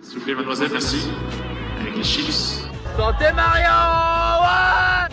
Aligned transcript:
S'il 0.00 0.18
vous 0.18 0.24
plaît, 0.24 0.34
mademoiselle, 0.34 0.68
merci. 0.72 1.08
Avec 1.80 1.96
les 1.96 2.04
chips. 2.04 2.62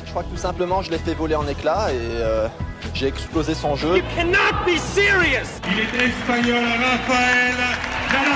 Je 0.05 0.09
crois 0.09 0.23
que 0.23 0.29
tout 0.29 0.37
simplement, 0.37 0.81
je 0.81 0.91
l'ai 0.91 0.97
fait 0.97 1.13
voler 1.13 1.35
en 1.35 1.47
éclats 1.47 1.91
et 1.91 1.97
euh, 1.97 2.47
j'ai 2.93 3.07
explosé 3.07 3.55
son 3.55 3.75
jeu. 3.75 3.97
Il 3.97 5.79
était 5.79 6.05
espagnol, 6.05 6.63
Raphaël 6.63 7.55
Nadal. 8.11 8.31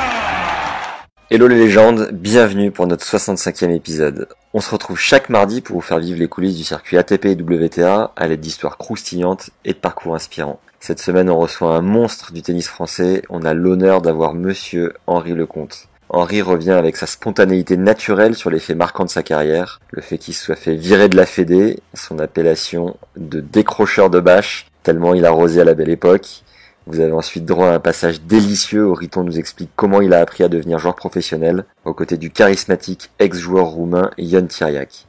Hello 1.30 1.48
les 1.48 1.58
légendes, 1.58 2.10
bienvenue 2.12 2.72
pour 2.72 2.88
notre 2.88 3.06
65e 3.06 3.70
épisode. 3.70 4.28
On 4.54 4.62
se 4.62 4.72
retrouve 4.72 4.98
chaque 4.98 5.30
mardi 5.30 5.62
pour 5.62 5.76
vous 5.76 5.82
faire 5.82 6.00
vivre 6.00 6.18
les 6.18 6.28
coulisses 6.28 6.58
du 6.58 6.64
circuit 6.64 6.98
ATP 6.98 7.26
et 7.26 7.36
WTA 7.36 8.12
à 8.16 8.28
l'aide 8.28 8.40
d'histoires 8.40 8.78
croustillantes 8.80 9.52
et 9.66 9.74
de 9.74 9.78
parcours 9.78 10.16
inspirants. 10.16 10.60
Cette 10.80 11.00
semaine, 11.00 11.30
on 11.30 11.38
reçoit 11.38 11.76
un 11.76 11.82
monstre 11.82 12.32
du 12.32 12.42
tennis 12.42 12.68
français. 12.68 13.22
On 13.30 13.44
a 13.44 13.54
l'honneur 13.54 14.02
d'avoir 14.02 14.34
monsieur 14.34 14.94
Henri 15.06 15.34
Lecomte. 15.34 15.89
Henri 16.12 16.42
revient 16.42 16.72
avec 16.72 16.98
sa 16.98 17.06
spontanéité 17.06 17.78
naturelle 17.78 18.34
sur 18.34 18.50
les 18.50 18.58
faits 18.58 18.76
marquants 18.76 19.06
de 19.06 19.12
sa 19.12 19.22
carrière, 19.22 19.80
le 19.92 20.02
fait 20.02 20.18
qu'il 20.18 20.34
soit 20.34 20.56
fait 20.56 20.74
virer 20.74 21.08
de 21.08 21.16
la 21.16 21.28
Fédé, 21.28 21.82
son 21.94 22.18
appellation 22.18 22.98
de 23.16 23.42
décrocheur 23.42 24.10
de 24.10 24.20
bâche, 24.20 24.66
tellement 24.82 25.14
il 25.14 25.24
a 25.24 25.30
rosé 25.30 25.62
à 25.62 25.66
la 25.66 25.76
belle 25.76 25.92
époque. 25.92 26.42
Vous 26.88 27.00
avez 27.00 27.12
ensuite 27.12 27.46
droit 27.46 27.68
à 27.68 27.76
un 27.76 27.80
passage 27.80 28.22
délicieux 28.22 28.88
où 28.88 28.96
Riton 28.96 29.24
nous 29.24 29.38
explique 29.38 29.70
comment 29.76 30.02
il 30.02 30.16
a 30.16 30.20
appris 30.20 30.44
à 30.44 30.48
devenir 30.48 30.80
joueur 30.80 30.96
professionnel, 30.96 31.66
aux 31.86 31.94
côtés 31.94 32.18
du 32.18 32.32
charismatique 32.32 33.12
ex-joueur 33.20 33.68
roumain 33.68 34.10
Ion 34.18 34.48
Tiriac. 34.48 35.06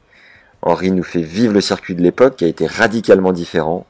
Henri 0.61 0.91
nous 0.91 1.03
fait 1.03 1.23
vivre 1.23 1.55
le 1.55 1.61
circuit 1.61 1.95
de 1.95 2.03
l'époque 2.03 2.35
qui 2.35 2.45
a 2.45 2.47
été 2.47 2.67
radicalement 2.67 3.31
différent. 3.31 3.87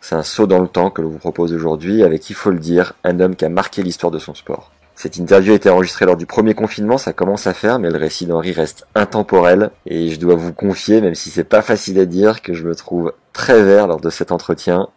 C'est 0.00 0.16
un 0.16 0.24
saut 0.24 0.48
dans 0.48 0.58
le 0.58 0.66
temps 0.66 0.90
que 0.90 1.02
l'on 1.02 1.10
vous 1.10 1.18
propose 1.18 1.52
aujourd'hui 1.52 2.02
avec, 2.02 2.28
il 2.30 2.34
faut 2.34 2.50
le 2.50 2.58
dire, 2.58 2.94
un 3.04 3.20
homme 3.20 3.36
qui 3.36 3.44
a 3.44 3.48
marqué 3.48 3.84
l'histoire 3.84 4.10
de 4.10 4.18
son 4.18 4.34
sport. 4.34 4.72
Cette 5.00 5.16
interview 5.16 5.52
a 5.52 5.54
été 5.54 5.70
enregistrée 5.70 6.06
lors 6.06 6.16
du 6.16 6.26
premier 6.26 6.54
confinement, 6.54 6.98
ça 6.98 7.12
commence 7.12 7.46
à 7.46 7.54
faire, 7.54 7.78
mais 7.78 7.88
le 7.88 7.98
récit 7.98 8.26
d'Henri 8.26 8.50
reste 8.50 8.84
intemporel, 8.96 9.70
et 9.86 10.08
je 10.08 10.18
dois 10.18 10.34
vous 10.34 10.52
confier, 10.52 11.00
même 11.00 11.14
si 11.14 11.30
c'est 11.30 11.44
pas 11.44 11.62
facile 11.62 12.00
à 12.00 12.04
dire, 12.04 12.42
que 12.42 12.52
je 12.52 12.64
me 12.64 12.74
trouve 12.74 13.12
très 13.32 13.62
vert 13.62 13.86
lors 13.86 14.00
de 14.00 14.10
cet 14.10 14.32
entretien. 14.32 14.88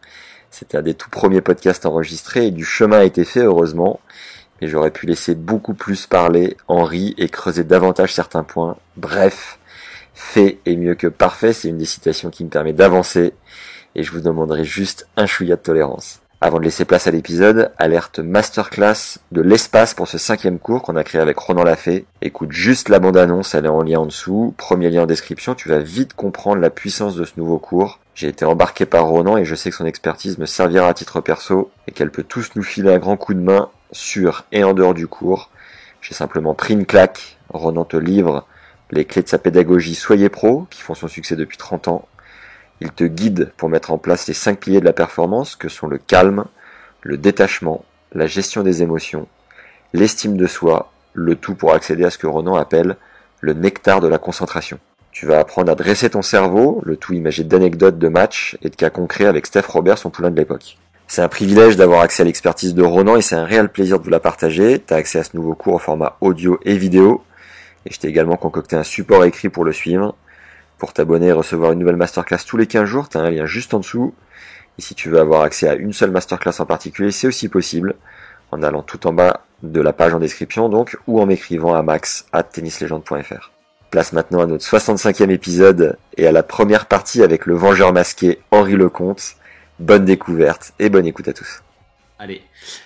C'était 0.50 0.80
un 0.80 0.82
des 0.82 0.96
tout 0.96 1.12
premiers 1.12 1.42
podcasts 1.42 1.86
enregistrés, 1.86 2.48
et 2.48 2.52
du 2.52 2.66
chemin 2.66 2.98
a 2.98 3.04
été 3.04 3.24
fait, 3.24 3.42
heureusement, 3.42 4.00
mais 4.60 4.68
j'aurais 4.68 4.90
pu 4.90 5.06
laisser 5.06 5.36
beaucoup 5.36 5.76
plus 5.76 6.08
parler 6.08 6.58
Henri 6.68 7.14
et 7.20 7.30
creuser 7.30 7.64
davantage 7.64 8.12
certains 8.12 8.44
points. 8.44 8.78
Bref, 8.98 9.60
fait 10.16 10.58
est 10.66 10.78
mieux 10.78 10.96
que 10.96 11.06
parfait, 11.06 11.54
c'est 11.54 11.70
une 11.70 11.78
des 11.78 11.86
citations 11.86 12.32
qui 12.32 12.44
me 12.44 12.50
permet 12.50 12.74
d'avancer, 12.74 13.36
et 13.94 14.02
je 14.02 14.12
vous 14.12 14.22
demanderai 14.22 14.64
juste 14.64 15.08
un 15.16 15.28
chouïa 15.28 15.58
de 15.58 15.62
tolérance. 15.62 16.21
Avant 16.44 16.58
de 16.58 16.64
laisser 16.64 16.86
place 16.86 17.06
à 17.06 17.12
l'épisode, 17.12 17.72
alerte 17.78 18.18
masterclass 18.18 19.20
de 19.32 19.42
l'espace 19.42 19.94
pour 19.94 20.08
ce 20.08 20.18
cinquième 20.18 20.58
cours 20.58 20.82
qu'on 20.82 20.96
a 20.96 21.04
créé 21.04 21.22
avec 21.22 21.38
Ronan 21.38 21.64
Lafay. 21.64 22.06
Écoute 22.24 22.52
juste 22.52 22.90
la 22.90 22.98
bande-annonce, 22.98 23.54
elle 23.54 23.66
est 23.66 23.70
en 23.70 23.84
lien 23.84 24.00
en 24.00 24.08
dessous. 24.08 24.56
Premier 24.58 24.90
lien 24.90 25.04
en 25.04 25.06
description, 25.06 25.54
tu 25.54 25.70
vas 25.70 25.78
vite 25.78 26.16
comprendre 26.16 26.60
la 26.60 26.72
puissance 26.72 27.16
de 27.16 27.26
ce 27.26 27.34
nouveau 27.38 27.60
cours. 27.60 28.00
J'ai 28.16 28.28
été 28.28 28.44
embarqué 28.44 28.88
par 28.88 29.06
Ronan 29.06 29.38
et 29.38 29.46
je 29.46 29.54
sais 29.54 29.70
que 29.70 29.76
son 29.76 29.86
expertise 29.86 30.40
me 30.40 30.48
servira 30.48 30.88
à 30.88 30.96
titre 30.96 31.22
perso 31.22 31.70
et 31.88 31.92
qu'elle 31.92 32.10
peut 32.10 32.24
tous 32.24 32.50
nous 32.56 32.64
filer 32.64 32.92
un 32.92 32.98
grand 32.98 33.18
coup 33.18 33.36
de 33.36 33.40
main 33.40 33.70
sur 33.92 34.46
et 34.52 34.64
en 34.64 34.74
dehors 34.74 34.96
du 34.96 35.06
cours. 35.06 35.52
J'ai 36.02 36.16
simplement 36.16 36.56
pris 36.56 36.74
une 36.74 36.88
claque. 36.88 37.38
Ronan 37.50 37.86
te 37.86 37.98
livre 37.98 38.48
les 38.90 39.06
clés 39.06 39.22
de 39.22 39.30
sa 39.30 39.38
pédagogie 39.38 39.94
Soyez 39.94 40.30
Pro, 40.30 40.66
qui 40.72 40.82
font 40.82 40.96
son 40.96 41.08
succès 41.08 41.36
depuis 41.36 41.60
30 41.60 41.88
ans. 41.88 42.08
Il 42.82 42.92
te 42.92 43.04
guide 43.04 43.52
pour 43.58 43.70
mettre 43.70 43.92
en 43.92 44.00
place 44.00 44.28
les 44.28 44.34
cinq 44.34 44.60
piliers 44.60 44.80
de 44.80 44.86
la 44.86 44.94
performance 44.94 45.56
que 45.56 45.70
sont 45.70 45.88
le 45.88 46.00
calme, 46.00 46.46
le 47.04 47.16
détachement, 47.16 47.86
la 48.12 48.26
gestion 48.26 48.64
des 48.64 48.82
émotions, 48.82 49.28
l'estime 49.94 50.36
de 50.36 50.48
soi, 50.48 50.92
le 51.14 51.36
tout 51.36 51.54
pour 51.54 51.74
accéder 51.74 52.04
à 52.04 52.10
ce 52.10 52.18
que 52.18 52.28
Ronan 52.28 52.56
appelle 52.56 52.98
le 53.40 53.54
nectar 53.54 54.02
de 54.02 54.08
la 54.08 54.18
concentration. 54.18 54.80
Tu 55.12 55.28
vas 55.28 55.40
apprendre 55.40 55.72
à 55.72 55.76
dresser 55.76 56.10
ton 56.10 56.24
cerveau, 56.24 56.82
le 56.84 56.98
tout 56.98 57.14
imagé 57.14 57.44
d'anecdotes 57.44 58.00
de 58.00 58.08
matchs 58.08 58.58
et 58.64 58.70
de 58.70 58.76
cas 58.76 58.90
concrets 58.90 59.26
avec 59.26 59.46
Steph 59.46 59.68
Robert, 59.68 60.00
son 60.00 60.10
poulain 60.10 60.32
de 60.32 60.38
l'époque. 60.38 60.78
C'est 61.08 61.22
un 61.22 61.28
privilège 61.28 61.76
d'avoir 61.76 62.02
accès 62.02 62.24
à 62.24 62.26
l'expertise 62.26 62.74
de 62.74 62.84
Ronan 62.84 63.18
et 63.18 63.22
c'est 63.22 63.36
un 63.36 63.44
réel 63.44 63.70
plaisir 63.70 64.00
de 64.00 64.06
vous 64.06 64.10
la 64.10 64.22
partager. 64.22 64.82
Tu 64.82 64.94
as 64.94 64.98
accès 64.98 65.20
à 65.20 65.24
ce 65.24 65.36
nouveau 65.36 65.54
cours 65.54 65.76
au 65.76 65.80
format 65.80 66.18
audio 66.22 66.58
et 66.64 66.78
vidéo. 66.78 67.24
Et 67.86 67.94
je 67.94 68.00
t'ai 68.00 68.08
également 68.08 68.38
concocté 68.38 68.76
un 68.78 68.84
support 68.84 69.26
écrit 69.26 69.50
pour 69.50 69.66
le 69.66 69.74
suivre. 69.74 70.16
Pour 70.82 70.94
t'abonner 70.94 71.28
et 71.28 71.32
recevoir 71.32 71.74
une 71.74 71.78
nouvelle 71.78 71.96
masterclass 71.96 72.40
tous 72.44 72.58
les 72.58 72.66
15 72.66 72.86
jours, 72.86 73.08
tu 73.08 73.16
as 73.16 73.22
un 73.22 73.30
lien 73.30 73.46
juste 73.46 73.76
en 73.76 73.78
dessous. 73.78 74.16
Et 74.80 74.82
si 74.82 74.96
tu 74.96 75.12
veux 75.12 75.20
avoir 75.20 75.44
accès 75.44 75.70
à 75.70 75.76
une 75.76 75.94
seule 75.94 76.10
masterclass 76.10 76.56
en 76.58 76.66
particulier, 76.66 77.12
c'est 77.12 77.28
aussi 77.28 77.50
possible 77.50 77.94
en 78.50 78.64
allant 78.64 78.82
tout 78.82 79.06
en 79.06 79.14
bas 79.14 79.42
de 79.62 79.80
la 79.80 79.94
page 79.94 80.16
en 80.16 80.18
description 80.18 80.70
donc 80.70 80.98
ou 81.06 81.22
en 81.22 81.28
m'écrivant 81.28 81.76
à 81.76 81.84
max 81.84 82.26
at 82.34 82.42
tennislegende.fr. 82.42 83.52
Place 83.92 84.12
maintenant 84.12 84.42
à 84.42 84.48
notre 84.48 84.66
65e 84.66 85.30
épisode 85.30 86.00
et 86.18 86.26
à 86.26 86.32
la 86.32 86.42
première 86.42 86.88
partie 86.88 87.22
avec 87.22 87.46
le 87.46 87.54
vengeur 87.54 87.94
masqué 87.94 88.40
Henri 88.50 88.74
Lecomte. 88.74 89.36
Bonne 89.78 90.06
découverte 90.06 90.74
et 90.80 90.90
bonne 90.90 91.06
écoute 91.06 91.28
à 91.28 91.34
tous. 91.34 91.62
Allez. 92.18 92.42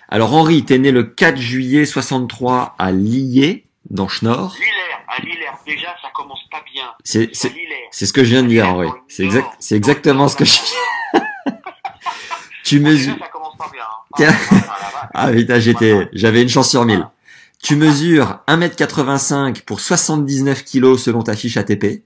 Alors 0.09 0.33
Henri, 0.33 0.65
t'es 0.65 0.79
né 0.79 0.91
le 0.91 1.03
4 1.03 1.37
juillet 1.37 1.85
63 1.85 2.75
à 2.77 2.91
Lillers, 2.91 3.63
dans 3.89 4.09
Schnorr. 4.09 4.53
Lillers, 4.59 4.97
à 5.07 5.21
Lillers, 5.21 5.59
déjà 5.65 5.84
ça 5.84 5.84
commence 6.25 6.49
pas 6.51 6.63
bien. 6.73 6.85
C'est, 7.03 7.33
ce 7.33 8.13
que 8.13 8.23
je 8.23 8.29
viens 8.29 8.43
de 8.43 8.47
dire, 8.47 8.67
Henri. 8.67 8.89
C'est 9.07 9.23
exact, 9.23 9.47
c'est 9.59 9.75
exactement 9.75 10.27
ce 10.27 10.35
que 10.35 10.45
je 10.45 10.57
Tu 12.63 12.79
mesures, 12.79 13.15
ça 13.19 13.27
commence 13.27 13.55
pas 13.57 13.69
bien. 13.71 13.83
hein. 13.83 14.33
Ah, 15.17 15.27
ah, 15.27 15.31
putain, 15.31 15.59
j'étais, 15.59 16.09
j'avais 16.13 16.41
une 16.41 16.49
chance 16.49 16.69
sur 16.69 16.83
mille. 16.83 17.07
Tu 17.61 17.75
mesures 17.75 18.39
1m85 18.47 19.63
pour 19.63 19.79
79 19.79 20.65
kg 20.65 20.97
selon 20.97 21.21
ta 21.21 21.35
fiche 21.35 21.57
ATP. 21.57 22.03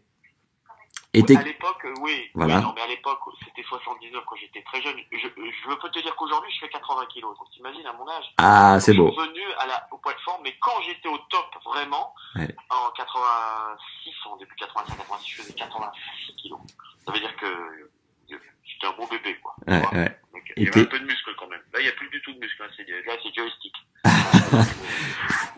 Et 1.14 1.24
t'es, 1.24 1.36
À 1.38 1.42
l'époque, 1.44 1.79
oui. 2.10 2.30
Voilà. 2.34 2.58
Oui, 2.58 2.62
non, 2.64 2.74
mais 2.76 2.82
à 2.82 2.88
l'époque, 2.88 3.20
c'était 3.46 3.64
79 3.64 4.24
quand 4.26 4.36
j'étais 4.36 4.62
très 4.64 4.82
jeune. 4.82 4.96
Je, 5.12 5.18
je 5.28 5.76
peux 5.76 5.90
te 5.90 6.00
dire 6.00 6.16
qu'aujourd'hui, 6.16 6.52
je 6.54 6.60
fais 6.60 6.70
80 6.70 7.06
kilos. 7.14 7.38
Donc, 7.38 7.50
t'imagines, 7.52 7.86
à 7.86 7.94
mon 7.94 8.08
âge. 8.10 8.26
ah, 8.38 8.80
c'est 8.80 8.94
beau. 8.94 9.08
Je 9.08 9.12
suis 9.14 9.22
revenu 9.22 9.42
à 9.60 9.68
la, 9.68 9.88
au 9.92 9.98
poids 9.98 10.14
de 10.14 10.20
forme, 10.20 10.42
mais 10.44 10.56
quand 10.60 10.82
j'étais 10.86 11.08
au 11.08 11.18
top, 11.30 11.48
vraiment, 11.66 12.14
Ouais. 12.36 12.56
en 12.70 12.92
86, 12.92 14.14
en 14.26 14.38
début 14.38 14.56
85, 14.56 14.98
86, 14.98 15.32
je 15.32 15.42
faisais 15.42 15.54
86 15.54 16.36
kilos. 16.36 16.60
Ça 17.06 17.12
veut 17.12 17.20
dire 17.20 17.36
que 17.38 17.46
euh, 17.46 17.90
j'étais 18.30 18.88
un 18.88 18.92
beau 18.94 19.08
bébé, 19.08 19.36
quoi. 19.42 19.56
Ouais, 19.68 19.82
ouais. 19.94 20.20
Donc, 20.34 20.44
il 20.58 20.64
y 20.64 20.68
avait 20.68 20.82
un 20.82 20.86
peu 20.86 21.00
de 21.00 21.06
muscle 21.06 21.34
quand 21.38 21.48
même. 21.48 21.62
Là, 21.74 21.80
il 21.80 21.84
n'y 21.84 21.90
a 21.90 21.94
plus 21.94 22.10
du 22.10 22.22
tout 22.22 22.34
de 22.34 22.40
muscle. 22.40 22.62
Là, 22.62 22.70
c'est, 22.78 22.84
là, 22.88 23.14
c'est 23.24 23.34
joystick. 23.36 23.74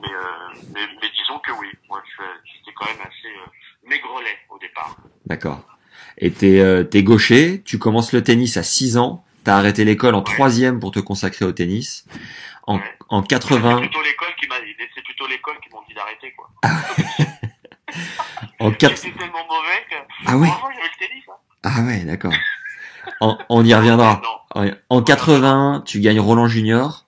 mais, 0.02 0.14
euh, 0.14 0.54
mais, 0.74 0.88
mais 1.02 1.10
disons 1.12 1.40
que 1.40 1.52
oui. 1.54 1.68
Moi, 1.90 2.02
j'étais 2.46 2.74
quand 2.74 2.86
même 2.86 3.02
assez 3.02 3.28
euh, 3.28 3.46
maigrelet 3.84 4.40
au 4.50 4.58
départ. 4.60 4.96
D'accord. 5.26 5.60
Et 6.22 6.32
t'es, 6.32 6.60
euh, 6.60 6.84
gaucher, 7.02 7.62
tu 7.66 7.78
commences 7.80 8.14
le 8.14 8.24
tennis 8.24 8.56
à 8.58 8.64
6 8.64 8.98
ans, 8.98 9.24
t'as 9.44 9.58
arrêté 9.58 9.84
l'école 9.86 10.14
en 10.16 10.22
troisième 10.22 10.80
pour 10.80 10.92
te 10.92 11.00
consacrer 11.00 11.46
au 11.46 11.52
tennis. 11.52 12.06
En, 12.68 12.78
Ouais. 12.78 12.84
en 13.10 13.22
C'est 13.22 13.28
80, 13.30 13.80
plutôt 13.80 14.02
l'école 14.04 14.28
qui 14.40 14.48
m'a 14.48 14.60
dit. 14.60 14.76
C'est 14.96 15.04
plutôt 15.04 15.28
l'école 15.28 15.56
qui 15.64 15.74
m'ont 15.74 15.82
dit 15.88 15.96
d'arrêter, 15.96 16.34
quoi. 16.38 16.50
en 18.60 18.72
4, 18.72 18.96
J'étais 19.04 19.18
tellement 19.18 19.46
mauvais 19.50 19.82
que. 19.90 19.96
Ah 20.28 20.38
ouais? 20.38 20.48
Le 20.48 21.08
tennis. 21.08 21.24
Hein. 21.28 21.34
ah 21.64 21.82
ouais, 21.84 22.04
d'accord. 22.06 22.34
En- 23.20 23.38
on 23.50 23.66
y 23.66 23.74
reviendra. 23.74 24.22
Ouais. 24.56 24.76
En 24.90 25.02
80, 25.02 25.84
tu 25.86 26.00
gagnes 26.02 26.20
Roland 26.20 26.48
Junior. 26.48 27.06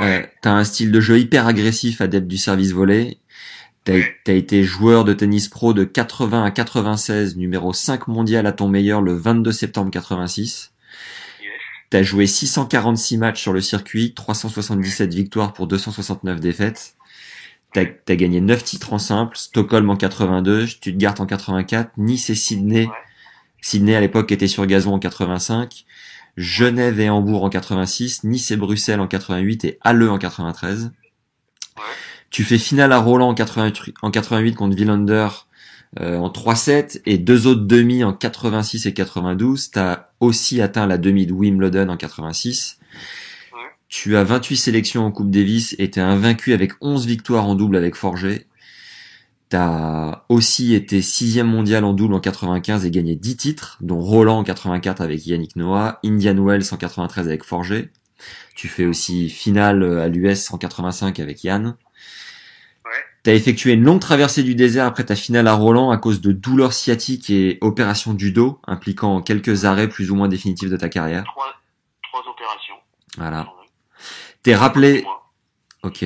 Euh, 0.00 0.22
t'as 0.42 0.50
un 0.50 0.64
style 0.64 0.90
de 0.92 1.00
jeu 1.00 1.18
hyper 1.18 1.46
agressif, 1.46 2.00
adepte 2.00 2.26
du 2.26 2.36
service 2.36 2.72
volé. 2.72 3.18
T'as, 3.84 4.32
été 4.32 4.64
joueur 4.64 5.04
de 5.04 5.12
tennis 5.12 5.48
pro 5.48 5.74
de 5.74 5.84
80 5.84 6.42
à 6.42 6.50
96, 6.50 7.36
numéro 7.36 7.74
5 7.74 8.08
mondial 8.08 8.46
à 8.46 8.52
ton 8.52 8.66
meilleur 8.66 9.02
le 9.02 9.12
22 9.12 9.52
septembre 9.52 9.90
86. 9.90 10.72
Yes. 11.42 11.50
T'as 11.90 12.02
joué 12.02 12.26
646 12.26 13.18
matchs 13.18 13.42
sur 13.42 13.52
le 13.52 13.60
circuit, 13.60 14.14
377 14.14 15.12
victoires 15.12 15.52
pour 15.52 15.66
269 15.66 16.40
défaites. 16.40 16.96
T'as 17.74 17.84
as 18.08 18.16
gagné 18.16 18.40
9 18.40 18.64
titres 18.64 18.94
en 18.94 18.98
simple, 18.98 19.36
Stockholm 19.36 19.90
en 19.90 19.96
82, 19.96 20.66
Stuttgart 20.66 21.16
en 21.18 21.26
84, 21.26 21.90
Nice 21.98 22.30
et 22.30 22.34
Sydney. 22.34 22.86
Ouais. 22.86 22.92
Sydney 23.60 23.94
à 23.94 24.00
l'époque 24.00 24.32
était 24.32 24.48
sur 24.48 24.64
gazon 24.64 24.94
en 24.94 24.98
85, 24.98 25.84
Genève 26.38 27.00
et 27.00 27.10
Hambourg 27.10 27.44
en 27.44 27.50
86, 27.50 28.24
Nice 28.24 28.50
et 28.50 28.56
Bruxelles 28.56 29.00
en 29.00 29.08
88 29.08 29.64
et 29.66 29.78
Halle 29.82 30.08
en 30.08 30.16
93. 30.16 30.90
Tu 32.34 32.42
fais 32.42 32.58
finale 32.58 32.90
à 32.90 32.98
Roland 32.98 33.28
en 33.28 33.34
88, 33.34 33.94
en 34.02 34.10
88 34.10 34.56
contre 34.56 34.74
Villander 34.74 35.28
euh, 36.00 36.16
en 36.16 36.30
3-7 36.30 37.00
et 37.06 37.16
deux 37.16 37.46
autres 37.46 37.62
demi 37.62 38.02
en 38.02 38.12
86 38.12 38.86
et 38.86 38.92
92. 38.92 39.70
Tu 39.70 39.78
as 39.78 40.10
aussi 40.18 40.60
atteint 40.60 40.88
la 40.88 40.98
demi 40.98 41.26
de 41.26 41.32
Wimbledon 41.32 41.88
en 41.90 41.96
86. 41.96 42.80
Ouais. 43.52 43.60
Tu 43.86 44.16
as 44.16 44.24
28 44.24 44.56
sélections 44.56 45.06
en 45.06 45.12
Coupe 45.12 45.30
Davis 45.30 45.76
et 45.78 45.92
tu 45.92 46.00
es 46.00 46.02
invaincu 46.02 46.52
avec 46.52 46.72
11 46.80 47.06
victoires 47.06 47.46
en 47.46 47.54
double 47.54 47.76
avec 47.76 47.94
Forger. 47.94 48.48
Tu 49.48 49.54
as 49.56 50.24
aussi 50.28 50.74
été 50.74 51.02
sixième 51.02 51.46
mondial 51.46 51.84
en 51.84 51.92
double 51.92 52.14
en 52.14 52.20
95 52.20 52.84
et 52.84 52.90
gagné 52.90 53.14
10 53.14 53.36
titres, 53.36 53.78
dont 53.80 54.00
Roland 54.00 54.40
en 54.40 54.42
84 54.42 55.02
avec 55.02 55.24
Yannick 55.24 55.54
Noah, 55.54 56.00
Indian 56.04 56.44
Wells 56.44 56.64
en 56.72 56.78
93 56.78 57.28
avec 57.28 57.44
Forger. 57.44 57.90
Tu 58.56 58.66
fais 58.66 58.86
aussi 58.86 59.30
finale 59.30 59.84
à 60.00 60.08
l'US 60.08 60.50
en 60.50 60.58
85 60.58 61.20
avec 61.20 61.44
Yann. 61.44 61.76
Ouais. 63.24 63.24
Tu 63.24 63.30
as 63.30 63.34
effectué 63.34 63.72
une 63.72 63.82
longue 63.82 64.00
traversée 64.00 64.42
du 64.42 64.54
désert 64.54 64.84
après 64.84 65.04
ta 65.04 65.16
finale 65.16 65.48
à 65.48 65.54
Roland 65.54 65.90
à 65.90 65.96
cause 65.96 66.20
de 66.20 66.32
douleurs 66.32 66.72
sciatiques 66.72 67.30
et 67.30 67.58
opérations 67.62 68.12
du 68.12 68.32
dos, 68.32 68.60
impliquant 68.66 69.22
quelques 69.22 69.64
arrêts 69.64 69.88
plus 69.88 70.10
ou 70.10 70.14
moins 70.14 70.28
définitifs 70.28 70.70
de 70.70 70.76
ta 70.76 70.88
carrière. 70.88 71.24
Trois, 71.24 71.54
trois 72.02 72.20
opérations. 72.30 72.74
Voilà. 73.16 73.48
T'es 74.42 74.54
rappelé, 74.54 75.04
ok. 75.82 76.04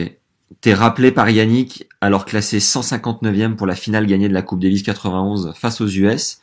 T'es 0.61 0.75
rappelé 0.75 1.13
par 1.13 1.29
Yannick, 1.29 1.89
alors 2.01 2.25
classé 2.25 2.59
159e 2.59 3.57
pour 3.57 3.67
la 3.67 3.75
finale 3.75 4.07
gagnée 4.07 4.29
de 4.29 4.35
la 4.35 4.43
Coupe 4.43 4.61
Davis 4.61 4.83
91 4.83 5.53
face 5.55 5.81
aux 5.81 5.89
US, 5.89 6.41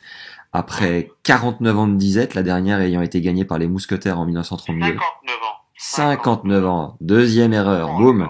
après 0.52 1.10
49 1.24 1.78
ans 1.78 1.88
de 1.88 1.96
disette, 1.96 2.34
la 2.34 2.42
dernière 2.42 2.80
ayant 2.80 3.02
été 3.02 3.20
gagnée 3.20 3.44
par 3.44 3.58
les 3.58 3.66
Mousquetaires 3.66 4.18
en 4.18 4.26
1932. 4.26 4.80
59 4.86 4.96
ans. 4.96 5.56
59 5.78 6.66
ans. 6.66 6.96
Deuxième 7.00 7.52
erreur. 7.52 7.96
Boum. 7.96 8.28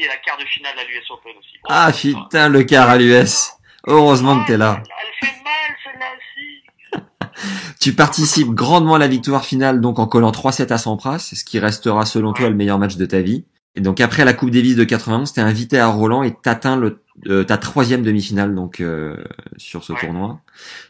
Et 0.00 0.06
la 0.06 0.16
quart 0.18 0.38
de 0.38 0.44
finale 0.44 0.74
à 0.78 0.84
l'US 0.84 1.10
Open 1.10 1.32
aussi. 1.38 1.56
Ah 1.68 1.90
putain, 1.92 2.48
le 2.48 2.62
quart 2.62 2.88
à 2.88 2.96
l'US. 2.98 3.50
Heureusement 3.86 4.40
que 4.42 4.46
t'es 4.46 4.56
là. 4.56 4.82
Elle 4.84 5.28
fait 5.28 5.34
mal 5.42 5.76
celle-là 5.84 6.06
aussi. 6.16 7.28
Tu 7.80 7.94
participes 7.94 8.48
grandement 8.50 8.94
à 8.96 8.98
la 8.98 9.08
victoire 9.08 9.44
finale 9.44 9.80
donc 9.80 9.98
en 9.98 10.06
collant 10.06 10.30
3-7 10.32 10.72
à 10.72 10.78
Sampras, 10.78 11.18
ce 11.34 11.44
qui 11.44 11.58
restera 11.58 12.04
selon 12.06 12.32
toi 12.32 12.48
le 12.48 12.54
meilleur 12.56 12.78
match 12.78 12.96
de 12.96 13.06
ta 13.06 13.20
vie. 13.20 13.44
Et 13.76 13.80
donc 13.80 14.00
après 14.00 14.24
la 14.24 14.32
Coupe 14.32 14.50
Davis 14.50 14.74
de 14.74 14.82
91, 14.84 15.32
t'es 15.32 15.40
invité 15.40 15.78
à 15.78 15.86
Roland 15.86 16.22
et 16.24 16.34
t'atteins 16.34 16.76
le 16.76 17.00
euh, 17.26 17.42
ta 17.44 17.56
troisième 17.58 18.02
demi-finale 18.02 18.54
donc 18.54 18.80
euh, 18.80 19.16
sur 19.56 19.82
ce 19.84 19.92
Ouais. 19.92 20.00
tournoi. 20.00 20.40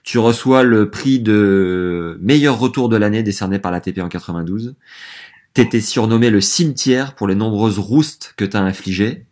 Tu 0.02 0.19
reçois 0.19 0.62
le 0.62 0.90
prix 0.90 1.20
de 1.20 2.19
meilleur 2.22 2.58
retour 2.58 2.88
de 2.88 2.96
l'année 2.96 3.22
décerné 3.22 3.58
par 3.58 3.72
l'ATP 3.72 3.99
en 4.00 4.08
92. 4.08 4.75
T'étais 5.58 5.81
surnommé 5.81 6.31
le 6.31 6.40
cimetière 6.40 7.16
pour 7.16 7.26
les 7.26 7.34
nombreuses 7.34 7.81
roustes 7.81 8.32
que 8.37 8.44
t'as 8.44 8.60
infligées. 8.60 9.26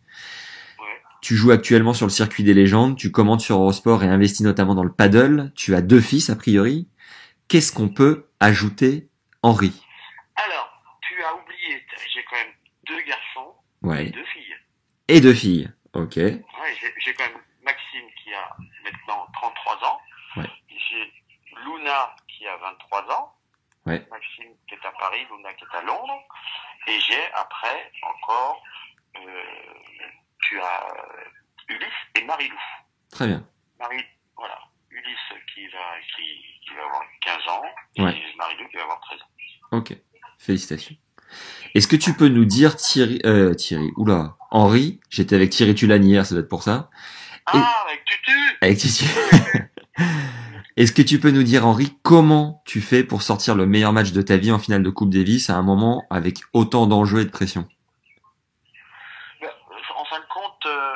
Ouais. 0.77 1.01
Tu 1.21 1.37
joues 1.37 1.51
actuellement 1.51 1.93
sur 1.93 2.05
le 2.05 2.11
circuit 2.11 2.43
des 2.43 2.53
légendes, 2.53 2.97
tu 2.97 3.11
commentes 3.11 3.39
sur 3.39 3.55
Eurosport 3.55 4.03
et 4.03 4.09
investis 4.09 4.41
notamment 4.41 4.75
dans 4.75 4.83
le 4.83 4.91
paddle. 4.91 5.53
Tu 5.55 5.73
as 5.73 5.79
deux 5.81 6.01
fils 6.01 6.29
a 6.29 6.35
priori. 6.35 6.89
Qu'est-ce 7.47 7.71
qu'on 7.71 7.87
peut 7.87 8.27
ajouter, 8.41 9.07
Henri? 9.41 9.71
Alors, 10.35 10.69
tu 11.01 11.13
as 11.23 11.33
oublié, 11.33 11.81
j'ai 12.13 12.23
quand 12.29 12.35
même 12.35 12.53
deux 12.89 13.01
garçons 13.07 13.53
et 13.83 13.87
Ouais. 13.87 14.09
deux 14.09 14.25
filles. 14.25 14.55
Et 15.07 15.21
deux 15.21 15.33
filles. 15.33 15.71
Ok. 15.93 16.17
Ouais, 16.17 16.43
j'ai- 17.05 17.13
quand 17.13 17.23
même 17.23 17.41
Maxime 17.63 18.03
qui 18.21 18.33
a 18.33 18.57
maintenant 18.83 19.25
33 19.33 19.75
ans. 19.87 19.97
Ouais. 20.35 20.49
J'ai 20.67 21.13
Luna 21.63 22.13
qui 22.27 22.45
a 22.47 22.57
23 22.57 23.03
ans. 23.17 23.33
Ouais. 23.85 24.05
Maxime 24.11 24.36
est 24.77 24.87
à 24.87 24.91
Paris, 24.99 25.25
Luna 25.31 25.53
qui 25.53 25.63
est 25.65 25.77
à 25.77 25.81
Londres. 25.81 26.19
Et 26.87 26.99
j'ai 27.01 27.23
après 27.33 27.91
encore, 28.03 28.61
euh, 29.17 29.43
tu 30.41 30.59
as 30.59 30.87
euh, 30.87 31.73
Ulysse 31.73 32.01
et 32.15 32.23
Marie-Lou. 32.23 32.59
Très 33.11 33.27
bien. 33.27 33.45
Marie, 33.79 34.03
voilà. 34.37 34.57
Ulysse 34.89 35.33
qui 35.53 35.67
va, 35.67 35.79
qui, 36.15 36.23
qui 36.67 36.73
va 36.75 36.83
avoir 36.85 37.03
15 37.21 37.47
ans. 37.49 37.63
Et. 37.97 38.01
Marie-Lou 38.37 38.67
qui 38.69 38.77
va 38.77 38.83
avoir 38.83 38.99
13 39.01 39.19
ans. 39.21 39.77
Ok. 39.77 39.93
Félicitations. 40.39 40.95
Est-ce 41.75 41.87
que 41.89 41.97
tu 41.97 42.13
peux 42.13 42.29
nous 42.29 42.45
dire 42.45 42.77
Thierry, 42.77 43.19
euh, 43.25 43.53
Thierry, 43.53 43.91
oula, 43.97 44.37
Henri, 44.51 45.01
j'étais 45.09 45.35
avec 45.35 45.49
Thierry 45.49 45.75
Tulane 45.75 46.05
hier, 46.05 46.25
ça 46.25 46.35
doit 46.35 46.43
être 46.43 46.49
pour 46.49 46.63
ça. 46.63 46.89
Et- 47.53 47.57
Ah, 47.57 47.83
avec 47.85 48.05
Tutu 48.05 48.57
Avec 48.61 48.77
Tutu. 48.77 49.05
Est-ce 50.77 50.93
que 50.93 51.01
tu 51.01 51.19
peux 51.19 51.31
nous 51.31 51.41
dire, 51.41 51.65
Henri, 51.65 51.97
comment 52.03 52.61
tu 52.63 52.81
fais 52.81 53.03
pour 53.03 53.23
sortir 53.23 53.55
le 53.55 53.65
meilleur 53.65 53.93
match 53.93 54.11
de 54.11 54.21
ta 54.21 54.37
vie 54.37 54.51
en 54.51 54.59
finale 54.59 54.83
de 54.83 54.91
Coupe 54.91 55.09
Davis 55.09 55.49
à 55.49 55.55
un 55.55 55.63
moment 55.63 56.05
avec 56.11 56.35
autant 56.53 56.85
d'enjeux 56.85 57.21
et 57.21 57.25
de 57.25 57.31
pression? 57.31 57.67
En 59.41 60.05
fin 60.05 60.19
de 60.19 60.27
compte, 60.29 60.65
euh, 60.67 60.95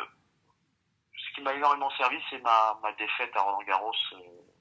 ce 1.17 1.33
qui 1.33 1.41
m'a 1.41 1.55
énormément 1.55 1.89
servi, 1.97 2.17
c'est 2.29 2.37
ma, 2.43 2.77
ma 2.83 2.91
défaite 2.93 3.31
à 3.35 3.41
Roland 3.41 3.63
Garros 3.67 3.91
euh, 4.13 4.17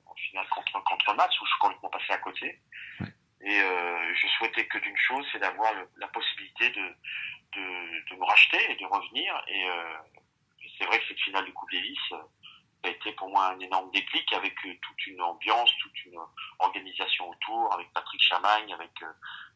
en 0.07 0.15
finale 0.15 0.47
contre, 0.55 0.83
contre 0.85 1.15
Mats, 1.15 1.29
où 1.29 1.45
je 1.45 1.51
suis 1.51 1.61
complètement 1.61 1.91
passé 1.91 2.13
à 2.15 2.19
côté. 2.19 2.59
Ouais. 3.01 3.13
Et 3.43 3.61
euh, 3.61 4.15
je 4.15 4.27
souhaitais 4.39 4.67
que 4.69 4.79
d'une 4.79 4.97
chose, 4.97 5.27
c'est 5.33 5.39
d'avoir 5.41 5.71
la 5.99 6.09
possibilité 6.09 6.71
de, 6.71 7.61
de, 7.61 8.11
de 8.11 8.17
me 8.19 8.25
racheter 8.25 8.73
et 8.73 8.77
de 8.77 8.87
revenir. 8.87 9.35
Et 9.49 9.67
c'est 10.79 10.87
vrai 10.87 10.99
que 10.99 11.05
cette 11.09 11.21
finale 11.21 11.45
de 11.45 11.51
Coupe 11.51 11.71
Davis 11.71 11.99
euh, 12.85 12.89
a 12.89 12.91
été 12.91 13.13
pour 13.13 13.29
moi 13.29 13.49
un 13.49 13.61
énorme 13.61 13.91
déclic 13.91 14.33
avec 14.33 14.55
euh, 14.67 14.75
toute 14.83 15.07
une 15.07 15.21
ambiance, 15.23 15.71
toute 15.83 16.05
une 16.05 16.19
organisation 16.59 17.29
autour, 17.29 17.73
avec 17.73 17.93
Patrick 17.93 18.23
Chamagne, 18.23 18.73
avec 18.73 18.91
euh, 19.03 19.13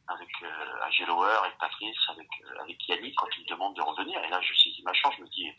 avec 0.09 0.29
euh, 0.43 0.85
AG 0.85 1.07
Lower, 1.07 1.37
avec 1.43 1.57
Patrice, 1.59 1.97
avec, 2.09 2.29
euh, 2.45 2.63
avec 2.63 2.89
Yannick 2.89 3.15
quand 3.17 3.29
il 3.39 3.45
me 3.45 3.49
demande 3.49 3.75
de 3.75 3.83
revenir. 3.83 4.23
Et 4.23 4.29
là, 4.29 4.41
je 4.41 4.55
saisis 4.55 4.83
ma 4.85 4.93
chance, 4.93 5.15
je 5.17 5.23
me 5.23 5.29
dis, 5.29 5.51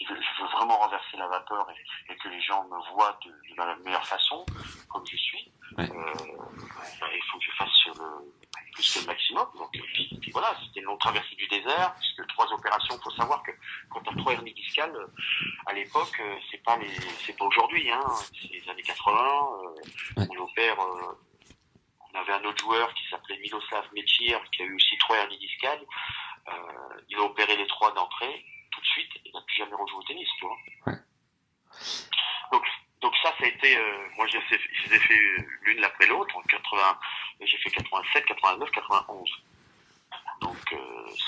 je 0.00 0.12
veux, 0.12 0.48
vraiment 0.52 0.78
renverser 0.78 1.16
la 1.16 1.26
vapeur 1.28 1.66
et, 1.70 2.12
et 2.12 2.16
que 2.16 2.28
les 2.28 2.40
gens 2.40 2.64
me 2.64 2.92
voient 2.92 3.18
de, 3.24 3.30
de 3.30 3.56
la 3.56 3.76
meilleure 3.76 4.06
façon, 4.06 4.44
comme 4.88 5.06
je 5.06 5.16
suis. 5.16 5.52
Ouais. 5.76 5.90
Euh, 5.90 6.12
il 7.14 7.22
faut 7.30 7.38
que 7.38 7.44
je 7.44 7.50
fasse 7.52 7.86
le 7.86 8.45
plus 8.76 8.94
que 8.94 9.00
le 9.00 9.06
maximum. 9.06 9.46
Donc, 9.58 9.68
et 9.74 9.80
puis, 9.80 10.18
puis 10.20 10.30
voilà, 10.30 10.54
c'était 10.62 10.80
une 10.80 10.86
longue 10.86 11.00
traversée 11.00 11.34
du 11.34 11.48
désert, 11.48 11.94
puisque 11.98 12.26
trois 12.28 12.46
opérations. 12.52 12.94
Il 12.96 13.02
faut 13.02 13.10
savoir 13.16 13.42
que 13.42 13.50
quand 13.90 14.02
on 14.06 14.12
a 14.12 14.16
trois 14.18 14.32
hernies 14.34 14.52
discales, 14.54 14.94
euh, 14.94 15.06
à 15.66 15.72
l'époque, 15.72 16.12
euh, 16.20 16.36
c'est 16.50 16.62
pas 16.62 16.76
les, 16.76 16.88
c'est 17.24 17.36
pas 17.36 17.46
aujourd'hui, 17.46 17.90
hein, 17.90 18.04
c'est 18.32 18.48
les 18.52 18.68
années 18.68 18.82
80. 18.82 19.12
Euh, 19.16 19.80
Ouais. 20.16 20.26
On 20.30 20.44
opère. 20.44 20.78
euh, 20.80 21.12
on 22.14 22.18
avait 22.18 22.32
un 22.32 22.44
autre 22.44 22.58
joueur 22.62 22.92
qui 22.94 23.02
s'appelait 23.10 23.38
Miloslav 23.38 23.84
Mechir, 23.94 24.40
qui 24.52 24.62
a 24.62 24.64
eu 24.66 24.74
aussi 24.74 24.96
trois 24.98 25.16
hernies 25.16 25.38
discales. 25.38 25.84
Euh, 26.48 26.52
il 27.10 27.16
a 27.18 27.22
opéré 27.22 27.56
les 27.56 27.66
trois 27.66 27.92
d'entrée 27.92 28.44
tout 28.70 28.80
de 28.80 28.86
suite, 28.86 29.10
et 29.16 29.20
il 29.26 29.32
n'a 29.32 29.40
plus 29.42 29.56
jamais 29.56 29.74
rejoué 29.74 29.98
au 29.98 30.02
tennis, 30.04 30.28
tu 30.38 30.46
vois. 30.46 30.56
Ouais. 30.86 30.98
Donc, 32.52 32.64
donc 33.02 33.14
ça, 33.22 33.34
ça 33.38 33.44
a 33.44 33.48
été, 33.48 33.76
euh, 33.76 34.08
moi 34.16 34.26
je 34.28 34.38
les 34.38 34.94
ai 34.96 34.98
fait 35.00 35.20
l'une 35.62 35.84
après 35.84 36.06
l'autre, 36.06 36.34
en 36.36 36.42
80, 36.42 36.98
j'ai 37.44 37.58
fait 37.58 37.70
87, 37.70 38.24
89, 38.26 38.70
91. 38.70 39.28
Donc 40.40 40.56
euh, 40.72 40.76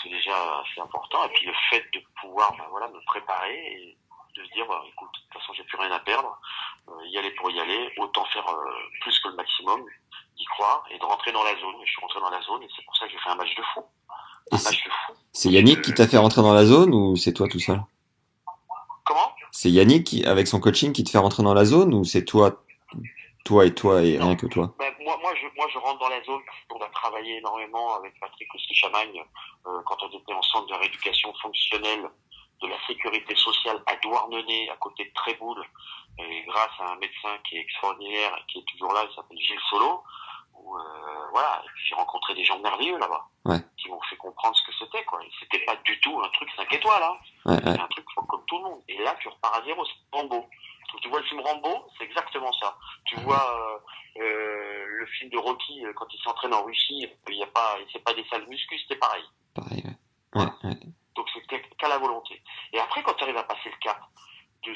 c'est 0.02 0.08
déjà 0.10 0.34
assez 0.60 0.80
important. 0.80 1.24
Et 1.24 1.28
puis 1.30 1.46
le 1.46 1.52
fait 1.70 1.84
de 1.94 2.00
pouvoir, 2.20 2.52
ben, 2.56 2.64
voilà, 2.70 2.88
me 2.88 3.00
préparer 3.06 3.54
et 3.56 3.96
de 4.36 4.44
se 4.44 4.52
dire, 4.52 4.66
bah, 4.68 4.82
écoute, 4.86 5.08
de 5.14 5.20
toute 5.32 5.40
façon 5.40 5.52
j'ai 5.54 5.64
plus 5.64 5.78
rien 5.78 5.90
à 5.92 5.98
perdre, 6.00 6.38
euh, 6.88 6.92
y 7.08 7.18
aller 7.18 7.30
pour 7.32 7.50
y 7.50 7.58
aller, 7.60 7.90
autant 7.98 8.24
faire 8.26 8.46
euh, 8.48 8.70
plus 9.00 9.18
que 9.20 9.28
le 9.28 9.34
maximum, 9.36 9.82
y 10.38 10.44
croire 10.46 10.84
et 10.90 10.98
de 10.98 11.04
rentrer 11.04 11.32
dans 11.32 11.42
la 11.42 11.54
zone. 11.58 11.74
Et 11.82 11.86
je 11.86 11.90
suis 11.90 12.00
rentré 12.00 12.20
dans 12.20 12.30
la 12.30 12.40
zone 12.42 12.62
et 12.62 12.68
c'est 12.76 12.84
pour 12.84 12.96
ça 12.96 13.06
que 13.06 13.12
j'ai 13.12 13.18
fait 13.18 13.30
un 13.30 13.36
match 13.36 13.54
de 13.56 13.62
fou. 13.74 13.80
Et 14.50 14.54
Un 14.54 14.58
c'est- 14.58 14.70
match 14.70 14.84
de 14.84 14.90
fou. 14.90 15.12
C'est 15.32 15.48
Yannick 15.50 15.82
qui 15.82 15.94
t'a 15.94 16.06
fait 16.06 16.18
rentrer 16.18 16.42
dans 16.42 16.54
la 16.54 16.64
zone 16.64 16.94
ou 16.94 17.16
c'est 17.16 17.32
toi 17.32 17.48
tout 17.48 17.58
seul? 17.60 17.80
Comment? 19.04 19.32
C'est 19.52 19.70
Yannick 19.70 20.04
qui, 20.04 20.24
avec 20.26 20.46
son 20.46 20.60
coaching 20.60 20.92
qui 20.92 21.02
te 21.04 21.10
fait 21.10 21.18
rentrer 21.18 21.42
dans 21.42 21.54
la 21.54 21.64
zone 21.64 21.94
ou 21.94 22.04
c'est 22.04 22.24
toi, 22.24 22.62
toi 23.44 23.64
et 23.66 23.74
toi 23.74 24.02
et 24.02 24.18
rien 24.18 24.36
que 24.36 24.46
toi? 24.46 24.74
Ben, 24.78 24.92
je, 25.40 25.46
moi, 25.56 25.66
je 25.72 25.78
rentre 25.78 25.98
dans 25.98 26.08
la 26.08 26.22
zone. 26.24 26.42
On 26.70 26.80
a 26.80 26.88
travaillé 26.88 27.38
énormément 27.38 27.94
avec 27.94 28.18
Patrick 28.20 28.52
Oski-Chamagne 28.54 29.24
euh, 29.66 29.82
quand 29.86 30.02
on 30.02 30.08
était 30.08 30.32
en 30.32 30.42
centre 30.42 30.66
de 30.66 30.74
rééducation 30.74 31.32
fonctionnelle 31.34 32.08
de 32.60 32.66
la 32.66 32.76
sécurité 32.86 33.34
sociale 33.36 33.82
à 33.86 33.96
Douarnenez, 33.96 34.70
à 34.70 34.76
côté 34.76 35.04
de 35.04 35.12
Tréboul. 35.14 35.64
Et 36.18 36.42
grâce 36.42 36.70
à 36.80 36.92
un 36.92 36.96
médecin 36.96 37.38
qui 37.44 37.56
est 37.56 37.60
extraordinaire 37.60 38.36
et 38.36 38.52
qui 38.52 38.58
est 38.58 38.64
toujours 38.64 38.92
là, 38.92 39.04
il 39.08 39.14
s'appelle 39.14 39.38
Gilles 39.38 39.60
Solo. 39.70 40.02
Où, 40.54 40.76
euh, 40.76 40.82
voilà, 41.30 41.62
j'ai 41.86 41.94
rencontré 41.94 42.34
des 42.34 42.44
gens 42.44 42.58
merveilleux 42.58 42.98
là-bas. 42.98 43.26
Ouais. 43.44 43.60
Qui 43.76 43.88
m'ont 43.88 44.02
fait 44.02 44.16
comprendre 44.16 44.56
ce 44.56 44.64
que 44.64 44.76
c'était, 44.76 45.04
quoi. 45.04 45.20
C'était 45.38 45.64
pas 45.64 45.76
du 45.76 46.00
tout 46.00 46.20
un 46.22 46.28
truc 46.30 46.50
5 46.56 46.72
étoiles, 46.72 47.02
hein. 47.02 47.16
Ouais, 47.46 47.54
ouais. 47.54 47.60
C'est 47.62 47.80
un 47.80 47.88
truc 47.88 48.04
comme 48.26 48.44
tout 48.46 48.58
le 48.58 48.64
monde. 48.64 48.82
Et 48.88 48.98
là, 48.98 49.14
tu 49.20 49.28
repars 49.28 49.54
à 49.54 49.64
zéro, 49.64 49.84
c'est 49.84 50.16
Rambo. 50.16 50.44
Donc, 50.92 51.00
tu 51.02 51.08
vois 51.08 51.20
le 51.20 51.26
film 51.26 51.40
Rambo, 51.40 51.86
c'est 51.98 52.04
exactement 52.04 52.52
ça. 52.54 52.76
Tu 53.04 53.16
vois 53.20 53.80
euh, 54.16 54.22
euh, 54.22 54.84
le 54.86 55.06
film 55.06 55.30
de 55.30 55.38
Rocky 55.38 55.84
euh, 55.84 55.92
quand 55.94 56.06
il 56.12 56.20
s'entraîne 56.22 56.54
en 56.54 56.64
Russie, 56.64 57.06
il 57.28 57.34
y 57.36 57.42
a 57.42 57.46
pas, 57.48 57.76
c'est 57.92 58.02
pas 58.02 58.14
des 58.14 58.24
salles 58.30 58.46
muscu, 58.48 58.78
c'était 58.78 58.96
pareil. 58.96 59.24
Pareil, 59.54 59.82
ouais. 59.84 60.40
Ouais, 60.42 60.48
ouais. 60.64 60.76
Donc 61.14 61.28
c'était 61.34 61.62
qu'à 61.78 61.88
la 61.88 61.98
volonté. 61.98 62.42
Et 62.72 62.78
après, 62.78 63.02
quand 63.02 63.14
tu 63.14 63.24
arrives 63.24 63.36
à 63.36 63.44
passer 63.44 63.68
le 63.70 63.76
cap 63.80 64.00
de, 64.64 64.74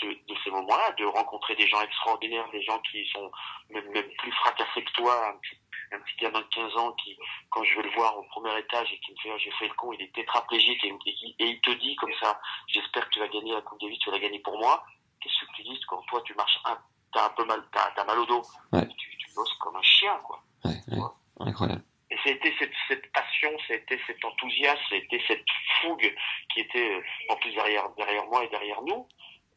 ce, 0.00 0.06
de 0.06 0.34
ces 0.44 0.50
moments-là, 0.50 0.92
de 0.92 1.04
rencontrer 1.04 1.54
des 1.56 1.66
gens 1.68 1.80
extraordinaires, 1.82 2.48
des 2.50 2.62
gens 2.62 2.78
qui 2.90 3.06
sont 3.08 3.30
même, 3.70 3.88
même 3.90 4.08
plus 4.18 4.32
fracassés 4.32 4.84
que 4.84 4.92
toi, 4.92 5.28
un 5.28 5.36
petit- 5.38 5.58
un 5.92 6.00
petit 6.00 6.16
gamin 6.16 6.40
de 6.40 6.46
15 6.46 6.76
ans 6.78 6.92
qui, 6.94 7.16
quand 7.50 7.62
je 7.62 7.76
vais 7.76 7.82
le 7.82 7.94
voir 7.94 8.18
au 8.18 8.22
premier 8.24 8.58
étage 8.58 8.92
et 8.92 8.98
qui 9.00 9.12
me 9.12 9.16
fait, 9.22 9.30
ah, 9.32 9.38
j'ai 9.38 9.52
fait 9.52 9.68
le 9.68 9.74
con, 9.74 9.92
il 9.92 10.02
est 10.02 10.12
tétraplégique 10.14 10.82
et, 10.84 10.88
et, 11.06 11.34
et 11.38 11.46
il 11.46 11.60
te 11.60 11.70
dit 11.70 11.94
comme 11.96 12.12
ça, 12.20 12.40
j'espère 12.66 13.04
que 13.08 13.10
tu 13.14 13.20
vas 13.20 13.28
gagner 13.28 13.52
la 13.52 13.60
Coupe 13.62 13.80
Davis, 13.80 13.98
tu 14.00 14.10
vas 14.10 14.16
la 14.16 14.22
gagner 14.22 14.40
pour 14.40 14.58
moi. 14.58 14.84
Qu'est-ce 15.20 15.46
que 15.46 15.52
tu 15.56 15.62
dis 15.62 15.80
quand 15.88 16.02
toi 16.08 16.20
tu 16.24 16.34
marches 16.34 16.58
un, 16.64 16.78
t'as 17.12 17.26
un 17.26 17.30
peu 17.30 17.44
mal, 17.44 17.62
t'as, 17.72 17.90
t'as 17.96 18.04
mal 18.04 18.18
au 18.18 18.26
dos, 18.26 18.42
Ouais. 18.72 18.86
tu, 18.96 19.16
tu 19.16 19.26
bosses 19.34 19.54
comme 19.60 19.76
un 19.76 19.82
chien, 19.82 20.16
quoi. 20.24 20.42
Ouais, 20.64 20.76
ouais. 20.88 21.08
Incroyable. 21.40 21.82
Et 22.10 22.16
c'était 22.24 22.54
cette, 22.58 22.72
cette 22.88 23.10
passion, 23.12 23.50
c'était 23.66 24.00
cet 24.06 24.24
enthousiasme, 24.24 24.80
c'était 24.90 25.22
cette 25.26 25.44
fougue 25.80 26.14
qui 26.52 26.60
était 26.60 26.92
euh, 26.94 27.02
en 27.30 27.36
plus 27.36 27.52
derrière, 27.52 27.88
derrière 27.96 28.24
moi 28.26 28.44
et 28.44 28.48
derrière 28.48 28.80
nous. 28.82 29.08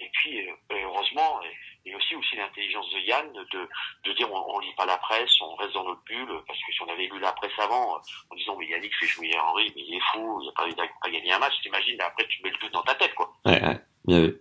Et 0.02 0.10
puis, 0.14 0.48
euh, 0.50 0.54
heureusement, 0.72 1.42
et, 1.44 1.90
et 1.90 1.96
aussi, 1.96 2.16
aussi 2.16 2.36
l'intelligence 2.38 2.90
de 2.92 3.00
Yann 3.02 3.32
de, 3.34 3.70
de 4.06 4.14
dire 4.14 4.32
on, 4.32 4.56
on 4.56 4.60
lit 4.60 4.74
pas 4.76 4.86
la 4.86 4.98
presse, 4.98 5.30
on 5.42 5.56
reste 5.56 5.74
dans 5.74 5.84
notre 5.84 6.04
bulle, 6.06 6.42
parce 6.48 6.58
que 6.60 6.72
si 6.74 6.82
on 6.82 6.88
avait 6.88 7.06
lu 7.08 7.20
la 7.20 7.34
presse 7.34 7.52
avant, 7.60 7.98
en 8.30 8.36
disant 8.36 8.56
mais 8.58 8.66
Yannick 8.68 8.96
fait 8.96 9.06
jouer 9.08 9.38
Henri, 9.38 9.72
mais 9.76 9.84
il 9.86 9.96
est 9.96 10.04
fou, 10.14 10.40
il 10.42 10.50
a 10.50 10.52
pas, 10.54 10.68
il 10.68 10.76
pas 10.76 11.10
gagné 11.12 11.32
un 11.34 11.40
match, 11.40 11.54
t'imagines, 11.62 12.02
après 12.02 12.26
tu 12.28 12.42
mets 12.42 12.50
le 12.50 12.58
doute 12.58 12.72
dans 12.72 12.82
ta 12.84 12.96
tête, 12.96 13.14
quoi. 13.14 13.32
Ouais, 13.46 13.62
ouais. 13.62 13.80
Bien 14.06 14.22
vu. 14.22 14.38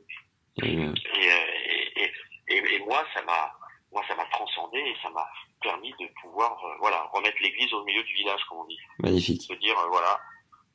Et, 0.63 0.79
euh, 0.79 0.95
et, 1.15 2.03
et, 2.03 2.13
et, 2.49 2.75
et 2.75 2.79
moi, 2.81 3.05
ça 3.15 3.23
m'a, 3.23 3.53
moi, 3.93 4.03
ça 4.09 4.15
m'a 4.17 4.25
transcendé 4.27 4.79
et 4.79 4.97
ça 5.03 5.11
m'a 5.11 5.27
permis 5.63 5.93
de 6.01 6.07
pouvoir, 6.21 6.53
euh, 6.65 6.75
voilà, 6.81 7.03
remettre 7.13 7.37
l'église 7.43 7.73
au 7.75 7.85
milieu 7.85 8.03
du 8.05 8.15
village, 8.15 8.41
comme 8.49 8.59
on 8.59 8.65
dit. 8.65 8.79
Magnifique. 8.99 9.49
de 9.49 9.55
dire 9.57 9.79
euh, 9.79 9.89
voilà, 9.89 10.21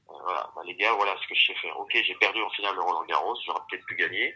euh, 0.09 0.13
voilà 0.23 0.49
bah, 0.55 0.61
les 0.65 0.75
gars, 0.75 0.93
voilà 0.93 1.15
ce 1.21 1.27
que 1.27 1.35
je 1.35 1.45
sais 1.47 1.55
faire. 1.55 1.79
Ok, 1.79 1.91
j'ai 1.93 2.15
perdu 2.15 2.41
en 2.41 2.49
finale 2.51 2.75
de 2.75 2.79
Roland 2.81 3.05
Garros, 3.05 3.35
j'aurais 3.45 3.61
peut-être 3.69 3.85
pu 3.85 3.95
gagner. 3.95 4.35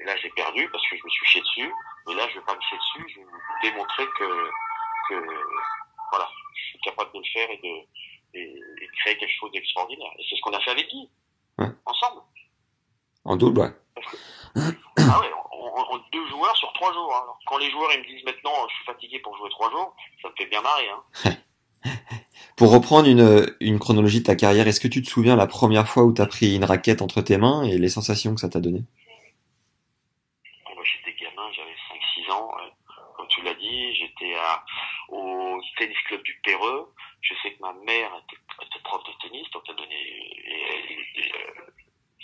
Et 0.00 0.04
là, 0.04 0.16
j'ai 0.16 0.30
perdu 0.30 0.66
parce 0.70 0.88
que 0.88 0.96
je 0.96 1.04
me 1.04 1.10
suis 1.10 1.26
chié 1.26 1.40
dessus. 1.42 1.72
Mais 2.08 2.14
là, 2.14 2.26
je 2.30 2.38
vais 2.38 2.44
pas 2.46 2.54
me 2.56 2.60
chier 2.62 2.78
dessus. 2.78 3.12
Je 3.14 3.20
vais 3.20 3.26
vous 3.26 3.38
démontrer 3.62 4.06
que, 4.18 4.50
que 5.10 5.14
voilà, 6.10 6.26
je 6.54 6.62
suis 6.70 6.78
capable 6.80 7.12
de 7.12 7.18
le 7.18 7.24
faire 7.32 7.50
et 7.50 7.58
de, 7.58 8.38
et, 8.38 8.42
et 8.80 8.86
de 8.86 8.92
créer 9.00 9.18
quelque 9.18 9.34
chose 9.38 9.52
d'extraordinaire. 9.52 10.10
Et 10.18 10.24
c'est 10.28 10.36
ce 10.36 10.40
qu'on 10.40 10.54
a 10.54 10.60
fait 10.60 10.70
avec 10.70 10.88
Guy, 10.88 11.10
Ouais. 11.58 11.66
ensemble. 11.84 12.22
En 13.26 13.36
double, 13.36 13.60
ouais. 13.60 13.70
Ah 15.08 15.20
ouais, 15.20 15.30
on, 15.52 15.56
on- 15.66 15.94
on- 15.94 16.00
deux 16.12 16.26
joueurs 16.28 16.56
sur 16.56 16.72
trois 16.74 16.92
jours. 16.92 17.14
hein. 17.14 17.20
Alors, 17.22 17.38
quand 17.46 17.58
les 17.58 17.70
joueurs 17.70 17.90
ils 17.94 18.00
me 18.00 18.06
disent 18.06 18.24
maintenant, 18.24 18.52
je 18.68 18.74
suis 18.74 18.84
fatigué 18.84 19.18
pour 19.20 19.36
jouer 19.36 19.48
trois 19.50 19.70
jours, 19.70 19.94
ça 20.22 20.28
me 20.28 20.34
fait 20.36 20.46
bien 20.46 20.60
marrer. 20.62 20.88
Hein. 20.88 21.30
Pour 22.56 22.72
reprendre 22.72 23.08
une, 23.08 23.54
une 23.60 23.78
chronologie 23.78 24.20
de 24.20 24.26
ta 24.26 24.36
carrière, 24.36 24.68
est-ce 24.68 24.80
que 24.80 24.88
tu 24.88 25.00
te 25.00 25.08
souviens 25.08 25.34
la 25.34 25.46
première 25.46 25.88
fois 25.88 26.02
où 26.04 26.12
tu 26.12 26.20
as 26.20 26.26
pris 26.26 26.54
une 26.54 26.64
raquette 26.64 27.00
entre 27.00 27.22
tes 27.22 27.38
mains 27.38 27.62
et 27.62 27.78
les 27.78 27.88
sensations 27.88 28.34
que 28.34 28.40
ça 28.40 28.50
t'a 28.50 28.60
donné 28.60 28.82
Moi, 30.74 30.84
j'étais 30.84 31.16
gamin, 31.18 31.50
j'avais 31.52 31.74
5-6 32.26 32.30
ans, 32.32 32.50
comme 33.16 33.28
tu 33.28 33.40
l'as 33.42 33.54
dit, 33.54 33.94
j'étais 33.94 34.34
à, 34.34 34.62
au 35.08 35.58
tennis 35.78 35.96
club 36.06 36.22
du 36.22 36.38
Péreux. 36.44 36.92
Je 37.22 37.32
sais 37.42 37.52
que 37.54 37.60
ma 37.62 37.72
mère 37.72 38.10
était, 38.28 38.66
était 38.66 38.82
prof 38.84 39.02
de 39.04 39.12
tennis, 39.26 39.50
donc 39.52 39.62
elle 39.68 39.76
donnait, 39.76 39.94
et, 39.94 41.32
euh, 41.32 41.70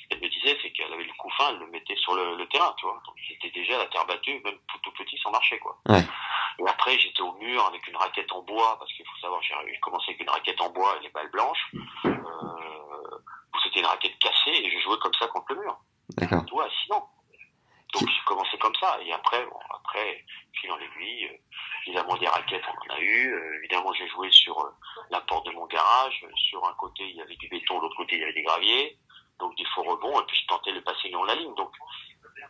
ce 0.07 0.09
qu'elle 0.09 0.25
me 0.25 0.29
disait, 0.29 0.59
c'est 0.63 0.71
qu'elle 0.71 0.93
avait 0.93 1.05
le 1.05 1.13
coup 1.15 1.31
fin, 1.37 1.51
elle 1.51 1.59
le 1.59 1.67
mettait 1.67 1.97
sur 1.97 2.15
le, 2.15 2.37
le 2.37 2.49
terrain, 2.49 2.73
tu 2.79 2.87
vois. 2.87 3.01
Donc 3.05 3.17
j'étais 3.17 3.51
déjà 3.51 3.75
à 3.75 3.79
la 3.79 3.87
terre 3.87 4.07
battue, 4.07 4.41
même 4.45 4.59
tout, 4.69 4.79
tout 4.83 4.93
petit, 4.93 5.19
sans 5.19 5.31
marcher, 5.31 5.59
quoi. 5.59 5.79
Ouais. 5.89 6.05
Et 6.59 6.69
après, 6.69 6.99
j'étais 6.99 7.23
au 7.23 7.33
mur 7.35 7.67
avec 7.67 7.87
une 7.89 7.97
raquette 7.97 8.31
en 8.33 8.43
bois, 8.43 8.77
parce 8.79 8.93
qu'il 8.93 9.07
faut 9.07 9.19
savoir, 9.21 9.43
j'ai 9.43 9.81
commencé 9.81 10.11
avec 10.11 10.21
une 10.21 10.31
raquette 10.31 10.61
en 10.61 10.71
bois 10.71 10.97
et 10.97 11.03
les 11.03 11.11
balles 11.11 11.31
blanches. 11.31 11.73
Euh, 12.05 12.13
c'était 13.65 13.81
une 13.81 13.87
raquette 13.87 14.19
cassée, 14.19 14.55
et 14.63 14.71
je 14.71 14.79
jouais 14.81 14.99
comme 14.99 15.15
ça 15.15 15.27
contre 15.29 15.55
le 15.55 15.61
mur. 15.63 15.77
D'accord. 16.17 16.45
Tu 16.47 16.55
vois, 16.55 16.69
sinon. 16.85 17.03
Donc 17.93 18.09
j'ai 18.09 18.25
commencé 18.27 18.59
comme 18.59 18.75
ça. 18.77 18.99
Et 19.03 19.13
après, 19.13 19.45
bon, 19.47 19.59
après, 19.71 20.25
fil 20.53 20.71
en 20.71 20.79
aiguille, 20.79 21.27
euh, 21.27 21.37
évidemment 21.87 22.17
des 22.17 22.27
raquettes, 22.27 22.65
on 22.69 22.93
en 22.93 22.97
a 22.97 23.01
eu. 23.01 23.33
Euh, 23.33 23.59
évidemment, 23.59 23.93
j'ai 23.95 24.09
joué 24.09 24.31
sur 24.31 24.59
euh, 24.59 24.71
la 25.11 25.21
porte 25.21 25.47
de 25.47 25.53
mon 25.53 25.67
garage. 25.67 26.25
Euh, 26.25 26.31
Sur 26.37 26.67
un 26.67 26.75
côté, 26.75 27.09
il 27.09 27.17
y 27.17 27.23
avait 27.23 27.37
du 27.37 27.49
béton, 27.49 27.81
l'autre 27.81 27.97
côté, 27.97 28.17
il 28.17 28.21
y 28.21 28.25
avait 28.25 28.33
des 28.33 28.43
graviers. 28.43 28.99
Donc 29.39 29.57
des 29.57 29.65
faux 29.75 29.83
rebonds. 29.83 30.21
Et 30.21 30.25
puis 30.27 30.37
je 30.43 30.47
tentais 30.47 30.73
le 30.73 30.83
passing 30.83 31.13
dans 31.13 31.25
la 31.25 31.35
ligne. 31.35 31.55
Donc, 31.55 31.71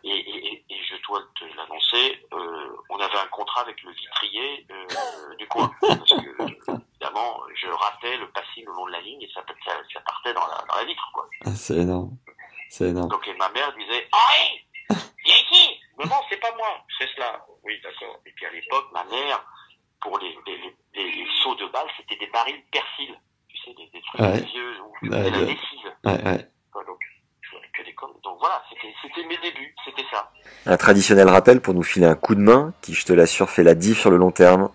et, 0.03 0.09
et, 0.09 0.65
et, 0.69 0.83
je 0.89 0.95
dois 1.07 1.21
te 1.35 1.43
l'annoncer, 1.55 2.21
euh, 2.33 2.77
on 2.89 2.99
avait 2.99 3.17
un 3.17 3.27
contrat 3.27 3.61
avec 3.61 3.81
le 3.83 3.91
vitrier 3.91 4.65
euh, 4.71 5.35
du 5.37 5.47
coin. 5.47 5.71
Parce 5.81 6.09
que, 6.09 6.43
évidemment, 6.43 7.41
je 7.55 7.67
ratais 7.67 8.17
le 8.17 8.29
passing 8.31 8.65
le 8.65 8.73
long 8.73 8.85
de 8.85 8.91
la 8.91 9.01
ligne 9.01 9.21
et 9.21 9.29
ça, 9.33 9.43
ça, 9.65 9.71
ça 9.93 9.99
partait 10.01 10.33
dans 10.33 10.45
la, 10.47 10.63
dans 10.67 10.75
la 10.75 10.83
vitre, 10.85 11.09
quoi. 11.13 11.27
Ah, 11.45 11.55
c'est 11.55 11.77
énorme. 11.77 12.11
C'est 12.69 12.89
énorme. 12.89 13.09
Donc 13.09 13.27
et 13.27 13.33
ma 13.35 13.49
mère 13.49 13.73
disait 13.75 14.07
Henri, 14.11 14.99
viens 15.25 15.35
ici. 15.51 15.79
Non, 15.99 16.15
c'est 16.29 16.39
pas 16.39 16.53
moi, 16.55 16.83
c'est 16.99 17.07
cela. 17.15 17.43
Oui, 17.63 17.73
d'accord. 17.81 18.19
Et 18.25 18.31
puis 18.31 18.45
à 18.45 18.51
l'époque, 18.51 18.87
ma 18.93 19.03
mère, 19.05 19.43
pour 20.01 20.19
les, 20.19 20.37
les, 20.45 20.75
les, 20.93 21.27
seaux 21.41 21.55
de 21.55 21.65
balles, 21.67 21.89
c'était 21.97 22.17
des 22.17 22.27
barils 22.31 22.61
persil. 22.71 23.17
Tu 23.47 23.57
sais, 23.57 23.73
des, 23.73 23.87
des 23.87 24.01
trucs 24.01 24.21
Ouais. 24.21 24.41
vieux 24.41 24.81
où 24.81 24.93
tu 25.01 25.09
Ouais, 25.09 25.29
la 25.31 25.39
lessive. 25.39 25.95
Ouais, 26.03 26.23
ouais. 26.23 26.51
Donc, 28.01 28.37
voilà, 28.39 28.61
c'était 29.01 29.27
mes 29.27 29.37
débuts, 29.37 29.73
c'était 29.83 30.05
ça. 30.11 30.31
Un 30.65 30.77
traditionnel 30.77 31.27
rappel 31.27 31.61
pour 31.61 31.73
nous 31.73 31.83
filer 31.83 32.05
un 32.05 32.15
coup 32.15 32.35
de 32.35 32.41
main 32.41 32.73
qui, 32.81 32.93
je 32.93 33.05
te 33.05 33.13
l'assure, 33.13 33.49
fait 33.49 33.63
la 33.63 33.73
diff 33.73 33.99
sur 33.99 34.11
le 34.11 34.17
long 34.17 34.31
terme. 34.31 34.69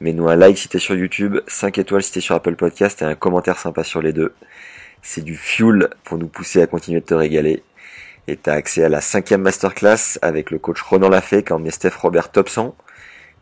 Mets-nous 0.00 0.28
un 0.28 0.36
like 0.36 0.58
si 0.58 0.68
t'es 0.68 0.78
sur 0.78 0.94
YouTube, 0.94 1.38
5 1.46 1.78
étoiles 1.78 2.02
si 2.02 2.12
t'es 2.12 2.20
sur 2.20 2.34
Apple 2.34 2.56
Podcast 2.56 3.02
et 3.02 3.04
un 3.04 3.14
commentaire 3.14 3.58
sympa 3.58 3.84
sur 3.84 4.02
les 4.02 4.12
deux. 4.12 4.34
C'est 5.00 5.22
du 5.22 5.36
fuel 5.36 5.90
pour 6.04 6.18
nous 6.18 6.28
pousser 6.28 6.62
à 6.62 6.66
continuer 6.66 7.00
de 7.00 7.06
te 7.06 7.14
régaler. 7.14 7.62
Et 8.28 8.36
t'as 8.36 8.54
accès 8.54 8.84
à 8.84 8.88
la 8.88 9.00
cinquième 9.00 9.42
masterclass 9.42 10.18
avec 10.22 10.50
le 10.50 10.58
coach 10.58 10.80
Ronan 10.80 11.08
Lafay 11.08 11.42
qui 11.42 11.52
a 11.52 11.56
emmené 11.56 11.72
Steph 11.72 11.96
Robert 12.00 12.30
top 12.30 12.48
100. 12.48 12.76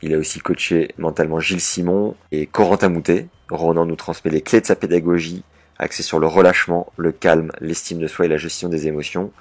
Il 0.02 0.14
a 0.14 0.18
aussi 0.18 0.38
coaché 0.38 0.94
mentalement 0.96 1.40
Gilles 1.40 1.60
Simon 1.60 2.16
et 2.32 2.46
Corentin 2.46 2.88
Moutet. 2.88 3.28
Ronan 3.50 3.84
nous 3.84 3.96
transmet 3.96 4.30
les 4.30 4.40
clés 4.40 4.62
de 4.62 4.66
sa 4.66 4.76
pédagogie, 4.76 5.44
axée 5.80 6.02
sur 6.02 6.18
le 6.18 6.26
relâchement, 6.26 6.92
le 6.96 7.10
calme, 7.10 7.50
l'estime 7.60 7.98
de 7.98 8.06
soi 8.06 8.26
et 8.26 8.28
la 8.28 8.36
gestion 8.36 8.68
des 8.68 8.86
émotions. 8.86 9.32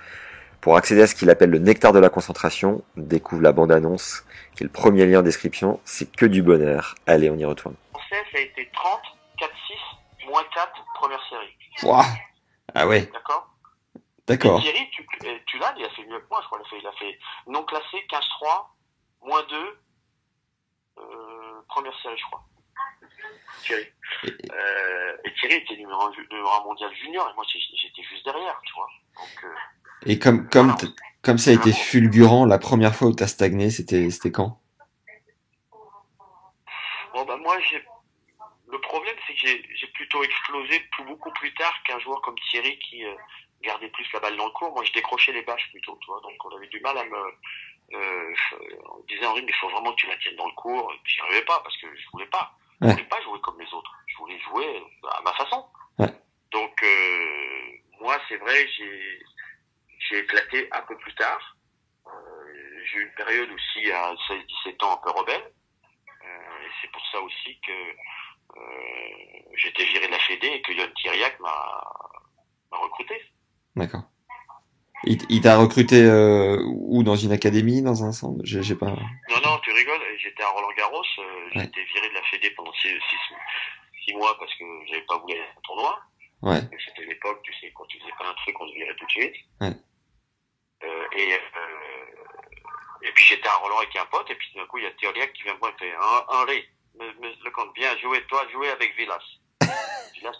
Pour 0.62 0.76
accéder 0.76 1.04
à 1.04 1.08
ce 1.08 1.16
qu'il 1.16 1.30
appelle 1.30 1.52
le 1.52 1.60
nectar 1.60 1.94
de 1.94 2.00
la 2.00 2.10
concentration, 2.10 2.84
découvre 2.98 3.42
la 3.42 3.52
bande-annonce, 3.52 4.26
qui 4.56 4.64
est 4.64 4.66
le 4.66 4.72
premier 4.72 5.06
lien 5.06 5.20
en 5.20 5.22
description. 5.22 5.80
C'est 5.86 6.12
que 6.12 6.26
du 6.26 6.42
bonheur. 6.42 6.96
Allez, 7.06 7.30
on 7.30 7.36
y 7.36 7.46
retourne. 7.46 7.76
Français, 7.92 8.24
ça 8.32 8.40
a 8.40 8.42
été 8.42 8.70
30, 8.74 9.00
4-6, 9.40 10.28
moins 10.30 10.44
4, 10.54 10.72
première 10.96 11.22
série. 11.30 11.56
Ouah. 11.84 12.06
Ah 12.74 12.88
ouais, 12.88 13.10
D'accord 13.14 13.50
d'accord. 14.28 14.60
Et 14.60 14.64
Thierry, 14.64 14.90
tu, 14.92 15.08
euh, 15.26 15.38
tu 15.48 15.58
l'as, 15.58 15.74
il 15.78 15.86
a 15.86 15.90
fait 15.90 16.06
mieux 16.06 16.20
que 16.20 16.30
moi, 16.30 16.40
je 16.42 16.48
crois. 16.48 16.60
Il 16.62 16.66
a 16.66 16.70
fait, 16.70 16.80
il 16.82 16.88
a 16.88 16.92
fait 16.92 17.20
non 17.48 17.64
classé, 17.64 18.06
15-3, 18.10 18.68
moins 19.24 19.44
2, 19.50 19.56
euh, 21.00 21.62
première 21.68 21.98
série, 22.02 22.18
je 22.18 22.26
crois. 22.26 22.44
Thierry. 23.64 23.88
Euh, 24.26 25.18
et 25.24 25.34
Thierry 25.36 25.56
était 25.56 25.76
numéro 25.76 26.02
1 26.02 26.12
numéro 26.32 26.50
un 26.50 26.64
mondial 26.64 26.94
junior, 26.96 27.30
et 27.30 27.36
moi 27.36 27.46
j'étais 27.48 28.04
juste 28.04 28.26
derrière, 28.26 28.60
tu 28.66 28.74
vois. 28.74 28.90
Donc, 29.16 29.44
euh, 29.44 29.56
Et 30.06 30.20
comme, 30.20 30.50
comme, 30.50 30.76
comme 31.22 31.38
ça 31.38 31.52
a 31.52 31.54
été 31.54 31.72
fulgurant, 31.72 32.46
la 32.46 32.60
première 32.60 32.96
fois 32.96 33.10
où 33.10 33.14
t'as 33.14 33.28
stagné, 33.28 33.70
c'était, 33.70 34.32
quand? 34.32 34.60
Bon, 37.14 37.26
bah, 37.26 37.38
moi. 37.38 37.58
Le 38.72 38.80
problème, 38.82 39.16
c'est 39.26 39.34
que 39.34 39.40
j'ai 39.40 39.88
plutôt 39.96 40.24
explosé 40.24 40.80
plus, 40.92 41.04
beaucoup 41.06 41.32
plus 41.32 41.52
tard 41.56 41.74
qu'un 41.86 41.98
joueur 42.00 42.22
comme 42.22 42.36
Thierry 42.52 42.78
qui 42.78 43.04
euh, 43.04 43.16
gardait 43.64 43.90
plus 43.90 44.06
la 44.14 44.20
balle 44.20 44.38
dans 44.38 44.46
le 44.46 44.52
cours. 44.52 44.72
Moi, 44.74 44.84
je 44.84 44.94
décrochais 44.94 45.32
les 45.32 45.42
bâches 45.42 45.70
plutôt, 45.72 45.98
tu 46.02 46.06
vois. 46.06 46.22
Donc, 46.22 46.34
on 46.46 46.56
avait 46.56 46.68
du 46.68 46.80
mal 46.82 46.96
à 46.98 47.04
me. 47.04 47.18
On 47.92 49.04
disait 49.08 49.26
Henri, 49.26 49.42
mais 49.42 49.50
il 49.50 49.56
faut 49.56 49.70
vraiment 49.70 49.92
que 49.92 49.96
tu 49.96 50.08
la 50.08 50.18
tiennes 50.18 50.36
dans 50.36 50.46
le 50.46 50.54
cours. 50.54 50.94
Et 50.94 51.00
puis, 51.04 51.16
j'y 51.16 51.22
arrivais 51.22 51.46
pas 51.46 51.60
parce 51.62 51.76
que 51.78 51.88
je 51.88 52.10
voulais 52.14 52.28
pas. 52.28 52.54
Je 52.82 52.88
Ouais. 52.88 52.94
voulais 52.94 53.06
pas 53.06 53.22
jouer 53.22 53.40
comme 53.42 53.60
les 53.60 53.74
autres. 53.74 53.92
Je 54.08 54.18
voulais 54.18 54.40
jouer 54.40 54.84
à 55.12 55.22
ma 55.22 55.34
façon. 55.34 55.66
Donc, 56.52 56.72
euh, 56.84 58.02
moi, 58.02 58.18
c'est 58.28 58.38
vrai, 58.38 58.68
j'ai 58.78 59.20
j'ai 60.10 60.20
éclaté 60.20 60.68
un 60.72 60.82
peu 60.82 60.98
plus 60.98 61.14
tard. 61.14 61.58
Euh, 62.08 62.10
j'ai 62.86 63.00
eu 63.00 63.04
une 63.04 63.14
période 63.14 63.50
aussi 63.52 63.92
à 63.92 64.14
16-17 64.66 64.84
ans 64.86 64.94
un 64.94 64.98
peu 65.04 65.12
rebelle. 65.12 65.44
Euh, 65.44 66.66
et 66.66 66.70
c'est 66.82 66.92
pour 66.92 67.02
ça 67.12 67.20
aussi 67.22 67.60
que 67.62 67.72
j'étais 69.58 69.86
viré 69.86 70.08
de 70.08 70.12
la 70.12 70.20
Fédé 70.20 70.48
et 70.48 70.62
que 70.64 70.72
Yann 70.72 70.92
Thiriac 70.96 71.40
m'a 71.40 71.84
m'a 72.72 72.78
recruté. 72.80 73.14
D'accord. 73.76 74.04
Il, 75.04 75.42
t'a 75.42 75.58
recruté 75.58 76.06
où? 76.66 77.04
Dans 77.04 77.16
une 77.16 77.32
académie, 77.32 77.82
dans 77.82 78.04
un 78.04 78.12
centre? 78.12 78.42
J'ai 78.44 78.64
j'ai 78.64 78.76
pas. 78.76 78.88
Non, 78.88 79.42
non, 79.44 79.59
tu 79.70 79.76
rigoles. 79.76 80.02
J'étais 80.20 80.44
à 80.44 80.50
Roland 80.50 80.72
Garros. 80.78 81.04
euh, 81.20 81.46
Ouais. 81.56 81.62
J'étais 81.64 81.84
viré 81.84 82.10
de 82.10 82.14
la 82.16 82.24
Fédé 82.24 82.52
pendant 82.52 82.74
6 82.74 82.88
six, 82.90 83.36
six 84.06 84.14
mois 84.16 84.38
parce 84.40 84.54
que 84.56 84.64
j'avais 84.88 85.02
pas 85.06 85.18
voulu 85.18 85.34
aller 85.34 85.44
à 85.44 85.50
un 85.58 85.62
tournoi. 85.64 86.00
Ouais. 86.42 86.62
C'était 86.86 87.06
l'époque, 87.06 87.42
tu 87.44 87.54
sais, 87.60 87.72
quand 87.76 87.86
tu 87.86 88.00
faisais 88.00 88.12
pas 88.18 88.28
un 88.28 88.34
truc, 88.34 88.60
on 88.60 88.68
te 88.70 88.74
virait 88.74 88.96
tout 88.96 89.06
de 89.06 89.12
suite. 89.12 89.36
Ouais. 89.62 89.72
Euh, 90.84 91.06
et, 91.14 91.34
euh, 91.34 91.38
et 93.02 93.12
puis 93.12 93.24
j'étais 93.26 93.48
à 93.50 93.56
Roland 93.56 93.78
avec 93.80 93.94
un 93.98 94.06
pote, 94.06 94.30
et 94.30 94.36
puis 94.36 94.50
d'un 94.56 94.66
coup, 94.68 94.78
il 94.78 94.86
y 94.86 94.88
a 94.88 94.92
Thiriac 94.92 95.34
qui 95.34 95.44
vient 95.44 95.54
me 95.56 95.60
voir 95.60 95.74
et 95.74 95.78
fait 95.78 95.92
Hen- 95.92 96.26
Henri, 96.30 96.66
me, 96.98 97.06
me, 97.20 97.44
le 97.44 97.52
compte 97.52 97.74
bien, 97.74 97.96
jouer, 97.98 98.24
toi, 98.28 98.48
jouer 98.54 98.70
avec 98.70 98.96
Villas. 98.96 99.22
Villas, 100.16 100.38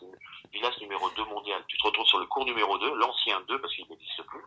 Villas 0.52 0.74
numéro 0.82 1.10
2 1.12 1.26
mondial. 1.26 1.64
Tu 1.68 1.78
te 1.78 1.84
retrouves 1.84 2.06
sur 2.06 2.20
le 2.20 2.26
cours 2.26 2.46
numéro 2.46 2.78
2, 2.78 2.96
l'ancien 2.96 3.42
2, 3.48 3.62
parce 3.62 3.74
qu'il 3.76 3.86
n'existe 3.90 4.24
plus. 4.24 4.42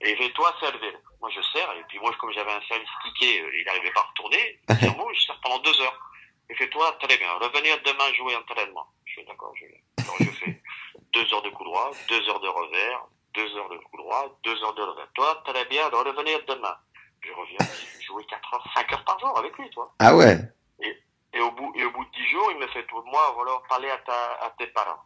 Et 0.00 0.10
il 0.10 0.16
fait, 0.16 0.30
toi, 0.30 0.54
servir. 0.60 0.92
Moi, 1.20 1.30
je 1.34 1.40
sers, 1.40 1.72
et 1.76 1.84
puis 1.88 1.98
moi, 1.98 2.12
comme 2.20 2.32
j'avais 2.32 2.52
un 2.52 2.60
service 2.68 2.88
ticket, 3.04 3.40
euh, 3.40 3.50
il 3.58 3.64
n'arrivait 3.64 3.92
pas 3.92 4.00
à 4.00 4.08
retourner. 4.10 4.60
Moi, 4.96 5.12
je 5.14 5.20
sers 5.20 5.40
pendant 5.40 5.58
deux 5.58 5.80
heures. 5.80 5.98
Il 6.50 6.56
fait, 6.56 6.68
toi, 6.68 6.96
très 7.00 7.16
bien, 7.16 7.32
revenir 7.34 7.80
demain 7.84 8.12
jouer 8.14 8.36
entraînement. 8.36 8.86
Je 9.06 9.14
fais, 9.14 9.24
d'accord, 9.24 9.54
je 9.56 9.66
viens. 9.66 9.80
Alors, 9.98 10.16
je 10.20 10.30
fais 10.30 10.60
deux 11.12 11.32
heures 11.32 11.42
de 11.42 11.50
coup 11.50 11.64
droit, 11.64 11.90
deux 12.08 12.28
heures 12.28 12.40
de 12.40 12.48
revers, 12.48 13.06
deux 13.34 13.56
heures 13.56 13.68
de 13.68 13.78
coup 13.78 13.96
droit, 13.96 14.38
deux 14.42 14.62
heures 14.62 14.74
de 14.74 14.82
revers. 14.82 15.08
Toi, 15.14 15.42
très 15.46 15.64
bien, 15.66 15.88
revenir 15.88 16.44
demain. 16.46 16.76
Je 17.20 17.32
reviens, 17.32 17.74
je 18.00 18.06
jouais 18.06 18.24
quatre 18.24 18.52
heures, 18.52 18.66
cinq 18.74 18.92
heures 18.92 19.04
par 19.04 19.18
jour 19.18 19.38
avec 19.38 19.56
lui, 19.56 19.70
toi. 19.70 19.94
Ah 19.98 20.14
ouais. 20.14 20.36
Et 21.34 21.40
au 21.40 21.50
bout, 21.50 21.72
et 21.74 21.84
au 21.84 21.90
bout 21.90 22.04
de 22.04 22.10
dix 22.10 22.26
jours, 22.28 22.48
il 22.52 22.58
me 22.58 22.66
fait, 22.68 22.86
moi, 22.92 23.32
voilà, 23.34 23.60
parler 23.68 23.90
à 23.90 23.98
ta, 23.98 24.34
à 24.46 24.50
tes 24.58 24.68
parents. 24.68 25.02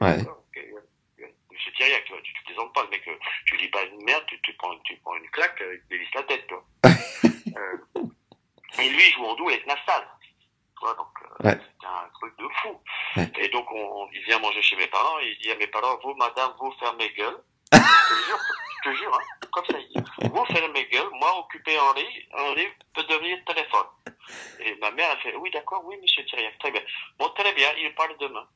Ouais. 0.00 0.20
Ok, 0.20 0.56
ouais. 0.56 1.34
Monsieur 1.50 1.72
Thierry, 1.72 1.92
tu 2.04 2.12
vois, 2.12 2.22
tu 2.22 2.32
te 2.34 2.44
plaisantes 2.44 2.72
pas, 2.74 2.82
le 2.84 2.88
mec, 2.90 3.06
euh, 3.08 3.16
tu 3.46 3.56
dis 3.56 3.68
pas 3.68 3.82
une 3.84 4.04
merde, 4.04 4.24
tu, 4.26 4.40
tu 4.42 4.52
prends, 4.54 4.76
tu 4.80 4.96
prends 4.98 5.14
une 5.16 5.28
claque, 5.30 5.60
euh, 5.60 5.74
il 5.74 5.80
te 5.82 5.88
dévisse 5.88 6.14
la 6.14 6.22
tête, 6.24 6.46
toi. 6.46 6.64
euh, 6.84 8.02
et 8.80 8.88
lui, 8.88 9.02
il 9.08 9.12
joue 9.14 9.24
en 9.24 9.34
double 9.34 9.52
avec. 9.52 9.64
Tu 9.64 9.70
vois, 10.80 10.94
donc, 10.94 11.08
euh, 11.22 11.48
Ouais. 11.48 11.58
c'est 11.80 11.86
un 11.86 12.08
truc 12.14 12.36
de 12.38 12.48
fou. 12.60 12.80
Ouais. 13.16 13.32
Et 13.38 13.48
donc, 13.48 13.70
on, 13.70 14.08
il 14.12 14.22
vient 14.24 14.38
manger 14.40 14.62
chez 14.62 14.76
mes 14.76 14.86
parents, 14.88 15.18
et 15.20 15.28
il 15.30 15.38
dit 15.38 15.50
à 15.52 15.56
mes 15.56 15.66
parents, 15.68 15.98
vous, 16.02 16.14
madame, 16.14 16.52
vous 16.58 16.72
fermez 16.80 17.10
gueule. 17.14 17.38
Je 17.72 18.14
te 18.14 18.22
jure, 18.26 18.38
je 18.84 18.90
te 18.90 18.94
jure, 18.96 19.14
hein, 19.14 19.46
comme 19.50 19.64
ça, 19.66 19.78
vous 20.28 20.44
fermez 20.46 20.84
gueule, 20.86 21.08
moi, 21.12 21.38
occuper 21.38 21.78
Henri, 21.78 22.06
Henri 22.36 22.66
peut 22.94 23.04
devenir 23.04 23.38
téléphone. 23.44 23.86
Et 24.60 24.74
ma 24.76 24.90
mère, 24.92 25.10
elle 25.12 25.20
fait, 25.20 25.36
oui, 25.36 25.50
d'accord, 25.50 25.82
oui, 25.84 25.96
monsieur 26.00 26.24
Thierry, 26.26 26.46
très 26.58 26.70
bien. 26.70 26.82
Bon, 27.18 27.28
très 27.30 27.52
bien, 27.54 27.68
il 27.78 27.94
parle 27.94 28.16
demain. 28.18 28.46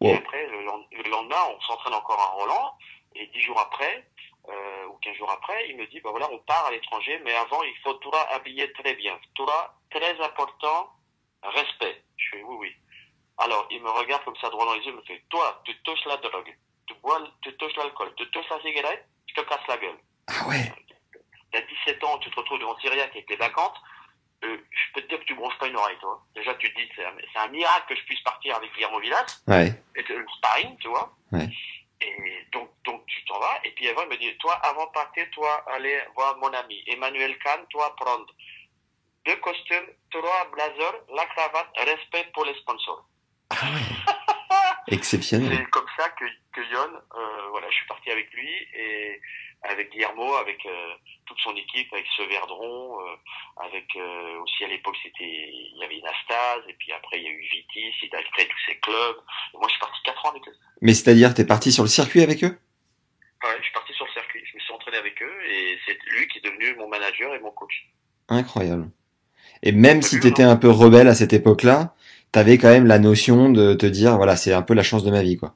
Wow. 0.00 0.10
Et 0.10 0.14
après, 0.14 0.46
le, 0.46 0.62
lend- 0.64 0.86
le 0.92 1.10
lendemain, 1.10 1.42
on 1.50 1.60
s'entraîne 1.60 1.94
encore 1.94 2.20
à 2.20 2.26
Roland. 2.30 2.74
Et 3.14 3.26
dix 3.28 3.40
jours 3.40 3.58
après, 3.58 4.06
euh, 4.48 4.86
ou 4.86 4.98
quinze 4.98 5.16
jours 5.16 5.30
après, 5.30 5.68
il 5.70 5.76
me 5.76 5.86
dit, 5.86 6.00
bah 6.00 6.10
voilà, 6.10 6.30
on 6.30 6.38
part 6.40 6.66
à 6.66 6.70
l'étranger, 6.70 7.20
mais 7.24 7.34
avant, 7.34 7.62
il 7.62 7.76
faut 7.82 7.94
tout 7.94 8.10
habiller 8.30 8.70
très 8.72 8.94
bien. 8.94 9.18
Tout 9.34 9.46
très 9.90 10.20
important, 10.20 10.90
respect. 11.42 12.02
Je 12.16 12.30
fais, 12.30 12.42
oui, 12.42 12.56
oui. 12.60 12.76
Alors, 13.38 13.66
il 13.70 13.82
me 13.82 13.90
regarde 13.90 14.24
comme 14.24 14.36
ça 14.36 14.50
droit 14.50 14.66
dans 14.66 14.74
les 14.74 14.80
yeux, 14.80 14.90
il 14.92 14.96
me 14.96 15.02
fait, 15.02 15.22
toi, 15.30 15.60
tu 15.64 15.76
touches 15.82 16.04
la 16.04 16.16
drogue, 16.18 16.56
tu 16.88 16.94
bois, 17.02 17.22
tu 17.42 17.54
touches 17.56 17.76
l'alcool, 17.76 18.12
tu 18.16 18.28
touches 18.30 18.48
la 18.50 18.60
cigarette, 18.60 19.06
je 19.28 19.34
te 19.34 19.40
casse 19.48 19.66
la 19.68 19.76
gueule. 19.76 19.98
Ah 20.26 20.48
ouais. 20.48 20.72
T'as 21.52 21.60
17 21.60 22.02
ans, 22.04 22.18
tu 22.18 22.30
te 22.30 22.36
retrouves 22.36 22.58
devant 22.58 22.76
Syriac 22.78 23.10
avec 23.10 23.28
les 23.30 23.36
vacances, 23.36 23.76
euh, 24.44 24.56
je 24.70 24.92
peux 24.94 25.02
te 25.02 25.08
dire 25.08 25.18
que 25.20 25.24
tu 25.24 25.34
bronches 25.34 25.58
pas 25.58 25.66
une 25.66 25.76
oreille, 25.76 25.98
toi. 26.00 26.20
Déjà, 26.34 26.54
tu 26.56 26.72
te 26.72 26.78
dis, 26.80 26.88
c'est 26.94 27.04
un, 27.04 27.12
c'est 27.32 27.38
un 27.38 27.48
miracle 27.48 27.86
que 27.88 27.96
je 28.00 28.04
puisse 28.04 28.20
partir 28.22 28.56
avec 28.56 28.72
Guillermo 28.74 29.00
Villas 29.00 29.42
Ouais. 29.46 29.72
et 29.96 30.02
le 30.02 30.26
sparring, 30.36 30.76
tu 30.78 30.88
vois. 30.88 31.12
Ouais. 31.32 31.48
Et 32.00 32.46
donc, 32.52 32.70
donc 32.84 33.04
tu 33.06 33.24
t'en 33.24 33.40
vas. 33.40 33.58
Et 33.64 33.70
puis 33.72 33.88
avant, 33.88 34.02
il 34.02 34.08
me 34.10 34.16
dit, 34.16 34.36
toi, 34.38 34.54
avant 34.56 34.86
de 34.86 34.92
partir, 34.92 35.28
toi, 35.32 35.64
aller 35.72 36.00
voir 36.14 36.36
mon 36.38 36.52
ami 36.52 36.84
Emmanuel 36.86 37.36
Kahn, 37.38 37.64
toi, 37.70 37.94
prendre 37.96 38.26
deux 39.26 39.36
costumes, 39.36 39.88
trois 40.10 40.48
blazers, 40.52 40.94
la 41.14 41.26
cravate, 41.26 41.70
respect 41.76 42.30
pour 42.34 42.44
les 42.44 42.54
sponsors. 42.60 43.04
Exceptionnel. 44.90 45.50
C'est 45.56 45.70
comme 45.70 45.86
ça 45.96 46.08
que, 46.10 46.24
que 46.52 46.60
Yon, 46.60 46.94
euh, 46.94 47.48
voilà, 47.50 47.68
je 47.70 47.76
suis 47.76 47.86
parti 47.86 48.10
avec 48.10 48.32
lui 48.32 48.48
et 48.74 49.20
avec 49.62 49.90
Guillermo, 49.90 50.34
avec 50.36 50.64
euh, 50.66 50.94
toute 51.26 51.38
son 51.40 51.54
équipe, 51.56 51.92
avec 51.92 52.06
ce 52.16 52.22
Verdron, 52.22 53.00
euh, 53.00 53.64
avec 53.66 53.84
euh, 53.96 54.42
aussi 54.42 54.64
à 54.64 54.68
l'époque 54.68 54.96
c'était 55.02 55.24
il 55.24 55.78
y 55.80 55.84
avait 55.84 56.00
Nastase 56.00 56.62
et 56.68 56.74
puis 56.78 56.92
après 56.92 57.18
il 57.18 57.24
y 57.24 57.26
a 57.26 57.30
eu 57.30 57.40
Vitis, 57.40 57.94
il 58.02 58.14
a 58.14 58.22
créé 58.32 58.46
tous 58.46 58.60
ces 58.66 58.78
clubs. 58.78 59.16
Et 59.54 59.58
moi 59.58 59.66
je 59.66 59.72
suis 59.72 59.80
parti 59.80 59.98
quatre 60.04 60.24
ans 60.26 60.30
avec 60.30 60.46
eux. 60.48 60.54
Mais 60.80 60.94
c'est-à-dire, 60.94 61.34
t'es 61.34 61.44
parti 61.44 61.72
sur 61.72 61.82
le 61.82 61.88
circuit 61.88 62.22
avec 62.22 62.44
eux? 62.44 62.58
Ouais, 63.44 63.56
je 63.58 63.62
suis 63.62 63.72
parti 63.72 63.92
sur 63.94 64.06
le 64.06 64.12
circuit, 64.12 64.42
je 64.44 64.56
me 64.56 64.60
suis 64.60 64.72
entraîné 64.72 64.98
avec 64.98 65.22
eux 65.22 65.44
et 65.48 65.78
c'est 65.86 65.98
lui 66.12 66.28
qui 66.28 66.38
est 66.38 66.44
devenu 66.44 66.74
mon 66.76 66.88
manager 66.88 67.34
et 67.34 67.40
mon 67.40 67.50
coach. 67.50 67.88
Incroyable. 68.28 68.90
Et 69.62 69.72
même 69.72 70.02
si 70.02 70.20
t'étais 70.20 70.42
un 70.42 70.56
peu 70.56 70.70
rebelle 70.70 71.08
à 71.08 71.14
cette 71.14 71.32
époque-là, 71.32 71.94
t'avais 72.32 72.58
quand 72.58 72.68
même 72.68 72.86
la 72.86 72.98
notion 72.98 73.50
de 73.50 73.74
te 73.74 73.86
dire, 73.86 74.16
voilà, 74.16 74.36
c'est 74.36 74.52
un 74.52 74.62
peu 74.62 74.74
la 74.74 74.82
chance 74.82 75.04
de 75.04 75.10
ma 75.10 75.22
vie, 75.22 75.36
quoi. 75.36 75.54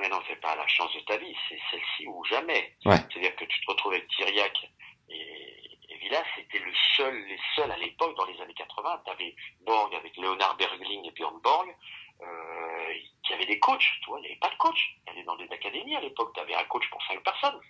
Mais 0.00 0.08
non, 0.08 0.18
c'est 0.28 0.40
pas 0.40 0.56
la 0.56 0.66
chance 0.66 0.92
de 0.94 1.00
ta 1.00 1.16
vie, 1.18 1.34
c'est 1.48 1.58
celle-ci 1.70 2.06
ou 2.06 2.24
jamais. 2.24 2.74
Ouais. 2.84 2.96
C'est-à-dire 3.10 3.36
que 3.36 3.44
tu 3.44 3.60
te 3.60 3.70
retrouves 3.70 3.92
avec 3.92 4.08
Thiriac 4.08 4.52
et, 5.08 5.70
et 5.90 5.96
Villas, 5.98 6.24
c'était 6.36 6.64
le 6.64 6.72
seul, 6.96 7.14
les 7.28 7.38
seuls 7.56 7.70
à 7.70 7.78
l'époque, 7.78 8.16
dans 8.16 8.26
les 8.26 8.40
années 8.40 8.54
80. 8.54 9.02
T'avais 9.04 9.34
Borg 9.66 9.94
avec 9.94 10.16
Leonard 10.16 10.56
Bergling 10.56 11.04
et 11.06 11.10
Björn 11.12 11.38
Borg, 11.42 11.68
euh, 12.22 12.92
qui 13.26 13.34
avait 13.34 13.46
des 13.46 13.58
coachs, 13.58 13.84
tu 14.02 14.10
vois, 14.10 14.18
il 14.18 14.22
n'y 14.22 14.28
avait 14.28 14.40
pas 14.40 14.50
de 14.50 14.56
coach. 14.56 14.98
Il 15.06 15.10
y 15.10 15.16
avait 15.16 15.24
dans 15.24 15.36
des 15.36 15.48
académies 15.52 15.96
à 15.96 16.00
l'époque, 16.00 16.32
t'avais 16.34 16.54
un 16.54 16.64
coach 16.64 16.88
pour 16.90 17.02
cinq 17.04 17.22
personnes. 17.22 17.60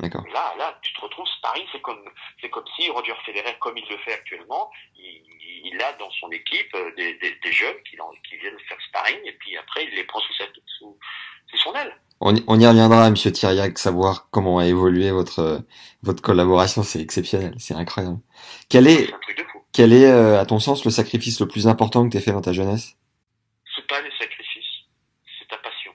D'accord. 0.00 0.24
Et 0.28 0.32
Là, 0.32 0.54
là, 0.56 0.78
tu 0.82 0.92
te 0.94 1.00
retrouves, 1.00 1.26
Paris, 1.42 1.66
c'est 1.72 1.80
comme, 1.80 2.08
c'est 2.40 2.50
comme 2.50 2.64
si 2.76 2.88
Roger 2.90 3.14
Federer, 3.26 3.56
comme 3.58 3.76
il 3.76 3.88
le 3.88 3.98
fait 3.98 4.12
actuellement, 4.14 4.70
il, 5.64 5.80
a 5.82 5.92
dans 5.94 6.10
son 6.12 6.30
équipe 6.30 6.74
euh, 6.74 6.90
des, 6.96 7.14
des, 7.14 7.34
des 7.42 7.52
jeunes 7.52 7.76
qui, 7.88 8.00
en- 8.00 8.10
qui 8.28 8.36
viennent 8.38 8.58
faire 8.68 8.78
sparring 8.88 9.18
et 9.24 9.32
puis 9.32 9.56
après 9.56 9.84
il 9.84 9.94
les 9.94 10.04
prend 10.04 10.20
sous, 10.20 10.34
sa, 10.34 10.44
sous, 10.78 10.98
sous 11.50 11.56
son 11.58 11.72
aile. 11.74 11.94
On, 12.20 12.34
y- 12.34 12.44
on 12.48 12.58
y 12.58 12.66
reviendra, 12.66 13.08
monsieur 13.10 13.30
Thiriac, 13.32 13.78
savoir 13.78 14.28
comment 14.30 14.58
a 14.58 14.66
évolué 14.66 15.10
votre, 15.12 15.64
votre 16.02 16.22
collaboration, 16.22 16.82
c'est 16.82 17.00
exceptionnel, 17.00 17.54
c'est 17.58 17.74
incroyable. 17.74 18.18
Quel 18.68 18.88
est, 18.88 19.06
C'est 19.06 19.14
un 19.14 19.18
truc 19.20 19.38
de 19.38 19.44
fou. 19.44 19.62
quel 19.72 19.92
est, 19.92 20.06
euh, 20.10 20.40
à 20.40 20.44
ton 20.46 20.58
sens, 20.58 20.84
le 20.84 20.90
sacrifice 20.90 21.38
le 21.40 21.46
plus 21.48 21.68
important 21.68 22.04
que 22.08 22.12
t'aies 22.12 22.20
fait 22.24 22.32
dans 22.32 22.40
ta 22.40 22.52
jeunesse 22.52 22.96
C'est 23.76 23.86
pas 23.86 24.00
les 24.00 24.10
sacrifices, 24.18 24.64
c'est 25.38 25.48
ta 25.48 25.58
passion. 25.58 25.92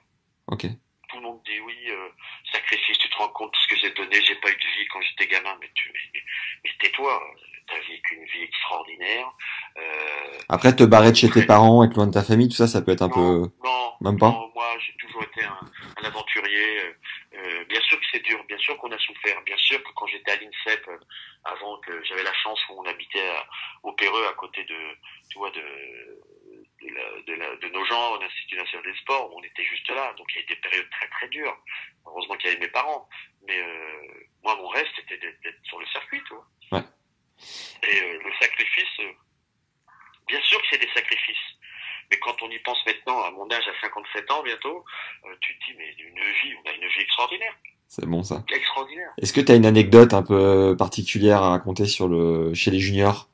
Ok. 0.47 0.65
Tout 1.09 1.17
le 1.17 1.23
monde 1.23 1.41
dit 1.45 1.59
oui, 1.59 1.75
euh, 1.89 2.09
sacrifice, 2.53 2.97
tu 2.97 3.09
te 3.09 3.15
rends 3.17 3.29
compte 3.29 3.51
de 3.51 3.57
ce 3.57 3.67
que 3.67 3.75
j'ai 3.81 3.91
donné, 3.91 4.21
j'ai 4.25 4.35
pas 4.35 4.49
eu 4.49 4.55
de 4.55 4.59
vie 4.79 4.87
quand 4.91 5.01
j'étais 5.01 5.27
gamin, 5.27 5.55
mais 5.59 5.69
tu, 5.75 5.91
mais, 5.93 6.21
mais 6.63 6.71
tais-toi, 6.79 7.21
t'as 7.67 7.79
vécu 7.87 8.15
une 8.15 8.25
vie 8.25 8.43
extraordinaire. 8.43 9.29
Euh, 9.77 10.37
Après, 10.53 10.75
te 10.75 10.83
barrer 10.83 11.09
de 11.11 11.15
chez 11.15 11.29
tes 11.31 11.45
parents, 11.45 11.83
être 11.83 11.95
loin 11.95 12.05
de 12.07 12.13
ta 12.13 12.23
famille, 12.23 12.47
tout 12.47 12.55
ça, 12.55 12.67
ça 12.67 12.81
peut 12.83 12.91
être 12.91 13.01
un 13.01 13.07
non, 13.07 13.13
peu... 13.15 13.49
non, 13.63 13.93
Même 14.01 14.19
pas 14.19 14.29
non, 14.29 14.51
moi 14.53 14.67
j'ai 14.85 14.93
toujours 14.97 15.23
été 15.23 15.43
un, 15.43 15.59
un 15.97 16.03
aventurier. 16.05 16.79
euh, 16.81 16.93
euh, 17.39 17.65
bien 17.65 17.81
sûr 17.81 17.99
que 17.99 18.05
c'est 18.11 18.19
dur, 18.23 18.43
bien 18.47 18.57
sûr 18.59 18.77
qu'on 18.77 18.91
a 18.91 18.97
souffert, 18.99 19.41
bien 19.43 19.57
sûr 19.57 19.81
que 19.83 19.89
quand 19.95 20.05
j'étais 20.05 20.31
à 20.31 20.35
l'INSEP, 20.35 20.87
euh, 20.89 20.97
avant 21.45 21.77
que 21.79 22.03
j'avais 22.05 22.21
la 22.23 22.33
chance 22.33 22.59
où 22.69 22.79
on 22.79 22.85
habitait 22.85 23.27
à- 23.27 23.47
au 23.81 23.93
Péreux 23.93 24.25
à 24.29 24.33
côté 24.33 24.63
de, 24.65 24.77
tu 25.31 25.39
vois, 25.39 25.49
de, 25.49 25.59
de, 25.59 26.93
la- 26.93 27.21
de, 27.25 27.33
la- 27.33 27.55
de 27.55 27.67
nos 27.73 27.83
gens, 27.85 28.11
au 28.13 28.21
Institut 28.21 28.55
national 28.57 28.85
des 28.85 28.97
sports, 28.99 29.31
on 29.35 29.41
était 29.43 29.63
juste 29.63 29.89
là. 29.89 30.13
Donc 30.17 30.27
il 30.33 30.35
y 30.35 30.39
a 30.39 30.43
eu 30.43 30.47
des 30.47 30.55
périodes 30.57 30.89
très 30.91 31.07
très 31.07 31.27
dures. 31.29 31.57
Heureusement 32.05 32.35
qu'il 32.35 32.49
y 32.49 32.53
avait 32.53 32.59
mes 32.61 32.71
parents. 32.71 33.09
Mais 33.47 33.57
euh, 33.59 34.27
moi 34.43 34.55
mon 34.57 34.67
rêve 34.67 34.85
c'était 34.95 35.17
d'être 35.17 35.41
d'être 35.41 35.59
sur 35.63 35.79
le 35.79 35.85
circuit, 35.87 36.21
tu 36.27 36.33
vois. 36.35 36.45
Ouais. 36.73 36.85
Et 37.89 38.01
euh, 38.03 38.19
le 38.23 38.31
sacrifice, 38.39 38.99
euh, 38.99 39.11
bien 40.27 40.41
sûr 40.41 40.61
que 40.61 40.67
c'est 40.71 40.77
des 40.79 40.91
sacrifices. 40.93 41.37
Mais 42.11 42.19
quand 42.19 42.41
on 42.43 42.49
y 42.51 42.59
pense 42.59 42.77
maintenant, 42.85 43.21
à 43.23 43.31
mon 43.31 43.49
âge, 43.51 43.63
à 43.67 43.81
57 43.81 44.29
ans 44.31 44.43
bientôt, 44.43 44.83
euh, 45.25 45.35
tu 45.41 45.57
te 45.57 45.65
dis, 45.65 45.73
mais 45.77 45.89
une 45.97 46.19
vie, 46.19 46.53
on 46.63 46.69
a 46.69 46.73
une 46.73 46.87
vie 46.87 46.99
extraordinaire. 47.01 47.55
C'est 47.87 48.05
bon, 48.05 48.23
ça. 48.23 48.43
Extraordinaire. 48.51 49.11
Est-ce 49.33 49.41
que 49.41 49.47
t'as 49.47 49.55
une 49.55 49.65
anecdote 49.65 50.13
un 50.13 50.21
peu 50.21 50.75
particulière 50.77 51.41
à 51.41 51.49
raconter 51.49 51.85
sur 51.87 52.07
le, 52.07 52.53
chez 52.53 52.69
les 52.69 52.77
juniors 52.77 53.29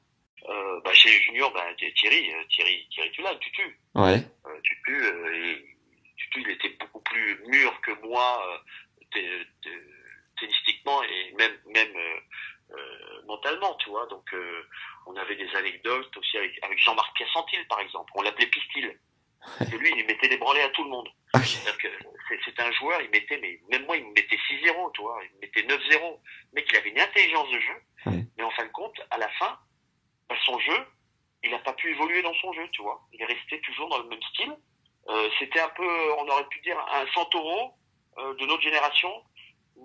Euh, 0.48 0.80
bah, 0.86 0.94
chez 0.94 1.10
les 1.10 1.20
juniors, 1.20 1.52
bah, 1.52 1.66
Thierry, 1.78 2.32
euh, 2.34 2.42
Thierry, 2.50 2.88
Thierry, 2.90 3.12
tu 3.12 3.22
l'as, 3.22 3.36
tu 3.36 3.52
tues. 3.52 3.78
Ouais. 3.96 4.24
Euh, 4.48 4.60
Tutu, 4.64 4.96
euh, 4.96 5.36
et- 5.36 5.76
Tutu, 6.16 6.40
il 6.48 6.52
était 6.52 6.70
beaucoup 6.80 7.02
plus 7.02 7.42
mûr 7.48 7.82
que 7.82 7.92
moi, 8.08 8.42
euh, 8.48 8.58
té- 9.12 9.46
té- 9.62 9.70
tennistiquement 10.40 11.04
et 11.04 11.34
même, 11.38 11.58
même 11.66 11.94
euh, 11.98 12.78
euh, 12.78 13.22
mentalement, 13.28 13.76
tu 13.84 13.90
vois. 13.90 14.06
Donc, 14.06 14.24
euh, 14.34 14.62
on 15.06 15.18
avait 15.18 15.36
des 15.36 15.54
anecdotes 15.54 16.16
aussi 16.16 16.38
avec, 16.38 16.58
avec 16.64 16.80
Jean-Marc 16.80 17.14
Piacentil, 17.18 17.68
par 17.68 17.82
exemple. 17.82 18.10
On 18.16 18.22
l'appelait 18.22 18.48
Pistil. 18.48 18.98
Et 19.62 19.78
lui, 19.78 19.94
il 19.98 20.06
mettait 20.06 20.28
des 20.28 20.38
branlées 20.38 20.62
à 20.62 20.70
tout 20.70 20.84
le 20.84 20.90
monde. 20.90 21.08
Ok. 21.34 21.44
C'est-à-dire 21.46 21.78
que 21.78 21.88
c'est- 22.28 22.40
c'est 22.44 22.60
un 22.60 22.72
joueur, 22.74 23.02
il 23.02 23.10
mettait, 23.10 23.40
mais 23.42 23.58
même 23.72 23.86
moi, 23.86 23.96
il 23.96 24.04
me 24.04 24.12
mettait 24.12 24.38
6-0, 24.50 24.92
tu 24.94 25.02
vois. 25.02 25.18
Il 25.24 25.36
me 25.36 25.40
mettait 25.42 25.64
9-0. 25.64 26.20
Le 26.52 26.56
mec, 26.56 26.68
il 26.70 26.78
avait 26.78 26.90
une 26.90 27.00
intelligence 27.00 27.50
de 27.50 27.60
jeu. 27.60 27.74
Ouais. 28.08 28.26
Mais 28.38 28.44
en 28.44 28.52
fin 28.52 28.66
de 28.66 28.72
compte, 28.72 29.00
à 29.10 29.18
la 29.18 29.30
fin, 29.40 29.58
bah, 30.28 30.36
son 30.46 30.60
jeu, 30.60 30.78
il 31.46 31.52
n'a 31.52 31.60
pas 31.60 31.72
pu 31.74 31.90
évoluer 31.92 32.22
dans 32.22 32.34
son 32.36 32.52
jeu, 32.52 32.68
tu 32.74 32.82
vois. 32.82 33.00
Il 33.14 33.22
est 33.22 33.26
resté 33.26 33.62
toujours 33.62 33.88
dans 33.88 34.00
le 34.00 34.10
même 34.10 34.22
style. 34.34 34.54
Euh, 35.08 35.30
C'était 35.40 35.62
un 35.62 35.70
peu, 35.70 35.88
on 36.18 36.28
aurait 36.28 36.48
pu 36.50 36.60
dire, 36.60 36.78
un 36.92 37.06
Santoro 37.14 37.72
euh, 38.18 38.34
de 38.36 38.46
notre 38.46 38.62
génération, 38.62 39.24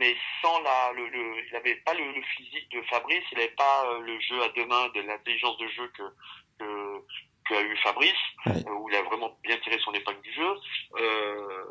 mais 0.00 0.16
sans 0.42 0.60
la, 0.62 0.92
le, 0.94 1.06
le 1.08 1.46
il 1.46 1.52
n'avait 1.52 1.76
pas 1.76 1.94
le, 1.94 2.10
le 2.12 2.22
physique 2.36 2.68
de 2.72 2.82
Fabrice, 2.90 3.22
il 3.30 3.38
n'avait 3.38 3.54
pas 3.54 3.86
euh, 3.86 4.00
le 4.00 4.18
jeu 4.20 4.42
à 4.42 4.48
deux 4.48 4.66
mains, 4.66 4.73
de 4.90 5.00
l'intelligence 5.02 5.56
de 5.58 5.68
jeu 5.68 5.88
que 5.96 6.02
qu'a 7.46 7.60
eu 7.62 7.76
Fabrice, 7.78 8.12
Ouais. 8.46 8.52
euh, 8.66 8.70
où 8.72 8.88
il 8.88 8.96
a 8.96 9.02
vraiment 9.02 9.36
bien 9.42 9.58
tiré 9.58 9.78
son 9.80 9.92
épingle 9.92 10.20
du 10.22 10.32
jeu. 10.32 10.54
Euh, 10.98 11.64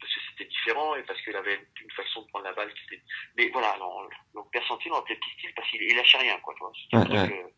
parce 0.00 0.12
que 0.12 0.20
c'était 0.30 0.50
différent 0.50 0.94
et 0.96 1.02
parce 1.04 1.20
qu'il 1.22 1.34
avait 1.36 1.66
une 1.80 1.90
façon 1.92 2.22
de 2.22 2.26
prendre 2.28 2.44
la 2.44 2.52
balle 2.52 2.72
qui 2.74 2.84
était. 2.94 3.02
Mais 3.38 3.48
voilà, 3.50 3.76
non, 3.78 4.08
donc 4.34 4.50
Percentile, 4.52 4.92
on 4.92 4.96
l'appelait 4.96 5.16
Pistil 5.16 5.52
parce 5.54 5.68
qu'il 5.70 5.82
il 5.82 5.96
lâchait 5.96 6.18
rien, 6.18 6.38
quoi. 6.40 6.52
tu 6.54 6.60
vois. 6.60 6.72
C'était 6.82 6.96
un 6.96 7.00
Ouais, 7.22 7.28
truc, 7.28 7.38
euh, 7.40 7.48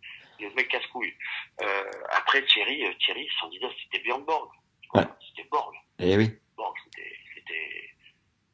le 0.41 0.55
mec 0.55 0.69
casse-couille. 0.69 1.15
Euh, 1.63 1.91
après 2.11 2.45
Thierry, 2.45 2.85
euh, 2.87 2.93
Thierry, 3.01 3.29
son 3.41 3.51
idole, 3.51 3.73
c'était 3.83 3.99
Björn 4.05 4.25
Borg. 4.25 4.51
Ouais. 4.95 5.03
C'était 5.29 5.49
Borg. 5.49 5.75
Eh 5.99 6.17
oui. 6.17 6.29
Borg, 6.57 6.77
c'était, 6.85 7.17
c'était. 7.35 7.91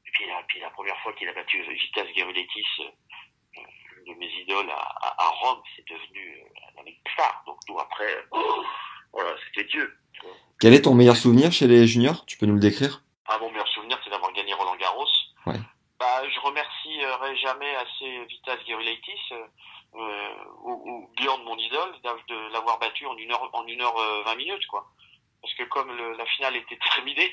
Et 0.06 0.10
puis, 0.12 0.26
la, 0.26 0.42
puis 0.44 0.60
la 0.60 0.70
première 0.70 0.98
fois 1.02 1.12
qu'il 1.14 1.28
a 1.28 1.32
battu 1.32 1.60
Vitas 1.62 2.06
Gerulaitis, 2.16 2.64
euh, 2.80 3.60
une 4.06 4.14
de 4.14 4.18
mes 4.18 4.32
idoles 4.42 4.70
à, 4.70 4.74
à, 4.76 5.22
à 5.24 5.28
Rome, 5.28 5.62
c'est 5.76 5.86
devenu 5.88 6.38
euh, 6.38 6.80
un 6.80 6.82
mec 6.84 6.98
star. 7.12 7.42
Donc 7.46 7.58
nous 7.68 7.78
après, 7.78 8.24
oh, 8.30 8.64
voilà, 9.12 9.34
c'était 9.48 9.64
Dieu. 9.68 9.98
Quel 10.62 10.74
est 10.74 10.82
ton 10.82 10.94
meilleur 10.94 11.16
souvenir 11.16 11.50
chez 11.50 11.66
les 11.66 11.88
juniors? 11.88 12.24
Tu 12.24 12.38
peux 12.38 12.46
nous 12.46 12.54
le 12.54 12.60
décrire? 12.60 13.02
Ah, 13.26 13.36
mon 13.40 13.50
meilleur 13.50 13.66
souvenir, 13.66 13.98
c'est 14.04 14.10
d'avoir 14.10 14.32
gagné 14.32 14.54
Roland 14.54 14.76
Garros. 14.76 15.08
Ouais. 15.46 15.58
Bah, 15.98 16.22
je 16.32 16.38
remercierai 16.38 17.36
jamais 17.38 17.74
assez 17.74 18.24
Vitas 18.26 18.58
Gerulaitis 18.64 19.10
euh, 19.32 19.42
euh, 19.96 20.28
ou, 20.62 20.70
ou 20.88 21.10
Bjorn, 21.16 21.42
mon 21.42 21.56
idole, 21.58 21.92
de 22.28 22.52
l'avoir 22.52 22.78
battu 22.78 23.04
en 23.06 23.16
une 23.16 23.32
heure, 23.32 23.50
en 23.52 23.66
une 23.66 23.80
heure 23.80 23.98
euh, 23.98 24.22
vingt 24.24 24.36
minutes, 24.36 24.64
quoi. 24.68 24.86
Parce 25.40 25.52
que 25.54 25.64
comme 25.64 25.90
le- 25.96 26.16
la 26.16 26.26
finale 26.26 26.54
était 26.54 26.78
terminée, 26.94 27.32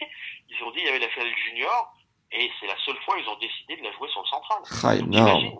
ils 0.49 0.63
ont 0.63 0.71
dit 0.71 0.79
il 0.79 0.85
y 0.85 0.89
avait 0.89 0.97
la 0.97 1.09
finale 1.09 1.31
junior 1.45 1.93
et 2.31 2.49
c'est 2.59 2.65
la 2.65 2.77
seule 2.83 2.97
fois 3.05 3.15
ils 3.19 3.29
ont 3.29 3.37
décidé 3.37 3.77
de 3.77 3.83
la 3.83 3.91
jouer 3.91 4.09
sur 4.09 4.23
le 4.23 4.27
central. 4.27 4.57
Ah, 4.83 4.95
énorme. 4.95 5.59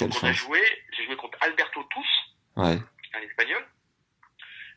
on 0.00 0.04
a 0.08 0.10
chance. 0.10 0.30
joué, 0.34 0.60
j'ai 0.96 1.04
joué 1.04 1.14
contre 1.14 1.38
Alberto 1.42 1.80
Tous, 1.90 2.08
Ouais. 2.56 2.76
un 3.14 3.20
espagnol. 3.22 3.64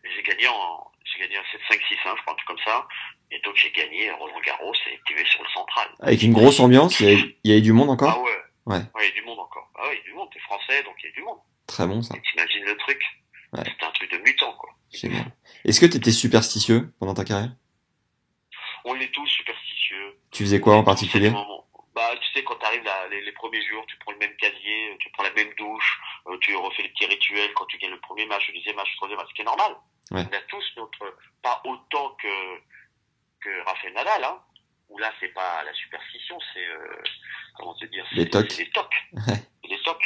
Et 0.03 0.09
j'ai 0.15 0.21
gagné 0.23 0.47
en, 0.47 0.91
gagné 1.19 1.37
en 1.37 1.41
7-5-6-1, 1.41 2.15
je 2.17 2.21
crois, 2.21 2.33
un 2.33 2.35
truc 2.35 2.47
comme 2.47 2.63
ça. 2.65 2.87
Et 3.31 3.39
donc 3.41 3.55
j'ai 3.55 3.71
gagné 3.71 4.09
Roland 4.11 4.39
Garros 4.45 4.73
et 4.91 4.99
TV 5.07 5.23
sur 5.25 5.43
le 5.43 5.49
central. 5.49 5.87
Avec 5.99 6.23
une 6.23 6.33
grosse 6.33 6.59
ambiance, 6.59 6.99
il 6.99 7.09
y, 7.09 7.37
il 7.43 7.49
y 7.51 7.53
avait 7.53 7.61
du 7.61 7.73
monde 7.73 7.89
Ah 7.89 7.93
encore 7.93 8.23
ouais. 8.23 8.29
Ouais. 8.65 8.81
il 9.01 9.05
y 9.05 9.07
a 9.07 9.21
du 9.21 9.21
monde 9.25 9.39
encore. 9.39 9.69
Ah 9.75 9.87
ouais, 9.87 9.93
il 9.93 9.97
y 9.97 10.01
a 10.01 10.03
du 10.05 10.13
monde. 10.13 10.29
T'es 10.33 10.39
français, 10.39 10.81
donc 10.83 10.95
il 11.03 11.07
y 11.07 11.09
a 11.09 11.15
du 11.15 11.21
monde. 11.23 11.37
Très 11.67 11.85
bon 11.85 12.01
ça. 12.01 12.15
T'imagines 12.31 12.63
le 12.65 12.77
truc? 12.77 13.01
Ouais. 13.53 13.63
C'est 13.65 13.85
un 13.85 13.91
truc 13.91 14.11
de 14.11 14.17
mutant, 14.17 14.53
quoi. 14.53 14.69
Génial. 14.91 15.25
Est-ce 15.65 15.79
que 15.79 15.85
tu 15.85 15.97
étais 15.97 16.11
superstitieux 16.11 16.91
pendant 16.99 17.13
ta 17.13 17.23
carrière? 17.23 17.51
On 18.85 18.95
est 18.95 19.11
tous 19.13 19.27
superstitieux. 19.27 20.17
Tu 20.31 20.43
faisais 20.43 20.59
quoi 20.59 20.75
en 20.75 20.83
particulier? 20.83 21.31
Bah, 21.99 22.15
tu 22.21 22.31
sais, 22.31 22.43
quand 22.45 22.55
t'arrives 22.55 22.83
là, 22.85 23.07
les, 23.09 23.19
les 23.21 23.31
premiers 23.33 23.61
jours, 23.67 23.85
tu 23.87 23.97
prends 23.97 24.13
le 24.13 24.19
même 24.19 24.33
casier, 24.37 24.95
tu 25.01 25.09
prends 25.11 25.23
la 25.23 25.33
même 25.33 25.53
douche, 25.57 25.99
euh, 26.27 26.37
tu 26.39 26.55
refais 26.55 26.83
les 26.83 26.89
petits 26.89 27.07
rituels 27.07 27.51
quand 27.55 27.65
tu 27.65 27.77
gagnes 27.77 27.91
le 27.91 27.99
premier 27.99 28.25
match, 28.25 28.47
le 28.47 28.53
deuxième 28.53 28.77
match, 28.77 28.89
le 28.91 28.95
troisième 28.95 29.19
match, 29.19 29.27
ce 29.29 29.33
qui 29.33 29.41
est 29.41 29.45
normal. 29.45 29.75
Ouais. 30.11 30.23
On 30.31 30.33
a 30.33 30.41
tous 30.47 30.63
notre, 30.77 31.17
pas 31.41 31.61
autant 31.65 32.15
que, 32.21 32.59
que 33.41 33.65
Rafael 33.65 33.91
Nadal, 33.93 34.23
hein, 34.23 34.41
où 34.87 34.97
là, 34.97 35.11
c'est 35.19 35.33
pas 35.33 35.61
la 35.63 35.73
superstition, 35.73 36.39
c'est, 36.53 36.65
euh, 36.65 37.03
comment 37.57 37.73
te 37.75 37.85
dire, 37.87 38.05
Les 38.13 38.23
c'est- 38.23 38.29
tocs. 38.29 38.57
Les 38.57 38.69
tocs. 38.71 39.03
Les 39.65 39.81
tocs. 39.83 40.05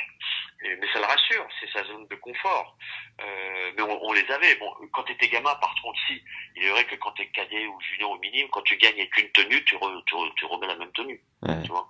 Mais 0.63 0.87
ça 0.93 0.99
le 0.99 1.05
rassure, 1.05 1.45
c'est 1.59 1.69
sa 1.71 1.83
zone 1.85 2.07
de 2.07 2.15
confort. 2.15 2.77
Euh, 3.21 3.71
mais 3.75 3.81
on, 3.83 4.03
on 4.05 4.13
les 4.13 4.25
avait. 4.31 4.55
Bon, 4.55 4.71
quand 4.93 5.03
t'étais 5.03 5.27
gamin, 5.27 5.53
par 5.55 5.75
contre, 5.81 5.99
si, 6.07 6.21
il 6.55 6.63
est 6.63 6.69
vrai 6.69 6.85
que 6.85 6.95
quand 6.95 7.11
t'es 7.11 7.27
cadet 7.27 7.67
ou 7.67 7.79
junior 7.81 8.11
ou 8.11 8.17
minime, 8.19 8.47
quand 8.49 8.61
tu 8.61 8.77
gagnes 8.77 8.93
avec 8.99 9.17
une 9.17 9.29
tenue, 9.31 9.63
tu, 9.65 9.75
re- 9.75 10.03
tu, 10.05 10.15
re- 10.15 10.33
tu 10.35 10.45
remets 10.45 10.67
la 10.67 10.75
même 10.77 10.91
tenue, 10.93 11.21
Ouais. 11.41 11.61
tu 11.63 11.69
vois. 11.69 11.87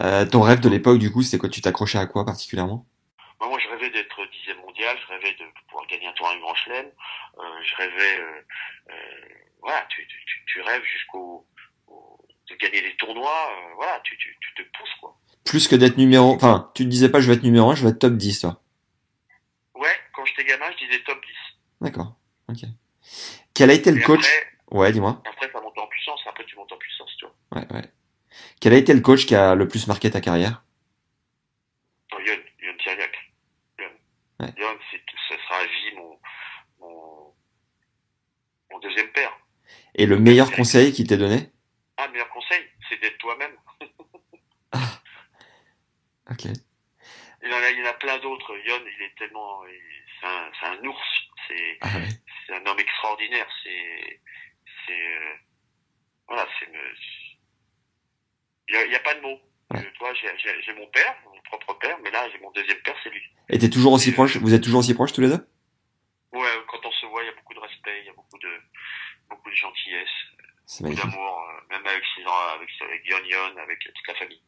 Euh, 0.00 0.24
Ton 0.26 0.40
rêve 0.42 0.60
de 0.60 0.68
l'époque, 0.68 0.98
du 0.98 1.12
coup, 1.12 1.22
c'était 1.22 1.38
quoi? 1.38 1.48
Tu 1.48 1.60
t'accrochais 1.60 1.98
à 1.98 2.06
quoi 2.06 2.24
particulièrement? 2.24 2.86
Moi, 3.40 3.48
moi, 3.50 3.58
je 3.58 3.68
rêvais 3.68 3.90
d'être 3.90 4.24
dixième 4.32 4.58
mondial, 4.58 4.96
je 5.02 5.06
rêvais 5.12 5.32
de 5.34 5.44
pouvoir 5.68 5.86
gagner 5.86 6.06
un 6.06 6.12
tour 6.12 6.28
à 6.28 6.36
Grand 6.38 6.54
Chelem, 6.54 6.86
euh, 7.38 7.62
je 7.64 7.74
rêvais, 7.76 8.18
voilà, 9.60 9.86
tu, 9.90 10.06
tu, 10.06 10.24
tu, 10.26 10.44
tu 10.46 10.60
rêves 10.62 10.84
jusqu'au, 10.84 11.46
au- 11.88 12.18
de 12.48 12.54
gagner 12.56 12.80
des 12.82 12.96
tournois, 12.96 13.50
voilà, 13.76 14.00
tu, 14.04 14.16
tu, 14.18 14.36
tu 14.40 14.54
te 14.54 14.62
pousses, 14.78 14.94
quoi. 15.00 15.16
Plus 15.44 15.68
que 15.68 15.76
d'être 15.76 15.98
numéro... 15.98 16.34
Enfin, 16.34 16.70
tu 16.74 16.84
te 16.84 16.88
disais 16.88 17.08
pas 17.08 17.20
je 17.20 17.28
vais 17.28 17.34
être 17.36 17.42
numéro 17.42 17.70
1, 17.70 17.74
je 17.74 17.84
vais 17.84 17.90
être 17.90 17.98
top 17.98 18.14
10, 18.14 18.40
toi. 18.40 18.60
Ouais, 19.74 19.94
quand 20.14 20.24
j'étais 20.24 20.44
gamin, 20.44 20.64
je 20.78 20.86
disais 20.86 21.02
top 21.04 21.18
10. 21.20 21.30
D'accord. 21.82 22.16
Ok. 22.48 22.60
Quel 23.54 23.70
a 23.70 23.74
été 23.74 23.90
le 23.92 23.98
Et 24.00 24.02
coach 24.02 24.20
après, 24.24 24.78
Ouais, 24.78 24.92
dis-moi. 24.92 25.22
après, 25.26 25.50
ça 25.52 25.60
monte 25.60 25.78
en 25.78 25.86
puissance, 25.86 26.20
après, 26.28 26.44
tu 26.46 26.56
montes 26.56 26.72
en 26.72 26.76
puissance, 26.78 27.10
tu 27.18 27.26
vois. 27.26 27.60
Ouais, 27.60 27.66
ouais. 27.74 27.84
Quel 28.60 28.72
a 28.72 28.76
été 28.76 28.92
le 28.94 29.00
coach 29.00 29.26
qui 29.26 29.34
a 29.34 29.54
le 29.54 29.68
plus 29.68 29.86
marqué 29.86 30.10
ta 30.10 30.20
carrière? 30.20 30.64
Non, 32.12 32.18
Yon, 32.20 32.32
Yon 32.62 32.72
Tiriac. 32.82 33.12
Yon. 33.78 33.84
Ouais. 34.40 34.52
Yon, 34.56 34.78
ce 35.28 35.34
sera 35.36 35.56
à 35.60 35.64
vie 35.64 35.96
mon, 35.96 36.18
mon, 36.80 37.34
mon 38.72 38.78
deuxième 38.80 39.08
père. 39.12 39.30
Et 39.94 40.06
le 40.06 40.18
meilleur 40.18 40.50
conseil 40.50 40.92
qu'il 40.92 41.06
t'ait 41.06 41.16
donné? 41.18 41.50
Ah, 41.98 42.08
meilleur 42.08 42.28
conseil, 42.30 42.64
c'est 42.88 43.00
d'être 43.00 43.18
toi-même. 43.18 43.52
Ok. 46.30 46.44
Il 47.42 47.50
y 47.50 47.54
en 47.54 47.58
a, 47.58 47.70
il 47.70 47.78
y 47.78 47.82
en 47.82 47.90
a 47.90 47.94
plein 47.94 48.18
d'autres. 48.18 48.56
Yon, 48.66 48.80
il 48.86 49.02
est 49.04 49.14
tellement, 49.18 49.62
c'est 50.20 50.26
un, 50.26 50.72
un 50.72 50.84
ours. 50.86 51.28
C'est, 51.48 51.78
Ah 51.82 51.88
un 52.54 52.66
homme 52.66 52.78
extraordinaire. 52.78 53.46
C'est, 53.62 54.20
c'est, 54.86 54.92
euh, 54.92 55.34
voilà, 56.28 56.46
c'est, 56.58 56.68
il 58.68 58.92
y 58.92 58.94
a, 58.94 59.00
pas 59.00 59.14
de 59.14 59.20
mots. 59.20 59.40
Ouais. 59.70 59.80
Euh, 59.80 59.90
toi, 59.98 60.12
j'ai, 60.14 60.74
mon 60.74 60.86
père, 60.88 61.14
mon 61.26 61.40
propre 61.42 61.74
père, 61.78 61.98
mais 62.02 62.10
là, 62.10 62.28
j'ai 62.30 62.38
mon 62.38 62.50
deuxième 62.52 62.78
père, 62.78 62.96
c'est 63.02 63.10
lui. 63.10 63.22
Et 63.50 63.58
t'es 63.58 63.70
toujours 63.70 63.92
aussi 63.92 64.12
proche 64.12 64.36
Vous 64.36 64.54
êtes 64.54 64.62
toujours 64.62 64.80
aussi 64.80 64.94
proches 64.94 65.12
tous 65.12 65.20
les 65.20 65.28
deux? 65.28 65.46
Ouais, 66.32 66.48
quand 66.68 66.84
on 66.84 66.92
se 66.92 67.06
voit, 67.06 67.22
il 67.22 67.26
y 67.26 67.28
a 67.28 67.34
beaucoup 67.34 67.54
de 67.54 67.60
respect, 67.60 68.00
il 68.00 68.06
y 68.06 68.10
a 68.10 68.14
beaucoup 68.14 68.38
de, 68.38 68.50
beaucoup 69.28 69.50
de 69.50 69.54
gentillesse, 69.54 70.08
C'est 70.66 70.84
magnifique. 70.84 71.04
d'amour, 71.10 71.44
euh, 71.48 71.74
même 71.74 71.86
avec 71.86 72.02
avec, 73.62 73.78
toute 73.80 74.08
la 74.08 74.14
famille. 74.14 74.40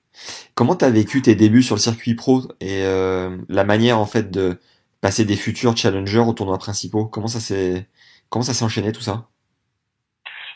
Comment 0.55 0.77
t'as 0.77 0.91
vécu 0.91 1.21
tes 1.23 1.35
débuts 1.35 1.63
sur 1.63 1.75
le 1.75 1.81
circuit 1.81 2.15
pro 2.15 2.43
et 2.61 2.83
euh, 2.85 3.37
la 3.49 3.65
manière 3.65 3.99
en 3.99 4.07
fait 4.07 4.31
de 4.31 4.59
passer 5.01 5.25
des 5.25 5.37
futurs 5.37 5.77
challengers 5.77 6.21
aux 6.27 6.33
tournois 6.33 6.59
principaux? 6.59 7.07
Comment 7.07 7.29
ça 7.29 7.41
s'est 7.41 7.87
comment 8.31 8.43
ça 8.45 8.55
s'est 8.55 8.65
enchaîné 8.65 8.93
tout 8.93 9.03
ça? 9.03 9.29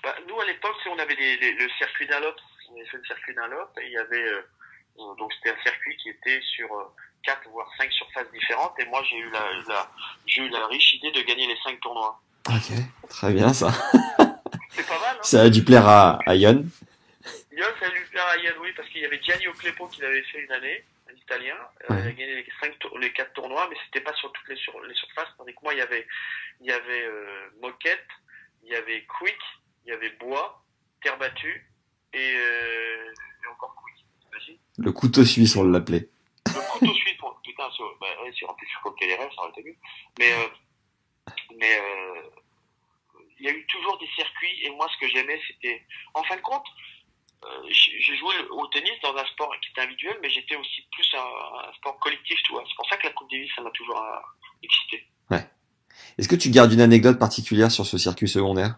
Bah, 0.02 0.14
nous, 0.26 0.40
à 0.40 0.46
l'époque, 0.46 0.76
on 0.90 0.98
avait 0.98 1.14
les, 1.14 1.36
les- 1.36 1.52
le 1.52 1.68
circuit 1.78 2.06
Dunlop. 2.06 2.34
On 2.70 2.76
avait 2.76 2.86
fait 2.88 2.96
le 2.96 3.04
circuit 3.04 3.34
Dunlop 3.34 3.70
et 3.82 3.86
il 3.86 3.92
y 3.92 3.98
avait, 3.98 4.16
euh, 4.28 4.40
euh, 4.98 5.14
donc 5.18 5.30
c'était 5.34 5.50
un 5.50 5.62
circuit 5.62 5.96
qui 5.98 6.08
était 6.08 6.40
sur 6.56 6.72
euh, 6.72 6.84
quatre 7.22 7.46
voire 7.50 7.68
cinq 7.76 7.92
surfaces 7.92 8.30
différentes 8.32 8.72
et 8.78 8.86
moi, 8.86 9.02
j'ai 9.10 9.18
eu 9.18 9.30
la, 9.30 9.40
la, 9.68 9.90
j'ai 10.26 10.42
eu 10.42 10.48
la 10.48 10.66
riche 10.68 10.94
idée 10.94 11.10
de 11.12 11.20
gagner 11.22 11.46
les 11.46 11.56
cinq 11.62 11.78
tournois. 11.80 12.18
Ok, 12.48 12.72
très 13.10 13.32
bien 13.34 13.52
ça. 13.52 13.70
C'est 14.90 14.94
pas 14.94 15.00
mal, 15.00 15.16
hein? 15.16 15.22
Ça 15.22 15.42
a 15.42 15.48
dû 15.50 15.64
plaire 15.64 15.86
à, 15.88 16.18
à 16.26 16.34
Yon. 16.34 16.64
Yon, 17.52 17.66
ça 17.78 17.86
a 17.86 17.90
lui 17.90 18.04
plaire 18.10 18.26
à 18.26 18.36
Yann, 18.38 18.54
oui, 18.60 18.72
parce 18.76 18.88
qu'il 18.88 19.02
y 19.02 19.04
avait 19.04 19.20
Gianni 19.22 19.46
Oclepo 19.48 19.86
qui 19.88 20.00
l'avait 20.00 20.22
fait 20.22 20.40
une 20.40 20.52
année, 20.52 20.84
un 21.10 21.14
Italien. 21.14 21.54
Euh, 21.90 21.94
Ouais. 21.94 22.00
Il 22.02 22.08
a 22.08 22.12
gagné 22.12 22.34
les, 22.36 22.46
cinq, 22.60 22.72
les 22.98 23.12
quatre 23.12 23.32
tournois, 23.34 23.66
mais 23.70 23.76
c'était 23.86 24.02
pas 24.04 24.14
sur 24.14 24.32
toutes 24.32 24.48
les, 24.48 24.56
sur, 24.56 24.80
les 24.82 24.94
surfaces. 24.94 25.28
Tandis 25.36 25.52
que 25.54 25.60
moi, 25.62 25.74
il 25.74 25.78
y 25.78 25.82
avait, 25.82 26.06
il 26.60 26.66
y 26.66 26.72
avait 26.72 27.02
euh, 27.04 27.50
Moquette, 27.60 28.06
il 28.64 28.70
y 28.70 28.74
avait 28.74 29.04
Quick, 29.18 29.38
il 29.84 29.90
y 29.90 29.92
avait 29.92 30.10
Bois, 30.20 30.62
Terre 31.02 31.18
battue 31.18 31.66
et, 32.12 32.34
euh, 32.36 33.12
et 33.44 33.46
encore 33.48 33.74
Quick. 33.76 34.58
Le 34.78 34.92
couteau 34.92 35.24
suisse 35.24 35.56
on 35.56 35.64
l'appelait. 35.64 36.08
Le 36.46 36.72
couteau 36.72 36.94
suisse, 36.94 37.16
pour, 37.18 37.38
putain, 37.44 37.70
sur, 37.72 37.84
bah, 38.00 38.06
ouais, 38.22 38.32
sur, 38.32 38.48
en 38.48 38.54
plus, 38.54 38.66
sur 38.66 38.80
RF, 38.90 39.34
ça 39.34 39.42
aurait 39.42 39.50
été 39.50 39.62
mieux. 39.62 39.76
Mais, 40.18 40.32
euh, 40.32 41.32
mais, 41.58 41.80
il 43.40 43.46
y 43.46 43.48
a 43.48 43.52
eu 43.52 43.66
toujours 43.66 43.98
des 43.98 44.08
circuits, 44.14 44.60
et 44.64 44.70
moi, 44.70 44.86
ce 44.92 44.96
que 44.98 45.08
j'aimais, 45.10 45.40
c'était, 45.48 45.84
en 46.14 46.22
fin 46.24 46.36
de 46.36 46.40
compte, 46.42 46.66
euh, 47.44 47.62
j'ai 47.70 48.16
joué 48.16 48.34
au 48.50 48.66
tennis 48.68 48.92
dans 49.02 49.16
un 49.16 49.24
sport 49.26 49.50
qui 49.62 49.70
était 49.70 49.80
individuel, 49.80 50.18
mais 50.22 50.28
j'étais 50.30 50.56
aussi 50.56 50.82
plus 50.92 51.08
un, 51.14 51.68
un 51.68 51.72
sport 51.74 51.98
collectif, 51.98 52.38
tu 52.44 52.52
vois. 52.52 52.62
C'est 52.68 52.74
pour 52.76 52.86
ça 52.88 52.96
que 52.98 53.06
la 53.06 53.12
Coupe 53.12 53.30
Davis, 53.30 53.50
ça 53.56 53.62
m'a 53.62 53.70
toujours 53.70 53.98
euh, 53.98 54.18
excité. 54.62 55.06
Est-ce 56.18 56.28
que 56.28 56.36
tu 56.36 56.50
gardes 56.50 56.72
une 56.72 56.80
anecdote 56.80 57.18
particulière 57.18 57.70
sur 57.70 57.84
ce 57.84 57.98
circuit 57.98 58.28
secondaire? 58.28 58.76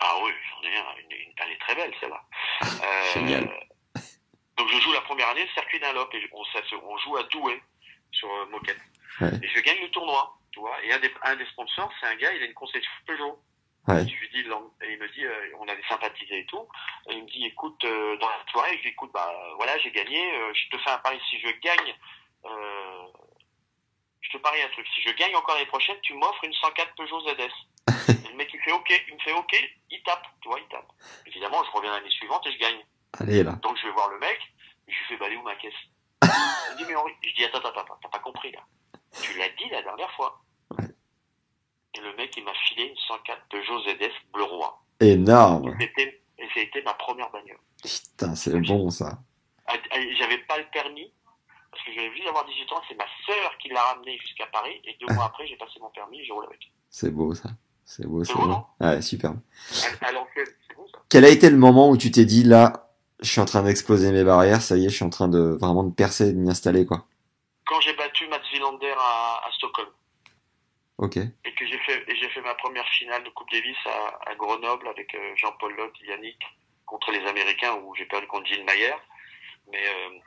Ah 0.00 0.14
oui, 0.22 0.30
j'en 0.50 0.68
ai 0.68 0.76
un, 0.76 0.96
une, 1.02 1.16
une, 1.16 1.32
elle 1.36 1.52
est 1.52 1.58
très 1.58 1.74
belle, 1.74 1.92
celle-là. 2.00 2.22
Euh, 2.62 3.12
Génial. 3.14 3.44
Donc, 4.56 4.68
je 4.68 4.80
joue 4.80 4.92
la 4.92 5.00
première 5.02 5.28
année, 5.30 5.42
le 5.44 5.50
circuit 5.50 5.80
Dunlop, 5.80 6.08
et 6.14 6.28
on, 6.32 6.44
ça 6.44 6.62
se- 6.68 6.74
on 6.76 6.96
joue 6.98 7.16
à 7.16 7.22
Douai, 7.24 7.60
sur 8.12 8.28
euh, 8.30 8.46
Moquette. 8.50 8.78
Ouais. 9.20 9.30
Et 9.42 9.48
je 9.48 9.60
gagne 9.60 9.80
le 9.82 9.90
tournoi, 9.90 10.36
tu 10.54 10.60
vois. 10.60 10.76
Et 10.84 10.92
un 10.92 11.00
des, 11.00 11.12
un 11.22 11.34
des 11.34 11.46
sponsors, 11.46 11.90
c'est 12.00 12.06
un 12.06 12.14
gars, 12.14 12.32
il 12.32 12.40
a 12.42 12.46
une 12.46 12.54
concession 12.54 12.90
Peugeot. 13.06 13.42
Ouais. 13.88 14.02
Et 14.02 14.08
je 14.08 14.14
lui 14.14 14.28
dis, 14.30 14.42
le 14.44 14.50
lend- 14.50 14.72
et 14.82 14.92
il 14.92 14.98
me 14.98 15.08
dit, 15.08 15.24
euh, 15.26 15.50
on 15.58 15.66
avait 15.68 15.82
sympathisé 15.88 16.38
et 16.38 16.46
tout. 16.46 16.66
Et 17.10 17.14
il 17.14 17.24
me 17.24 17.28
dit, 17.28 17.44
écoute, 17.44 17.84
euh, 17.84 18.16
dans 18.18 18.28
la 18.28 18.38
soirée, 18.50 18.70
je 18.70 18.76
lui 18.76 18.82
dis, 18.82 18.88
écoute, 18.88 19.10
bah 19.12 19.30
voilà, 19.56 19.76
j'ai 19.80 19.90
gagné, 19.90 20.32
euh, 20.38 20.52
je 20.54 20.68
te 20.70 20.80
fais 20.82 20.90
un 20.90 20.98
pari, 20.98 21.20
si 21.28 21.38
je 21.40 21.48
gagne, 21.60 21.94
je 24.20 24.30
te 24.30 24.38
parie 24.38 24.62
un 24.62 24.68
truc, 24.70 24.86
si 24.94 25.02
je 25.02 25.10
gagne 25.12 25.34
encore 25.36 25.54
l'année 25.54 25.66
prochaine, 25.66 25.96
tu 26.02 26.14
m'offres 26.14 26.44
une 26.44 26.52
104 26.54 26.94
Peugeot 26.94 27.20
ZS. 27.20 27.52
et 28.24 28.28
le 28.28 28.34
mec, 28.36 28.48
il 28.54 28.60
fait 28.60 28.72
OK, 28.72 28.88
il 29.08 29.14
me 29.14 29.20
fait 29.20 29.32
OK, 29.32 29.70
il 29.90 30.02
tape, 30.02 30.26
tu 30.40 30.48
vois, 30.48 30.60
il 30.60 30.68
tape. 30.68 30.88
Évidemment, 31.26 31.62
je 31.64 31.70
reviens 31.72 31.92
l'année 31.92 32.10
suivante 32.10 32.46
et 32.46 32.52
je 32.52 32.58
gagne. 32.58 32.80
Allez 33.20 33.42
là. 33.42 33.52
Donc 33.62 33.76
je 33.76 33.82
vais 33.86 33.92
voir 33.92 34.08
le 34.08 34.18
mec, 34.18 34.40
je 34.88 34.92
lui 34.92 35.04
fais, 35.08 35.16
bah, 35.16 35.26
où 35.36 35.42
ma 35.42 35.54
caisse? 35.56 35.74
Il 36.22 36.72
me 36.72 36.76
dit, 36.78 36.84
mais 36.88 36.94
Henri, 36.96 37.12
je 37.22 37.34
dis, 37.34 37.44
attends, 37.44 37.58
attends, 37.58 37.80
attends, 37.80 37.98
t'as 38.02 38.08
pas 38.08 38.18
compris 38.18 38.50
là. 38.52 38.60
Tu 39.22 39.38
l'as 39.38 39.48
dit 39.48 39.70
la 39.70 39.82
dernière 39.82 40.10
fois. 40.12 40.42
Ouais. 40.78 40.84
Et 41.94 42.00
le 42.00 42.16
mec, 42.16 42.34
il 42.36 42.44
m'a 42.44 42.54
filé 42.68 42.84
une 42.88 42.96
104 42.96 43.42
Peugeot 43.50 43.80
ZS 43.80 44.12
bleu 44.32 44.44
roi. 44.44 44.82
Énorme. 45.00 45.76
Et 45.80 46.48
c'était 46.54 46.82
ma 46.82 46.94
première 46.94 47.30
bagnole. 47.30 47.58
Putain, 47.82 48.34
c'est 48.34 48.58
bon 48.60 48.90
ça. 48.90 49.18
Ah, 49.66 49.74
ah, 49.92 49.96
J'avais 50.18 50.38
pas 50.38 50.58
le 50.58 50.64
permis, 50.72 51.12
parce 51.70 51.84
que 51.84 51.92
j'avais 51.94 52.10
vu 52.10 52.24
d'avoir 52.24 52.44
18 52.44 52.72
ans, 52.72 52.82
c'est 52.88 52.96
ma 52.96 53.04
sœur 53.26 53.56
qui 53.58 53.68
l'a 53.68 53.80
ramené 53.82 54.18
jusqu'à 54.18 54.46
Paris, 54.46 54.80
et 54.84 54.96
deux 55.00 55.12
mois 55.14 55.26
après, 55.26 55.46
j'ai 55.46 55.56
passé 55.56 55.78
mon 55.80 55.90
permis 55.90 56.20
et 56.20 56.24
je 56.24 56.32
roule 56.32 56.44
avec. 56.46 56.70
C'est 56.90 57.10
beau 57.10 57.34
ça. 57.34 57.50
C'est 57.84 58.06
beau, 58.06 58.24
C'est 58.24 58.34
beau, 58.34 58.46
beau. 58.46 58.66
Ouais, 58.80 59.02
superbe. 59.02 59.38
C'est 59.68 60.00
bon 60.00 60.86
ça. 60.92 60.98
Quel 61.08 61.24
a 61.24 61.28
été 61.28 61.50
le 61.50 61.56
moment 61.56 61.90
où 61.90 61.96
tu 61.96 62.10
t'es 62.10 62.24
dit 62.24 62.42
là, 62.44 62.90
je 63.20 63.28
suis 63.30 63.40
en 63.40 63.44
train 63.44 63.62
d'exploser 63.62 64.12
mes 64.12 64.24
barrières, 64.24 64.60
ça 64.62 64.76
y 64.76 64.86
est, 64.86 64.88
je 64.88 64.94
suis 64.94 65.04
en 65.04 65.10
train 65.10 65.28
de 65.28 65.56
vraiment 65.60 65.84
de 65.84 65.92
percer, 65.92 66.32
de 66.32 66.38
m'y 66.38 66.50
installer 66.50 66.86
quoi? 66.86 67.06
Quand 67.66 67.80
j'ai 67.80 67.94
battu 67.94 68.26
Mats 68.28 68.40
À, 68.82 69.46
à 69.46 69.50
Stockholm. 69.52 69.88
Ok. 70.98 71.16
et 71.16 71.54
que 71.58 71.66
j'ai 71.66 71.78
fait 71.78 72.04
et 72.08 72.16
j'ai 72.16 72.28
fait 72.28 72.40
ma 72.42 72.54
première 72.54 72.86
finale 72.90 73.24
de 73.24 73.30
Coupe 73.30 73.50
Davis 73.50 73.76
à, 73.84 74.30
à 74.30 74.34
Grenoble 74.36 74.86
avec 74.86 75.12
euh, 75.16 75.32
Jean-Paul 75.36 75.74
Lotte, 75.74 75.98
Yannick 76.06 76.38
contre 76.86 77.10
les 77.10 77.26
Américains 77.26 77.74
où 77.82 77.94
j'ai 77.96 78.06
perdu 78.06 78.26
contre 78.28 78.46
Gilles 78.46 78.64
Mayer. 78.64 78.94
Mais, 79.72 79.82
euh, 79.84 80.18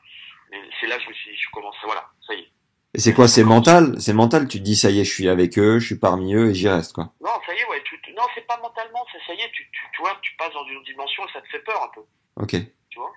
mais 0.52 0.60
c'est 0.80 0.88
là 0.88 0.98
que 0.98 1.04
je 1.04 1.10
me 1.10 1.14
suis 1.14 1.32
dit, 1.32 1.38
je 1.38 1.50
commence, 1.52 1.76
voilà, 1.86 2.10
ça 2.26 2.34
y 2.34 2.40
est. 2.42 2.52
Et 2.96 3.00
c'est 3.00 3.14
quoi 3.14 3.28
C'est 3.30 3.46
mental? 3.46 3.96
C'est 4.02 4.14
mental 4.14 4.48
Tu 4.50 4.58
te 4.58 4.64
dis 4.64 4.76
ça 4.76 4.90
y 4.90 5.00
est, 5.00 5.06
je 5.06 5.14
suis 5.14 5.30
avec 5.30 5.58
eux, 5.58 5.80
je 5.80 5.86
suis 5.86 6.00
parmi 6.00 6.34
eux 6.36 6.50
et 6.50 6.54
j'y 6.54 6.68
reste 6.68 6.92
quoi. 6.94 7.14
Non, 7.22 7.32
ça 7.46 7.54
y 7.54 7.60
est, 7.60 7.66
ouais. 7.70 7.82
Tu, 7.84 7.96
non, 8.14 8.24
c'est 8.36 8.46
pas 8.46 8.58
mentalement, 8.58 9.06
c'est 9.14 9.20
ça 9.26 9.34
y 9.36 9.42
est. 9.42 9.52
Tu, 9.52 9.70
tu, 9.72 9.80
tu 9.94 10.02
vois, 10.02 10.18
tu 10.22 10.36
passes 10.36 10.54
dans 10.54 10.66
une 10.66 10.76
autre 10.78 10.86
dimension 10.86 11.26
et 11.28 11.32
ça 11.32 11.42
te 11.42 11.48
fait 11.48 11.60
peur 11.60 11.82
un 11.82 11.90
peu, 11.96 12.02
Ok. 12.44 12.56
tu 12.90 13.00
vois? 13.00 13.12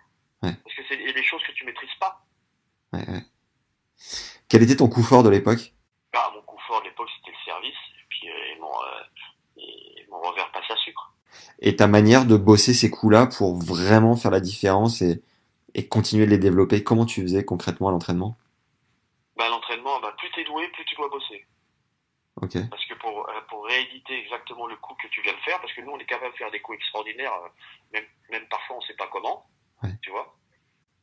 Ouais. 0.45 0.53
Parce 0.63 0.77
que 0.77 0.83
c'est 0.89 0.95
il 0.95 1.07
y 1.07 1.11
a 1.11 1.13
des 1.15 1.25
choses 1.25 1.43
que 1.43 1.53
tu 1.53 1.65
maîtrises 1.65 1.95
pas. 1.99 2.25
Ouais, 2.93 3.01
ouais. 3.09 3.23
Quel 4.49 4.63
était 4.63 4.77
ton 4.77 4.89
coup 4.89 5.03
fort 5.03 5.23
de 5.23 5.29
l'époque? 5.31 5.75
Bah, 6.13 6.31
mon 6.35 6.43
coup 6.43 6.59
fort 6.67 6.81
de 6.81 6.87
l'époque, 6.89 7.09
c'était 7.19 7.37
le 7.37 7.45
service 7.45 7.77
et 7.95 8.05
puis 8.09 8.29
euh, 8.29 8.55
et 8.57 8.61
mon 8.61 8.69
euh, 8.69 9.03
et 9.59 10.07
mon 10.11 10.21
revers 10.21 10.51
passe 10.53 10.71
à 10.71 10.77
sucre. 10.77 11.13
Et 11.61 11.77
ta 11.77 11.87
manière 11.87 12.25
de 12.27 12.37
bosser 12.37 12.75
ces 12.75 12.91
coups-là 12.91 13.27
pour 13.27 13.57
vraiment 13.57 14.17
faire 14.17 14.31
la 14.31 14.41
différence 14.41 15.03
et, 15.03 15.23
et 15.75 15.87
continuer 15.87 16.27
de 16.27 16.31
les 16.31 16.39
développer, 16.39 16.83
comment 16.83 17.07
tu 17.07 17.23
faisais 17.23 17.45
concrètement 17.45 17.89
à 17.89 17.93
l'entraînement? 17.93 18.37
Bah, 19.37 19.49
l'entraînement, 19.49 20.01
bah, 20.01 20.15
plus 20.19 20.31
t'es 20.33 20.45
doué, 20.45 20.67
plus 20.69 20.85
tu 20.85 20.97
dois 20.97 21.09
bosser. 21.09 21.47
Ok. 22.43 22.57
Parce 22.71 22.85
que 22.87 22.95
pour, 22.95 23.29
euh, 23.29 23.41
pour 23.49 23.65
rééditer 23.67 24.19
exactement 24.19 24.67
le 24.67 24.77
coup 24.77 24.95
que 25.01 25.07
tu 25.09 25.21
viens 25.23 25.33
de 25.33 25.39
faire, 25.41 25.61
parce 25.61 25.73
que 25.73 25.83
nous 25.83 25.93
on 25.93 25.99
est 25.99 26.07
capable 26.07 26.33
de 26.33 26.39
faire 26.39 26.51
des 26.51 26.61
coups 26.61 26.79
extraordinaires, 26.79 27.33
même, 27.93 28.05
même 28.31 28.47
parfois 28.49 28.77
on 28.77 28.81
sait 28.83 28.95
pas 28.95 29.09
comment, 29.13 29.47
Ouais. 29.83 29.91
tu 30.03 30.11
vois. 30.11 30.35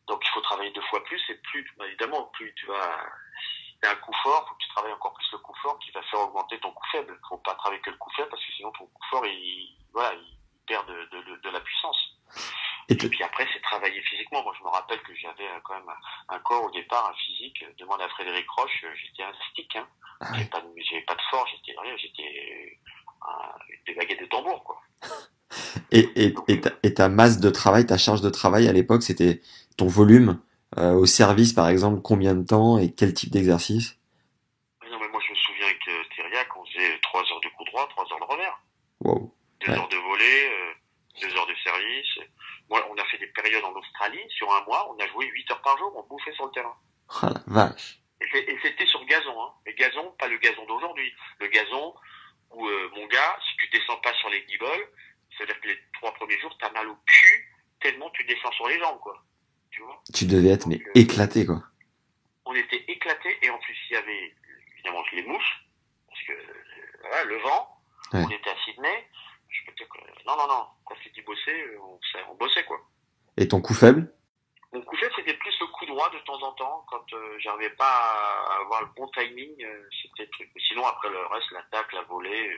Donc 0.08 0.24
il 0.26 0.30
faut 0.30 0.42
travailler 0.42 0.72
deux 0.72 0.82
fois 0.90 1.04
plus 1.04 1.22
et 1.30 1.36
plus, 1.36 1.66
bah, 1.78 1.86
évidemment, 1.88 2.24
plus 2.34 2.54
tu 2.56 2.66
vas, 2.68 3.06
t'as 3.82 3.92
un 3.92 3.96
coup 3.96 4.14
fort, 4.24 4.48
faut 4.48 4.56
que 4.56 4.64
tu 4.64 4.70
travailles 4.70 4.94
encore 4.94 5.14
plus 5.14 5.28
le 5.34 5.38
coup 5.40 5.56
fort 5.62 5.78
qui 5.80 5.92
va 5.92 6.02
faire 6.04 6.22
augmenter 6.22 6.60
ton 6.60 6.72
coup 6.72 6.86
faible. 6.92 7.20
Faut 7.30 7.38
pas 7.38 7.56
travailler 7.56 7.82
que 7.82 7.90
le 7.92 7.98
coup 7.98 8.12
faible 8.16 8.30
parce 8.30 8.46
que 8.46 8.52
sinon 8.54 8.72
ton 8.72 8.86
coup 8.88 9.04
fort 9.10 9.26
il, 9.26 9.78
voilà, 9.94 10.14
il 10.16 10.38
perd 10.68 10.88
de, 10.88 11.06
de, 11.12 11.22
de, 11.24 11.36
de 11.42 11.50
la 11.50 11.60
puissance. 11.62 11.98
Et 12.90 12.96
puis 12.96 13.22
après, 13.24 13.46
c'est 13.54 13.62
travailler 13.62 14.02
physiquement. 14.02 14.44
Moi, 14.44 14.54
je 14.58 14.64
me 14.64 14.70
rappelle 14.70 15.02
que 15.02 15.14
j'avais 15.16 15.48
euh, 15.48 15.60
quand 15.66 15.74
même 15.74 15.90
un, 16.30 16.40
corps 16.40 16.64
au 16.64 16.72
départ, 16.72 17.10
un 17.10 17.14
physique. 17.16 17.62
Euh, 17.64 17.74
Demande 17.80 18.02
à 18.02 18.08
Frédéric 18.10 18.50
Roche, 18.50 18.84
euh, 18.86 18.94
j'étais 18.96 19.24
un 19.24 19.34
stick. 19.52 19.76
Hein. 19.76 19.88
Ah 20.22 20.28
J'avais 20.32 20.44
ouais. 20.44 20.50
pas, 20.50 20.62
de- 20.62 20.74
j'avais 20.90 21.02
pas 21.02 21.16
de 21.16 21.22
force, 21.30 21.52
j'étais 21.52 21.78
rien, 21.80 21.98
j'étais 21.98 22.80
un- 23.28 23.60
des 23.86 23.94
baguettes 23.94 24.22
de 24.22 24.26
tambour, 24.28 24.64
quoi. 24.64 24.82
Et, 25.92 26.00
et, 26.26 26.36
et, 26.50 26.60
ta, 26.62 26.72
et 26.84 26.94
ta 26.94 27.08
masse 27.08 27.40
de 27.40 27.50
travail, 27.50 27.86
ta 27.86 27.98
charge 27.98 28.20
de 28.22 28.30
travail 28.30 28.68
à 28.68 28.74
l'époque, 28.74 29.04
c'était 29.04 29.42
ton 29.78 29.88
volume 29.88 30.40
euh, 30.78 30.94
au 30.94 31.06
service 31.06 31.54
par 31.54 31.70
exemple, 31.70 32.02
combien 32.02 32.36
de 32.36 32.46
temps 32.46 32.78
et 32.78 32.92
quel 32.94 33.14
type 33.14 33.32
d'exercice? 33.32 33.98
Non, 34.92 35.00
mais 35.00 35.08
moi, 35.10 35.22
je 35.26 35.32
me 35.32 35.38
souviens 35.38 35.66
avec 35.66 35.80
euh, 35.88 36.04
Thériac, 36.16 36.48
on 36.58 36.66
faisait 36.66 37.00
trois 37.02 37.22
heures 37.22 37.42
de 37.42 37.50
coup 37.50 37.64
droit, 37.66 37.88
trois 37.90 38.04
heures 38.12 38.20
de 38.20 38.26
revers, 38.26 38.60
Wow. 39.02 39.34
deux 39.62 39.72
Ouais. 39.72 39.78
heures 39.78 39.88
de 39.90 39.96
volée, 39.98 40.50
euh, 40.52 40.74
deux 41.22 41.36
heures 41.38 41.48
de 41.48 41.56
service. 41.64 42.20
Moi, 42.70 42.86
on 42.92 42.98
a 42.98 43.06
fait 43.06 43.18
des 43.20 43.28
périodes 43.28 43.64
en 43.64 43.72
Australie, 43.74 44.20
sur 44.30 44.52
un 44.54 44.64
mois, 44.66 44.92
on 44.94 45.00
a 45.02 45.08
joué 45.08 45.28
huit 45.28 45.50
heures 45.52 45.62
par 45.62 45.78
jour, 45.78 45.94
on 45.96 46.04
bouffait 46.08 46.34
sur 46.34 46.46
le 46.46 46.52
terrain. 46.52 46.76
Ah 47.22 47.30
la 47.34 47.42
vache. 47.48 48.00
Et 48.20 48.58
c'était 48.64 48.86
sur 48.88 49.06
gazon, 49.06 49.40
hein. 49.42 49.52
Mais 49.66 49.74
gazon, 49.76 50.12
pas 50.20 50.28
le 50.28 50.38
gazon 50.40 50.66
d'aujourd'hui. 50.66 51.14
Le 51.40 51.48
gazon 51.48 51.94
où, 52.52 52.68
euh, 52.68 52.90
mon 52.96 53.06
gars, 53.08 53.38
si 53.48 53.56
tu 53.58 53.70
descends 53.78 53.98
pas 53.98 54.14
sur 54.16 54.30
les 54.30 54.42
guibolles, 54.46 54.88
c'est-à-dire 55.38 55.60
que 55.62 55.68
les 55.68 55.78
trois 55.94 56.14
premiers 56.16 56.40
jours, 56.40 56.56
t'as 56.60 56.72
mal 56.72 56.88
au 56.90 56.96
cul, 57.06 57.56
tellement 57.80 58.10
tu 58.10 58.24
descends 58.26 58.52
sur 58.54 58.68
les 58.68 58.80
jambes, 58.80 59.00
quoi. 59.00 59.24
Tu 59.72 59.82
vois 59.82 60.02
Tu 60.14 60.26
devais 60.26 60.50
être 60.50 60.68
mais 60.68 60.78
euh, 60.82 60.92
éclaté 60.96 61.46
quoi. 61.46 61.62
On 62.46 62.56
était 62.56 62.84
éclatés, 62.88 63.38
et 63.42 63.50
en 63.50 63.58
plus, 63.60 63.76
il 63.90 63.94
y 63.94 63.98
avait, 63.98 64.34
évidemment, 64.76 65.04
les 65.12 65.24
mouches, 65.24 65.66
parce 66.08 66.22
que, 66.24 66.32
euh, 66.32 66.54
voilà, 67.02 67.24
le 67.26 67.38
vent, 67.40 67.74
Ouais. 68.14 68.24
on 68.26 68.30
était 68.30 68.50
à 68.50 68.56
Sydney, 68.64 69.06
je 69.50 69.66
peux 69.66 69.72
te 69.74 69.78
dire 69.80 69.90
que, 69.90 69.98
non, 70.26 70.38
non, 70.38 70.48
non, 70.48 70.66
quand 70.86 70.96
c'est 71.04 71.12
dit 71.14 71.22
bosser, 71.24 71.52
euh, 71.52 71.78
on, 71.82 72.00
sait- 72.12 72.24
on 72.32 72.36
bossait, 72.36 72.64
quoi. 72.64 72.80
Et 73.36 73.50
ton 73.50 73.60
coup 73.60 73.74
faible? 73.74 74.14
Mon 74.72 74.82
coup 74.82 74.96
fait, 74.96 75.12
c'était 75.18 75.34
plus 75.34 75.54
le 75.60 75.68
coup 75.68 75.86
droit 75.88 76.10
de 76.12 76.20
temps 76.20 76.42
en 76.42 76.54
temps, 76.54 76.86
quand 76.90 77.04
euh, 77.14 77.36
j'arrivais 77.40 77.72
pas 77.72 77.86
à 78.50 78.60
avoir 78.62 78.82
le 78.84 78.88
bon 78.96 79.08
timing, 79.10 79.62
euh, 79.66 79.90
c'était 80.02 80.24
le 80.24 80.30
truc. 80.30 80.50
Mais 80.56 80.62
sinon, 80.70 80.86
après 80.86 81.10
le 81.10 81.20
reste, 81.28 81.52
l'attaque, 81.52 81.92
la 81.92 82.04
volée, 82.04 82.50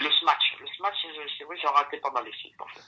le 0.00 0.10
smash. 0.10 0.56
Le 0.60 0.66
smash, 0.76 0.94
c'est- 1.38 1.44
vrai, 1.44 1.56
j'en 1.62 1.72
ratais 1.72 1.98
pas 1.98 2.10
mal 2.10 2.24
les 2.24 2.32
filles, 2.32 2.54
en 2.58 2.66
fait. 2.66 2.80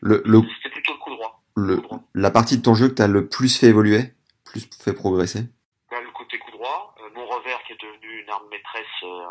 le, 0.00 0.22
le, 0.24 0.40
C'était 0.62 0.70
plutôt 0.74 0.92
le 0.92 0.98
coup 0.98 1.10
droit. 1.10 1.42
le, 1.56 1.82
La 2.14 2.30
partie 2.30 2.56
de 2.58 2.62
ton 2.62 2.74
jeu 2.74 2.88
que 2.88 2.94
t'as 2.94 3.06
le 3.08 3.28
plus 3.28 3.58
fait 3.58 3.66
évoluer, 3.68 4.12
plus 4.44 4.68
fait 4.82 4.92
progresser? 4.94 5.42
Là, 5.90 6.00
le 6.00 6.10
côté 6.12 6.38
coup 6.38 6.50
droit, 6.52 6.94
euh, 7.00 7.10
mon 7.14 7.26
revers 7.26 7.62
qui 7.64 7.72
est 7.72 7.80
devenu 7.82 8.22
une 8.22 8.30
arme 8.30 8.48
maîtresse 8.50 8.86
euh, 9.04 9.24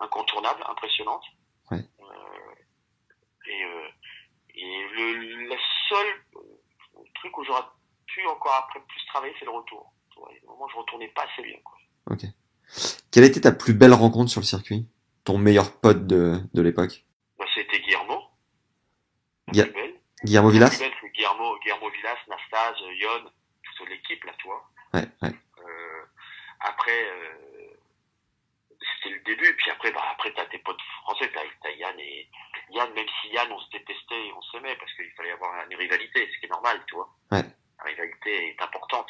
incontournable, 0.00 0.62
impressionnante. 0.68 1.22
Ouais. 1.70 1.78
Euh, 2.00 2.54
et 3.46 3.64
et 4.56 4.88
le, 4.96 5.48
le 5.48 5.56
seul 5.88 6.06
truc 7.16 7.36
où 7.38 7.44
j'aurais 7.44 7.64
pu 8.06 8.24
encore 8.28 8.54
après 8.54 8.80
plus 8.86 9.04
travailler, 9.06 9.34
c'est 9.38 9.44
le 9.44 9.50
retour. 9.50 9.92
Tu 10.12 10.18
Au 10.46 10.52
moment 10.52 10.66
où 10.66 10.68
je 10.70 10.76
retournais 10.76 11.08
pas 11.08 11.22
assez 11.24 11.42
bien. 11.42 11.56
Quoi. 11.64 11.76
Ok. 12.12 12.24
Quelle 13.10 13.24
était 13.24 13.40
ta 13.40 13.52
plus 13.52 13.74
belle 13.74 13.92
rencontre 13.92 14.30
sur 14.30 14.40
le 14.40 14.46
circuit? 14.46 14.86
Ton 15.24 15.38
meilleur 15.38 15.80
pote 15.80 16.06
de, 16.06 16.38
de 16.52 16.62
l'époque 16.62 17.04
Bah, 17.38 17.46
c'était 17.54 17.80
Guillermo. 17.80 18.22
Guillermo 20.24 20.48
La 20.48 20.52
Villas 20.52 20.78
belle, 20.78 21.12
Guillermo, 21.12 21.58
Guillermo 21.60 21.90
Villas, 21.90 22.18
Nastase, 22.28 22.80
Yon, 23.00 23.30
toute 23.76 23.88
l'équipe 23.88 24.24
là, 24.24 24.32
tu 24.38 24.46
vois. 24.46 24.68
Ouais, 24.94 25.06
ouais. 25.22 25.34
Euh, 25.58 26.04
après, 26.60 27.04
euh, 27.08 27.76
c'était 28.96 29.14
le 29.14 29.20
début. 29.24 29.54
Puis 29.56 29.70
après, 29.70 29.92
bah, 29.92 30.02
après 30.12 30.32
t'as 30.34 30.46
tes 30.46 30.58
potes 30.58 30.80
français, 31.02 31.30
t'as, 31.34 31.40
t'as 31.62 31.70
Yann 31.72 31.98
et 31.98 32.28
Yann. 32.70 32.92
Même 32.94 33.06
si 33.20 33.28
Yann, 33.28 33.50
on 33.52 33.58
se 33.58 33.70
détestait, 33.70 34.26
et 34.28 34.32
on 34.32 34.42
s'aimait 34.42 34.76
parce 34.76 34.92
qu'il 34.94 35.10
fallait 35.16 35.32
avoir 35.32 35.64
une 35.70 35.76
rivalité, 35.76 36.28
ce 36.32 36.38
qui 36.40 36.46
est 36.46 36.50
normal, 36.50 36.82
tu 36.86 36.94
vois. 36.94 37.14
Ouais. 37.32 37.44
La 37.78 37.84
rivalité 37.84 38.50
est 38.50 38.62
importante. 38.62 39.08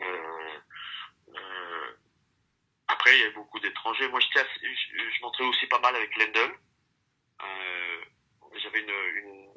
Euh, 0.00 0.58
euh, 1.28 1.69
après, 3.00 3.16
il 3.18 3.22
y 3.22 3.26
a 3.26 3.30
beaucoup 3.30 3.58
d'étrangers. 3.60 4.08
Moi, 4.08 4.20
j'étais 4.20 4.40
assez- 4.40 4.60
je, 4.62 4.98
je 5.16 5.20
m'entrais 5.22 5.44
aussi 5.44 5.66
pas 5.66 5.78
mal 5.80 5.96
avec 5.96 6.14
Lendl. 6.18 6.52
Euh, 7.42 8.00
j'avais 8.62 8.80
une, 8.80 8.90
une 9.24 9.48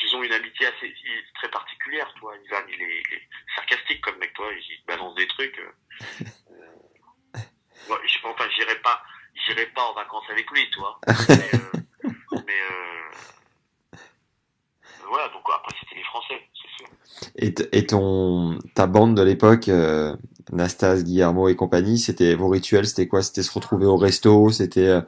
disons 0.00 0.22
une 0.22 0.32
amitié 0.32 0.66
assez 0.66 0.94
très 1.34 1.50
particulière 1.50 2.12
toi 2.18 2.34
Ivan 2.46 2.62
il 2.68 2.80
est, 2.80 3.02
il 3.10 3.14
est 3.16 3.28
sarcastique 3.54 4.00
comme 4.00 4.16
mec 4.18 4.32
toi 4.32 4.46
il 4.50 4.84
balance 4.86 5.14
des 5.16 5.26
trucs 5.28 5.58
euh, 5.58 5.72
euh, 6.52 7.98
je, 8.06 8.26
enfin 8.26 8.48
j'irai 8.56 8.76
pas 8.80 9.02
j'irai 9.34 9.66
pas 9.66 9.82
en 9.82 9.94
vacances 9.94 10.24
avec 10.30 10.50
lui 10.50 10.70
toi 10.70 10.98
mais, 11.28 11.54
euh, 11.54 12.10
mais 12.46 12.60
euh, 12.70 13.96
voilà 15.06 15.28
donc 15.28 15.42
après 15.54 15.76
c'était 15.80 15.96
les 15.96 16.04
français 16.04 16.48
c'est 16.54 16.84
sûr 16.84 16.88
Et, 17.36 17.54
et 17.78 17.86
ton, 17.86 18.58
ta 18.74 18.86
bande 18.86 19.16
de 19.16 19.22
l'époque, 19.22 19.68
Nastas, 20.52 21.02
Guillermo 21.02 21.48
et 21.48 21.56
compagnie, 21.56 21.98
c'était 21.98 22.34
vos 22.34 22.48
rituels, 22.48 22.86
c'était 22.86 23.08
quoi? 23.08 23.22
C'était 23.22 23.42
se 23.42 23.52
retrouver 23.52 23.86
au 23.86 23.96
resto, 23.96 24.50
c'était... 24.50 24.86
euh, 24.86 25.00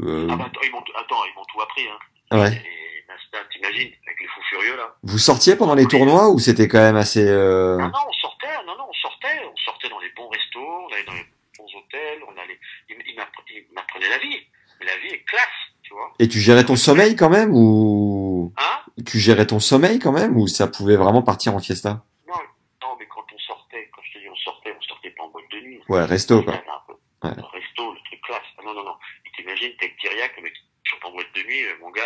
euh, 0.00 0.26
ah 0.30 0.36
bah 0.36 0.44
attends 0.46 0.60
ils 0.64 0.70
m'ont 0.72 0.78
attends 0.98 1.22
ils 1.30 1.34
m'ont 1.36 1.44
tout 1.52 1.60
appris 1.60 1.82
hein 1.86 2.38
ouais. 2.38 2.48
et 2.56 3.04
Nasta 3.08 3.46
t'imagines 3.52 3.92
avec 4.06 4.20
les 4.20 4.26
fous 4.26 4.40
furieux 4.48 4.76
là 4.76 4.94
Vous 5.02 5.18
sortiez 5.18 5.54
pendant 5.54 5.74
les 5.74 5.86
tournois 5.86 6.30
ou 6.30 6.38
c'était 6.38 6.66
quand 6.66 6.78
même 6.80 6.96
assez... 6.96 7.26
euh, 7.28 7.76
Non, 7.76 7.88
non, 7.88 7.92
on 8.08 8.12
sortait, 8.14 8.46
non, 8.66 8.72
non, 8.78 8.84
on 8.88 8.92
sortait, 8.94 9.42
on 9.52 9.56
sortait 9.56 9.88
dans 9.90 10.00
les 10.00 10.08
bons 10.16 10.28
restos, 10.30 10.58
on 10.60 10.92
allait 10.94 11.04
dans 11.04 11.12
les 11.12 11.26
bons 11.58 11.66
hôtels, 11.78 12.20
on 12.26 12.32
allait, 12.42 12.58
il, 12.88 12.96
il 13.06 13.14
m'appre- 13.16 13.44
il 13.54 13.64
m'apprenait 13.74 14.08
la 14.08 14.18
vie. 14.18 14.38
Mais 14.80 14.86
la 14.86 14.96
vie 14.96 15.14
est 15.14 15.24
classe, 15.24 15.60
tu 15.82 15.92
vois. 15.94 16.10
Et 16.18 16.26
tu 16.26 16.40
gérais 16.40 16.64
ton 16.64 16.74
sommeil 16.76 17.14
quand 17.14 17.28
même 17.30 17.50
ou 17.54 18.52
Hein? 18.56 19.02
tu 19.06 19.18
gérais 19.18 19.46
ton 19.46 19.60
sommeil 19.60 19.98
quand 19.98 20.10
même 20.12 20.36
ou 20.38 20.48
ça 20.48 20.66
pouvait 20.68 20.96
vraiment 20.96 21.22
partir 21.22 21.54
en 21.54 21.60
fiesta 21.60 22.02
Non, 22.26 22.34
non, 22.82 22.96
mais 22.98 23.06
quand 23.06 23.22
on 23.32 23.38
sortait, 23.38 23.90
quand 23.94 24.00
je 24.02 24.14
te 24.14 24.18
dis 24.24 24.28
on 24.30 24.36
sortait, 24.36 24.74
on 24.76 24.82
sortait 24.82 25.10
pas 25.10 25.22
en 25.24 25.28
boîte 25.28 25.44
de 25.52 25.60
nuit. 25.60 25.80
Ouais, 25.92 26.06
resto 26.06 26.42
quoi. 26.42 26.54
Ouais. 26.54 27.30
Resto, 27.30 27.92
le 27.92 27.98
truc 28.06 28.20
classe. 28.22 28.40
Ah, 28.56 28.62
non, 28.64 28.72
non, 28.72 28.82
non. 28.82 28.94
Et 29.26 29.30
t'imagines, 29.36 29.72
t'es 29.78 29.94
avec 30.08 30.36
le 30.38 30.42
mec 30.44 30.54
chante 30.84 31.04
en 31.04 31.12
boîte 31.12 31.26
de 31.34 31.42
nuit, 31.42 31.64
euh, 31.66 31.74
mon 31.82 31.90
gars, 31.90 32.00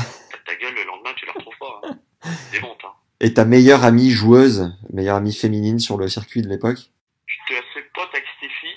euh, 0.00 0.02
t'as 0.30 0.38
ta 0.44 0.56
gueule, 0.56 0.74
le 0.74 0.84
lendemain, 0.84 1.10
tu 1.16 1.24
la 1.24 1.32
retrouves 1.32 1.56
pas. 1.60 1.80
Hein. 1.84 1.98
Démonte, 2.52 2.84
hein. 2.84 2.92
Et 3.20 3.34
ta 3.34 3.44
meilleure 3.44 3.84
amie 3.84 4.10
joueuse, 4.10 4.76
meilleure 4.92 5.16
amie 5.16 5.32
féminine 5.32 5.78
sur 5.78 5.98
le 5.98 6.08
circuit 6.08 6.42
de 6.42 6.48
l'époque? 6.48 6.78
J'étais 7.26 7.60
assez 7.60 7.86
pote 7.94 8.08
avec 8.12 8.24
Stéphie. 8.38 8.76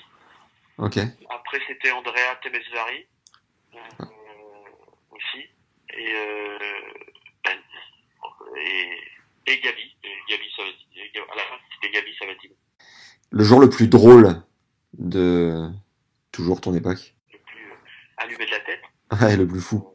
Ok. 0.78 0.98
Après, 1.28 1.58
c'était 1.66 1.90
Andrea 1.90 2.36
Temesvari 2.42 3.06
euh, 3.74 4.04
aussi. 5.10 5.44
Et, 5.94 6.14
euh, 6.14 6.58
ben, 7.44 7.58
et, 8.58 9.52
et 9.52 9.60
Gabi. 9.60 9.96
Et 10.04 10.30
Gabi 10.30 10.44
Sabatini. 10.56 11.00
À 11.16 11.34
la 11.34 11.42
fin, 11.42 11.56
c'était 11.74 11.92
Gabi 11.92 12.14
Sabatini. 12.16 12.54
Le 13.30 13.44
jour 13.44 13.60
le 13.60 13.68
plus 13.68 13.88
drôle 13.88 14.42
de 14.94 15.68
toujours 16.32 16.60
ton 16.60 16.74
époque 16.74 17.14
Le 17.32 17.38
plus 17.38 17.70
euh, 17.70 17.74
allumé 18.18 18.46
de 18.46 18.50
la 18.50 18.60
tête. 18.60 18.82
Ouais, 19.20 19.36
le 19.36 19.46
plus 19.46 19.60
fou. 19.60 19.86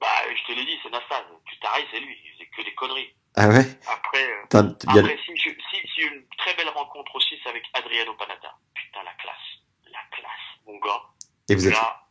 Bah, 0.00 0.06
je 0.34 0.46
te 0.52 0.58
l'ai 0.58 0.64
dit, 0.64 0.76
c'est. 0.82 0.88
Tu 0.90 1.58
t'arrêtes, 1.60 1.86
c'est 1.92 2.00
lui. 2.00 2.14
Il 2.24 2.32
faisait 2.32 2.50
que 2.56 2.62
des 2.64 2.74
conneries. 2.74 3.08
Ah 3.36 3.48
ouais? 3.48 3.66
Après, 3.86 4.24
euh, 4.24 4.68
après 4.88 5.16
si, 5.24 5.36
je, 5.36 5.50
si, 5.50 5.88
si 5.94 6.00
une 6.02 6.22
très 6.38 6.54
belle 6.56 6.68
rencontre 6.68 7.14
aussi, 7.16 7.34
avec 7.48 7.62
Adriano 7.74 8.12
Panata. 8.14 8.54
Putain, 8.74 9.02
la 9.04 9.12
classe. 9.14 9.36
La 9.86 10.16
classe, 10.16 10.46
mon 10.66 10.78
gars. 10.78 11.02
Et 11.48 11.54
vous 11.54 11.66
êtes, 11.66 11.74
Là, 11.74 12.06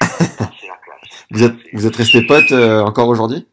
c'est 0.60 0.66
la 0.68 0.76
classe. 0.76 1.26
vous 1.30 1.42
êtes, 1.42 1.54
C'est- 1.62 1.70
vous 1.72 1.86
êtes 1.86 1.96
restés 1.96 2.26
potes 2.26 2.52
euh, 2.52 2.82
encore 2.82 3.08
aujourd'hui? 3.08 3.46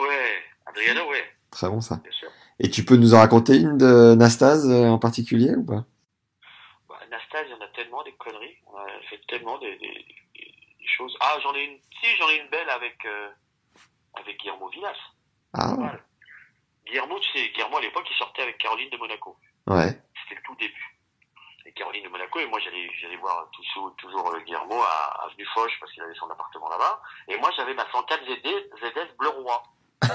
Ouais, 0.00 0.42
Adriano, 0.66 1.08
ouais, 1.10 1.24
Très 1.50 1.68
bon 1.68 1.80
ça. 1.80 1.96
bien 2.02 2.12
sûr. 2.12 2.28
Et 2.60 2.70
tu 2.70 2.84
peux 2.84 2.96
nous 2.96 3.14
en 3.14 3.18
raconter 3.18 3.56
une 3.56 3.78
de 3.78 4.14
Nastase 4.14 4.68
euh, 4.68 4.88
en 4.88 4.98
particulier 4.98 5.54
ou 5.56 5.64
pas? 5.64 5.84
Nastas, 7.18 7.44
il 7.44 7.50
y 7.50 7.54
en 7.54 7.60
a 7.60 7.68
tellement 7.68 8.02
des 8.04 8.12
conneries. 8.12 8.56
On 8.66 8.76
a 8.76 8.86
fait 9.10 9.20
tellement 9.28 9.58
des, 9.58 9.76
des, 9.76 9.88
des- 9.88 10.04
des 10.78 10.86
choses. 10.96 11.16
Ah, 11.20 11.36
j'en 11.42 11.54
ai 11.54 11.64
une. 11.64 11.78
Si, 12.00 12.16
j'en 12.16 12.28
ai 12.28 12.36
une 12.36 12.48
belle 12.48 12.70
avec, 12.70 13.04
euh, 13.04 13.30
avec 14.14 14.38
Guillermo 14.38 14.68
Villas. 14.68 14.96
Ah, 15.54 15.74
Voilà. 15.76 15.98
Guillermo, 16.86 17.18
tu 17.20 17.30
sais, 17.32 17.48
Guillermo 17.50 17.76
à 17.76 17.80
l'époque, 17.80 18.06
il 18.10 18.16
sortait 18.16 18.42
avec 18.42 18.56
Caroline 18.58 18.88
de 18.90 18.96
Monaco. 18.96 19.36
ouais. 19.66 20.00
C'était 20.22 20.36
le 20.36 20.42
tout 20.42 20.54
début. 20.56 20.94
Et 21.66 21.72
Caroline 21.72 22.04
de 22.04 22.08
Monaco, 22.08 22.38
et 22.40 22.46
moi 22.46 22.58
j'allais, 22.60 22.90
j'allais 22.98 23.16
voir 23.16 23.50
toujours, 23.50 23.94
toujours 23.96 24.26
euh, 24.34 24.40
Guillermo 24.40 24.80
à 24.82 25.24
Avenue 25.26 25.44
Foch 25.52 25.70
parce 25.80 25.92
qu'il 25.92 26.02
avait 26.02 26.14
son 26.14 26.30
appartement 26.30 26.68
là-bas. 26.70 27.02
Et 27.28 27.36
moi 27.36 27.50
j'avais 27.56 27.74
ma 27.74 27.84
104 27.90 28.24
ZD, 28.24 28.70
ZS 28.80 29.16
Bleu 29.18 29.28
Roi. 29.28 29.62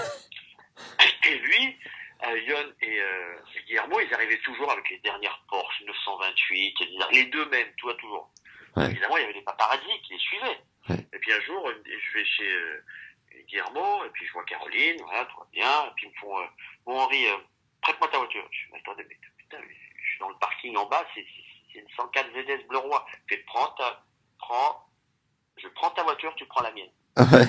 et 1.27 1.37
lui, 1.37 1.77
euh, 2.25 2.39
Yon 2.39 2.73
et 2.81 2.99
euh, 3.01 3.35
Guillermo, 3.67 3.99
ils 3.99 4.13
arrivaient 4.13 4.39
toujours 4.39 4.71
avec 4.71 4.89
les 4.89 4.99
dernières 4.99 5.43
Porsche 5.49 5.83
928, 5.85 6.75
et 6.81 6.85
les- 7.11 7.25
deux 7.25 7.45
mêmes, 7.49 7.71
tu 7.77 7.83
vois, 7.85 7.95
toujours. 7.95 8.31
Ouais. 8.75 8.85
Évidemment, 8.85 9.17
il 9.17 9.21
y 9.21 9.23
avait 9.25 9.33
des 9.33 9.41
paparazzis 9.41 10.01
qui 10.03 10.13
les 10.13 10.19
suivaient. 10.19 10.59
Ouais. 10.89 10.95
Et 11.13 11.19
puis 11.19 11.31
un 11.33 11.41
jour, 11.41 11.69
je 11.85 12.17
vais 12.17 12.25
chez 12.25 12.51
euh, 12.51 12.83
Guillermo, 13.47 14.05
et 14.05 14.09
puis 14.09 14.25
je 14.25 14.33
vois 14.33 14.43
Caroline, 14.45 15.01
voilà, 15.03 15.25
tout 15.25 15.37
va 15.39 15.47
bien, 15.51 15.85
et 15.87 15.91
puis 15.95 16.07
ils 16.07 16.09
me 16.09 16.15
font, 16.19 16.39
euh, 16.39 16.45
bon 16.85 16.99
Henri, 16.99 17.27
euh, 17.27 17.37
prête-moi 17.81 18.07
ta 18.09 18.17
voiture. 18.17 18.47
Je 18.51 18.71
mais 18.71 18.79
attendez, 18.79 19.05
mais 19.09 19.17
putain, 19.37 19.57
je 19.61 20.09
suis 20.09 20.19
dans 20.19 20.29
le 20.29 20.37
parking 20.39 20.75
en 20.77 20.85
bas, 20.87 21.05
c'est 21.13 21.25
une 21.75 21.87
104 21.95 22.29
ZS 22.33 22.67
Bleu 22.67 22.77
Roi. 22.79 23.05
Je 23.29 23.35
fais, 23.35 23.43
prends 23.43 23.67
ta, 23.77 24.03
prends, 24.39 24.85
je 25.57 25.67
prends 25.69 25.89
ta 25.91 26.03
voiture, 26.03 26.33
tu 26.35 26.45
prends 26.45 26.61
la 26.63 26.71
mienne. 26.71 26.91
Ouais. 27.17 27.45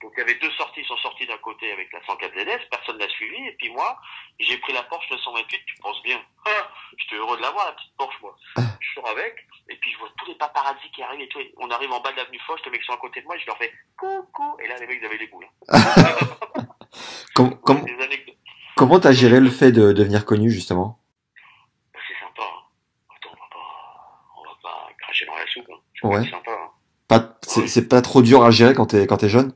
Donc 0.00 0.12
il 0.16 0.20
y 0.20 0.22
avait 0.22 0.38
deux 0.38 0.50
sorties, 0.52 0.80
ils 0.80 0.86
sont 0.86 0.96
sortis 0.98 1.26
d'un 1.26 1.38
côté 1.38 1.72
avec 1.72 1.92
la 1.92 2.00
104 2.06 2.32
ZS, 2.32 2.68
personne 2.70 2.98
n'a 2.98 3.08
suivi, 3.08 3.36
et 3.48 3.52
puis 3.58 3.68
moi, 3.70 3.98
j'ai 4.38 4.56
pris 4.58 4.72
la 4.72 4.84
Porsche 4.84 5.10
928, 5.10 5.60
tu 5.66 5.74
penses 5.82 6.00
bien. 6.02 6.20
Ah, 6.46 6.68
J'étais 6.98 7.16
heureux 7.16 7.36
de 7.36 7.42
l'avoir, 7.42 7.66
la 7.66 7.72
petite 7.72 7.96
Porsche, 7.96 8.20
moi. 8.22 8.36
Je 8.56 8.94
sors 8.94 9.08
avec, 9.08 9.44
et 9.68 9.76
puis 9.76 9.90
je 9.92 9.98
vois 9.98 10.08
tous 10.18 10.26
les 10.26 10.36
paparazzis 10.36 10.90
qui 10.94 11.02
arrivent 11.02 11.22
et 11.22 11.28
tout. 11.28 11.40
et 11.40 11.52
On 11.58 11.68
arrive 11.70 11.90
en 11.92 12.00
bas 12.00 12.12
de 12.12 12.16
l'avenue 12.16 12.38
Foch, 12.46 12.60
les 12.64 12.70
mecs 12.70 12.84
sont 12.84 12.92
à 12.92 12.96
côté 12.98 13.20
de 13.22 13.26
moi, 13.26 13.36
je 13.38 13.46
leur 13.46 13.58
fais 13.58 13.72
coucou, 13.96 14.56
et 14.62 14.68
là 14.68 14.76
les 14.78 14.86
mecs 14.86 14.98
ils 15.00 15.06
avaient 15.06 15.16
les 15.18 15.26
boules. 15.26 15.46
hein. 15.68 15.78
Com- 17.34 17.58
com- 17.62 17.84
Des 17.84 18.00
anecdotes. 18.04 18.36
comment 18.76 19.00
t'as 19.00 19.12
géré 19.12 19.40
le 19.40 19.50
fait 19.50 19.72
de 19.72 19.92
devenir 19.92 20.24
connu 20.24 20.48
justement? 20.50 21.00
Bah, 21.92 22.00
c'est 22.06 22.24
sympa. 22.24 22.42
Hein. 22.42 23.16
Attends, 23.16 23.34
on 23.34 23.40
va 23.40 23.48
pas, 23.50 24.36
on 24.36 24.42
va 24.44 24.56
pas 24.62 24.88
cracher 25.00 25.26
dans 25.26 25.34
la 25.36 25.46
soupe. 25.48 25.66
Hein. 25.72 25.80
C'est 26.00 26.06
Ouais. 26.06 26.30
sympa. 26.30 26.52
Hein. 26.52 26.70
Pas, 27.08 27.38
c'est, 27.42 27.66
c'est 27.66 27.88
pas 27.88 28.00
trop 28.02 28.22
dur 28.22 28.44
à 28.44 28.50
gérer 28.50 28.74
quand 28.74 28.86
t'es 28.86 29.06
quand 29.06 29.16
t'es 29.16 29.28
jeune 29.30 29.52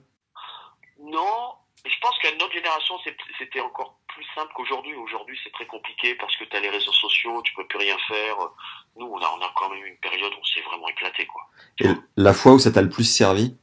Non, 0.99 1.55
mais 1.85 1.91
je 1.91 2.01
pense 2.01 2.19
qu'à 2.21 2.31
notre 2.41 2.53
génération, 2.53 2.95
c'est- 3.05 3.15
c'était 3.39 3.61
encore 3.61 3.99
plus 4.09 4.25
simple 4.35 4.42
qu'aujourd'hui. 4.55 4.95
Aujourd'hui, 4.97 5.39
c'est 5.43 5.53
très 5.53 5.67
compliqué 5.67 6.15
parce 6.17 6.37
que 6.37 6.45
tu 6.45 6.57
as 6.57 6.61
les 6.61 6.69
réseaux 6.71 6.93
sociaux, 6.93 7.41
tu 7.43 7.55
peux 7.55 7.67
plus 7.67 7.79
rien 7.79 7.97
faire. 8.09 8.37
Nous, 8.97 9.07
on 9.07 9.19
a, 9.19 9.31
on 9.39 9.43
a 9.45 9.53
quand 9.57 9.71
même 9.71 9.83
eu 9.85 9.89
une 9.89 9.97
période 9.99 10.33
où 10.33 10.37
on 10.41 10.45
s'est 10.45 10.61
vraiment 10.63 10.89
éclaté, 10.89 11.27
quoi. 11.27 11.43
Et 11.81 11.89
la 12.17 12.33
fois 12.35 12.53
où 12.53 12.59
ça 12.59 12.71
t'a 12.73 12.83
le 12.83 12.89
plus 12.91 13.05
servi? 13.05 13.57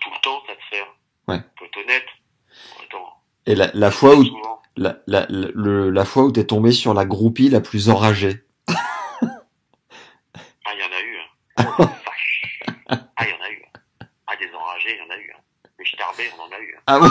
Tout 0.00 0.10
le 0.10 0.20
temps, 0.20 0.42
ça 0.46 0.54
te 0.54 0.60
sert. 0.74 0.86
Ouais. 1.28 1.40
Faut 1.58 1.64
être 1.64 1.76
honnête. 1.78 2.06
Attends, 2.82 3.14
Et 3.46 3.54
la, 3.54 3.70
la 3.74 3.90
fois 3.90 4.14
où 4.16 4.24
la, 4.76 4.96
la, 5.06 5.26
la, 5.28 5.48
le- 5.54 5.90
la 5.90 6.04
fois 6.04 6.24
où 6.24 6.32
t'es 6.32 6.46
tombé 6.46 6.72
sur 6.72 6.94
la 6.94 7.04
groupie 7.04 7.48
la 7.48 7.60
plus 7.60 7.88
enragée? 7.90 8.44
Ah, 8.68 8.74
il 10.74 10.80
y 10.80 10.84
en 10.84 10.92
a 10.92 11.00
eu. 11.00 11.18
Hein. 11.18 11.26
Oh, 11.78 11.82
vache. 12.06 12.60
Ah, 12.88 12.98
il 13.22 13.30
y 13.30 13.32
en 13.32 13.40
a 13.42 13.50
eu. 13.50 13.64
hein. 13.64 14.06
Ah, 14.26 14.36
des 14.36 14.50
enragés, 14.54 14.94
il 14.94 14.98
y 14.98 15.02
en 15.02 15.10
a 15.10 15.16
eu. 15.18 15.32
Hein. 15.34 15.40
Les 15.78 15.86
starbés, 15.86 16.30
on 16.38 16.42
en 16.42 16.50
a 16.52 16.58
eu. 16.60 16.74
Hein. 16.76 16.80
Ah 16.86 16.98
bon 16.98 17.10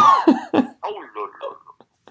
Oh 0.84 1.02
là 1.02 1.08
là 1.16 1.28
là. 1.42 1.48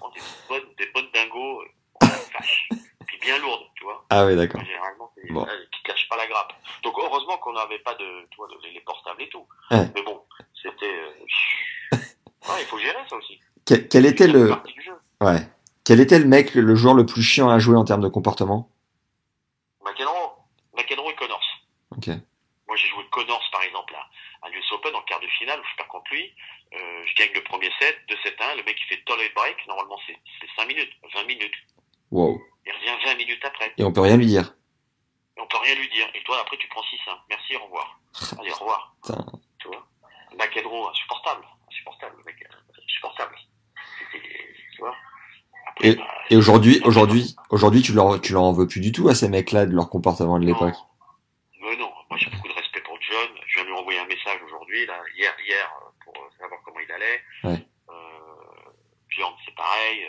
Oh, 0.01 0.09
des 0.13 0.21
bonnes, 0.49 0.73
des 0.77 0.87
bonnes 0.93 1.09
dingos. 1.13 1.61
euh, 1.61 1.65
Oh, 2.01 2.05
la 2.05 2.39
vache. 2.39 2.69
Puis 3.07 3.17
bien 3.21 3.37
lourdes, 3.39 3.67
tu 3.75 3.83
vois. 3.83 4.05
Ah 4.17 4.25
ouais 4.25 4.35
d'accord. 4.35 4.61
Généralement, 4.63 5.11
c'est 5.15 5.31
Bon. 5.31 5.45
euh, 5.45 5.65
qui 5.71 5.83
cachent 5.83 6.07
pas 6.09 6.17
la 6.17 6.27
grappe. 6.27 6.53
Donc 6.83 6.93
heureusement 6.97 7.37
qu'on 7.37 7.53
n'avait 7.53 7.79
pas 7.79 7.93
de, 7.95 8.27
tu 8.31 8.37
vois, 8.37 8.47
de- 8.47 8.67
les 8.73 8.79
portables 8.81 9.21
et 9.21 9.29
tout. 9.29 9.45
Ouais. 9.71 9.85
Mais 9.95 10.01
bon, 10.03 10.21
c'était. 10.61 10.85
euh, 10.85 11.97
Ouais, 12.49 12.61
il 12.61 12.65
faut 12.65 12.77
gérer 12.79 12.97
ça 13.09 13.15
aussi. 13.17 13.39
Quel, 13.65 13.87
quel 13.89 14.05
était 14.05 14.27
le 14.27 14.51
ouais 15.21 15.41
quel 15.83 15.99
était 15.99 16.19
le 16.19 16.25
mec 16.25 16.53
le 16.55 16.75
joueur 16.75 16.93
le 16.93 17.05
plus 17.05 17.21
chiant 17.21 17.49
à 17.49 17.59
jouer 17.59 17.75
en 17.77 17.83
termes 17.83 18.01
de 18.01 18.07
comportement 18.07 18.69
McEnroe, 19.83 20.31
McEnroe 20.75 21.11
et 21.11 21.15
Connors. 21.15 21.45
Ok. 21.95 22.07
Moi, 22.67 22.75
j'ai 22.75 22.87
joué 22.89 23.03
Connors, 23.11 23.43
par 23.51 23.63
exemple, 23.63 23.95
à, 23.95 24.45
à 24.45 24.49
l'US 24.49 24.71
Open 24.73 24.93
en 24.95 25.01
quart 25.03 25.19
de 25.19 25.27
finale 25.39 25.59
où 25.59 25.63
je 25.71 25.75
perds 25.77 25.87
contre 25.87 26.11
lui. 26.13 26.33
Euh, 26.73 27.03
je 27.05 27.15
gagne 27.15 27.33
le 27.33 27.43
premier 27.43 27.69
set, 27.79 27.97
2-7-1. 28.09 28.57
Le 28.57 28.63
mec, 28.63 28.75
il 28.79 28.85
fait 28.95 29.01
toilet 29.05 29.29
break. 29.35 29.55
Normalement, 29.67 29.97
c'est 30.05 30.17
c'est 30.41 30.47
5 30.61 30.67
minutes, 30.67 30.91
20 31.13 31.23
minutes. 31.25 31.55
Wow. 32.11 32.39
Il 32.65 32.73
revient 32.73 33.05
20 33.05 33.15
minutes 33.15 33.43
après. 33.45 33.73
Et 33.77 33.83
on 33.83 33.86
peut 33.97 34.01
rien 34.07 34.17
lui 34.17 34.25
dire. 34.27 34.53
Et 35.37 35.41
on 35.41 35.47
peut 35.47 35.57
rien 35.63 35.75
lui 35.75 35.89
dire. 35.89 36.07
Et 36.13 36.23
toi, 36.23 36.39
après, 36.41 36.57
tu 36.57 36.67
prends 36.69 36.81
6-1. 36.81 37.17
Merci, 37.29 37.55
au 37.55 37.63
revoir. 37.65 37.99
Allez, 38.39 38.51
au 38.51 38.55
revoir. 38.55 38.95
Putain. 39.03 39.25
Tu 39.59 39.67
vois 39.67 39.87
McEnroe, 40.37 40.89
insupportable. 40.89 41.45
Insupportable, 41.71 42.15
le 42.19 42.23
mec. 42.25 42.35
Insupportable. 42.85 43.35
Tu 44.11 44.79
vois 44.79 44.93
Après, 45.67 45.87
Et, 45.89 45.95
bah, 45.95 46.03
et 46.29 46.35
aujourd'hui, 46.35 46.79
aujourd'hui, 46.83 47.35
aujourd'hui, 47.49 47.81
tu 47.81 47.93
leur, 47.93 48.21
tu 48.21 48.33
leur 48.33 48.43
en 48.43 48.53
veux 48.53 48.67
plus 48.67 48.81
du 48.81 48.91
tout 48.91 49.09
à 49.09 49.15
ces 49.15 49.29
mecs-là 49.29 49.65
de 49.65 49.73
leur 49.73 49.89
comportement 49.89 50.37
de 50.39 50.45
l'époque. 50.45 50.75
Non. 51.61 51.69
Mais 51.69 51.75
non, 51.77 51.91
moi 52.09 52.17
j'ai 52.19 52.29
beaucoup 52.29 52.47
de 52.47 52.53
respect 52.53 52.81
pour 52.81 52.97
John. 53.01 53.29
Je 53.47 53.55
viens 53.55 53.63
lui 53.65 53.73
envoyer 53.73 53.99
un 53.99 54.05
message 54.05 54.39
aujourd'hui, 54.45 54.85
là, 54.85 54.99
hier, 55.15 55.33
hier, 55.45 55.69
euh, 55.81 55.89
pour 56.03 56.13
euh, 56.23 56.29
savoir 56.39 56.59
comment 56.63 56.79
il 56.79 56.91
allait. 56.91 57.21
Ouais. 57.43 57.65
Euh, 57.89 58.71
Bjorn, 59.09 59.33
c'est 59.45 59.55
pareil. 59.55 60.05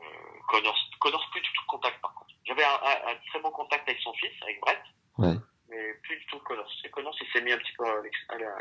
Euh, 0.00 0.02
Connors, 0.48 0.78
Connors, 1.00 1.28
plus 1.32 1.40
du 1.42 1.48
tout 1.52 1.62
de 1.62 1.66
contact 1.68 2.00
par 2.00 2.14
contre. 2.14 2.30
J'avais 2.46 2.64
un, 2.64 2.68
un- 2.82 3.12
un 3.12 3.16
très 3.28 3.40
bon 3.40 3.50
contact 3.50 3.88
avec 3.88 4.00
son 4.02 4.12
fils, 4.14 4.32
avec 4.42 4.58
Brett. 4.60 4.80
Ouais. 5.18 5.34
Mais 5.68 5.94
plus 6.02 6.16
du 6.16 6.26
tout 6.26 6.38
Connors. 6.40 6.70
Et 6.84 6.88
Connors, 6.90 7.14
il 7.20 7.26
s'est 7.32 7.42
mis 7.44 7.52
un 7.52 7.58
petit 7.58 7.72
peu 7.78 7.84
à 7.86 8.00
l'ex- 8.02 8.26
à 8.30 8.38
la, 8.38 8.56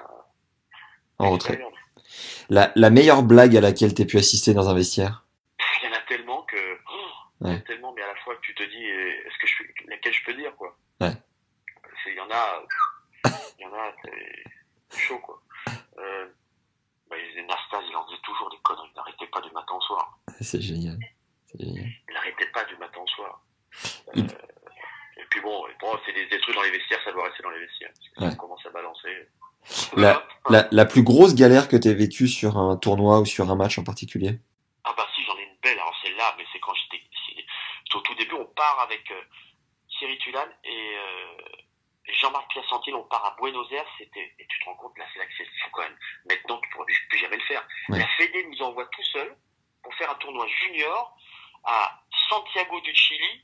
En 1.19 1.31
retrait. 1.31 1.53
l'extérieur. 1.57 2.38
La, 2.49 2.71
la 2.75 2.89
meilleure 2.89 3.21
blague 3.23 3.55
à 3.55 3.61
laquelle 3.61 3.93
t'aies 3.93 4.05
pu 4.05 4.17
assister 4.17 4.53
dans 4.53 4.69
un 4.69 4.73
vestiaire. 4.73 5.23
Il 5.83 5.89
y 5.89 5.91
en 5.91 5.95
a 5.95 6.01
tellement 6.07 6.41
que, 6.43 6.55
oh, 6.91 7.07
il 7.41 7.47
y 7.47 7.49
en 7.49 7.53
a 7.53 7.55
Ouais. 7.57 7.63
tellement, 7.63 7.93
mais 7.93 8.01
à 8.01 8.07
la 8.07 8.15
fois 8.23 8.35
que 8.35 8.41
tu 8.41 8.55
te 8.55 8.63
dis, 8.63 8.83
eh, 8.83 9.27
est-ce 9.27 9.37
que 9.39 9.47
je 9.47 9.53
peux, 9.63 9.89
laquelle 9.89 10.13
je 10.13 10.23
peux 10.25 10.33
dire, 10.33 10.55
quoi. 10.55 10.75
Ouais. 11.01 11.11
C'est- 12.03 12.11
Il 12.11 12.15
y 12.17 12.21
en 12.21 12.31
a, 12.31 12.63
il 13.59 13.63
y 13.63 13.65
en 13.65 13.73
a, 13.73 13.93
c'est 14.03 14.97
chaud, 14.99 15.19
quoi. 15.19 15.41
Euh, 15.99 16.27
bah, 17.09 17.15
les 17.17 17.41
Nastas, 17.43 17.81
il 17.87 17.95
en 17.95 18.05
disait 18.07 18.21
toujours 18.23 18.49
des 18.49 18.57
conneries. 18.63 18.89
Il 18.91 18.95
n'arrêtait 18.95 19.27
pas 19.27 19.41
du 19.41 19.51
matin 19.51 19.73
au 19.75 19.81
soir. 19.81 20.19
C'est 20.41 20.61
génial. 20.61 20.97
C'est 21.47 21.59
génial. 21.63 21.85
Il 22.07 22.13
n'arrêtait 22.13 22.47
pas 22.47 22.63
du 22.65 22.75
matin 22.77 22.99
au 23.01 23.07
soir. 23.07 23.41
Euh, 24.09 24.11
Il- 24.15 24.25
et 24.25 25.25
puis 25.29 25.41
bon, 25.41 25.65
bon 25.81 25.99
c'est 26.05 26.13
des, 26.13 26.25
des 26.27 26.39
trucs 26.39 26.55
dans 26.55 26.61
les 26.63 26.71
vestiaires, 26.71 26.99
ça 27.03 27.11
doit 27.11 27.25
rester 27.25 27.43
dans 27.43 27.49
les 27.51 27.59
vestiaires. 27.59 27.91
Parce 27.93 28.09
que 28.09 28.15
si 28.15 28.23
Ouais. 28.25 28.31
on 28.33 28.35
commence 28.37 28.65
à 28.65 28.69
balancer. 28.71 29.27
La, 30.49 30.67
la, 30.71 30.85
plus 30.85 31.03
grosse 31.03 31.35
galère 31.35 31.67
que 31.67 31.75
t'aies 31.77 31.93
vécue 31.93 32.27
sur 32.27 32.57
un 32.57 32.77
tournoi 32.77 33.19
ou 33.19 33.25
sur 33.25 33.49
un 33.51 33.55
match 33.55 33.77
en 33.77 33.83
particulier 33.83 34.39
Ah 34.83 34.93
bah 34.97 35.05
si, 35.15 35.23
j'en 35.23 35.37
ai 35.37 35.43
une 35.43 35.57
belle. 35.61 35.77
Alors 35.79 35.95
celle-là, 36.03 36.35
mais 36.37 36.45
c'est 36.51 36.59
quand 36.59 36.73
j'étais... 36.73 37.03
c'est- 37.27 37.45
c'est 37.91 37.97
Au 37.97 38.01
tout 38.01 38.15
début, 38.15 38.35
on 38.35 38.45
part 38.45 38.79
avec 38.81 39.09
euh, 39.11 39.21
Thierry 39.97 40.17
Tulane 40.19 40.49
et, 40.63 40.69
euh, 40.97 41.41
et 42.07 42.13
Jean-Marc 42.13 42.49
Piacentine, 42.51 42.95
on 42.95 43.03
part 43.03 43.25
à 43.25 43.35
Buenos 43.39 43.67
Aires. 43.71 43.85
C'était, 43.97 44.33
et 44.39 44.45
tu 44.47 44.59
te 44.59 44.65
rends 44.65 44.75
compte, 44.75 44.97
là, 44.97 45.05
c'est 45.13 45.19
là 45.19 45.25
que 45.25 45.31
c'est 45.37 45.45
fou 45.45 45.69
quand 45.73 45.81
même. 45.81 45.97
Maintenant, 46.29 46.59
tu 46.61 46.69
pourrais 46.69 46.85
plus 47.09 47.17
jamais 47.19 47.37
le 47.37 47.43
faire. 47.43 47.65
Ouais. 47.89 47.99
La 47.99 48.07
Fédé 48.17 48.45
nous 48.51 48.61
envoie 48.65 48.85
tout 48.85 49.03
seul 49.13 49.35
pour 49.83 49.93
faire 49.95 50.09
un 50.11 50.15
tournoi 50.15 50.45
junior 50.65 51.15
à 51.63 52.01
Santiago 52.29 52.79
du 52.81 52.93
Chili, 52.95 53.43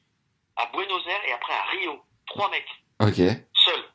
à 0.55 0.65
Buenos 0.67 1.05
Aires 1.07 1.25
et 1.27 1.31
après 1.33 1.53
à 1.53 1.63
Rio. 1.71 2.03
Trois 2.27 2.49
mecs, 2.49 2.67
Ok. 2.99 3.17
seuls. 3.53 3.85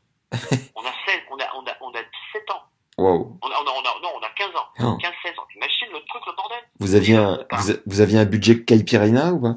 on 0.76 0.84
a 0.84 0.93
16, 1.07 1.20
on 1.30 1.39
a, 1.39 1.55
on 1.57 1.66
a, 1.66 1.76
on 1.80 1.91
a 1.95 2.03
17 2.03 2.51
ans. 2.51 2.62
Wow. 2.99 3.39
On 3.43 3.49
a, 3.51 3.55
on 3.62 3.66
a, 3.66 3.70
on 3.70 3.80
a- 3.80 4.01
non, 4.03 4.12
on 4.16 4.20
a 4.22 4.28
15 4.30 4.55
ans. 4.57 4.68
Oh. 4.80 4.97
15, 5.01 5.12
16 5.24 5.39
ans. 5.39 5.47
T'imagines 5.53 5.89
le 5.93 6.05
truc, 6.05 6.22
le 6.26 6.32
bordel? 6.37 6.62
Vous 6.81 6.95
aviez 6.95 7.16
un, 7.16 7.39
vous, 7.85 8.01
aviez 8.01 8.18
un 8.18 8.24
budget 8.24 8.64
Caipirina 8.64 9.33
ou 9.33 9.41
pas? 9.41 9.57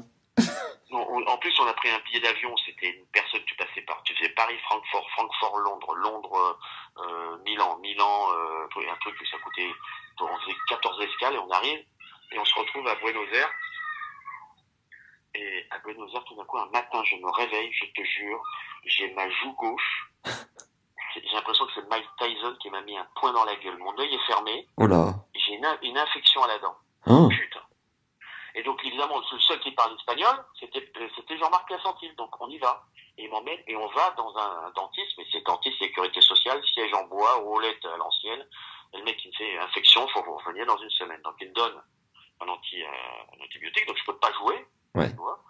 En 1.26 1.38
plus, 1.38 1.58
on 1.58 1.66
a 1.66 1.72
pris 1.72 1.88
un 1.90 1.98
billet 2.06 2.20
d'avion. 2.20 2.54
C'était 2.64 2.90
une 2.90 3.06
personne, 3.06 3.40
tu 3.46 3.56
passais 3.56 3.80
par, 3.82 4.02
tu 4.04 4.14
faisais 4.14 4.28
Paris, 4.30 4.56
Francfort, 4.64 5.08
Francfort, 5.10 5.58
Londres, 5.58 5.94
Londres, 5.96 6.58
euh, 6.98 7.38
Milan, 7.44 7.78
Milan, 7.82 8.28
euh, 8.32 8.90
un 8.92 8.96
truc 9.00 9.14
où 9.20 9.24
ça 9.26 9.38
coûtait, 9.38 9.70
on 10.20 10.38
faisait 10.38 10.56
14 10.68 11.02
escales 11.02 11.34
et 11.34 11.38
on 11.38 11.50
arrive 11.50 11.80
et 12.32 12.38
on 12.38 12.44
se 12.44 12.54
retrouve 12.58 12.86
à 12.86 12.94
Buenos 12.96 13.28
Aires. 13.32 13.50
Et 15.34 15.66
à 15.70 15.78
Buenos 15.78 16.12
Aires, 16.14 16.24
tout 16.24 16.36
d'un 16.36 16.44
coup, 16.44 16.58
un 16.58 16.70
matin, 16.72 17.02
je 17.04 17.16
me 17.16 17.30
réveille, 17.30 17.72
je 17.72 17.86
te 17.86 18.06
jure, 18.06 18.42
j'ai 18.84 19.12
ma 19.14 19.28
joue 19.30 19.52
gauche. 19.54 20.10
J'ai 21.14 21.22
l'impression 21.32 21.64
que 21.66 21.72
c'est 21.74 21.88
Mike 21.88 22.08
Tyson 22.18 22.56
qui 22.60 22.70
m'a 22.70 22.82
mis 22.82 22.96
un 22.96 23.06
point 23.16 23.32
dans 23.32 23.44
la 23.44 23.54
gueule. 23.56 23.78
Mon 23.78 23.96
œil 23.98 24.14
est 24.14 24.26
fermé, 24.26 24.66
Oh 24.76 24.86
là. 24.86 25.14
j'ai 25.34 25.54
une 25.54 25.98
infection 25.98 26.42
à 26.42 26.48
la 26.48 26.58
dent. 26.58 26.76
Hein 27.06 27.28
Putain. 27.28 27.60
Et 28.56 28.62
donc, 28.62 28.84
évidemment, 28.84 29.18
le 29.18 29.38
seul 29.40 29.58
qui 29.60 29.72
parle 29.72 29.94
espagnol, 29.96 30.44
c'était 30.60 30.90
c'était 31.16 31.36
Jean-MarcLassentil. 31.38 32.14
Donc, 32.16 32.30
on 32.40 32.48
y 32.48 32.58
va. 32.58 32.84
Et 33.18 33.24
il 33.24 33.30
m'emmène 33.30 33.60
et 33.66 33.76
on 33.76 33.86
va 33.88 34.10
dans 34.16 34.36
un 34.36 34.70
dentiste, 34.74 35.12
mais 35.18 35.24
c'est 35.30 35.44
dentiste 35.44 35.78
sécurité 35.78 36.20
sociale, 36.20 36.60
siège 36.72 36.92
en 36.94 37.04
bois, 37.04 37.34
roulette 37.34 37.84
à 37.84 37.96
l'ancienne. 37.96 38.46
Et 38.92 38.98
le 38.98 39.04
mec, 39.04 39.18
il 39.24 39.28
me 39.28 39.34
fait 39.34 39.58
infection, 39.58 40.06
faut 40.08 40.22
vous 40.22 40.36
revenir 40.36 40.66
dans 40.66 40.76
une 40.78 40.90
semaine. 40.90 41.20
Donc, 41.22 41.34
il 41.40 41.48
me 41.48 41.52
donne 41.54 41.82
un, 42.40 42.48
anti, 42.48 42.82
euh, 42.82 42.86
un 43.38 43.44
antibiotique, 43.44 43.86
donc 43.86 43.96
je 43.98 44.04
peux 44.04 44.16
pas 44.18 44.32
jouer. 44.32 44.66
Ouais. 44.94 45.10
tu 45.10 45.16
vois. 45.16 45.42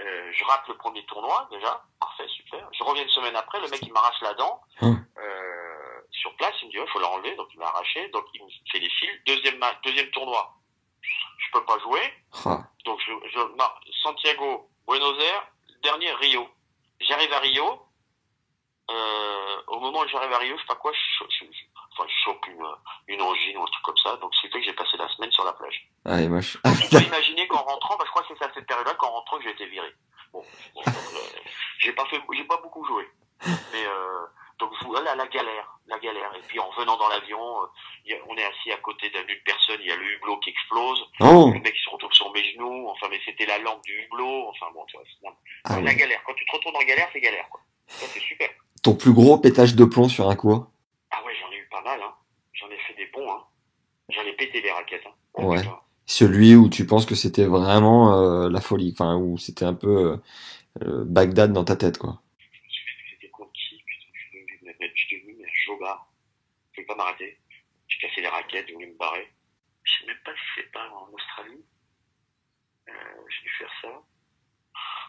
Euh, 0.00 0.30
je 0.32 0.44
rate 0.44 0.68
le 0.68 0.76
premier 0.76 1.04
tournoi, 1.06 1.48
déjà. 1.50 1.82
Parfait, 2.00 2.28
super. 2.28 2.68
Je 2.72 2.84
reviens 2.84 3.02
une 3.02 3.08
semaine 3.10 3.34
après, 3.36 3.60
le 3.60 3.68
mec, 3.68 3.80
il 3.82 3.92
m'arrache 3.92 4.20
la 4.20 4.34
dent. 4.34 4.60
Hum. 4.82 5.04
Euh, 5.18 6.00
sur 6.10 6.34
place, 6.36 6.54
il 6.62 6.66
me 6.68 6.72
dit, 6.72 6.78
il 6.78 6.88
faut 6.92 6.98
l'enlever, 6.98 7.34
donc 7.36 7.48
il 7.54 7.58
m'a 7.58 7.66
arraché, 7.66 8.08
donc 8.08 8.24
il 8.34 8.42
me 8.44 8.48
fait 8.70 8.78
les 8.78 8.90
fils. 8.90 9.10
Deuxième, 9.26 9.56
ma- 9.58 9.74
deuxième 9.84 10.10
tournoi, 10.10 10.54
je 11.38 11.50
peux 11.52 11.64
pas 11.64 11.78
jouer. 11.80 12.02
Ah, 12.44 12.64
Donc 12.84 13.00
je, 13.06 13.12
je 13.32 13.40
marque 13.56 13.82
Santiago, 14.02 14.68
Buenos 14.86 15.18
Aires, 15.20 15.46
dernier 15.82 16.12
Rio. 16.12 16.48
J'arrive 17.00 17.32
à 17.32 17.38
Rio. 17.40 17.82
Euh, 18.88 19.62
au 19.68 19.80
moment 19.80 20.00
où 20.00 20.08
j'arrive 20.08 20.32
à 20.32 20.38
Rio, 20.38 20.56
je 20.56 20.60
sais 20.62 20.66
pas 20.68 20.76
quoi, 20.76 20.92
je, 20.92 20.98
cho- 21.18 21.26
je, 21.28 21.44
je- 21.44 21.64
enfin, 21.92 22.08
je 22.08 22.14
chope 22.24 22.46
une, 22.46 22.64
une 23.08 23.20
angine 23.22 23.56
ou 23.58 23.62
un 23.62 23.66
truc 23.66 23.82
comme 23.82 23.96
ça. 23.96 24.16
Donc 24.18 24.32
ce 24.34 24.42
qui 24.42 24.48
fait 24.52 24.60
que 24.60 24.64
j'ai 24.64 24.72
passé 24.74 24.96
la 24.96 25.08
semaine 25.08 25.32
sur 25.32 25.44
la 25.44 25.52
plage. 25.54 25.88
ah, 26.04 26.20
et 26.20 26.28
moche. 26.28 26.56
On 26.64 26.72
peut 26.72 27.02
imaginer 27.04 27.48
qu'en 27.48 27.62
rentrant, 27.62 27.96
bah, 27.96 28.04
je 28.06 28.10
crois 28.10 28.22
que 28.22 28.28
c'est 28.38 28.44
à 28.44 28.52
cette 28.54 28.66
période-là 28.66 28.94
qu'en 28.94 29.10
rentrant 29.10 29.38
que 29.38 29.44
j'ai 29.44 29.50
été 29.50 29.66
viré. 29.66 29.92
Bon, 30.32 30.44
bon, 30.74 30.82
euh, 30.86 30.92
j'ai 31.78 31.92
pas 31.94 32.04
fait, 32.06 32.20
j'ai 32.32 32.44
pas 32.44 32.58
beaucoup 32.58 32.84
joué. 32.86 33.08
Mais 33.44 33.86
euh, 33.86 34.26
donc 34.58 34.70
voilà 34.86 35.14
la 35.14 35.26
galère, 35.26 35.78
la 35.86 35.98
galère. 35.98 36.32
Et 36.36 36.42
puis 36.48 36.58
en 36.60 36.70
venant 36.78 36.96
dans 36.96 37.08
l'avion, 37.08 37.38
euh, 37.62 38.14
on 38.28 38.36
est 38.36 38.44
assis 38.44 38.72
à 38.72 38.76
côté 38.78 39.10
d'une 39.10 39.40
personne, 39.44 39.78
il 39.80 39.86
y 39.88 39.92
a 39.92 39.96
le 39.96 40.14
hublot 40.14 40.38
qui 40.38 40.50
explose. 40.50 41.04
oh, 41.20 41.50
Le 41.54 41.60
mec 41.60 41.74
il 41.76 41.84
se 41.84 41.90
retrouve 41.90 42.12
sur 42.12 42.32
mes 42.32 42.42
genoux, 42.52 42.88
enfin 42.88 43.06
mais 43.10 43.20
c'était 43.24 43.46
la 43.46 43.58
lampe 43.58 43.82
du 43.84 43.92
hublot, 44.04 44.48
enfin 44.48 44.66
bon, 44.74 44.84
tu 44.86 44.96
vois, 44.96 45.06
c'est 45.06 45.28
ah 45.64 45.80
la 45.80 45.94
galère. 45.94 46.22
Quand 46.26 46.34
tu 46.34 46.44
te 46.46 46.52
retrouves 46.52 46.76
en 46.76 46.84
galère, 46.84 47.08
c'est 47.12 47.20
galère 47.20 47.48
quoi. 47.50 47.60
Ça 47.86 48.06
c'est 48.06 48.20
super. 48.20 48.48
Ton 48.82 48.94
plus 48.94 49.12
gros 49.12 49.38
pétage 49.38 49.74
de 49.74 49.84
plomb 49.84 50.08
sur 50.08 50.28
un 50.28 50.36
cours 50.36 50.66
Ah 51.10 51.22
ouais, 51.24 51.32
j'en 51.40 51.50
ai 51.52 51.56
eu 51.56 51.68
pas 51.70 51.82
mal, 51.82 52.00
hein. 52.02 52.14
J'en 52.52 52.68
ai 52.70 52.78
fait 52.78 52.94
des 52.94 53.06
bons, 53.06 53.30
hein. 53.30 53.44
J'en 54.08 54.22
ai 54.22 54.32
pété 54.32 54.60
des 54.62 54.70
raquettes, 54.70 55.04
hein. 55.06 55.42
Ouais. 55.42 55.58
putain. 55.60 55.80
Celui 56.08 56.54
où 56.54 56.68
tu 56.68 56.86
penses 56.86 57.04
que 57.04 57.16
c'était 57.16 57.46
vraiment 57.46 58.14
euh, 58.14 58.48
la 58.48 58.60
folie, 58.60 58.92
enfin 58.96 59.16
où 59.16 59.38
c'était 59.38 59.64
un 59.64 59.74
peu 59.74 60.12
euh, 60.12 60.16
euh, 60.84 61.04
Bagdad 61.04 61.52
dans 61.52 61.64
ta 61.64 61.74
tête, 61.74 61.98
quoi. 61.98 62.20
C'était 63.10 63.28
contre 63.30 63.50
qui 63.52 63.76
Putain, 63.84 64.06
je 64.12 64.20
suis 64.20 64.30
devenu, 64.40 64.76
mais- 64.78 64.92
je 64.94 65.00
suis 65.06 65.18
devenu 65.20 65.36
mais 65.40 65.44
un 65.44 65.52
jobard. 65.66 66.06
Je 66.86 66.92
vais 66.92 66.96
pas 66.96 67.02
m'arrêter. 67.04 67.38
J'ai 67.88 67.98
cassé 67.98 68.20
les 68.20 68.28
raquettes, 68.28 68.66
j'ai 68.68 68.74
voulu 68.74 68.86
me 68.88 68.96
barrer. 68.98 69.32
Je 69.82 69.92
sais 69.98 70.06
même 70.06 70.18
pas 70.24 70.32
si 70.32 70.40
c'est 70.56 70.72
pas 70.72 70.88
en 70.90 71.08
Australie. 71.12 71.64
Euh, 72.88 72.92
j'ai 73.28 73.42
dû 73.42 73.50
faire 73.58 73.70
ça. 73.82 73.88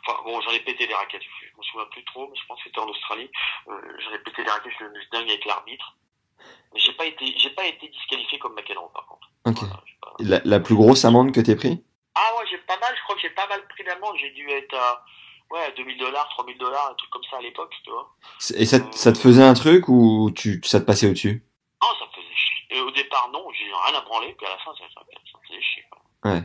Enfin 0.05 0.19
bon, 0.23 0.39
j'en 0.41 0.51
ai 0.51 0.59
pété 0.61 0.87
des 0.87 0.93
raquettes. 0.93 1.21
Je 1.23 1.57
me 1.57 1.63
souviens 1.63 1.85
plus 1.91 2.03
trop, 2.05 2.27
mais 2.29 2.37
je 2.39 2.45
pense 2.47 2.57
que 2.59 2.69
c'était 2.69 2.79
en 2.79 2.87
Australie. 2.87 3.29
Euh, 3.67 3.97
j'en 3.99 4.13
ai 4.13 4.19
pété 4.19 4.43
des 4.43 4.49
raquettes, 4.49 4.71
je 4.71 4.75
suis 4.77 4.85
devenu 4.85 5.05
dingue 5.11 5.29
avec 5.29 5.45
l'arbitre. 5.45 5.97
Mais 6.73 6.79
j'ai 6.79 6.93
pas 6.93 7.05
été, 7.05 7.25
j'ai 7.37 7.49
pas 7.51 7.65
été 7.65 7.87
disqualifié 7.89 8.39
comme 8.39 8.53
McEnroe 8.55 8.91
par 8.93 9.05
contre. 9.07 9.29
Ok. 9.45 9.57
Voilà, 9.59 9.83
pas- 10.01 10.15
La, 10.19 10.41
la 10.43 10.59
plus 10.59 10.75
grosse 10.75 11.05
amende 11.05 11.31
que 11.33 11.41
t'aies 11.41 11.55
pris? 11.55 11.83
Ah 12.15 12.31
ouais, 12.37 12.45
j'ai 12.49 12.57
pas 12.59 12.79
mal, 12.79 12.93
je 12.95 13.01
crois 13.03 13.15
que 13.15 13.21
j'ai 13.21 13.29
pas 13.31 13.47
mal 13.47 13.67
pris 13.67 13.83
d'amende. 13.83 14.15
J'ai 14.19 14.31
dû 14.31 14.49
être 14.49 14.73
à, 14.75 15.03
ouais, 15.51 15.73
2000 15.77 15.97
dollars, 15.97 16.27
3000 16.29 16.57
dollars, 16.57 16.89
un 16.91 16.95
truc 16.95 17.09
comme 17.11 17.23
ça 17.29 17.37
à 17.37 17.41
l'époque, 17.41 17.73
tu 17.83 17.89
vois. 17.91 18.15
Et 18.55 18.65
ça, 18.65 18.79
te- 18.79 18.95
ça 18.95 19.11
te 19.13 19.17
faisait 19.17 19.43
un 19.43 19.53
truc 19.53 19.87
ou 19.87 20.31
tu, 20.35 20.61
ça 20.63 20.79
te 20.79 20.85
passait 20.85 21.07
au-dessus? 21.07 21.43
Non, 21.81 21.87
ça 21.99 22.05
me 22.05 22.11
faisait 22.11 22.35
chier. 22.35 22.77
Et 22.77 22.81
au 22.81 22.91
départ, 22.91 23.29
non, 23.31 23.47
j'ai 23.53 23.65
rien 23.65 23.97
à 23.97 24.01
branler, 24.01 24.33
puis 24.33 24.45
à 24.47 24.49
la 24.49 24.57
fin, 24.59 24.73
ça, 24.75 24.83
me 24.85 25.47
faisait 25.47 25.61
chier. 25.61 25.85
Ouais. 26.23 26.41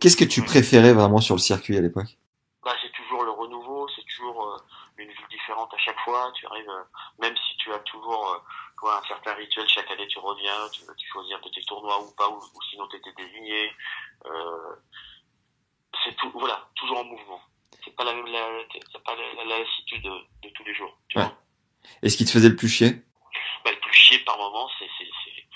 Qu'est-ce 0.00 0.16
que 0.16 0.24
tu 0.24 0.42
préférais 0.44 0.92
vraiment 0.92 1.20
sur 1.20 1.34
le 1.34 1.40
circuit 1.40 1.76
à 1.76 1.80
l'époque? 1.80 2.16
Bah, 2.64 2.74
c'est 2.82 2.92
toujours 2.92 3.22
le 3.24 3.30
renouveau, 3.30 3.88
c'est 3.94 4.04
toujours 4.04 4.42
euh, 4.48 4.56
une 4.98 5.08
ville 5.08 5.28
différente 5.30 5.72
à 5.72 5.78
chaque 5.78 5.98
fois. 6.00 6.32
Tu 6.34 6.46
arrives, 6.46 6.68
euh, 6.68 6.82
même 7.20 7.36
si 7.36 7.56
tu 7.58 7.72
as 7.72 7.78
toujours 7.80 8.28
euh, 8.32 8.38
quoi, 8.76 8.98
un 8.98 9.06
certain 9.06 9.34
rituel, 9.34 9.68
chaque 9.68 9.88
année 9.90 10.08
tu 10.08 10.18
reviens, 10.18 10.68
tu, 10.72 10.80
tu 10.98 11.06
choisis 11.08 11.32
un 11.34 11.38
peu 11.38 11.50
tes 11.50 11.62
tournois 11.62 12.02
ou 12.02 12.12
pas, 12.16 12.28
ou, 12.28 12.36
ou 12.38 12.62
sinon 12.70 12.88
tu 12.88 12.96
étais 12.96 13.12
désigné. 13.16 13.70
Euh, 14.24 14.74
c'est 16.04 16.16
tout, 16.16 16.30
voilà, 16.34 16.68
toujours 16.74 16.98
en 16.98 17.04
mouvement. 17.04 17.40
C'est 17.84 17.94
pas 17.94 18.04
la 18.04 18.14
même, 18.14 18.26
la, 18.26 18.50
la, 18.50 18.64
la, 18.64 19.44
la 19.44 19.58
lassitude 19.58 20.02
de, 20.02 20.10
de 20.42 20.48
tous 20.54 20.64
les 20.64 20.74
jours. 20.74 20.98
Tu 21.08 21.18
Ouais. 21.18 21.24
vois 21.24 21.36
Et 22.02 22.08
ce 22.10 22.16
qui 22.16 22.24
te 22.24 22.30
faisait 22.30 22.48
le 22.48 22.56
plus 22.56 22.68
chier 22.68 23.02
bah, 23.64 23.70
le 23.72 23.80
plus 23.80 23.92
chier 23.92 24.18
par 24.20 24.36
moment, 24.38 24.68
c'est 24.78 24.88
c'est 24.98 25.08
c'est 25.24 25.46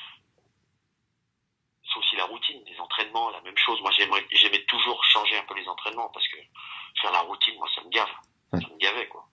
c'est 1.85 1.99
aussi 1.99 2.17
la 2.17 2.27
routine, 2.51 2.65
les 2.73 2.81
entraînements, 2.81 3.31
la 3.31 3.41
même 3.43 3.57
chose. 3.57 3.81
Moi, 3.83 3.91
j'aimais 3.93 4.65
toujours 4.67 5.03
changer 5.05 5.37
un 5.37 5.45
peu 5.45 5.55
les 5.55 5.67
entraînements 5.69 6.09
parce 6.13 6.27
que 6.29 6.37
faire 7.01 7.13
la 7.13 7.21
routine, 7.21 7.55
moi, 7.57 7.69
ça 7.75 7.83
me 7.83 7.89
gave, 7.91 8.09
Ouais. 8.53 8.61
ça 8.61 8.69
me 8.69 8.79
gavait 8.79 9.07
quoi. 9.09 9.27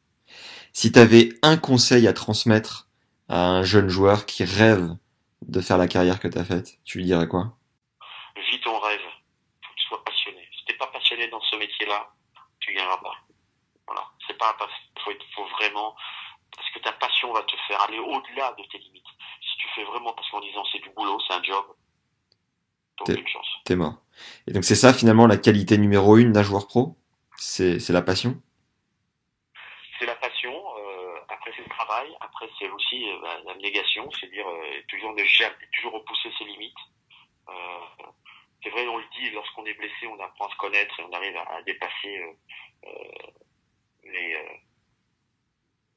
Si 0.73 0.91
t'avais 0.91 1.29
un 1.41 1.57
conseil 1.57 2.07
à 2.07 2.13
transmettre 2.13 2.87
à 3.29 3.47
un 3.47 3.63
jeune 3.63 3.89
joueur 3.89 4.25
qui 4.25 4.43
rêve 4.43 4.89
de 5.41 5.61
faire 5.61 5.77
la 5.77 5.87
carrière 5.87 6.19
que 6.19 6.27
t'as 6.27 6.43
faite, 6.43 6.77
tu 6.85 6.99
lui 6.99 7.05
dirais 7.05 7.27
quoi? 7.27 7.57
Vis 8.51 8.59
ton 8.61 8.77
rêve, 8.79 9.01
faut 9.01 9.73
que 9.73 9.79
tu 9.79 9.85
sois 9.87 10.03
passionné. 10.03 10.47
Si 10.57 10.65
t'es 10.65 10.73
pas 10.75 10.87
passionné 10.87 11.27
dans 11.29 11.41
ce 11.41 11.55
métier-là, 11.55 12.11
tu 12.59 12.73
gagneras 12.73 12.97
pas. 12.97 13.15
Voilà, 13.87 14.03
c'est 14.27 14.37
pas 14.37 14.55
faut 15.03 15.11
être, 15.11 15.25
faut 15.33 15.47
vraiment 15.59 15.95
parce 16.55 16.69
que 16.71 16.79
ta 16.79 16.91
passion 16.93 17.31
va 17.33 17.41
te 17.43 17.55
faire 17.67 17.81
aller 17.81 17.99
au-delà 17.99 18.53
de 18.57 18.63
tes 18.71 18.77
limites. 18.77 19.05
Si 19.41 19.57
tu 19.57 19.67
fais 19.75 19.83
vraiment 19.83 20.13
parce 20.13 20.29
qu'en 20.29 20.41
disant 20.41 20.63
c'est 20.71 20.79
du 20.79 20.89
boulot, 20.91 21.19
c'est 21.27 21.33
un 21.33 21.43
job, 21.43 21.65
aucune 23.01 23.27
chance. 23.27 23.47
T'es 23.65 23.75
mort. 23.75 24.01
Et 24.47 24.51
donc 24.51 24.63
c'est 24.63 24.75
ça 24.75 24.93
finalement 24.93 25.27
la 25.27 25.37
qualité 25.37 25.77
numéro 25.77 26.17
une 26.17 26.31
d'un 26.31 26.43
joueur 26.43 26.67
pro? 26.67 26.95
C'est 27.35 27.89
la 27.89 28.01
passion? 28.01 28.41
C'est 29.99 30.05
la 30.05 30.15
passion, 30.15 30.53
euh, 30.53 31.15
après 31.29 31.51
c'est 31.55 31.63
le 31.63 31.69
travail, 31.69 32.09
après 32.19 32.47
c'est 32.57 32.69
aussi 32.69 33.09
euh, 33.09 33.19
bah, 33.21 33.39
l'abnégation, 33.45 34.09
c'est 34.19 34.29
dire 34.31 34.47
euh, 34.47 34.81
toujours 34.87 35.13
ne 35.13 35.23
jamais, 35.23 35.55
toujours 35.75 35.93
repousser 35.93 36.29
ses 36.37 36.45
limites. 36.45 36.73
Euh, 37.49 37.53
c'est 38.63 38.69
vrai, 38.69 38.87
on 38.87 38.97
le 38.97 39.05
dit, 39.15 39.29
lorsqu'on 39.31 39.65
est 39.65 39.73
blessé, 39.75 40.07
on 40.07 40.19
apprend 40.19 40.47
à 40.47 40.51
se 40.51 40.57
connaître 40.57 40.99
et 40.99 41.03
on 41.03 41.11
arrive 41.13 41.37
à, 41.37 41.43
à 41.57 41.61
dépasser 41.61 42.21
les 44.03 44.37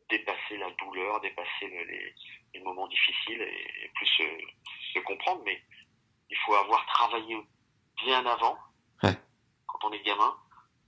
dépasser 0.09 0.59
la 0.59 0.70
douleur, 0.72 1.20
dépasser 1.20 1.66
le- 1.68 1.84
les, 1.84 2.14
les 2.55 2.61
moments 2.61 2.88
difficiles 2.88 3.40
et, 3.40 3.84
et 3.84 3.88
plus 3.94 4.07
se 4.94 4.98
comprendre. 5.01 5.42
Mais 5.44 5.62
il 6.30 6.36
faut 6.46 6.54
avoir 6.54 6.84
travaillé 6.86 7.36
bien 8.04 8.24
avant, 8.26 8.56
Ouais. 9.02 9.16
quand 9.66 9.78
on 9.84 9.92
est 9.92 10.02
gamin, 10.02 10.34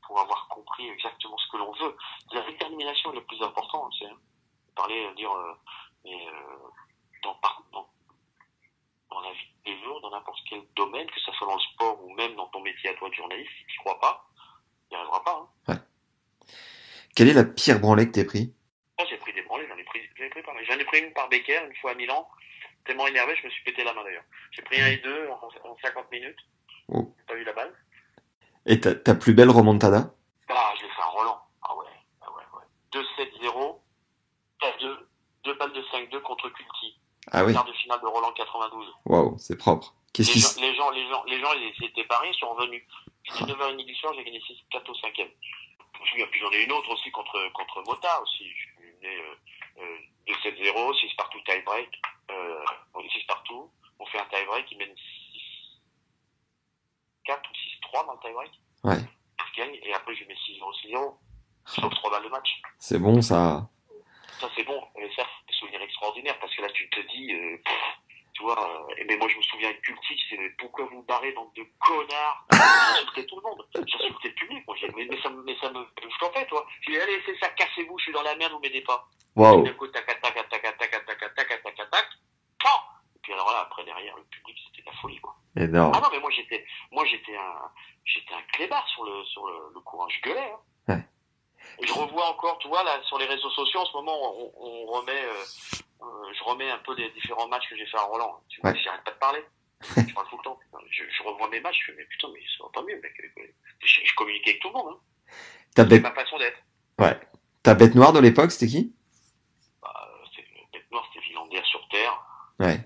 pour 0.07 0.18
avoir 0.20 0.49
compris 0.49 0.88
exactement 0.88 1.36
ce 1.38 1.49
que 1.53 1.57
l'on 1.59 1.72
veut. 1.72 1.97
La 2.32 2.43
détermination 2.43 3.12
est 3.12 3.16
le 3.16 3.24
plus 3.24 3.43
important, 3.43 3.90
c'est 3.99 4.07
hein. 4.07 4.16
parler, 4.74 5.05
euh, 5.07 5.14
dire, 5.14 5.30
euh, 5.32 5.55
mais 6.05 6.26
euh, 6.28 6.57
dans, 7.22 7.34
par- 7.36 7.62
dans, 7.72 7.88
dans 9.11 9.20
la 9.20 9.32
vie 9.32 9.55
des 9.64 9.82
jours, 9.82 10.01
dans 10.01 10.11
n'importe 10.11 10.40
quel 10.49 10.62
domaine, 10.76 11.07
que 11.11 11.20
ce 11.20 11.32
soit 11.32 11.47
dans 11.47 11.55
le 11.55 11.61
sport 11.61 12.03
ou 12.05 12.12
même 12.14 12.34
dans 12.36 12.49
ton 12.49 12.61
métier 12.61 12.90
à 12.90 12.95
toi 12.95 13.09
de 13.09 13.14
journaliste, 13.14 13.51
si 13.59 13.66
tu 13.66 13.78
crois 13.80 13.99
pas, 14.01 14.26
il 14.90 14.95
n'y 14.95 15.01
arrivera 15.01 15.22
pas. 15.24 15.49
Hein. 15.68 15.78
Quelle 17.14 17.28
est 17.28 17.34
la 17.34 17.45
pire 17.45 17.78
branlée 17.80 18.07
que 18.07 18.12
t'aies 18.12 18.24
pris? 18.24 18.55
Moi, 18.99 19.07
j'ai 19.09 19.18
pris 19.18 19.32
des 19.34 19.43
branlées, 19.43 19.66
j'en 19.68 19.76
ai 19.76 19.84
pris, 19.84 20.01
j'en 20.16 20.24
ai 20.24 20.30
pris. 20.30 20.43
J'en 20.66 20.78
ai 20.78 20.84
pris 20.84 20.99
une 21.01 21.12
par 21.12 21.28
Becker, 21.28 21.61
une 21.66 21.76
fois 21.76 21.93
à 21.93 21.95
Milan. 21.95 22.28
Tellement 22.85 23.07
énervé, 23.07 23.35
je 23.41 23.47
me 23.47 23.51
suis 23.51 23.62
pété 23.64 23.85
la 23.85 23.95
main 23.95 24.03
d'ailleurs. 24.05 24.24
J'ai 24.51 24.62
pris 24.62 24.80
un 24.80 24.89
et 24.89 24.97
deux 24.99 25.28
en, 25.28 25.68
en 25.68 25.76
50 25.83 26.11
minutes. 26.11 26.39
Oh. 26.89 27.14
J'ai 27.18 27.24
pas 27.26 27.35
vu 27.35 27.45
la 27.45 27.53
balle. 27.53 27.72
Et 28.66 28.80
ta, 28.80 28.95
ta 28.95 29.14
plus 29.14 29.35
belle 29.35 29.51
remontada? 29.51 30.14
Ah, 30.49 30.72
je 30.76 30.83
l'ai 30.83 30.89
fait 30.89 31.03
un 31.03 31.07
Roland. 31.07 31.39
Ah 31.62 31.76
ouais, 31.76 31.87
ah 32.20 32.26
ouais, 32.30 32.43
ouais. 32.59 33.03
2-7-0, 33.45 33.78
4-2, 34.61 34.97
deux 35.45 35.55
balles 35.55 35.72
de 35.72 35.83
5-2 35.83 36.20
contre 36.22 36.49
Culti. 36.51 36.99
Ah 37.30 37.45
oui 37.45 37.53
Quart 37.53 37.64
de 37.64 37.72
finale 37.72 38.01
de 38.01 38.07
Roland 38.07 38.33
92. 38.33 38.87
Waouh, 39.07 39.39
c'est 39.39 39.57
propre. 39.57 39.95
Les 40.18 40.24
qui 40.24 40.41
gens, 40.41 40.49
les 40.61 40.74
gens, 40.74 40.91
les 40.91 41.09
gens, 41.09 41.24
les 41.24 41.41
gens, 41.41 41.53
ils 41.55 41.85
étaient 41.87 42.05
parés, 42.05 42.28
ils 42.28 42.39
sont 42.39 42.53
revenus. 42.53 42.83
C'était 43.24 43.53
9h30 43.53 43.87
du 43.87 43.95
soir, 43.95 44.12
j'ai 44.14 44.24
gagné 44.24 44.41
6 44.47 44.57
4 44.70 44.91
au 44.91 44.95
5 44.95 45.12
Je 45.16 45.22
me 45.22 46.07
souviens, 46.07 46.26
puis 46.30 46.41
j'en 46.41 46.51
ai 46.51 46.64
une 46.64 46.72
autre 46.72 46.91
aussi 46.93 47.11
contre, 47.11 47.39
contre 47.55 47.83
Mota 47.87 48.20
aussi. 48.22 48.45
Je 48.51 48.61
suis 48.61 48.70
mené 48.76 49.16
euh, 49.16 49.83
euh, 49.83 50.35
2-7-0, 50.45 51.01
6 51.01 51.14
partout 51.16 51.39
tie 51.47 51.62
break. 51.64 51.89
Euh, 52.33 52.64
on 52.95 53.01
est 53.01 53.11
6 53.11 53.24
partout. 53.26 53.70
On 53.99 54.07
fait 54.07 54.18
un 54.18 54.24
tie 54.26 54.45
break, 54.47 54.66
il 54.72 54.78
mène 54.78 54.95
6 54.97 55.80
4 57.24 57.41
ou 57.49 57.53
6-3 57.97 58.07
dans 58.07 58.12
le 58.14 58.18
tie 58.20 58.33
break. 58.33 58.51
Ouais. 58.85 59.09
Je 59.55 59.61
gagne, 59.62 59.78
et 59.83 59.95
après 59.95 60.14
je 60.14 60.24
mets 60.24 60.35
6-0, 60.35 60.72
6-0. 60.87 61.14
Sauf 61.66 61.95
3 61.95 62.11
balles 62.11 62.24
de 62.24 62.28
match. 62.30 62.61
C'est 62.78 62.99
bon 62.99 63.20
ça. 63.22 63.68
Ça 64.41 64.49
c'est 64.57 64.64
bon, 64.64 64.83
et 64.97 65.09
ça 65.14 65.22
c'est 65.24 65.47
des 65.53 65.59
souvenirs 65.59 65.83
extraordinaires 65.83 66.39
parce 66.41 66.55
que 66.57 66.62
là 66.62 66.68
tu 66.70 66.89
te 66.91 66.99
dis, 67.12 67.33
euh, 67.33 67.57
pff, 67.64 67.74
tu 68.33 68.43
vois, 68.43 68.59
euh, 68.91 68.95
mais 69.07 69.16
moi 69.16 69.28
je 69.28 69.37
me 69.37 69.43
souviens 69.43 69.68
avec 69.68 69.83
Culti, 69.83 70.20
c'est 70.28 70.37
mais 70.37 70.51
pourquoi 70.59 70.87
vous 70.87 71.03
barrez 71.05 71.30
bande 71.33 71.53
de 71.55 71.62
connards? 71.78 72.45
J'insultais 72.51 73.26
tout 73.26 73.37
le 73.37 73.43
monde, 73.43 73.64
j'insultais 73.74 74.28
le 74.30 74.35
public, 74.35 74.66
moi, 74.66 74.74
mais, 74.97 75.05
mais 75.05 75.20
ça, 75.22 75.28
me- 75.30 75.43
mais 75.45 75.57
ça 75.61 75.70
me, 75.70 75.87
je 76.03 76.18
t'en 76.18 76.33
fais 76.33 76.47
toi. 76.47 76.66
Je 76.80 76.91
dis 76.91 76.99
allez 76.99 77.22
c'est 77.24 77.39
ça, 77.39 77.51
cassez-vous, 77.51 77.97
je 77.99 78.03
suis 78.05 78.12
dans 78.12 78.22
la 78.22 78.35
merde, 78.35 78.53
vous 78.53 78.59
m'aidez 78.59 78.80
pas. 78.80 79.07
Waouh. 79.37 79.62
D'un 79.62 79.74
coup 79.74 79.87
tac 79.87 80.05
tac 80.07 80.20
tac 80.20 80.35
tac 80.35 80.49
tac 80.49 80.62
tac 80.78 80.91
tac 80.91 81.07
tac 81.07 81.37
tac 81.37 81.62
tac 81.62 81.91
tac, 81.91 82.07
pan 82.59 82.68
Et 83.14 83.18
puis 83.22 83.32
alors 83.43 83.53
là 83.55 83.61
après 83.62 83.84
derrière 83.84 84.16
le 84.16 84.24
public 84.24 84.57
c'était 84.70 84.88
la 84.88 84.97
folie 85.01 85.20
quoi. 85.20 85.34
Énorme. 85.57 85.93
Ah 85.95 86.01
non 86.01 86.09
mais 86.12 86.20
moi 86.20 86.30
j'étais 86.30 86.64
moi 86.90 87.05
j'étais 87.07 87.36
un 87.36 87.55
j'étais 88.05 88.34
un 88.34 88.43
clébard 88.53 88.86
sur 88.88 89.05
le 89.05 89.24
sur 89.24 89.47
le, 89.47 89.55
le 89.74 89.80
courant, 89.80 90.09
je 90.09 90.20
gueulais. 90.22 90.53
Hein. 90.88 90.95
Ouais. 90.95 91.05
Et 91.80 91.86
je 91.86 91.93
revois 91.93 92.26
encore, 92.30 92.59
tu 92.59 92.68
vois 92.68 92.82
là 92.84 93.01
sur 93.05 93.18
les 93.18 93.26
réseaux 93.26 93.51
sociaux 93.51 93.80
en 93.80 93.84
ce 93.86 93.93
moment 93.97 94.16
on, 94.38 94.53
on 94.57 94.86
remet 94.86 95.12
euh, 95.24 95.45
euh, 96.03 96.32
je 96.34 96.45
remets 96.45 96.70
un 96.70 96.78
peu 96.78 96.95
les 96.97 97.11
différents 97.11 97.49
matchs 97.49 97.68
que 97.68 97.76
j'ai 97.76 97.86
fait 97.86 97.99
à 97.99 98.03
Roland. 98.03 98.40
Tu 98.49 98.61
vois, 98.61 98.70
Ouais. 98.70 98.78
j'arrête 98.82 99.05
pas 99.05 99.11
de 99.12 99.18
parler. 99.18 99.45
je 100.09 100.14
parle 100.14 100.28
tout 100.28 100.36
le 100.36 100.43
temps. 100.45 100.59
Je, 100.90 101.03
je 101.11 101.22
revois 101.22 101.49
mes 101.49 101.61
matchs, 101.61 101.78
je 101.80 101.93
fais 101.93 101.99
mais 101.99 102.05
putain 102.05 102.28
mais 102.32 102.40
ça 102.57 102.64
va 102.64 102.70
pas 102.72 102.82
mieux 102.82 103.01
mec. 103.01 103.12
Je, 103.80 104.01
je 104.05 104.14
communique 104.14 104.47
avec 104.49 104.61
tout 104.61 104.68
le 104.68 104.74
monde. 104.74 104.95
Hein. 104.95 105.32
Ta 105.74 105.84
bête, 105.84 106.03
ma 106.03 106.12
façon 106.12 106.38
d'être. 106.38 106.59
ouais. 106.99 107.18
Ta 107.62 107.74
bête 107.74 107.95
noire 107.95 108.12
de 108.12 108.18
l'époque, 108.20 108.51
c'était 108.51 108.66
qui? 108.70 108.95
Bah, 109.80 110.09
c'est 110.34 110.45
bête 110.72 110.90
noire, 110.90 111.05
c'était 111.12 111.24
Villander 111.26 111.62
sur 111.64 111.86
terre. 111.88 112.20
Ouais. 112.59 112.80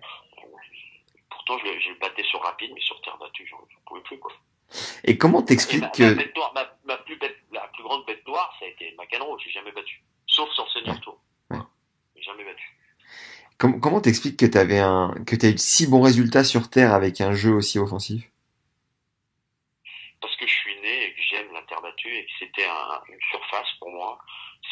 Pourtant, 1.46 1.64
je, 1.64 1.80
je 1.80 1.88
le 1.90 1.94
battais 1.98 2.24
sur 2.24 2.42
rapide, 2.42 2.72
mais 2.74 2.80
sur 2.80 3.00
terre 3.02 3.16
battue, 3.18 3.46
j'en 3.48 3.58
pouvais 3.86 4.00
plus, 4.02 4.18
quoi. 4.18 4.32
Et 5.04 5.16
comment 5.16 5.42
t'expliques 5.42 5.80
ma 5.82 5.88
que 5.90 6.34
noire, 6.36 6.52
ma, 6.54 6.68
ma 6.84 6.96
plus 6.98 7.16
bête, 7.16 7.36
la 7.52 7.68
plus 7.68 7.84
grande 7.84 8.04
bête 8.04 8.26
noire, 8.26 8.52
ça 8.58 8.66
a 8.66 8.68
été 8.68 8.94
McEnroe, 8.98 9.38
j'ai 9.38 9.50
jamais 9.52 9.70
battu. 9.70 10.02
Sauf 10.26 10.50
sur 10.50 10.68
senior 10.72 10.96
Ouais. 10.96 11.00
tour. 11.02 11.20
Ouais. 11.50 11.58
J'ai 12.16 12.22
jamais 12.22 12.44
battu. 12.44 12.76
com- 13.58 13.80
comment 13.80 14.00
t'expliques 14.00 14.38
que 14.38 14.46
t'avais 14.46 14.80
un 14.80 15.14
que 15.24 15.36
t'as 15.36 15.48
eu 15.50 15.54
de 15.54 15.58
si 15.58 15.86
bons 15.86 16.02
résultats 16.02 16.42
sur 16.42 16.68
terre 16.68 16.92
avec 16.92 17.20
un 17.20 17.32
jeu 17.32 17.52
aussi 17.52 17.78
offensif? 17.78 18.24
Parce 20.20 20.34
que 20.36 20.46
je 20.46 20.52
suis 20.52 20.74
né 20.80 21.04
et 21.04 21.14
que 21.14 21.20
j'aime 21.30 21.52
la 21.52 21.62
terre 21.62 21.80
battue 21.80 22.12
et 22.12 22.24
que 22.26 22.30
c'était 22.40 22.66
un- 22.66 23.00
une 23.08 23.20
surface 23.30 23.68
pour 23.78 23.90
moi, 23.92 24.18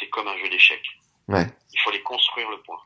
c'est 0.00 0.08
comme 0.08 0.26
un 0.26 0.36
jeu 0.38 0.48
d'échecs. 0.48 0.86
Ouais. 1.28 1.46
Il 1.72 1.80
fallait 1.80 2.02
construire 2.02 2.50
le 2.50 2.60
point. 2.62 2.80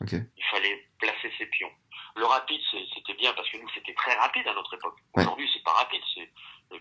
Ok. 0.00 0.12
Il 0.14 0.44
fallait 0.50 0.86
placer 0.98 1.30
ses 1.38 1.46
pions. 1.46 1.70
Le 2.16 2.24
rapide, 2.24 2.60
c'était 2.94 3.14
bien 3.14 3.32
parce 3.34 3.48
que 3.50 3.58
nous, 3.58 3.68
c'était 3.74 3.94
très 3.94 4.14
rapide 4.14 4.48
à 4.48 4.54
notre 4.54 4.72
époque. 4.74 4.96
Ouais. 5.14 5.22
Aujourd'hui, 5.22 5.48
c'est 5.52 5.62
pas 5.62 5.72
rapide. 5.72 6.00
C'est 6.14 6.30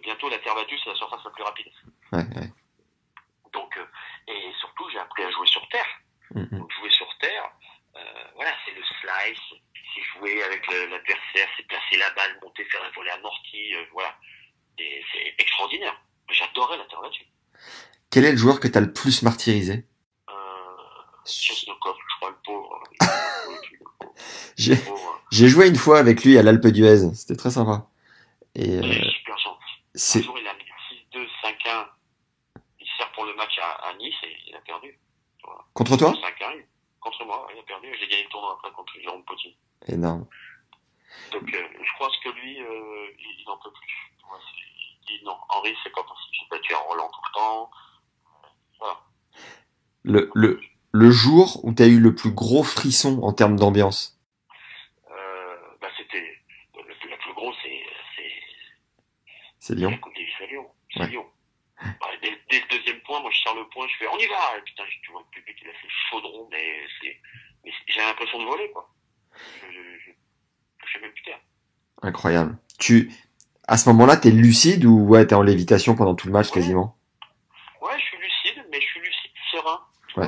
bientôt 0.02 0.30
la 0.30 0.40
terre 0.40 0.56
battue, 0.56 0.78
c'est 0.84 0.90
la 0.90 0.96
surface 0.96 1.24
la 1.26 1.32
plus 1.32 1.44
rapide. 1.44 1.68
Ouais. 2.14 2.20
ouais. 2.20 2.50
Donc, 3.52 3.78
euh, 3.78 3.86
et 4.28 4.52
surtout, 4.60 4.90
j'ai 4.90 5.00
appris 5.00 5.24
à 5.24 5.32
jouer 5.32 5.48
sur 5.48 5.68
terre. 5.70 5.88
Mhm. 6.34 6.60
Donc, 6.60 6.72
jouer 6.80 6.90
sur 6.90 7.08
terre, 7.18 7.52
euh, 7.96 8.24
voilà, 8.36 8.52
c'est 8.66 8.74
le 8.74 8.84
slice, 8.84 9.60
c'est 9.94 10.02
jouer 10.02 10.42
avec 10.44 10.66
l'adversaire, 10.68 11.48
c'est 11.58 11.68
placer 11.68 11.98
la 11.98 12.10
balle, 12.12 12.40
monter, 12.42 12.66
faire 12.66 12.84
un 12.84 12.92
volet 12.92 13.12
amorti, 13.12 13.76
euh, 13.76 13.86
voilà. 13.92 14.16
C'est 14.78 15.36
extraordinaire. 15.38 16.02
J'adorais 16.30 16.78
la 16.78 16.86
terre 16.86 17.02
battue. 17.02 17.26
Quel 18.12 18.26
est 18.26 18.32
le 18.32 18.38
joueur 18.38 18.60
que 18.60 18.68
t'as 18.68 18.82
le 18.82 18.92
plus 18.92 19.22
martyrisé? 19.22 19.74
Euh, 19.74 19.95
je 21.26 21.66
crois, 21.80 22.30
le 22.30 22.36
pauvre. 22.44 22.84
le 24.58 24.86
pauvre. 24.86 25.22
J'ai 25.32 25.48
joué 25.48 25.68
une 25.68 25.76
fois 25.76 26.00
avec 26.00 26.24
lui 26.24 26.38
à 26.38 26.44
l'Alpe 26.44 26.68
d'Huez, 26.68 27.14
c'était 27.14 27.36
très 27.36 27.52
sympa. 27.52 27.88
Et 28.56 28.66
Il 28.66 28.86
euh, 28.86 28.90
est 28.90 29.12
super 29.12 29.38
gentil. 29.38 30.20
Un 30.20 30.22
jour, 30.22 30.38
il 30.40 30.48
a 30.48 30.54
mis 30.54 30.64
6-2, 31.14 31.28
5-1. 31.44 31.88
Il 32.80 32.88
sert 32.98 33.12
pour 33.14 33.26
le 33.26 33.36
match 33.36 33.58
à, 33.60 33.90
à 33.90 33.94
Nice 33.96 34.16
et 34.24 34.36
il 34.48 34.56
a 34.56 34.62
perdu. 34.62 34.98
contre 35.74 35.98
toi 35.98 36.12
5-1, 36.12 36.64
contre 37.00 37.26
moi, 37.26 37.48
il 37.54 37.60
a 37.60 37.64
perdu. 37.64 37.88
J'ai 38.00 38.08
gagné 38.08 38.24
le 38.24 38.30
tournoi 38.30 38.54
après 38.58 38.72
contre 38.72 38.94
Jérôme 39.02 39.24
Potier. 39.26 39.58
Énorme. 39.88 40.26
Donc, 41.32 41.54
euh, 41.54 41.68
je 41.82 41.92
pense 41.98 42.18
que 42.24 42.30
lui, 42.30 42.62
euh, 42.62 43.08
il, 43.20 43.42
il 43.42 43.50
en 43.50 43.58
peut 43.58 43.72
plus. 43.72 44.14
Il 45.08 45.18
dit 45.20 45.24
non, 45.26 45.38
Henri, 45.50 45.76
c'est 45.84 45.92
pas 45.94 46.04
possible. 46.04 46.34
J'ai 46.40 46.48
battu 46.50 46.74
un 46.74 46.78
Roland 46.78 47.10
tout 47.10 47.22
le 47.28 47.34
temps. 47.34 47.72
Voilà. 48.80 49.00
Le 50.04 50.32
le 50.36 50.60
le 50.96 51.12
jour 51.12 51.60
où 51.66 51.74
t'as 51.74 51.88
eu 51.88 52.00
le 52.00 52.16
plus 52.16 52.32
gros 52.32 52.64
frisson 52.64 53.20
en 53.22 53.34
termes 53.34 53.58
d'ambiance. 53.58 54.18
Euh, 55.12 55.56
bah, 55.82 55.88
c'était. 55.98 56.24
Le, 56.76 56.82
le 56.88 57.18
plus 57.18 57.34
gros, 57.34 57.54
c'est. 57.62 57.82
c'est 59.60 59.74
la 59.74 59.80
Lyon. 59.80 59.98
Coupe 60.02 60.14
Davis 60.16 60.34
à 60.42 60.46
Lyon. 60.46 60.68
C'est 60.94 61.00
Ouais. 61.02 61.08
Lyon. 61.08 61.26
Bah, 61.82 62.08
dès, 62.22 62.32
dès 62.50 62.60
le 62.62 62.78
deuxième 62.78 63.02
point, 63.02 63.20
moi, 63.20 63.30
je 63.32 63.40
sors 63.40 63.56
le 63.56 63.68
point, 63.70 63.86
je 63.90 63.98
fais 63.98 64.08
on 64.08 64.18
y 64.18 64.28
va. 64.28 64.58
Et 64.58 64.62
putain, 64.62 64.84
tu 65.04 65.12
vois, 65.12 65.22
le 65.22 65.30
public, 65.42 65.58
il 65.62 65.70
a 65.70 65.74
fait 65.74 65.88
chaudron, 66.10 66.48
mais 66.50 66.88
J'ai 67.88 68.00
l'impression 68.02 68.40
de 68.40 68.46
voler, 68.46 68.72
quoi. 68.72 68.90
Je, 69.36 69.68
je, 69.68 69.82
je, 70.06 70.12
je 70.94 71.00
même 71.02 71.12
plus 71.12 71.24
terre. 71.24 71.40
Incroyable. 72.02 72.58
Tu 72.80 73.12
à 73.68 73.78
ce 73.78 73.90
moment-là, 73.90 74.16
t'es 74.16 74.30
lucide 74.32 74.86
ou 74.86 75.00
ouais, 75.08 75.26
t'es 75.28 75.34
en 75.36 75.42
lévitation 75.42 75.96
pendant 75.96 76.16
tout 76.16 76.28
le 76.28 76.34
match 76.34 76.48
Ouais. 76.48 76.54
quasiment? 76.54 76.98
Ouais, 77.82 77.98
je 77.98 78.04
suis 78.06 78.18
lucide, 78.18 78.64
mais 78.72 78.80
je 78.80 78.86
suis 78.86 79.00
lucide 79.02 79.32
serein. 79.52 79.80
Tu 80.14 80.20
Ouais. 80.20 80.28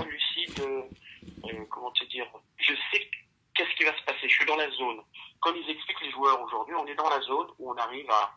Euh, 0.59 1.65
comment 1.69 1.91
te 1.91 2.03
dire 2.05 2.27
Je 2.57 2.73
sais 2.91 3.09
qu'est-ce 3.53 3.75
qui 3.75 3.83
va 3.83 3.97
se 3.97 4.03
passer. 4.03 4.27
Je 4.27 4.33
suis 4.33 4.45
dans 4.45 4.55
la 4.55 4.69
zone. 4.71 5.01
Comme 5.41 5.55
ils 5.57 5.69
expliquent 5.69 6.01
les 6.01 6.11
joueurs 6.11 6.41
aujourd'hui, 6.41 6.75
on 6.75 6.85
est 6.87 6.95
dans 6.95 7.09
la 7.09 7.21
zone 7.21 7.47
où 7.59 7.71
on 7.71 7.75
arrive 7.77 8.09
à, 8.11 8.31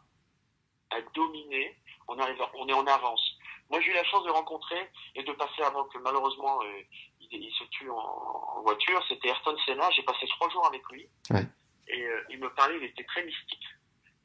à 0.90 1.00
dominer, 1.14 1.76
on, 2.08 2.18
arrive 2.18 2.40
à- 2.42 2.50
on 2.54 2.68
est 2.68 2.72
en 2.72 2.86
avance. 2.86 3.36
Moi, 3.70 3.80
j'ai 3.80 3.90
eu 3.90 3.94
la 3.94 4.04
chance 4.04 4.24
de 4.24 4.30
rencontrer 4.30 4.90
et 5.14 5.22
de 5.22 5.32
passer 5.32 5.62
avant 5.62 5.84
que 5.84 5.98
malheureusement 5.98 6.60
euh, 6.62 6.82
il, 7.20 7.44
il 7.44 7.52
se 7.54 7.64
tue 7.70 7.88
en, 7.90 7.96
en 7.96 8.62
voiture. 8.62 9.02
C'était 9.08 9.28
Ayrton 9.28 9.56
Senna. 9.64 9.88
J'ai 9.92 10.02
passé 10.02 10.26
trois 10.28 10.50
jours 10.50 10.66
avec 10.66 10.82
lui. 10.90 11.08
Ouais. 11.30 11.44
Et 11.88 12.02
euh, 12.02 12.24
il 12.30 12.38
me 12.38 12.52
parlait, 12.54 12.76
il 12.78 12.84
était 12.84 13.04
très 13.04 13.24
mystique. 13.24 13.64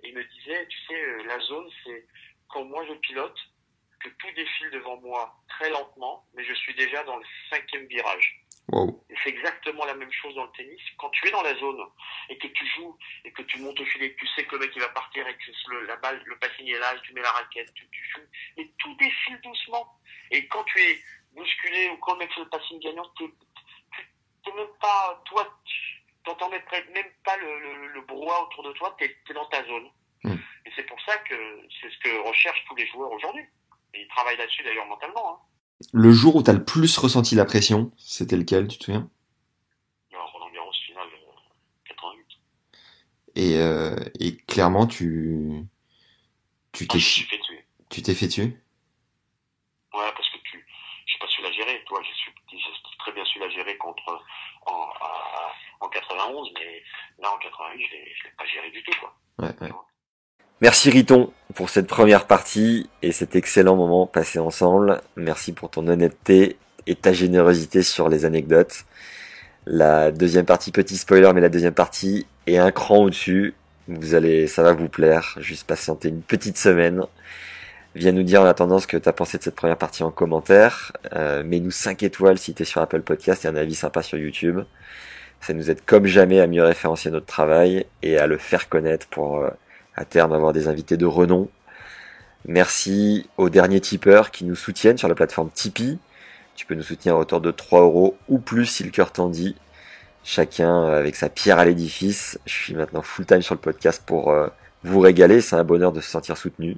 Et 0.04 0.10
il 0.10 0.16
me 0.16 0.24
disait, 0.24 0.68
tu 0.68 0.78
sais, 0.88 1.00
euh, 1.02 1.24
la 1.26 1.40
zone, 1.40 1.68
c'est 1.84 2.08
quand 2.50 2.64
moi 2.66 2.86
je 2.88 2.94
pilote, 2.94 3.38
que 4.06 4.10
tout 4.20 4.32
défile 4.36 4.70
devant 4.72 4.97
moi 5.01 5.36
très 5.49 5.70
lentement, 5.70 6.26
mais 6.36 6.43
je 6.45 6.53
suis 6.53 6.76
déjà 6.76 7.03
dans 7.03 7.18
le 7.18 7.26
cinquième 7.49 7.88
virage. 7.88 8.41
Wow. 8.70 9.03
Et 9.10 9.16
c'est 9.24 9.30
exactement 9.30 9.86
la 9.86 9.95
même 9.95 10.12
chose 10.12 10.36
dans 10.36 10.45
le 10.45 10.51
tennis. 10.51 10.82
Quand 10.97 11.10
tu 11.10 11.28
es 11.28 11.32
dans 11.32 11.41
la 11.41 11.56
zone 11.56 11.82
et 12.30 12.38
que 12.38 12.47
tu 12.47 12.66
joues 12.76 12.97
et 13.24 13.32
que 13.32 13.41
tu 13.43 13.60
montes 13.60 13.80
au 13.80 13.86
filet, 13.86 14.12
que 14.14 14.20
tu 14.20 14.28
sais 14.36 14.45
que 14.45 14.56
le 14.56 14.62
mec 14.62 14.72
il 14.76 14.82
va 14.82 14.89
partir 14.89 15.28
et 15.28 15.36
que 15.38 15.51
le, 15.72 15.86
la 15.86 15.95
balle, 15.97 16.22
le 16.26 16.38
passing 16.38 16.68
est 16.68 16.80
là, 16.80 16.95
tu 17.03 17.14
mets 17.14 17.22
la 17.22 17.32
raquette, 17.32 17.74
tu, 17.74 17.88
tu 17.89 18.03
joues, 18.12 18.28
et 18.58 18.70
tout 18.80 18.93
défile 18.95 19.39
doucement. 19.41 19.88
Et 20.32 20.47
quand 20.47 20.64
tu 20.66 20.80
es 20.80 20.99
bousculé 21.34 21.89
ou 21.89 21.97
quand 21.97 22.14
le 22.14 22.20
mec 22.20 22.34
fait 22.34 22.41
le 22.41 22.49
passing 22.49 22.80
gagnant, 22.80 23.10
tu 23.18 23.26
t'es 24.43 24.51
même 24.53 24.74
pas, 24.82 25.22
toi, 25.26 25.60
tu 25.66 26.03
t'entends 26.24 26.49
même, 26.49 26.64
pas- 26.70 26.84
même 26.93 27.12
pas 27.24 27.38
le, 27.38 27.60
le, 27.60 27.88
le 27.88 28.01
brouhaha 28.01 28.41
autour 28.43 28.64
de 28.64 28.74
toi, 28.74 28.95
t'es, 28.99 29.16
t'es 29.28 29.34
dans 29.34 29.45
ta 29.47 29.64
zone. 29.66 29.89
Mm. 30.24 30.36
Et 30.66 30.72
c'est 30.76 30.84
pour 30.88 30.99
ça 31.01 31.18
que 31.20 31.62
c'est 31.80 31.89
ce 31.91 31.97
que 31.99 32.28
recherchent 32.28 32.64
tous 32.68 32.76
les 32.76 32.88
joueurs 32.88 33.12
aujourd'hui. 33.12 33.45
Et 33.96 34.02
ils 34.02 34.08
travaillent 34.08 34.38
là-dessus 34.38 34.64
d'ailleurs 34.64 34.86
mentalement. 34.88 35.36
Hein. 35.36 35.39
Le 35.93 36.12
jour 36.12 36.36
où 36.36 36.43
t'as 36.43 36.54
le 36.54 36.64
plus 36.64 36.98
ressenti 36.98 37.36
la 37.36 37.46
pression, 37.46 37.91
c'était 37.98 38.38
lequel, 38.38 38.68
tu 38.68 38.78
te 38.78 38.84
souviens? 38.86 39.10
Il 40.12 40.16
un 40.18 40.22
Roland 40.22 40.52
Garros 40.54 40.72
final 40.86 41.08
euh, 41.08 41.88
88. 41.89 42.26
et, 43.36 43.58
euh, 43.60 43.96
et 44.20 44.38
clairement, 44.38 44.88
tu 44.88 45.66
tu 46.72 46.86
Ah, 46.89 46.93
t'es 46.93 47.00
fait 47.00 47.39
tuer. 47.39 47.66
tu 47.89 48.02
t'es 48.02 48.16
fait 48.16 48.28
tuer? 48.28 48.58
Ouais, 49.93 50.12
parce 50.16 50.30
que 50.30 50.38
tu, 50.43 50.66
j'ai 51.06 51.20
pas 51.20 51.28
su 51.28 51.41
la 51.41 51.52
gérer. 51.52 51.84
Toi, 51.86 52.02
j'ai 52.04 52.14
su, 52.14 52.32
très 53.00 53.12
bien 53.14 53.24
su 53.26 53.39
la 53.39 53.50
gérer 53.50 53.78
contre 53.78 54.22
en, 54.66 54.89
en 55.82 55.89
91, 55.89 56.50
mais 56.56 56.84
là 57.20 57.32
en 57.34 57.38
88, 57.38 57.86
je 57.86 57.91
l'ai, 57.91 58.14
je 58.18 58.24
l'ai 58.26 58.32
pas 58.38 58.46
géré 58.46 58.72
du 58.72 58.84
tout, 58.84 58.91
quoi. 59.00 59.16
Ouais, 59.39 59.54
ouais. 59.62 59.72
Merci 60.62 60.89
Riton 60.89 61.34
pour 61.53 61.70
cette 61.70 61.88
première 61.88 62.28
partie 62.28 62.89
et 63.01 63.12
cet 63.12 63.36
excellent 63.36 63.76
moment 63.76 64.08
passé 64.08 64.39
ensemble. 64.39 65.01
Merci 65.18 65.51
pour 65.51 65.70
ton 65.70 65.86
honnêteté 65.86 66.56
et 66.88 66.95
ta 66.95 67.12
générosité 67.12 67.84
sur 67.84 68.08
les 68.08 68.24
anecdotes. 68.24 68.86
La 69.66 70.12
deuxième 70.12 70.45
partie, 70.45 70.72
petit 70.72 70.95
spoiler, 70.95 71.30
mais 71.34 71.41
la 71.41 71.49
deuxième 71.49 71.74
partie 71.74 72.26
est 72.47 72.58
un 72.58 72.72
cran 72.72 72.99
au-dessus. 72.99 73.53
Vous 73.89 74.16
allez, 74.16 74.47
ça 74.47 74.64
va 74.64 74.72
vous 74.72 74.88
plaire. 74.88 75.36
Juste 75.41 75.68
patienter 75.68 76.08
une 76.08 76.22
petite 76.22 76.58
semaine. 76.58 77.03
Viens 77.93 78.14
nous 78.14 78.24
dire 78.24 78.41
en 78.41 78.45
attendant 78.45 78.80
ce 78.80 78.88
que 78.88 78.95
t'as 78.95 79.12
pensé 79.12 79.38
de 79.38 79.43
cette 79.43 79.56
première 79.56 79.78
partie 79.78 80.03
en 80.03 80.12
commentaire. 80.12 80.93
Euh, 81.14 81.43
Mets-nous 81.43 81.72
5 81.72 82.01
étoiles 82.03 82.38
si 82.38 82.53
t'es 82.53 82.66
sur 82.66 82.80
Apple 82.82 83.01
Podcast 83.01 83.43
et 83.43 83.49
un 83.49 83.58
avis 83.58 83.76
sympa 83.76 84.01
sur 84.03 84.18
YouTube. 84.18 84.62
Ça 85.41 85.53
nous 85.53 85.70
aide 85.70 85.84
comme 85.86 86.06
jamais 86.06 86.39
à 86.39 86.47
mieux 86.47 86.64
référencier 86.64 87.12
notre 87.12 87.26
travail 87.26 87.86
et 88.01 88.18
à 88.18 88.26
le 88.26 88.38
faire 88.38 88.70
connaître 88.70 89.08
pour 89.08 89.39
euh, 89.39 89.49
à 89.96 90.06
terme 90.06 90.34
avoir 90.34 90.54
des 90.54 90.68
invités 90.68 90.98
de 90.98 91.06
renom. 91.06 91.50
Merci 92.48 93.28
aux 93.38 93.50
derniers 93.50 93.82
tipeurs 93.82 94.32
qui 94.32 94.46
nous 94.46 94.56
soutiennent 94.56 94.98
sur 94.98 95.08
la 95.08 95.16
plateforme 95.16 95.50
Tipeee. 95.50 95.98
Tu 96.56 96.66
peux 96.66 96.76
nous 96.76 96.84
soutenir 96.84 97.16
à 97.16 97.20
hauteur 97.20 97.41
de 97.41 97.52
3 97.52 97.82
euros 97.82 98.18
ou 98.30 98.38
plus 98.38 98.66
si 98.66 98.84
le 98.84 98.91
cœur 98.91 99.12
t'en 99.12 99.30
dit. 99.30 99.56
Chacun 100.24 100.84
euh, 100.84 101.00
avec 101.00 101.16
sa 101.16 101.30
pierre 101.30 101.60
à 101.60 101.66
l'édifice. 101.66 102.39
Je 102.46 102.54
suis 102.54 102.74
maintenant 102.74 103.02
full 103.02 103.26
time 103.26 103.41
sur 103.41 103.56
le 103.56 103.60
podcast 103.60 104.02
pour 104.06 104.32
euh, 104.32 104.48
vous 104.84 105.00
régaler. 105.00 105.41
C'est 105.41 105.56
un 105.56 105.64
bonheur 105.64 105.91
de 105.91 106.02
se 106.02 106.10
sentir 106.10 106.38
soutenu. 106.38 106.78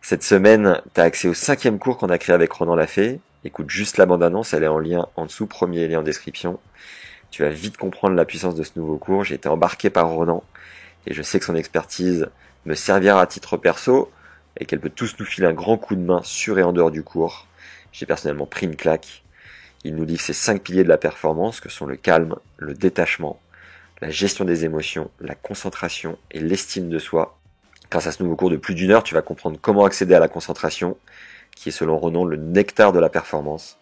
Cette 0.00 0.22
semaine, 0.22 0.80
tu 0.94 1.00
as 1.00 1.04
accès 1.04 1.28
au 1.28 1.34
cinquième 1.34 1.78
cours 1.78 1.98
qu'on 1.98 2.08
a 2.08 2.18
créé 2.18 2.34
avec 2.34 2.52
Ronan 2.52 2.74
Lafay. 2.74 3.20
Écoute 3.44 3.70
juste 3.70 3.96
la 3.98 4.06
bande-annonce, 4.06 4.52
elle 4.52 4.64
est 4.64 4.68
en 4.68 4.78
lien 4.78 5.06
en 5.16 5.26
dessous, 5.26 5.46
premier 5.46 5.86
lien 5.88 6.00
en 6.00 6.02
description. 6.02 6.58
Tu 7.30 7.42
vas 7.42 7.50
vite 7.50 7.76
comprendre 7.76 8.16
la 8.16 8.24
puissance 8.24 8.54
de 8.54 8.62
ce 8.62 8.72
nouveau 8.76 8.96
cours. 8.96 9.24
J'ai 9.24 9.34
été 9.34 9.48
embarqué 9.48 9.90
par 9.90 10.08
Ronan 10.08 10.42
et 11.06 11.14
je 11.14 11.22
sais 11.22 11.38
que 11.38 11.44
son 11.44 11.54
expertise 11.54 12.28
me 12.66 12.74
servira 12.74 13.20
à 13.20 13.26
titre 13.26 13.56
perso 13.56 14.10
et 14.58 14.66
qu'elle 14.66 14.80
peut 14.80 14.90
tous 14.90 15.16
nous 15.18 15.24
filer 15.24 15.46
un 15.46 15.52
grand 15.52 15.78
coup 15.78 15.96
de 15.96 16.00
main 16.00 16.20
sur 16.22 16.58
et 16.58 16.62
en 16.62 16.72
dehors 16.72 16.90
du 16.90 17.02
cours. 17.02 17.46
J'ai 17.92 18.06
personnellement 18.06 18.46
pris 18.46 18.66
une 18.66 18.76
claque. 18.76 19.22
Il 19.84 19.94
nous 19.94 20.04
livre 20.04 20.20
ces 20.20 20.32
cinq 20.32 20.62
piliers 20.62 20.84
de 20.84 20.88
la 20.88 20.98
performance 20.98 21.60
que 21.60 21.68
sont 21.68 21.86
le 21.86 21.96
calme, 21.96 22.36
le 22.56 22.74
détachement, 22.74 23.40
la 24.00 24.10
gestion 24.10 24.44
des 24.44 24.64
émotions, 24.64 25.10
la 25.20 25.34
concentration 25.34 26.18
et 26.30 26.40
l'estime 26.40 26.88
de 26.88 26.98
soi. 26.98 27.38
Grâce 27.90 28.06
à 28.06 28.12
ce 28.12 28.22
nouveau 28.22 28.36
cours 28.36 28.50
de 28.50 28.56
plus 28.56 28.74
d'une 28.74 28.90
heure, 28.90 29.02
tu 29.02 29.14
vas 29.14 29.22
comprendre 29.22 29.58
comment 29.60 29.84
accéder 29.84 30.14
à 30.14 30.20
la 30.20 30.28
concentration, 30.28 30.98
qui 31.54 31.70
est 31.70 31.72
selon 31.72 31.98
Renan 31.98 32.24
le 32.24 32.36
nectar 32.36 32.92
de 32.92 32.98
la 32.98 33.08
performance. 33.08 33.78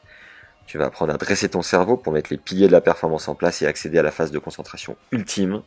Tu 0.67 0.79
vas 0.79 0.87
apprendre 0.87 1.15
à 1.15 1.17
dresser 1.17 1.49
ton 1.49 1.63
cerveau 1.63 1.97
pour 1.97 2.13
mettre 2.13 2.31
les 2.31 2.39
piliers 2.39 2.67
de 2.67 2.73
la 2.73 2.81
performance 2.81 3.29
en 3.29 3.35
place 3.35 3.63
et 3.63 3.67
accéder 3.67 3.99
à 3.99 4.03
la 4.03 4.11
phase 4.11 4.31
de 4.31 4.39
concentration 4.39 4.97
ultime. 5.13 5.63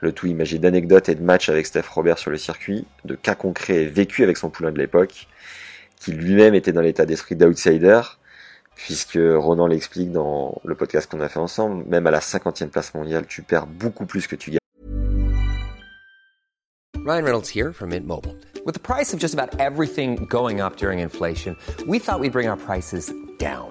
Le 0.00 0.12
tout 0.12 0.26
imagé 0.26 0.58
d'anecdotes 0.58 1.08
et 1.08 1.14
de 1.14 1.22
matchs 1.22 1.48
avec 1.48 1.66
Steph 1.66 1.88
Robert 1.90 2.18
sur 2.18 2.30
le 2.30 2.36
circuit, 2.36 2.86
de 3.04 3.14
cas 3.14 3.34
concrets 3.34 3.82
et 3.82 3.86
vécus 3.86 4.24
avec 4.24 4.36
son 4.36 4.50
poulain 4.50 4.72
de 4.72 4.78
l'époque, 4.78 5.26
qui 5.98 6.12
lui-même 6.12 6.54
était 6.54 6.72
dans 6.72 6.82
l'état 6.82 7.06
d'esprit 7.06 7.34
d'outsider, 7.36 8.00
puisque 8.74 9.18
Ronan 9.18 9.66
l'explique 9.66 10.12
dans 10.12 10.60
le 10.64 10.74
podcast 10.74 11.10
qu'on 11.10 11.20
a 11.20 11.28
fait 11.28 11.38
ensemble, 11.38 11.84
même 11.88 12.06
à 12.06 12.10
la 12.10 12.20
50e 12.20 12.68
place 12.68 12.94
mondiale, 12.94 13.26
tu 13.26 13.42
perds 13.42 13.66
beaucoup 13.66 14.06
plus 14.06 14.26
que 14.26 14.36
tu 14.36 14.50
gagnes. 14.50 14.58
Ryan 17.06 17.24
Reynolds 17.24 17.48
here 17.48 17.72
from 17.72 17.90
Mint 17.90 18.04
Mobile. 18.04 18.34
With 18.64 18.74
the 18.74 18.80
price 18.80 19.14
of 19.14 19.20
just 19.20 19.32
about 19.32 19.60
everything 19.60 20.26
going 20.28 20.60
up 20.60 20.76
during 20.76 20.98
inflation, 20.98 21.56
we 21.86 22.00
thought 22.00 22.18
we'd 22.18 22.32
bring 22.32 22.48
our 22.48 22.56
prices 22.56 23.12
down. 23.38 23.70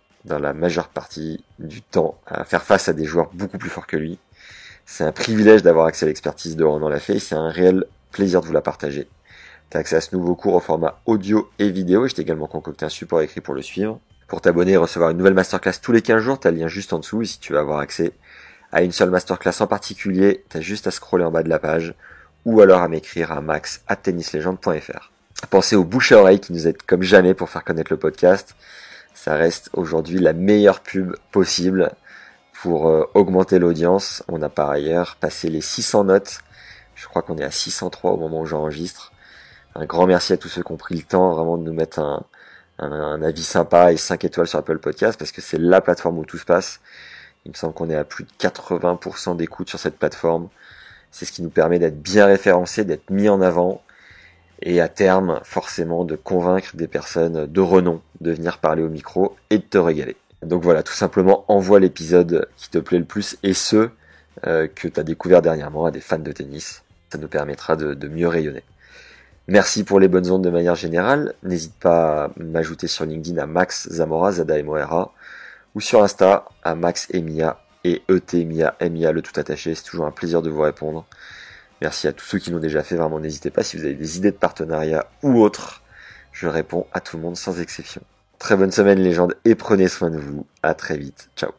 dans 0.25 0.39
la 0.39 0.53
majeure 0.53 0.87
partie 0.87 1.43
du 1.59 1.81
temps 1.81 2.19
à 2.27 2.43
faire 2.43 2.63
face 2.63 2.89
à 2.89 2.93
des 2.93 3.05
joueurs 3.05 3.29
beaucoup 3.33 3.57
plus 3.57 3.69
forts 3.69 3.87
que 3.87 3.97
lui. 3.97 4.19
C'est 4.85 5.03
un 5.03 5.11
privilège 5.11 5.63
d'avoir 5.63 5.85
accès 5.85 6.05
à 6.05 6.07
l'expertise 6.07 6.55
de 6.55 6.63
Ronan 6.63 6.89
Lafay, 6.89 7.19
c'est 7.19 7.35
un 7.35 7.49
réel 7.49 7.85
plaisir 8.11 8.41
de 8.41 8.47
vous 8.47 8.53
la 8.53 8.61
partager. 8.61 9.07
Tu 9.69 9.77
as 9.77 9.79
accès 9.79 9.95
à 9.95 10.01
ce 10.01 10.15
nouveau 10.15 10.35
cours 10.35 10.55
au 10.55 10.59
format 10.59 10.99
audio 11.05 11.49
et 11.59 11.69
vidéo 11.69 12.05
et 12.05 12.09
je 12.09 12.15
t'ai 12.15 12.21
également 12.23 12.47
concocté 12.47 12.85
un 12.85 12.89
support 12.89 13.21
écrit 13.21 13.41
pour 13.41 13.53
le 13.53 13.61
suivre. 13.61 13.99
Pour 14.27 14.41
t'abonner 14.41 14.73
et 14.73 14.77
recevoir 14.77 15.11
une 15.11 15.17
nouvelle 15.17 15.33
masterclass 15.33 15.73
tous 15.81 15.91
les 15.91 16.01
15 16.01 16.21
jours, 16.21 16.39
tu 16.39 16.47
as 16.47 16.51
le 16.51 16.57
lien 16.57 16.67
juste 16.67 16.93
en 16.93 16.99
dessous 16.99 17.21
et 17.21 17.25
si 17.25 17.39
tu 17.39 17.53
veux 17.53 17.59
avoir 17.59 17.79
accès 17.79 18.11
à 18.71 18.81
une 18.81 18.91
seule 18.91 19.09
masterclass 19.09 19.61
en 19.61 19.67
particulier, 19.67 20.45
tu 20.49 20.57
as 20.57 20.61
juste 20.61 20.87
à 20.87 20.91
scroller 20.91 21.23
en 21.23 21.31
bas 21.31 21.43
de 21.43 21.49
la 21.49 21.59
page 21.59 21.93
ou 22.45 22.61
alors 22.61 22.81
à 22.81 22.87
m'écrire 22.87 23.31
à 23.31 23.41
max 23.41 23.81
at 23.87 23.97
tennislegende.fr. 23.97 25.11
Pensez 25.49 25.75
aux 25.75 25.83
bouche 25.83 26.11
à 26.11 26.19
oreille 26.19 26.39
qui 26.39 26.53
nous 26.53 26.67
aident 26.67 26.81
comme 26.81 27.03
jamais 27.03 27.33
pour 27.33 27.49
faire 27.49 27.63
connaître 27.63 27.91
le 27.91 27.97
podcast. 27.97 28.55
Ça 29.23 29.35
reste 29.35 29.69
aujourd'hui 29.73 30.17
la 30.17 30.33
meilleure 30.33 30.79
pub 30.79 31.15
possible 31.31 31.91
pour 32.59 32.87
euh, 32.87 33.07
augmenter 33.13 33.59
l'audience. 33.59 34.23
On 34.27 34.41
a 34.41 34.49
par 34.49 34.71
ailleurs 34.71 35.15
passé 35.17 35.47
les 35.47 35.61
600 35.61 36.05
notes. 36.05 36.39
Je 36.95 37.07
crois 37.07 37.21
qu'on 37.21 37.37
est 37.37 37.43
à 37.43 37.51
603 37.51 38.13
au 38.13 38.17
moment 38.17 38.41
où 38.41 38.47
j'enregistre. 38.47 39.11
Un 39.75 39.85
grand 39.85 40.07
merci 40.07 40.33
à 40.33 40.37
tous 40.37 40.47
ceux 40.47 40.63
qui 40.63 40.71
ont 40.71 40.75
pris 40.75 40.95
le 40.95 41.03
temps 41.03 41.29
vraiment 41.35 41.59
de 41.59 41.63
nous 41.63 41.71
mettre 41.71 41.99
un, 41.99 42.23
un, 42.79 42.91
un 42.91 43.21
avis 43.21 43.43
sympa 43.43 43.93
et 43.93 43.97
5 43.97 44.25
étoiles 44.25 44.47
sur 44.47 44.57
Apple 44.57 44.79
Podcast 44.79 45.19
parce 45.19 45.31
que 45.31 45.41
c'est 45.41 45.59
la 45.59 45.81
plateforme 45.81 46.17
où 46.17 46.25
tout 46.25 46.39
se 46.39 46.45
passe. 46.45 46.79
Il 47.45 47.51
me 47.51 47.55
semble 47.55 47.75
qu'on 47.75 47.91
est 47.91 47.95
à 47.95 48.05
plus 48.05 48.23
de 48.23 48.31
80% 48.39 49.35
d'écoute 49.35 49.69
sur 49.69 49.77
cette 49.77 49.99
plateforme. 49.99 50.49
C'est 51.11 51.25
ce 51.25 51.31
qui 51.31 51.43
nous 51.43 51.51
permet 51.51 51.77
d'être 51.77 52.01
bien 52.01 52.25
référencés, 52.25 52.85
d'être 52.85 53.11
mis 53.11 53.29
en 53.29 53.39
avant 53.41 53.83
et 54.61 54.81
à 54.81 54.87
terme 54.87 55.39
forcément 55.43 56.05
de 56.05 56.15
convaincre 56.15 56.75
des 56.75 56.87
personnes 56.87 57.45
de 57.47 57.61
renom 57.61 58.01
de 58.21 58.31
venir 58.31 58.59
parler 58.59 58.83
au 58.83 58.89
micro 58.89 59.35
et 59.49 59.57
de 59.57 59.63
te 59.63 59.77
régaler. 59.77 60.15
Donc 60.43 60.63
voilà, 60.63 60.83
tout 60.83 60.93
simplement 60.93 61.45
envoie 61.47 61.79
l'épisode 61.79 62.47
qui 62.57 62.69
te 62.69 62.79
plaît 62.79 62.99
le 62.99 63.05
plus 63.05 63.37
et 63.43 63.53
ceux 63.53 63.91
euh, 64.47 64.67
que 64.67 64.87
tu 64.87 64.99
as 64.99 65.03
découvert 65.03 65.41
dernièrement 65.41 65.85
à 65.85 65.91
des 65.91 66.01
fans 66.01 66.17
de 66.17 66.31
tennis. 66.31 66.83
Ça 67.11 67.17
nous 67.17 67.27
permettra 67.27 67.75
de, 67.75 68.07
mieux 68.07 68.27
rayonner. 68.27 68.63
Merci 69.47 69.83
pour 69.83 69.99
les 69.99 70.07
bonnes 70.07 70.29
ondes 70.31 70.43
de 70.43 70.49
manière 70.49 70.75
générale. 70.75 71.33
N'hésite 71.43 71.75
pas 71.75 72.25
à 72.25 72.29
m'ajouter 72.37 72.87
sur 72.87 73.05
LinkedIn 73.05 73.41
à 73.41 73.45
Max 73.45 73.89
Zamora, 73.89 74.31
Zada 74.31 74.55
ou 75.73 75.81
sur 75.81 76.03
Insta 76.03 76.45
à 76.63 76.75
Max 76.75 77.07
Emia 77.11 77.59
et 77.83 78.01
ET 78.09 78.45
Mia, 78.45 78.75
Emia 78.79 79.11
le 79.11 79.21
tout 79.21 79.37
attaché. 79.39 79.75
C'est 79.75 79.83
toujours 79.83 80.05
un 80.05 80.11
plaisir 80.11 80.41
de 80.41 80.49
vous 80.49 80.61
répondre. 80.61 81.05
Merci 81.81 82.07
à 82.07 82.13
tous 82.13 82.25
ceux 82.25 82.37
qui 82.37 82.51
l'ont 82.51 82.59
déjà 82.59 82.83
fait, 82.83 82.95
vraiment 82.95 83.19
n'hésitez 83.19 83.49
pas 83.49 83.63
si 83.63 83.75
vous 83.75 83.83
avez 83.83 83.95
des 83.95 84.17
idées 84.17 84.31
de 84.31 84.37
partenariat 84.37 85.07
ou 85.23 85.41
autres. 85.41 85.81
Je 86.31 86.47
réponds 86.47 86.85
à 86.93 86.99
tout 86.99 87.17
le 87.17 87.23
monde 87.23 87.35
sans 87.35 87.59
exception. 87.59 88.01
Très 88.37 88.55
bonne 88.55 88.71
semaine 88.71 88.99
légende 88.99 89.35
et 89.45 89.55
prenez 89.55 89.87
soin 89.87 90.11
de 90.11 90.17
vous. 90.17 90.45
À 90.61 90.75
très 90.75 90.97
vite. 90.97 91.29
Ciao. 91.35 91.51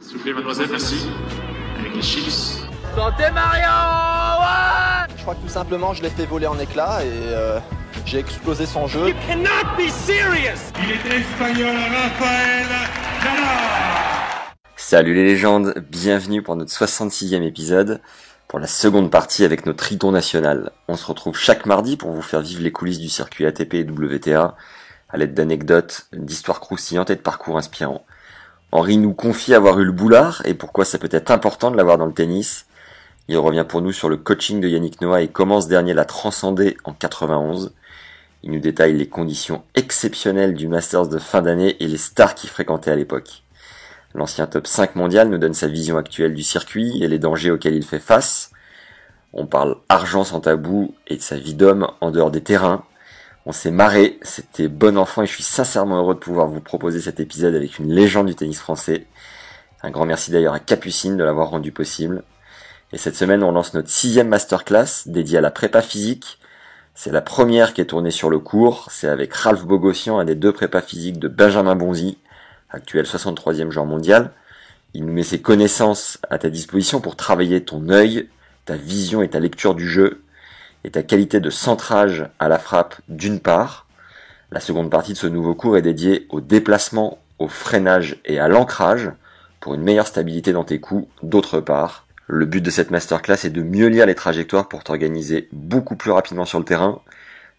S'il 0.00 0.16
vous 0.16 0.22
plaît, 0.22 0.32
mademoiselle, 0.32 0.68
merci. 0.70 1.08
Avec 1.78 1.94
les 1.94 2.02
chips. 2.02 2.66
Je 5.16 5.22
crois 5.22 5.34
que 5.34 5.40
tout 5.42 5.48
simplement 5.48 5.94
je 5.94 6.02
l'ai 6.02 6.10
fait 6.10 6.26
voler 6.26 6.48
en 6.48 6.58
éclats 6.58 7.04
et 7.04 7.08
euh, 7.08 7.60
j'ai 8.04 8.18
explosé 8.18 8.66
son 8.66 8.88
jeu. 8.88 9.12
Salut 14.82 15.14
les 15.14 15.24
légendes, 15.24 15.74
bienvenue 15.90 16.42
pour 16.42 16.56
notre 16.56 16.72
66e 16.72 17.42
épisode, 17.42 18.00
pour 18.48 18.58
la 18.58 18.66
seconde 18.66 19.10
partie 19.10 19.44
avec 19.44 19.66
notre 19.66 19.84
triton 19.84 20.10
national. 20.10 20.72
On 20.88 20.96
se 20.96 21.04
retrouve 21.04 21.36
chaque 21.36 21.66
mardi 21.66 21.98
pour 21.98 22.10
vous 22.10 22.22
faire 22.22 22.40
vivre 22.40 22.62
les 22.62 22.72
coulisses 22.72 22.98
du 22.98 23.10
circuit 23.10 23.44
ATP 23.44 23.74
et 23.74 23.84
WTA, 23.84 24.56
à 25.10 25.16
l'aide 25.18 25.34
d'anecdotes, 25.34 26.06
d'histoires 26.14 26.60
croustillantes 26.60 27.10
et 27.10 27.14
de 27.14 27.20
parcours 27.20 27.58
inspirants. 27.58 28.06
Henri 28.72 28.96
nous 28.96 29.12
confie 29.12 29.54
avoir 29.54 29.78
eu 29.78 29.84
le 29.84 29.92
boulard 29.92 30.42
et 30.46 30.54
pourquoi 30.54 30.86
ça 30.86 30.98
peut 30.98 31.10
être 31.12 31.30
important 31.30 31.70
de 31.70 31.76
l'avoir 31.76 31.98
dans 31.98 32.06
le 32.06 32.14
tennis. 32.14 32.64
Il 33.28 33.36
revient 33.36 33.66
pour 33.68 33.82
nous 33.82 33.92
sur 33.92 34.08
le 34.08 34.16
coaching 34.16 34.60
de 34.60 34.66
Yannick 34.66 35.02
Noah 35.02 35.20
et 35.20 35.28
comment 35.28 35.60
ce 35.60 35.68
dernier 35.68 35.92
l'a 35.92 36.06
transcendé 36.06 36.78
en 36.84 36.94
91. 36.94 37.74
Il 38.42 38.50
nous 38.50 38.60
détaille 38.60 38.96
les 38.96 39.08
conditions 39.10 39.62
exceptionnelles 39.74 40.54
du 40.54 40.68
Masters 40.68 41.06
de 41.06 41.18
fin 41.18 41.42
d'année 41.42 41.76
et 41.80 41.86
les 41.86 41.98
stars 41.98 42.34
qu'il 42.34 42.48
fréquentait 42.48 42.90
à 42.90 42.96
l'époque. 42.96 43.42
L'ancien 44.14 44.46
top 44.46 44.66
5 44.66 44.96
mondial 44.96 45.28
nous 45.28 45.38
donne 45.38 45.54
sa 45.54 45.68
vision 45.68 45.96
actuelle 45.96 46.34
du 46.34 46.42
circuit 46.42 47.02
et 47.02 47.08
les 47.08 47.18
dangers 47.18 47.50
auxquels 47.50 47.76
il 47.76 47.84
fait 47.84 48.00
face. 48.00 48.50
On 49.32 49.46
parle 49.46 49.76
argent 49.88 50.24
sans 50.24 50.40
tabou 50.40 50.94
et 51.06 51.16
de 51.16 51.22
sa 51.22 51.36
vie 51.36 51.54
d'homme 51.54 51.88
en 52.00 52.10
dehors 52.10 52.32
des 52.32 52.42
terrains. 52.42 52.84
On 53.46 53.52
s'est 53.52 53.70
marré, 53.70 54.18
c'était 54.22 54.68
bon 54.68 54.98
enfant 54.98 55.22
et 55.22 55.26
je 55.26 55.32
suis 55.32 55.44
sincèrement 55.44 55.98
heureux 55.98 56.14
de 56.14 56.18
pouvoir 56.18 56.48
vous 56.48 56.60
proposer 56.60 57.00
cet 57.00 57.20
épisode 57.20 57.54
avec 57.54 57.78
une 57.78 57.92
légende 57.92 58.26
du 58.26 58.34
tennis 58.34 58.58
français. 58.58 59.06
Un 59.82 59.90
grand 59.90 60.04
merci 60.04 60.30
d'ailleurs 60.30 60.54
à 60.54 60.60
Capucine 60.60 61.16
de 61.16 61.24
l'avoir 61.24 61.50
rendu 61.50 61.72
possible. 61.72 62.24
Et 62.92 62.98
cette 62.98 63.14
semaine, 63.14 63.44
on 63.44 63.52
lance 63.52 63.72
notre 63.72 63.88
sixième 63.88 64.28
masterclass 64.28 65.06
dédiée 65.06 65.38
à 65.38 65.40
la 65.40 65.52
prépa 65.52 65.80
physique. 65.80 66.38
C'est 66.94 67.12
la 67.12 67.22
première 67.22 67.72
qui 67.72 67.80
est 67.80 67.86
tournée 67.86 68.10
sur 68.10 68.28
le 68.28 68.40
cours. 68.40 68.88
C'est 68.90 69.08
avec 69.08 69.32
Ralph 69.32 69.64
Bogossian, 69.64 70.18
un 70.18 70.24
des 70.24 70.34
deux 70.34 70.52
prépas 70.52 70.82
physiques 70.82 71.20
de 71.20 71.28
Benjamin 71.28 71.76
Bonzi, 71.76 72.18
actuel 72.70 73.04
63e 73.04 73.70
joueur 73.70 73.86
mondial. 73.86 74.32
Il 74.94 75.04
nous 75.04 75.12
met 75.12 75.22
ses 75.22 75.40
connaissances 75.40 76.18
à 76.30 76.38
ta 76.38 76.50
disposition 76.50 77.00
pour 77.00 77.16
travailler 77.16 77.64
ton 77.64 77.88
œil, 77.90 78.28
ta 78.64 78.76
vision 78.76 79.22
et 79.22 79.28
ta 79.28 79.40
lecture 79.40 79.74
du 79.74 79.88
jeu, 79.88 80.22
et 80.84 80.90
ta 80.90 81.02
qualité 81.02 81.40
de 81.40 81.50
centrage 81.50 82.28
à 82.38 82.48
la 82.48 82.58
frappe 82.58 82.96
d'une 83.08 83.40
part. 83.40 83.86
La 84.50 84.60
seconde 84.60 84.90
partie 84.90 85.12
de 85.12 85.18
ce 85.18 85.26
nouveau 85.26 85.54
cours 85.54 85.76
est 85.76 85.82
dédiée 85.82 86.26
au 86.30 86.40
déplacement, 86.40 87.18
au 87.38 87.48
freinage 87.48 88.18
et 88.24 88.38
à 88.38 88.48
l'ancrage 88.48 89.10
pour 89.60 89.74
une 89.74 89.82
meilleure 89.82 90.06
stabilité 90.06 90.52
dans 90.52 90.64
tes 90.64 90.80
coups 90.80 91.06
d'autre 91.22 91.60
part. 91.60 92.06
Le 92.26 92.46
but 92.46 92.60
de 92.60 92.70
cette 92.70 92.90
masterclass 92.90 93.44
est 93.44 93.50
de 93.50 93.62
mieux 93.62 93.88
lire 93.88 94.06
les 94.06 94.14
trajectoires 94.14 94.68
pour 94.68 94.84
t'organiser 94.84 95.48
beaucoup 95.52 95.96
plus 95.96 96.10
rapidement 96.10 96.44
sur 96.44 96.58
le 96.58 96.64
terrain, 96.64 97.00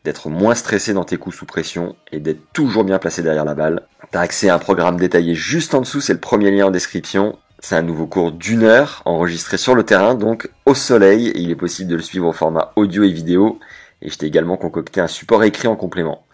d'être 0.04 0.30
moins 0.30 0.56
stressé 0.56 0.94
dans 0.94 1.04
tes 1.04 1.18
coups 1.18 1.36
sous 1.36 1.46
pression 1.46 1.96
et 2.12 2.20
d'être 2.20 2.42
toujours 2.54 2.84
bien 2.84 3.00
placé 3.00 3.22
derrière 3.22 3.46
la 3.46 3.54
balle. 3.54 3.84
T'as 4.12 4.22
accès 4.22 4.50
à 4.50 4.56
un 4.56 4.60
programme 4.60 4.98
détaillé 4.98 5.36
juste 5.36 5.74
en 5.74 5.82
dessous, 5.82 6.02
c'est 6.02 6.14
le 6.14 6.20
premier 6.20 6.52
lien 6.52 6.68
en 6.68 6.72
description. 6.72 7.38
C'est 7.60 7.76
un 7.76 7.84
nouveau 7.84 8.08
cours 8.08 8.32
d'une 8.32 8.64
heure 8.64 9.04
enregistré 9.06 9.58
sur 9.58 9.76
le 9.76 9.84
terrain, 9.84 10.16
donc 10.16 10.50
au 10.66 10.74
soleil, 10.74 11.32
il 11.36 11.52
est 11.52 11.56
possible 11.56 11.92
de 11.92 11.96
le 11.96 12.02
suivre 12.02 12.28
au 12.28 12.34
format 12.34 12.74
audio 12.76 13.04
et 13.04 13.12
vidéo. 13.12 13.60
Et 14.02 14.10
je 14.10 14.18
t'ai 14.18 14.26
également 14.26 14.58
concocté 14.58 15.00
un 15.00 15.08
support 15.08 15.44
écrit 15.44 15.68
en 15.68 15.76
complément. 15.76 16.26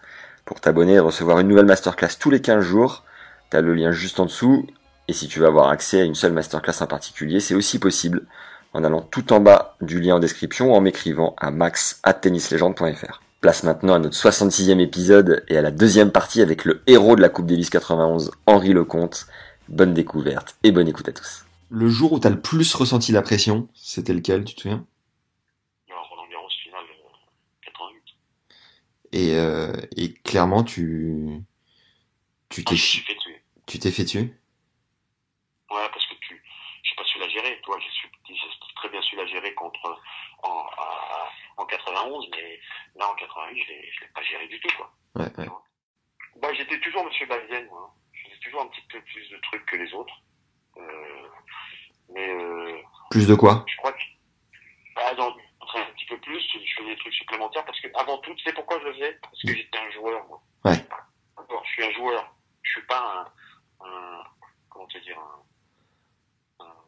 Pour 0.46 0.60
t'abonner 0.60 0.94
et 0.94 0.98
recevoir 0.98 1.38
une 1.38 1.48
nouvelle 1.48 1.66
masterclass 1.66 2.16
tous 2.18 2.30
les 2.30 2.40
15 2.40 2.64
jours, 2.64 3.04
t'as 3.50 3.60
le 3.60 3.74
lien 3.74 3.92
juste 3.92 4.20
en 4.20 4.24
dessous. 4.24 4.66
Et 5.06 5.12
si 5.12 5.28
tu 5.28 5.40
veux 5.40 5.46
avoir 5.46 5.68
accès 5.68 6.00
à 6.00 6.04
une 6.04 6.14
seule 6.14 6.32
masterclass 6.32 6.80
en 6.80 6.86
particulier, 6.86 7.40
c'est 7.40 7.54
aussi 7.54 7.78
possible 7.78 8.22
en 8.72 8.82
allant 8.82 9.02
tout 9.02 9.32
en 9.34 9.40
bas 9.40 9.76
du 9.82 10.00
lien 10.00 10.16
en 10.16 10.20
description 10.20 10.72
ou 10.72 10.74
en 10.74 10.80
m'écrivant 10.80 11.34
à 11.38 11.50
max@tennislegende.fr. 11.50 13.27
Place 13.40 13.62
maintenant 13.62 13.94
à 13.94 13.98
notre 14.00 14.16
66e 14.16 14.80
épisode 14.80 15.44
et 15.48 15.56
à 15.56 15.62
la 15.62 15.70
deuxième 15.70 16.10
partie 16.10 16.42
avec 16.42 16.64
le 16.64 16.82
héros 16.88 17.14
de 17.14 17.20
la 17.20 17.28
Coupe 17.28 17.46
Davis 17.46 17.70
91, 17.70 18.32
Henri 18.46 18.72
Lecomte. 18.72 19.26
Bonne 19.68 19.94
découverte 19.94 20.56
et 20.64 20.72
bonne 20.72 20.88
écoute 20.88 21.08
à 21.08 21.12
tous. 21.12 21.44
Le 21.70 21.88
jour 21.88 22.12
où 22.14 22.18
t'as 22.18 22.30
le 22.30 22.40
plus 22.40 22.74
ressenti 22.74 23.12
la 23.12 23.22
pression, 23.22 23.68
c'était 23.74 24.14
lequel, 24.14 24.44
tu 24.44 24.54
te 24.56 24.62
souviens? 24.62 24.84
Alors, 25.90 26.08
Roland 26.08 26.26
Garros 26.32 26.48
finale 26.64 26.82
euh, 26.82 27.66
88. 27.66 28.02
et, 29.12 29.34
euh, 29.36 29.72
et 29.96 30.14
clairement, 30.14 30.64
tu 30.64 31.40
tu 32.48 32.62
Ah, 32.66 32.70
t'es 32.70 32.76
chi- 32.76 33.00
fait 33.02 33.14
tuer. 33.16 33.42
tu 33.66 33.78
t'es 33.78 33.90
fait 33.92 34.04
tuer? 34.06 34.34
Ouais, 35.70 35.86
parce 35.92 36.06
que 36.06 36.14
tu, 36.26 36.42
j'ai 36.82 36.96
pas 36.96 37.04
su 37.04 37.18
la 37.20 37.28
gérer. 37.28 37.60
Toi, 37.62 37.76
j'ai 37.78 37.90
su, 38.00 38.08
j'ai 38.26 38.74
très 38.74 38.88
bien 38.88 39.02
su 39.02 39.14
la 39.16 39.26
gérer 39.26 39.52
contre 39.54 39.78
en, 40.42 40.48
à- 40.48 41.07
en 41.07 41.07
91, 41.68 42.26
mais 42.32 42.60
là 42.96 43.08
en 43.10 43.14
88, 43.14 43.60
je 43.62 43.72
je 43.92 44.00
l'ai 44.00 44.08
pas 44.14 44.22
géré 44.22 44.46
du 44.48 44.58
tout, 44.60 44.76
quoi. 44.76 44.92
Ouais, 45.16 45.30
ouais. 45.38 45.48
Bah, 46.36 46.52
j'étais 46.54 46.78
toujours 46.80 47.04
Monsieur 47.04 47.26
Balzen, 47.26 47.66
moi. 47.66 47.94
Je 48.12 48.24
faisais 48.28 48.38
toujours 48.40 48.62
un 48.62 48.66
petit 48.68 48.82
peu 48.88 49.00
plus 49.02 49.28
de 49.30 49.36
trucs 49.38 49.66
que 49.66 49.76
les 49.76 49.92
autres. 49.94 50.14
Euh, 50.76 51.28
mais 52.10 52.28
euh, 52.28 52.78
Plus 53.10 53.26
de 53.26 53.34
quoi? 53.34 53.64
je 53.66 53.76
crois 53.76 53.92
que 53.92 53.98
bah, 54.94 55.14
dans, 55.14 55.30
un 55.30 55.84
petit 55.92 56.06
peu 56.06 56.18
plus, 56.20 56.40
je 56.40 56.74
faisais 56.76 56.90
des 56.94 56.96
trucs 56.98 57.14
supplémentaires 57.14 57.64
parce 57.64 57.80
que 57.80 57.88
avant 57.94 58.18
tout, 58.18 58.34
tu 58.34 58.44
sais 58.44 58.52
pourquoi 58.52 58.78
je 58.80 58.84
le 58.86 58.94
faisais? 58.94 59.18
Parce 59.22 59.40
que 59.42 59.54
j'étais 59.54 59.78
un 59.78 59.90
joueur, 59.92 60.26
moi. 60.28 60.40
Ouais. 60.64 60.76
D'accord, 61.36 61.64
je 61.64 61.70
suis 61.72 61.84
un 61.84 61.90
joueur. 61.92 62.34
Je 62.62 62.70
suis 62.72 62.86
pas 62.86 63.30
un, 63.80 63.86
un 63.86 64.24
comment 64.70 64.86
te 64.86 64.98
dire, 64.98 65.18
un, 65.18 66.64
un- 66.64 66.84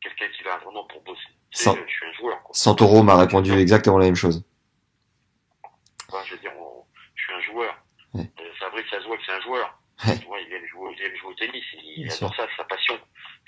quelqu'un 0.00 0.28
qui 0.28 0.42
va 0.42 0.58
vraiment 0.58 0.84
pour 0.84 1.02
bosser. 1.02 1.28
Tu 1.50 1.62
Sans- 1.64 1.74
Je 1.74 1.80
suis 1.92 2.06
un 2.06 2.12
joueur. 2.12 2.42
Quoi. 2.42 2.54
Santoro 2.54 3.02
m'a 3.02 3.16
répondu 3.16 3.52
exactement 3.58 3.98
la 3.98 4.04
même 4.06 4.14
chose. 4.16 4.44
Enfin, 6.08 6.22
je 6.26 6.34
veux 6.34 6.40
dire, 6.40 6.52
on- 6.58 6.84
je 7.14 7.22
suis 7.22 7.32
un 7.34 7.40
joueur. 7.40 7.74
Ouais. 8.14 8.30
Euh, 8.40 8.52
Fabrice, 8.58 8.86
ça 8.90 9.00
se 9.00 9.06
voit 9.06 9.16
que 9.16 9.22
c'est 9.26 9.32
un 9.32 9.40
joueur. 9.40 9.78
Ouais. 10.06 10.18
Tu 10.18 10.26
vois, 10.26 10.40
il 10.40 10.52
aime 10.52 10.66
jouer, 10.66 10.94
il 10.96 11.02
aime 11.04 11.16
jouer 11.16 11.30
au 11.30 11.34
tennis. 11.34 11.64
Il 11.84 12.10
adore 12.10 12.34
ça, 12.34 12.46
sa 12.56 12.64
passion. 12.64 12.98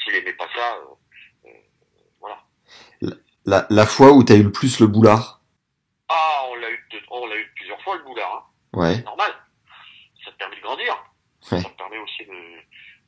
S'il 0.03 0.15
aimait 0.17 0.33
pas 0.35 0.49
ça, 0.55 0.77
euh, 0.77 1.49
euh, 1.49 1.51
voilà. 2.21 2.43
La, 3.45 3.67
la 3.71 3.87
fois 3.87 4.13
où 4.13 4.23
t'as 4.23 4.37
eu 4.37 4.43
le 4.45 4.53
plus 4.53 4.79
le 4.81 4.87
boulard? 4.87 5.41
Ah, 6.09 6.45
on 6.51 6.55
l'a 6.57 6.71
eu, 6.71 6.89
de- 6.93 7.01
on 7.11 7.27
l'a 7.27 7.37
eu 7.37 7.53
plusieurs 7.57 7.81
fois 7.83 7.97
le 7.97 8.05
boulard. 8.05 8.51
Hein. 8.75 8.79
Ouais. 8.79 8.95
C'est 8.97 9.05
normal. 9.05 9.33
Ça 10.25 10.31
te 10.33 10.37
permet 10.37 10.57
de 10.57 10.61
grandir. 10.63 10.95
Ouais. 11.51 11.61
Ça 11.61 11.69
te 11.69 11.77
permet 11.77 11.99
aussi 11.99 12.25
de, 12.27 12.33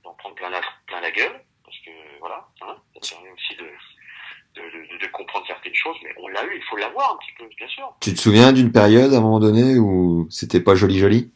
d'en 0.03 0.15
prendre 0.15 0.35
plein 0.35 0.51
la, 0.51 0.61
plein 0.87 1.01
la 1.01 1.11
gueule. 1.11 1.45
Parce 1.65 1.79
que, 1.85 1.91
voilà, 2.21 2.49
hein, 2.63 2.77
ça 2.95 3.01
te 3.01 3.15
permet 3.15 3.31
aussi 3.31 3.57
de, 3.57 3.69
de, 4.55 4.63
de, 4.99 4.99
de 5.05 5.07
comprendre 5.13 5.47
certaines 5.47 5.75
choses. 5.75 5.97
Mais 6.03 6.15
on 6.19 6.29
l'a 6.29 6.45
eu, 6.45 6.57
il 6.57 6.63
faut 6.65 6.77
l'avoir 6.77 7.13
un 7.15 7.17
petit 7.19 7.33
peu, 7.39 7.47
bien 7.57 7.69
sûr. 7.69 7.93
Tu 8.01 8.13
te 8.15 8.19
souviens 8.21 8.53
d'une 8.53 8.73
période 8.73 9.13
à 9.13 9.19
un 9.19 9.21
moment 9.21 9.41
donné 9.41 9.79
où 9.79 10.27
c'était 10.31 10.61
pas 10.61 10.75
joli 10.75 10.99
joli? 10.99 11.33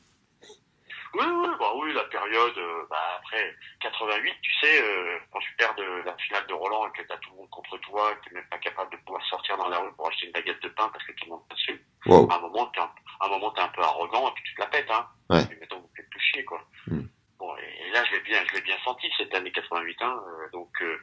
Oui, 1.14 1.24
oui, 1.24 1.48
bah 1.58 1.72
oui, 1.76 1.92
la 1.94 2.04
période, 2.04 2.56
euh, 2.58 2.82
bah 2.90 2.96
après 3.18 3.54
88, 3.80 4.34
tu 4.42 4.52
sais, 4.60 4.82
euh, 4.82 5.18
quand 5.32 5.38
tu 5.40 5.52
perds 5.56 5.74
de 5.76 6.04
la 6.04 6.14
finale 6.16 6.46
de 6.46 6.52
Roland 6.54 6.86
et 6.86 6.98
que 6.98 7.06
t'as 7.08 7.16
tout 7.16 7.30
le 7.32 7.38
monde 7.38 7.50
contre 7.50 7.76
toi, 7.78 8.14
que 8.14 8.28
t'es 8.28 8.34
même 8.34 8.44
pas 8.50 8.58
capable 8.58 8.92
de 8.92 8.96
pouvoir 8.98 9.24
sortir 9.26 9.56
dans 9.56 9.68
la 9.68 9.78
rue 9.78 9.92
pour 9.96 10.08
acheter 10.08 10.26
une 10.26 10.32
baguette 10.32 10.62
de 10.62 10.68
pain 10.68 10.88
parce 10.92 11.04
que 11.04 11.12
tout 11.12 11.24
le 11.24 11.30
monde 11.30 11.42
t'a 11.48 11.54
dessus, 11.54 11.82
Wow. 12.06 12.30
à 12.30 12.36
un 12.36 12.40
moment, 12.40 12.66
t'es 12.66 12.80
un, 12.80 13.28
moment, 13.28 13.50
t'es 13.50 13.60
un 13.62 13.68
peu 13.68 13.82
arrogant 13.82 14.28
et 14.28 14.32
puis 14.34 14.44
tu 14.44 14.54
te 14.54 14.60
la 14.60 14.66
pètes, 14.68 14.90
hein. 14.90 15.06
Ouais. 15.30 15.42
Mais 15.50 15.56
mettons, 15.60 15.80
vous 15.80 15.90
faites 15.96 16.08
tout 16.10 16.20
chier, 16.20 16.44
quoi. 16.44 16.60
Hmm. 16.86 17.06
Bon, 17.38 17.56
et, 17.56 17.88
et 17.88 17.90
là, 17.92 18.04
je 18.04 18.12
l'ai 18.16 18.20
bien, 18.20 18.38
je 18.48 18.54
l'ai 18.54 18.60
bien 18.62 18.76
senti 18.84 19.08
cette 19.16 19.34
année 19.34 19.50
88, 19.50 19.96
hein, 20.02 20.20
euh, 20.28 20.50
donc, 20.52 20.70
euh, 20.82 20.96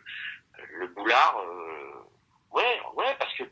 le 0.79 0.87
boulard, 0.87 1.37
euh, 1.39 1.93
ouais, 2.51 2.79
ouais, 2.95 3.15
parce 3.19 3.33
que, 3.35 3.43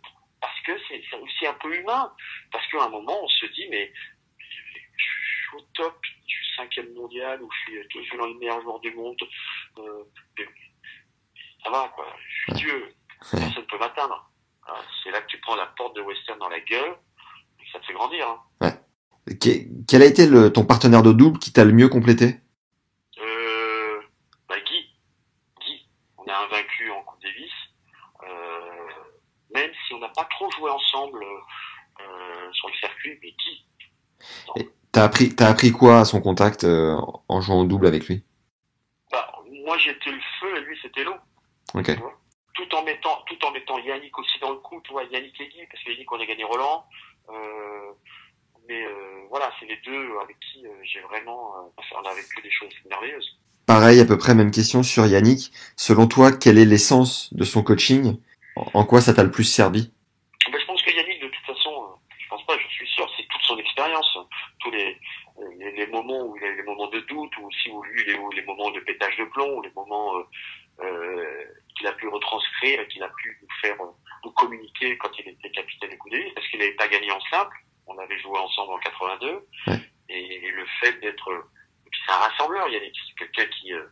parce 0.41 0.59
que 0.65 0.71
c'est 0.87 1.01
aussi 1.17 1.45
un 1.47 1.53
peu 1.53 1.73
humain. 1.75 2.13
Parce 2.51 2.65
qu'à 2.67 2.83
un 2.83 2.89
moment, 2.89 3.17
on 3.23 3.27
se 3.27 3.45
dit, 3.47 3.67
mais, 3.69 3.91
je 4.37 5.03
suis 5.03 5.57
au 5.57 5.61
top, 5.73 5.97
je 6.27 6.33
suis 6.35 6.55
cinquième 6.57 6.93
mondial, 6.93 7.41
ou 7.41 7.49
je 7.51 7.71
suis 7.71 7.87
toujours 7.89 8.17
dans 8.19 8.27
les 8.27 8.35
meilleurs 8.35 8.61
joueurs 8.61 8.79
du 8.79 8.93
monde, 8.93 9.17
euh, 9.79 10.03
mais 10.37 10.45
ça 11.63 11.69
va, 11.71 11.91
quoi, 11.95 12.07
je 12.27 12.53
suis 12.55 12.65
Dieu, 12.65 12.93
personne 13.19 13.63
ne 13.63 13.67
peut 13.67 13.77
m'atteindre. 13.79 14.29
C'est 15.03 15.11
là 15.11 15.21
que 15.21 15.27
tu 15.27 15.39
prends 15.41 15.55
la 15.55 15.67
porte 15.67 15.95
de 15.95 16.01
Western 16.01 16.39
dans 16.39 16.49
la 16.49 16.59
gueule, 16.61 16.95
et 17.59 17.71
ça 17.71 17.79
te 17.79 17.85
fait 17.85 17.93
grandir, 17.93 18.27
hein. 18.29 18.39
Que- 19.41 19.85
Quel 19.87 20.01
a 20.01 20.05
été 20.05 20.27
le, 20.27 20.51
ton 20.51 20.65
partenaire 20.65 21.01
de 21.01 21.13
double 21.13 21.39
qui 21.39 21.53
t'a 21.53 21.63
le 21.63 21.71
mieux 21.71 21.87
complété 21.87 22.35
Euh, 23.19 24.01
bah 24.49 24.59
Guy, 24.59 24.85
Guy, 25.61 25.87
on 26.17 26.25
a 26.25 26.37
invaincu 26.45 26.91
en 26.91 27.01
Coupe 27.03 27.21
Davis, 27.21 27.51
euh, 28.23 28.89
même 29.55 29.71
si 29.82 29.82
on 29.93 29.99
n'a 29.99 30.09
pas 30.09 30.27
trop 30.31 30.49
joué 30.51 30.69
ensemble 30.69 31.23
euh, 31.23 32.51
sur 32.51 32.67
le 32.67 32.73
circuit, 32.75 33.19
mais 33.21 33.31
Guy, 33.31 33.65
T'as 34.91 35.03
appris, 35.05 35.35
t'as 35.35 35.47
appris 35.47 35.71
quoi 35.71 36.01
à 36.01 36.05
son 36.05 36.21
contact 36.21 36.63
euh, 36.63 36.95
en 37.27 37.41
jouant 37.41 37.61
au 37.61 37.65
double 37.65 37.87
avec 37.87 38.07
lui? 38.07 38.23
Bah, 39.11 39.31
moi 39.65 39.75
j'étais 39.79 40.11
le 40.11 40.19
feu 40.39 40.55
et 40.55 40.61
lui 40.61 40.77
c'était 40.81 41.03
l'eau. 41.03 41.15
Ok. 41.73 41.91
Tout 42.53 42.75
en 42.75 42.83
mettant, 42.83 43.23
tout 43.25 43.43
en 43.43 43.51
mettant 43.51 43.79
Yannick 43.79 44.17
aussi 44.19 44.39
dans 44.39 44.51
le 44.51 44.57
coup, 44.57 44.79
tu 44.83 44.91
vois, 44.91 45.03
Yannick 45.05 45.39
et 45.41 45.47
Guy, 45.47 45.65
parce 45.71 45.83
que 45.83 45.89
Yannick 45.89 46.11
on 46.11 46.19
a 46.19 46.25
gagné 46.25 46.43
Roland. 46.43 46.85
Euh, 47.29 47.91
mais 48.67 48.85
euh, 48.85 48.91
voilà, 49.29 49.51
c'est 49.59 49.65
les 49.65 49.77
deux 49.83 50.09
avec 50.21 50.37
qui 50.39 50.65
euh, 50.65 50.69
j'ai 50.83 51.01
vraiment, 51.01 51.55
euh, 51.57 51.83
on 51.99 52.07
a 52.07 52.13
vécu 52.13 52.41
des 52.41 52.51
choses 52.51 52.69
merveilleuses. 52.87 53.39
Pareil, 53.65 53.99
à 53.99 54.05
peu 54.05 54.17
près 54.17 54.35
même 54.35 54.51
question 54.51 54.83
sur 54.83 55.05
Yannick. 55.05 55.51
Selon 55.75 56.07
toi, 56.07 56.31
quel 56.31 56.57
est 56.57 56.65
l'essence 56.65 57.33
de 57.33 57.43
son 57.43 57.63
coaching? 57.63 58.17
En 58.55 58.85
quoi 58.85 59.01
ça 59.01 59.13
t'a 59.13 59.23
le 59.23 59.31
plus 59.31 59.43
servi? 59.45 59.91
Ben, 60.51 60.59
je 60.59 60.65
pense 60.65 60.81
que 60.83 60.91
Yannick, 60.91 61.21
de 61.21 61.27
toute 61.27 61.45
façon, 61.45 61.71
euh, 61.83 61.95
je 62.19 62.27
pense 62.29 62.45
pas, 62.45 62.57
je 62.57 62.67
suis 62.67 62.87
sûr, 62.87 63.09
c'est 63.17 63.27
toute 63.27 63.41
son 63.43 63.57
expérience, 63.57 64.17
tous 64.59 64.71
les, 64.71 64.99
les, 65.57 65.71
les 65.71 65.87
moments 65.87 66.25
où 66.25 66.37
il 66.37 66.43
a 66.43 66.47
eu 66.47 66.57
les 66.57 66.63
moments 66.63 66.87
de 66.87 66.99
doute, 67.01 67.35
ou 67.37 67.47
aussi 67.47 67.69
où 67.69 67.81
lui, 67.83 68.03
les, 68.05 68.17
les 68.35 68.41
moments 68.45 68.71
de 68.71 68.79
pétage 68.81 69.17
de 69.17 69.23
plomb, 69.25 69.57
ou 69.57 69.61
les 69.63 69.71
moments 69.75 70.17
euh, 70.17 70.23
euh, 70.83 71.45
qu'il 71.77 71.87
a 71.87 71.93
pu 71.93 72.07
retranscrire, 72.07 72.87
qu'il 72.89 73.01
a 73.03 73.09
pu 73.09 73.37
nous 73.41 73.47
faire 73.61 73.81
euh, 73.81 73.87
nous 74.25 74.31
communiquer 74.31 74.97
quand 74.97 75.09
il 75.19 75.29
était 75.29 75.51
capitaine 75.51 75.89
des 75.89 75.97
Coups 75.97 76.15
parce 76.35 76.47
qu'il 76.47 76.59
n'avait 76.59 76.71
pas 76.75 76.87
gagné 76.87 77.11
en 77.11 77.19
simple, 77.31 77.55
on 77.87 77.97
avait 77.97 78.19
joué 78.19 78.37
ensemble 78.39 78.73
en 78.73 78.79
82, 78.79 79.47
Ouais. 79.67 79.73
et, 80.09 80.45
et 80.47 80.51
le 80.51 80.65
fait 80.79 80.93
d'être, 81.01 81.29
et 81.85 81.89
puis 81.89 81.99
c'est 82.05 82.13
un 82.13 82.17
rassembleur, 82.17 82.69
Yannick, 82.69 82.95
c'est 83.07 83.15
quelqu'un 83.25 83.51
qui, 83.55 83.73
euh, 83.73 83.83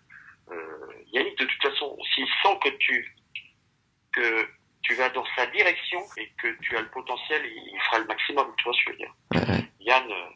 Yannick, 1.14 1.38
de 1.38 1.46
toute 1.46 1.62
façon, 1.64 1.98
s'il 2.14 2.28
sent 2.44 2.60
que 2.64 2.70
tu, 2.78 3.16
que 4.14 4.48
tu 4.84 4.96
vas 4.96 5.10
dans 5.10 5.26
sa 5.36 5.46
direction 5.48 6.02
et 6.18 6.30
que 6.42 6.58
tu 6.62 6.76
as 6.76 6.82
le 6.82 6.90
potentiel, 6.90 7.46
il, 7.46 7.80
fera 7.86 8.00
le 8.00 8.06
maximum, 8.06 8.54
tu 8.58 8.64
vois 8.64 8.74
ce 8.74 8.78
que 8.80 8.84
je 8.86 8.92
veux 8.92 8.98
dire. 8.98 9.14
Ouais. 9.34 9.66
Yann, 9.80 10.12
euh, 10.12 10.30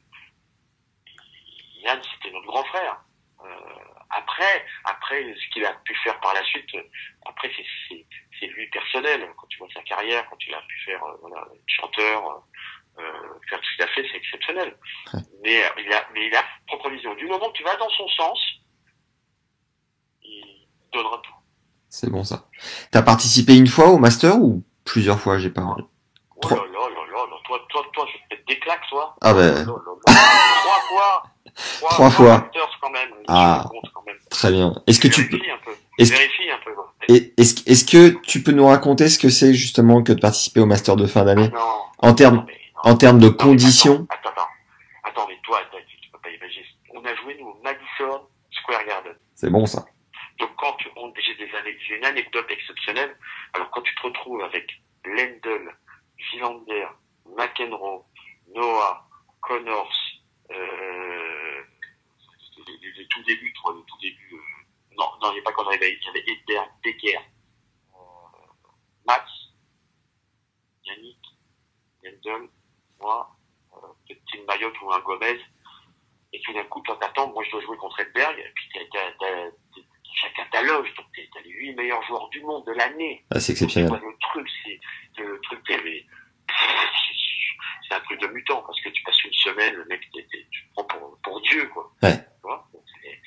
Yann, 1.84 2.01
c'était 2.13 2.34
notre 2.34 2.47
grand 2.47 2.63
frère. 2.65 3.01
Euh, 3.43 3.86
après, 4.09 4.65
après, 4.86 5.23
ce 5.34 5.53
qu'il 5.53 5.65
a 5.65 5.73
pu 5.73 5.95
faire 6.03 6.19
par 6.19 6.34
la 6.34 6.43
suite, 6.43 6.73
euh, 6.76 6.84
après, 7.26 7.51
c'est, 7.55 7.65
c'est, 7.89 8.05
c'est 8.39 8.47
lui 8.47 8.67
personnel. 8.69 9.28
Quand 9.38 9.47
tu 9.47 9.57
vois 9.57 9.67
sa 9.73 9.82
carrière, 9.82 10.28
quand 10.30 10.38
il 10.47 10.53
a 10.53 10.61
pu 10.61 10.80
faire, 10.86 11.03
euh, 11.03 11.17
voilà, 11.21 11.47
chanteur, 11.67 12.43
euh, 12.97 13.39
faire 13.49 13.59
tout 13.59 13.65
ce 13.65 13.76
qu'il 13.76 13.84
a 13.84 13.88
fait, 13.88 14.07
c'est 14.09 14.17
exceptionnel. 14.17 14.78
Mais 15.43 15.63
euh, 15.63 15.69
il 15.80 15.93
a, 15.93 16.07
mais 16.13 16.28
il 16.28 16.36
a 16.36 16.39
sa 16.39 16.47
propre 16.67 16.89
vision. 16.89 17.13
Du 17.15 17.26
moment 17.28 17.49
que 17.51 17.57
tu 17.57 17.63
vas 17.63 17.76
dans 17.76 17.89
son 17.89 18.07
sens, 18.09 18.39
il 20.23 20.67
donnera 20.93 21.17
tout. 21.19 21.34
C'est 21.97 22.09
bon 22.09 22.25
ça. 22.25 22.43
T'as 22.91 23.01
participé 23.01 23.55
une 23.55 23.67
fois 23.67 23.87
au 23.87 23.97
master 23.97 24.37
ou 24.37 24.63
plusieurs 24.83 25.17
fois 25.17 25.37
J'ai 25.37 25.49
pas. 25.49 25.63
Oh 25.65 25.81
Trois. 26.41 26.57
là 26.57 26.63
là 26.65 26.89
là 26.89 27.25
là 27.31 27.37
toi, 27.47 27.57
toi, 27.69 27.83
toi, 27.93 28.05
je 28.11 28.35
vais 28.35 28.41
te 28.41 28.47
des 28.51 28.59
claques, 28.59 28.81
toi. 28.89 29.15
Ah 29.21 29.33
ben. 29.33 29.63
Trois 30.05 30.81
fois. 30.89 31.23
Trois 31.89 32.09
fois. 32.09 32.37
Masters, 32.39 32.79
quand 32.81 32.89
même. 32.89 33.09
Ah. 33.29 33.65
Quand 33.93 34.03
même. 34.05 34.17
Très 34.29 34.51
bien. 34.51 34.75
Est-ce 34.87 34.99
que 34.99 35.07
tu 35.07 35.29
peux 35.29 35.37
Vérifie 35.37 36.49
un 36.51 36.59
peu. 36.65 36.73
est-ce 37.07 37.23
est-ce 37.37 37.63
est-ce 37.65 37.85
que 37.85 38.19
tu 38.23 38.43
peux 38.43 38.51
nous 38.51 38.67
raconter 38.67 39.07
ce 39.07 39.17
que 39.17 39.29
c'est 39.29 39.53
justement 39.53 40.03
que 40.03 40.11
de 40.11 40.19
participer 40.19 40.59
au 40.59 40.65
master 40.65 40.97
de 40.97 41.07
fin 41.07 41.23
d'année? 41.23 41.47
Non. 41.47 41.59
En 41.99 42.13
termes 42.13 42.45
en 42.83 42.97
termes 42.97 43.19
de 43.19 43.29
Non, 43.29 43.33
conditions? 43.35 44.05
Attends, 44.09 44.31
attends, 44.31 44.47
attends. 45.05 45.27
Mais 45.29 45.37
toi, 45.45 45.59
tu 45.71 46.09
peux 46.11 46.19
pas 46.19 46.29
imaginer. 46.29 46.65
On 46.93 46.99
a 47.05 47.15
joué, 47.23 47.37
nous, 47.39 47.47
au 47.47 47.57
Madison 47.63 48.27
Square 48.51 48.85
Garden. 48.85 49.13
C'est 49.33 49.49
bon 49.49 49.65
ça. 49.65 49.85
Donc, 50.39 50.55
quand 50.57 50.73
tu- 50.73 50.89
on- 50.95 51.13
j'ai 51.17 51.36
des 51.36 51.53
années, 51.55 51.77
j'ai 51.79 51.97
une 51.97 52.05
anecdote 52.05 52.49
exceptionnelle. 52.49 53.17
Alors, 53.53 53.69
quand 53.71 53.81
tu 53.81 53.95
te 53.95 54.01
retrouves 54.01 54.41
avec 54.41 54.69
Lendl, 55.05 55.75
Villander, 56.31 56.88
McEnroe, 57.25 58.05
Noah, 58.53 59.07
Connors, 59.41 59.93
euh, 60.51 61.63
les, 62.67 63.07
tout 63.07 63.23
débuts, 63.23 63.53
toi, 63.53 63.73
les 63.77 63.83
tout 63.86 63.97
débuts, 64.01 64.33
euh, 64.33 64.95
non, 64.97 65.11
non, 65.21 65.31
il 65.31 65.36
n'y 65.36 65.39
a 65.39 65.43
pas 65.43 65.51
Conor, 65.53 65.73
il 65.73 65.81
y 65.81 65.83
avait 65.83 65.93
il 65.93 66.03
y 66.03 66.09
avait 66.09 66.23
Edberg, 66.27 66.69
Becker, 66.83 67.17
euh, 67.17 67.97
Max, 69.07 69.29
Yannick, 70.86 71.19
Lendl, 72.03 72.49
moi, 72.99 73.29
euh, 73.73 73.88
peut-être 74.07 74.21
Tim 74.31 74.43
Mayotte 74.47 74.79
ou 74.81 74.91
un 74.91 74.99
Gomez, 74.99 75.39
et 76.33 76.41
tout 76.41 76.53
d'un 76.53 76.63
coup, 76.65 76.81
toi 76.81 76.97
t'attends, 76.99 77.31
moi 77.31 77.43
je 77.43 77.51
dois 77.51 77.61
jouer 77.61 77.77
contre 77.77 77.99
Edberg, 78.01 78.38
et 78.39 78.51
puis 78.55 78.69
t'as, 78.73 78.79
t'as, 78.91 79.11
t'as- 79.19 79.51
t'as- 79.51 79.81
chacun 80.13 80.45
ta 80.56 80.62
loge, 80.64 80.93
donc 80.95 81.06
t'as 81.34 81.41
les 81.41 81.49
huit 81.51 81.76
meilleurs 81.76 82.01
joueurs 82.03 82.30
du 82.30 82.41
monde 82.41 82.66
de 82.66 82.72
l'année. 82.74 83.26
Ah, 83.32 83.39
c'est 83.39 83.51
exceptionnel. 83.51 83.91
le 83.91 84.18
truc, 84.20 84.47
c'est 84.64 84.80
le 85.22 85.39
truc, 85.41 85.60
mais- 85.84 86.06
c'est 87.88 87.95
un 87.95 87.99
truc 88.01 88.22
de 88.22 88.28
mutant, 88.28 88.62
parce 88.66 88.80
que 88.82 88.89
tu 88.89 89.03
passes 89.03 89.24
une 89.26 89.34
semaine, 89.34 89.76
le 89.76 89.86
mec, 89.86 90.01
tu 90.12 90.24
te 90.24 90.74
prends 90.74 90.86
pour, 90.86 91.20
pour 91.24 91.41
Dieu, 91.41 91.66
quoi. 91.74 91.91
Ouais. 92.01 92.18
Tu 92.18 93.22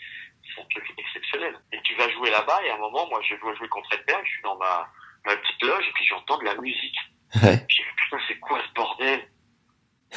c'est 0.54 0.60
un 0.62 0.64
truc 0.70 0.94
exceptionnel. 0.96 1.58
Et 1.72 1.80
tu 1.82 1.94
vas 1.96 2.08
jouer 2.10 2.30
là-bas, 2.30 2.60
et 2.64 2.70
à 2.70 2.74
un 2.76 2.78
moment 2.78 3.06
moi, 3.08 3.20
je 3.28 3.34
dois 3.36 3.54
jouer 3.56 3.68
contre 3.68 3.92
Edberg, 3.92 4.24
je 4.24 4.30
suis 4.30 4.42
dans 4.42 4.56
ma, 4.56 4.88
ma 5.26 5.36
petite 5.36 5.62
loge, 5.62 5.86
et 5.86 5.92
puis 5.92 6.04
j'entends 6.06 6.38
de 6.38 6.44
la 6.44 6.54
musique. 6.56 6.96
Ouais. 7.42 7.58
Puis, 7.68 7.82
putain, 7.96 8.18
c'est 8.26 8.38
quoi 8.38 8.60
ce 8.66 8.72
bordel? 8.72 9.20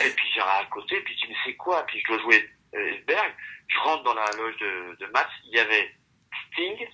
Et 0.05 0.09
puis 0.09 0.27
j'ai 0.33 0.39
à 0.39 0.65
côté, 0.71 1.01
puis 1.01 1.13
je 1.15 1.25
dis, 1.25 1.31
mais 1.33 1.37
c'est 1.43 1.55
quoi? 1.57 1.85
Puis 1.85 1.99
je 1.99 2.07
dois 2.07 2.21
jouer 2.21 2.49
euh, 2.75 2.93
Edberg. 2.93 3.33
Je 3.67 3.77
rentre 3.79 4.03
dans 4.03 4.13
la 4.13 4.25
loge 4.37 4.55
de, 4.57 4.95
de 4.99 5.05
Max, 5.11 5.29
il 5.45 5.55
y 5.57 5.59
avait 5.59 5.93
Sting, 6.53 6.77
qui 6.77 6.87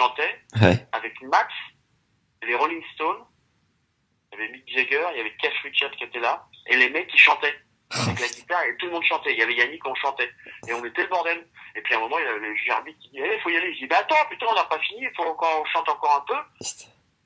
chantait, 0.00 0.40
Ouais. 0.60 0.86
avec 0.92 1.20
Max, 1.22 1.52
les 2.42 2.54
Rolling 2.54 2.82
Stones, 2.94 3.22
il 4.32 4.38
y 4.38 4.42
avait 4.42 4.52
Mick 4.52 4.64
Jagger, 4.72 5.04
il 5.12 5.18
y 5.18 5.20
avait 5.20 5.34
Cash 5.42 5.60
Richards 5.62 5.90
qui 5.92 6.04
était 6.04 6.20
là, 6.20 6.46
et 6.66 6.76
les 6.76 6.88
mecs 6.90 7.08
qui 7.08 7.18
chantaient 7.18 7.54
avec 7.90 8.20
la 8.20 8.28
guitare, 8.28 8.62
et 8.64 8.76
tout 8.76 8.86
le 8.86 8.92
monde 8.92 9.02
chantait. 9.04 9.32
Il 9.32 9.38
y 9.40 9.42
avait 9.42 9.54
Yannick, 9.54 9.84
on 9.84 9.94
chantait. 9.96 10.30
Et 10.68 10.72
on 10.72 10.84
était 10.84 11.02
le 11.02 11.08
bordel. 11.08 11.44
Et 11.74 11.80
puis 11.82 11.92
à 11.94 11.96
un 11.96 12.00
moment, 12.00 12.18
il 12.20 12.24
y 12.24 12.28
avait 12.28 12.38
le 12.38 12.54
Gerbi 12.64 12.94
qui 12.94 13.08
dit, 13.10 13.16
il 13.18 13.40
faut 13.42 13.50
y 13.50 13.56
aller. 13.56 13.74
Je 13.74 13.80
dis, 13.80 13.86
bah 13.88 13.96
attends, 13.98 14.14
putain, 14.30 14.46
on 14.48 14.54
n'a 14.54 14.62
pas 14.64 14.78
fini, 14.78 15.00
il 15.02 15.10
faut 15.16 15.24
encore, 15.28 15.60
on 15.60 15.64
chante 15.66 15.88
encore 15.88 16.22
un 16.22 16.32
peu. 16.32 16.64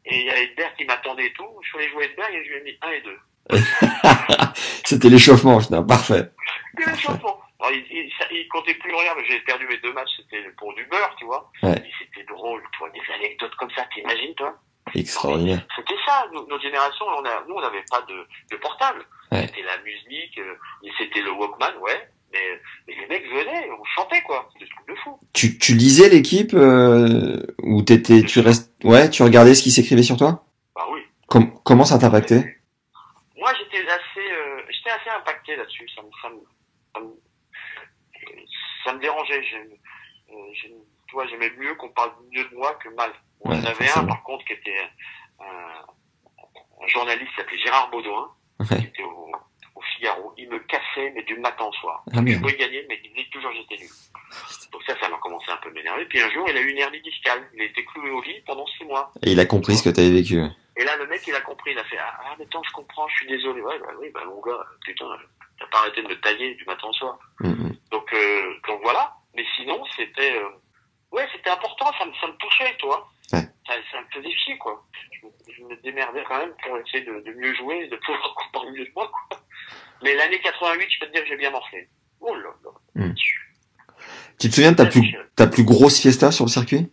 Et 0.07 0.20
il 0.20 0.27
y 0.27 0.31
avait 0.31 0.45
Edberg 0.45 0.75
qui 0.77 0.85
m'attendait 0.87 1.27
et 1.27 1.33
tout. 1.35 1.47
Je 1.62 1.68
suis 1.68 1.79
allé 1.79 1.89
jouer 1.91 2.05
Edberg 2.07 2.33
et 2.35 2.45
je 2.45 2.51
lui 2.51 2.57
ai 2.59 2.62
mis 2.62 2.79
un 2.81 2.91
et 2.93 3.03
deux. 3.03 3.20
C'était 4.85 5.09
l'échauffement, 5.11 5.59
putain, 5.59 5.83
parfait. 5.83 6.31
Que 6.79 6.91
les 6.91 6.97
chansons. 6.99 7.39
Alors, 7.61 7.73
il, 7.73 7.85
il, 7.91 8.13
ça- 8.19 8.27
il 8.31 8.47
comptait 8.49 8.75
plus 8.75 8.95
rien, 8.95 9.13
mais 9.17 9.25
j'ai 9.29 9.41
perdu 9.41 9.67
mes 9.69 9.79
deux 9.79 9.93
matchs, 9.93 10.11
c'était 10.17 10.43
pour 10.59 10.75
du 10.75 10.85
beurre, 10.87 11.15
tu 11.19 11.25
vois. 11.25 11.51
Ouais. 11.63 11.83
C'était 11.99 12.25
drôle, 12.27 12.63
toi, 12.77 12.91
des 12.91 13.01
anecdotes 13.15 13.55
comme 13.57 13.71
ça, 13.71 13.85
t'imagines, 13.95 14.35
toi? 14.35 14.59
Extraordinaire. 14.95 15.67
C'était 15.77 15.95
ça, 16.07 16.27
nous- 16.33 16.47
notre 16.47 16.63
génération, 16.63 17.05
on 17.19 17.25
a, 17.25 17.45
nous 17.49 17.55
on 17.55 17.61
n'avait 17.61 17.85
pas 17.91 18.03
de, 18.03 18.27
de 18.51 18.57
portable. 18.61 19.05
Ouais. 19.33 19.47
C'était 19.47 19.63
la 19.63 19.79
musique, 19.83 20.39
euh, 20.39 20.55
c'était 20.99 21.23
le 21.23 21.33
Walkman, 21.33 21.79
ouais. 21.81 22.09
Mais, 22.33 22.61
mais 22.89 22.95
les 23.01 23.07
mecs 23.07 23.27
venaient, 23.29 23.71
on 23.71 23.85
chantait 23.85 24.21
quoi, 24.23 24.49
c'était 24.53 24.65
des 24.67 24.71
trucs 24.71 24.89
de 24.89 24.95
fou. 24.97 25.19
Tu, 25.33 25.57
tu 25.59 25.75
lisais 25.75 26.09
l'équipe 26.09 26.53
euh, 26.55 27.41
ou 27.63 27.83
t'étais, 27.83 28.23
tu 28.25 28.41
restes, 28.41 28.73
ouais, 28.85 29.09
tu 29.09 29.23
regardais 29.23 29.55
ce 29.55 29.63
qui 29.63 29.71
s'écrivait 29.71 30.03
sur 30.03 30.17
toi? 30.17 30.45
Bah 30.75 30.87
oui. 30.91 31.01
Com- 31.29 31.55
Comment 31.65 31.85
ça 31.85 31.99
t'impactait? 31.99 32.61
Moi 33.39 33.53
j'étais 33.59 33.87
assez, 33.89 34.31
euh, 34.33 34.61
j'étais 34.69 34.91
assez 34.91 35.11
impacté 35.11 35.55
là-dessus, 35.57 35.89
ça 35.95 36.03
me, 36.03 36.09
ça 36.23 36.29
me, 36.31 36.41
ça 38.85 38.93
me 38.93 39.01
dérangeait. 39.01 39.43
J'aime- 39.45 39.72
euh, 40.30 40.35
j'aime- 40.55 40.72
tu 41.09 41.14
vois, 41.14 41.26
j'aimais 41.26 41.51
mieux 41.59 41.74
qu'on 41.76 41.91
parle 41.91 42.12
mieux 42.32 42.45
de 42.45 42.55
moi 42.57 42.74
que 42.74 42.89
mal. 42.91 43.12
On 43.41 43.51
Ouais, 43.51 43.57
en 43.57 43.64
avait 43.64 43.74
forcément. 43.87 44.05
un 44.05 44.09
par 44.09 44.22
contre 44.22 44.45
qui 44.47 44.53
était 44.55 44.78
un, 45.41 45.45
un 46.82 46.87
journaliste 46.87 47.30
qui 47.30 47.37
s'appelait 47.37 47.59
Gérard 47.59 47.91
Baudouin, 47.91 48.30
Ouais. 48.61 48.78
qui 48.78 48.87
était 48.87 49.03
au, 49.03 49.30
au 49.74 49.80
Figaro. 49.97 50.32
Il 50.39 50.49
me 50.49 50.59
cassait, 50.61 51.12
mais 51.14 51.22
du 51.24 51.37
matin 51.37 51.64
au 51.64 51.72
soir. 51.74 52.03
Ah 52.12 52.20
Je 52.26 52.39
pouvais 52.39 52.57
gagner, 52.57 52.85
mais 52.89 53.01
il 53.03 53.11
disait 53.11 53.28
toujours 53.30 53.53
j'étais 53.53 53.76
nul. 53.82 53.91
Donc 54.72 54.82
ça, 54.85 54.99
ça 54.99 55.09
m'a 55.09 55.18
commencé 55.18 55.51
un 55.51 55.57
peu 55.59 55.68
à 55.68 55.72
m'énerver. 55.72 56.07
Puis 56.07 56.20
un 56.20 56.30
jour, 56.30 56.47
il 56.49 56.57
a 56.57 56.61
eu 56.61 56.70
une 56.70 56.78
hernie 56.78 57.01
discale. 57.03 57.49
Il 57.55 57.61
a 57.62 57.64
été 57.64 57.85
cloué 57.85 58.11
au 58.11 58.20
lit 58.22 58.41
pendant 58.47 58.66
six 58.66 58.85
mois. 58.85 59.12
Et 59.22 59.32
il 59.32 59.41
a 59.41 59.47
compris 59.47 59.76
ce 59.76 59.82
que 59.85 59.91
t'avais 59.95 60.11
vécu. 60.11 60.41
Et 60.76 60.85
là, 60.85 60.97
le 60.97 61.07
mec, 61.07 61.22
il 61.26 61.35
a 61.35 61.41
compris. 61.41 61.72
Il 61.72 61.78
a 61.78 61.85
fait 61.85 61.99
Ah, 61.99 62.18
ah 62.24 62.35
mais 62.39 62.45
attends, 62.45 62.62
je 62.64 62.72
comprends, 62.72 63.07
je 63.09 63.14
suis 63.16 63.26
désolé. 63.26 63.61
Ouais, 63.61 63.78
bah 63.78 63.93
oui, 64.01 64.11
bah 64.12 64.22
mon 64.26 64.41
gars, 64.41 64.64
putain, 64.85 65.07
t'as 65.59 65.67
pas 65.67 65.79
arrêté 65.81 66.03
de 66.03 66.09
me 66.09 66.21
tailler 66.21 66.55
du 66.55 66.65
matin 66.65 66.89
au 66.89 66.93
soir. 66.93 67.19
Mm, 67.41 67.49
mm. 67.49 67.77
Donc, 67.91 68.13
euh, 68.13 68.55
donc 68.69 68.81
voilà. 68.83 69.15
Mais 69.35 69.45
sinon, 69.57 69.83
c'était, 69.97 70.37
euh, 70.37 70.49
ouais, 71.13 71.27
c'était 71.33 71.51
important. 71.51 71.91
Ça 71.99 72.05
me, 72.07 72.13
ça 72.21 72.27
me 72.27 72.33
touchait, 72.37 72.77
toi. 72.79 73.09
Ouais. 73.33 73.41
Ça, 73.67 73.75
ça 73.93 74.01
me 74.01 74.07
faisait 74.13 74.35
chier, 74.37 74.57
quoi. 74.59 74.85
Je, 75.13 75.27
me- 75.27 75.55
je 75.57 75.63
me 75.65 75.77
démerdais 75.83 76.23
quand 76.29 76.39
même 76.39 76.55
pour 76.63 76.77
essayer 76.79 77.05
de, 77.05 77.21
de 77.21 77.33
mieux 77.33 77.55
jouer, 77.55 77.89
de 77.89 77.97
pouvoir 77.97 78.35
comparer 78.53 78.71
mieux 78.73 78.85
de 78.85 78.93
moi, 78.95 79.11
quoi. 79.29 79.39
Mais 80.03 80.15
l'année 80.15 80.41
88, 80.41 80.87
je 80.91 80.99
peux 81.01 81.07
te 81.07 81.13
dire 81.13 81.23
que 81.23 81.29
j'ai 81.29 81.37
bien 81.37 81.51
morflé. 81.51 81.89
Oh 82.21 82.35
là 82.35 82.51
là. 82.97 83.05
Tu 84.39 84.49
te 84.51 84.55
souviens 84.55 84.73
de 84.73 84.77
ta 84.77 84.87
plus, 84.87 85.17
ta 85.37 85.47
plus 85.47 85.65
grosse 85.65 86.01
fiesta 86.01 86.31
sur 86.33 86.45
le 86.45 86.51
circuit? 86.51 86.91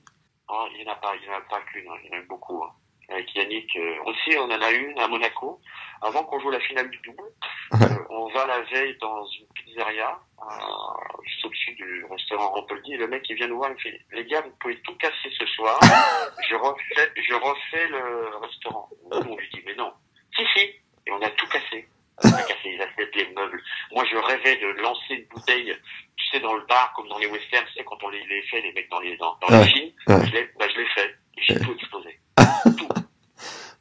Ah, 0.48 0.66
il 0.74 0.84
n'y 0.84 0.90
en 0.90 0.94
a 0.94 0.96
pas, 0.96 1.14
il 1.16 1.22
n'y 1.28 1.34
en 1.34 1.38
a 1.38 1.42
pas 1.42 1.62
qu'une, 1.62 1.88
hein. 1.90 1.96
il 2.04 2.10
y 2.10 2.14
en 2.14 2.18
a 2.18 2.22
eu 2.22 2.26
beaucoup. 2.28 2.64
hein. 2.64 2.72
Avec 3.10 3.34
Yannick, 3.36 3.76
euh, 3.76 3.96
aussi, 4.06 4.38
on 4.38 4.44
en 4.46 4.62
a 4.62 4.72
une 4.72 4.98
à 5.00 5.08
Monaco. 5.08 5.60
Avant 6.04 6.24
qu'on 6.24 6.40
joue 6.40 6.50
la 6.50 6.60
finale 6.60 6.90
du 6.90 6.98
double, 7.00 7.22
Ouais. 7.74 7.84
euh, 7.84 8.06
on 8.10 8.28
va 8.34 8.46
la 8.48 8.62
veille 8.62 8.98
dans 9.00 9.26
une 9.28 9.46
pizzeria, 9.54 10.20
euh, 10.42 11.24
juste 11.24 11.46
au-dessus 11.46 11.74
du 11.76 12.06
restaurant 12.10 12.50
Rampoldi, 12.52 12.94
et 12.94 12.98
le 12.98 13.08
mec, 13.08 13.24
il 13.30 13.36
vient 13.36 13.48
nous 13.48 13.58
voir, 13.58 13.70
il 13.70 13.76
me 13.76 13.80
fait, 13.80 14.02
les 14.12 14.26
gars, 14.26 14.42
vous 14.42 14.52
pouvez 14.60 14.80
tout 14.82 14.96
casser 14.96 15.30
ce 15.38 15.46
soir, 15.46 15.80
je 16.50 16.56
refais, 16.56 17.12
je 17.16 17.34
refais 17.36 17.88
le 17.90 18.38
restaurant. 18.38 18.90
On 19.12 19.36
lui 19.36 19.50
dit, 19.54 19.62
mais 19.66 19.76
non. 19.76 19.94
Si, 20.36 20.44
si. 20.56 20.62
Et 21.08 21.12
on 21.12 21.22
a 21.22 21.30
tout 21.32 21.48
cassé. 21.48 21.88
On 22.24 22.28
a 22.34 22.42
cassé 22.44 22.72
les 22.72 22.80
assiettes, 22.82 23.16
les 23.16 23.30
meubles. 23.34 23.62
Moi, 23.92 24.04
je 24.06 24.16
rêvais 24.18 24.56
de 24.58 24.68
lancer 24.82 25.14
une 25.16 25.26
bouteille, 25.26 25.76
tu 26.18 26.26
sais, 26.28 26.40
dans 26.40 26.54
le 26.56 26.66
bar, 26.66 26.94
comme 26.94 27.08
dans 27.10 27.18
les 27.20 27.28
westerns, 27.28 27.66
tu 27.68 27.74
sais, 27.74 27.84
quand 27.84 28.04
on 28.04 28.10
les, 28.10 28.24
les 28.26 28.42
fait, 28.44 28.62
les 28.62 28.72
mecs 28.74 28.90
dans 28.90 29.00
les, 29.00 29.18
dans, 29.18 29.36
dans 29.42 29.48
Ouais. 29.50 29.64
les 29.66 29.70
films. 29.72 29.92
Ouais. 30.08 30.26
Je 30.28 30.32
l'ai, 30.34 30.50
bah, 30.60 30.66
je 30.74 30.80
l'ai 30.80 30.88
fait. 30.88 31.16
J'ai 31.38 31.60
tout 31.60 31.74
explosé. 31.74 32.20
tout. 32.78 32.88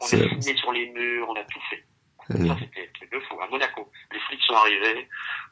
On 0.02 0.04
a 0.06 0.08
signé 0.08 0.56
sur 0.56 0.72
les 0.72 0.86
murs, 0.90 1.28
on 1.28 1.34
a 1.34 1.44
tout 1.44 1.60
fait. 1.68 1.84
Ça, 2.30 2.36
c'était 2.60 2.88
un 2.88 2.92
truc 2.94 3.12
de 3.12 3.20
fou. 3.20 3.40
À 3.40 3.48
Monaco, 3.48 3.90
les 4.12 4.20
flics 4.20 4.42
sont 4.42 4.54
arrivés. 4.54 5.08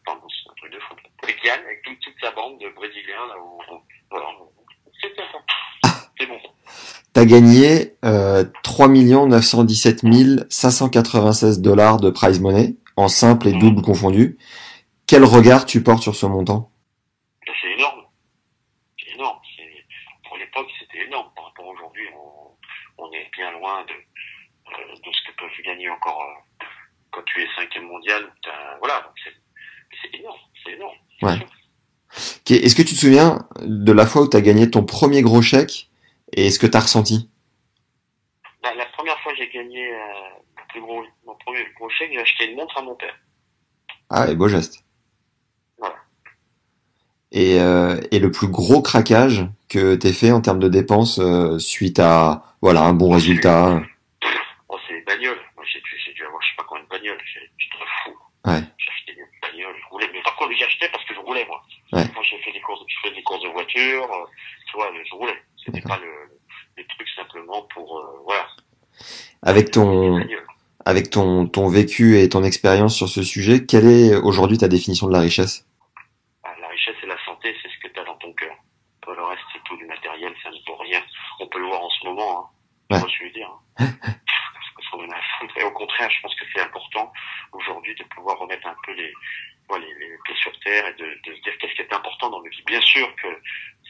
Enfin, 0.06 0.18
bon, 0.20 0.28
c'est 0.28 0.50
un 0.50 0.54
truc 0.54 0.72
de 0.72 0.80
fou. 0.80 0.94
Avec 1.22 1.44
Yann, 1.44 1.60
avec 1.64 1.82
toute, 1.82 1.98
toute 2.00 2.14
sa 2.20 2.30
bande 2.32 2.58
de 2.60 2.68
Brésiliens, 2.70 3.26
là, 3.28 3.34
où, 3.40 3.58
voilà. 4.10 4.26
C'était 5.02 5.22
ça. 5.32 5.38
C'est 6.18 6.26
bon. 6.26 6.38
T'as 7.12 7.24
gagné 7.24 7.94
euh, 8.04 8.44
3 8.62 8.88
917 8.88 10.04
596 10.50 11.60
dollars 11.60 11.98
de 11.98 12.10
prize 12.10 12.40
money, 12.40 12.76
en 12.96 13.08
simple 13.08 13.48
et 13.48 13.52
double 13.52 13.82
confondu. 13.82 14.38
Quel 15.06 15.24
regard 15.24 15.64
tu 15.66 15.82
portes 15.82 16.02
sur 16.02 16.14
ce 16.14 16.26
montant? 16.26 16.70
Ben, 17.46 17.52
C'est 17.60 17.72
énorme. 17.72 18.02
C'est 18.98 19.14
énorme. 19.14 19.38
Pour 20.28 20.36
l'époque, 20.36 20.68
c'était 20.78 21.06
énorme. 21.06 21.30
Par 21.34 21.46
rapport 21.46 21.66
à 21.66 21.68
aujourd'hui, 21.70 22.06
on, 22.14 23.04
on 23.04 23.12
est 23.12 23.28
bien 23.36 23.50
loin 23.52 23.84
de, 23.84 23.92
euh, 23.92 24.94
de 24.94 25.12
ce 25.12 25.30
que 25.30 25.36
peuvent 25.38 25.64
gagner 25.64 25.88
encore 25.88 26.22
euh, 26.22 26.47
quand 27.18 27.24
tu 27.24 27.42
es 27.42 27.48
cinquième 27.56 27.86
mondial. 27.86 28.22
Voilà, 28.78 29.12
c'est 29.24 30.18
énorme. 30.18 30.38
C'est 30.64 30.72
énorme. 30.72 30.96
Ouais. 31.22 31.38
Est-ce 32.48 32.76
que 32.76 32.82
tu 32.82 32.94
te 32.94 33.00
souviens 33.00 33.48
de 33.60 33.92
la 33.92 34.06
fois 34.06 34.22
où 34.22 34.28
t'as 34.28 34.40
gagné 34.40 34.70
ton 34.70 34.84
premier 34.84 35.22
gros 35.22 35.42
chèque 35.42 35.90
et 36.32 36.50
ce 36.50 36.60
que 36.60 36.66
t'as 36.66 36.80
ressenti? 36.80 37.28
La, 38.62 38.74
la 38.74 38.86
première 38.86 39.18
fois 39.20 39.32
que 39.32 39.38
j'ai 39.38 39.50
gagné 39.50 39.92
euh, 39.92 39.98
mon, 40.56 40.66
plus 40.68 40.80
gros, 40.80 41.04
mon 41.26 41.34
premier 41.34 41.66
gros 41.76 41.88
chèque, 41.90 42.10
j'ai 42.12 42.20
acheté 42.20 42.50
une 42.50 42.56
montre 42.56 42.78
à 42.78 42.82
mon 42.82 42.94
père. 42.94 43.16
Ah, 44.10 44.30
et 44.30 44.36
beau 44.36 44.48
geste. 44.48 44.84
Voilà. 45.78 45.96
Et, 47.32 47.60
euh, 47.60 48.00
et 48.12 48.20
le 48.20 48.30
plus 48.30 48.48
gros 48.48 48.80
craquage 48.80 49.44
que 49.68 49.96
t'aies 49.96 50.12
fait 50.12 50.30
en 50.30 50.40
termes 50.40 50.60
de 50.60 50.68
dépenses 50.68 51.18
euh, 51.18 51.58
suite 51.58 51.98
à 51.98 52.44
voilà 52.62 52.82
un 52.82 52.94
bon 52.94 53.10
résultat? 53.10 53.82
Oh, 54.68 54.76
c'est 54.86 54.94
les 54.94 55.02
bagnoles. 55.02 55.38
Moi, 55.56 55.64
j'ai 55.70 55.80
dû, 55.80 55.90
j'ai 56.06 56.12
dû 56.14 56.24
avoir, 56.24 56.40
je 56.42 56.47
sais 56.47 56.47
pas 56.58 56.64
combien 56.68 56.82
de 56.84 56.88
bagnoles. 56.88 57.20
J'ai- 57.24 57.50
J'étais 57.58 57.84
fou. 58.04 58.10
Ouais. 58.46 58.60
Acheté 58.88 59.14
des 59.14 59.24
bagnoles, 59.42 59.76
je 59.80 59.86
roulais. 59.90 60.08
Mais 60.12 60.22
par 60.22 60.36
contre, 60.36 60.52
acheté 60.52 60.88
parce 60.92 61.04
que 61.04 61.14
je 61.14 61.20
roulais, 61.20 61.44
moi. 61.46 61.62
Ouais. 61.92 62.04
Moi, 62.14 62.22
j'ai 62.28 62.38
fait 62.42 62.52
des 62.52 62.60
courses, 62.60 62.82
je 62.86 62.96
fais 63.08 63.14
des 63.14 63.22
courses 63.22 63.42
de 63.42 63.48
voiture, 63.48 64.04
euh, 64.12 64.24
tu 64.70 64.76
vois, 64.76 64.90
je 64.92 65.14
roulais. 65.14 65.38
C'était 65.64 65.80
pas 65.82 65.98
le, 65.98 66.10
les 66.76 66.84
trucs 66.86 67.08
simplement 67.10 67.62
pour, 67.74 67.98
euh, 67.98 68.20
voilà. 68.24 68.46
Avec 69.42 69.66
Des 69.66 69.70
ton 69.72 70.20
avec 70.84 71.10
ton 71.10 71.46
ton 71.46 71.68
vécu 71.68 72.18
et 72.18 72.28
ton 72.28 72.42
expérience 72.42 72.96
sur 72.96 73.08
ce 73.08 73.22
sujet, 73.22 73.66
quelle 73.66 73.86
est 73.86 74.16
aujourd'hui 74.16 74.56
ta 74.58 74.68
définition 74.68 75.06
de 75.06 75.12
la 75.12 75.20
richesse? 75.20 75.66
Ah, 76.42 76.54
La 76.60 76.68
richesse 76.68 76.96
et 77.02 77.06
la 77.06 77.18
santé, 77.24 77.54
c'est 77.62 77.68
ce 77.68 77.78
que 77.86 77.92
tu 77.92 78.00
as 78.00 78.04
dans 78.04 78.16
ton 78.16 78.32
cœur. 78.32 78.54
Le 79.06 79.24
reste, 79.24 79.40
c'est 79.54 79.62
tout 79.64 79.76
du 79.78 79.86
matériel, 79.86 80.34
ça 80.42 80.50
ne 80.50 80.56
vaut 80.66 80.76
rien. 80.76 81.00
On 81.40 81.46
peut 81.48 81.58
le 81.58 81.66
voir 81.66 81.82
en 81.82 81.88
ce 81.90 82.06
moment, 82.06 82.40
hein. 82.40 82.44
Ouais. 82.90 82.98
Tu 82.98 83.00
vois 83.04 83.08
ce 83.10 83.18
que 83.18 83.18
je 83.20 83.24
veux 83.24 83.32
dire, 83.32 83.50
hein. 83.78 83.86
Parce 84.76 84.88
qu'on 84.90 85.04
en 85.04 85.10
a 85.10 85.16
à 85.16 85.22
foutre. 85.40 85.47
Et 85.58 85.64
au 85.64 85.72
contraire, 85.72 86.10
je 86.10 86.20
pense 86.22 86.34
que 86.34 86.44
c'est 86.54 86.60
important 86.60 87.12
aujourd'hui 87.52 87.94
de 87.96 88.04
pouvoir 88.04 88.38
remettre 88.38 88.66
un 88.66 88.76
peu 88.84 88.92
les, 88.92 89.12
pieds 90.24 90.36
sur 90.36 90.58
terre 90.60 90.86
et 90.86 90.94
de, 90.94 91.34
se 91.34 91.40
dire 91.42 91.58
qu'est-ce 91.58 91.74
qui 91.74 91.82
est 91.82 91.92
important 91.92 92.30
dans 92.30 92.42
notre 92.42 92.56
vie. 92.56 92.62
Bien 92.64 92.80
sûr 92.80 93.14
que 93.16 93.28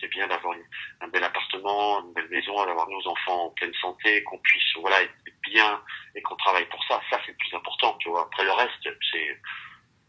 c'est 0.00 0.08
bien 0.08 0.26
d'avoir 0.26 0.54
un 1.00 1.08
bel 1.08 1.22
appartement, 1.22 2.04
une 2.04 2.12
belle 2.14 2.28
maison, 2.30 2.64
d'avoir 2.64 2.88
nos 2.88 3.06
enfants 3.06 3.46
en 3.46 3.50
pleine 3.50 3.74
santé, 3.74 4.22
qu'on 4.24 4.38
puisse 4.38 4.74
voilà 4.80 5.02
être 5.02 5.14
bien 5.42 5.80
et 6.14 6.22
qu'on 6.22 6.36
travaille 6.36 6.66
pour 6.66 6.82
ça. 6.84 7.00
Ça, 7.10 7.20
c'est 7.24 7.32
le 7.32 7.36
plus 7.36 7.56
important. 7.56 7.96
Après 8.20 8.44
le 8.44 8.52
reste, 8.52 8.88
c'est, 9.12 9.40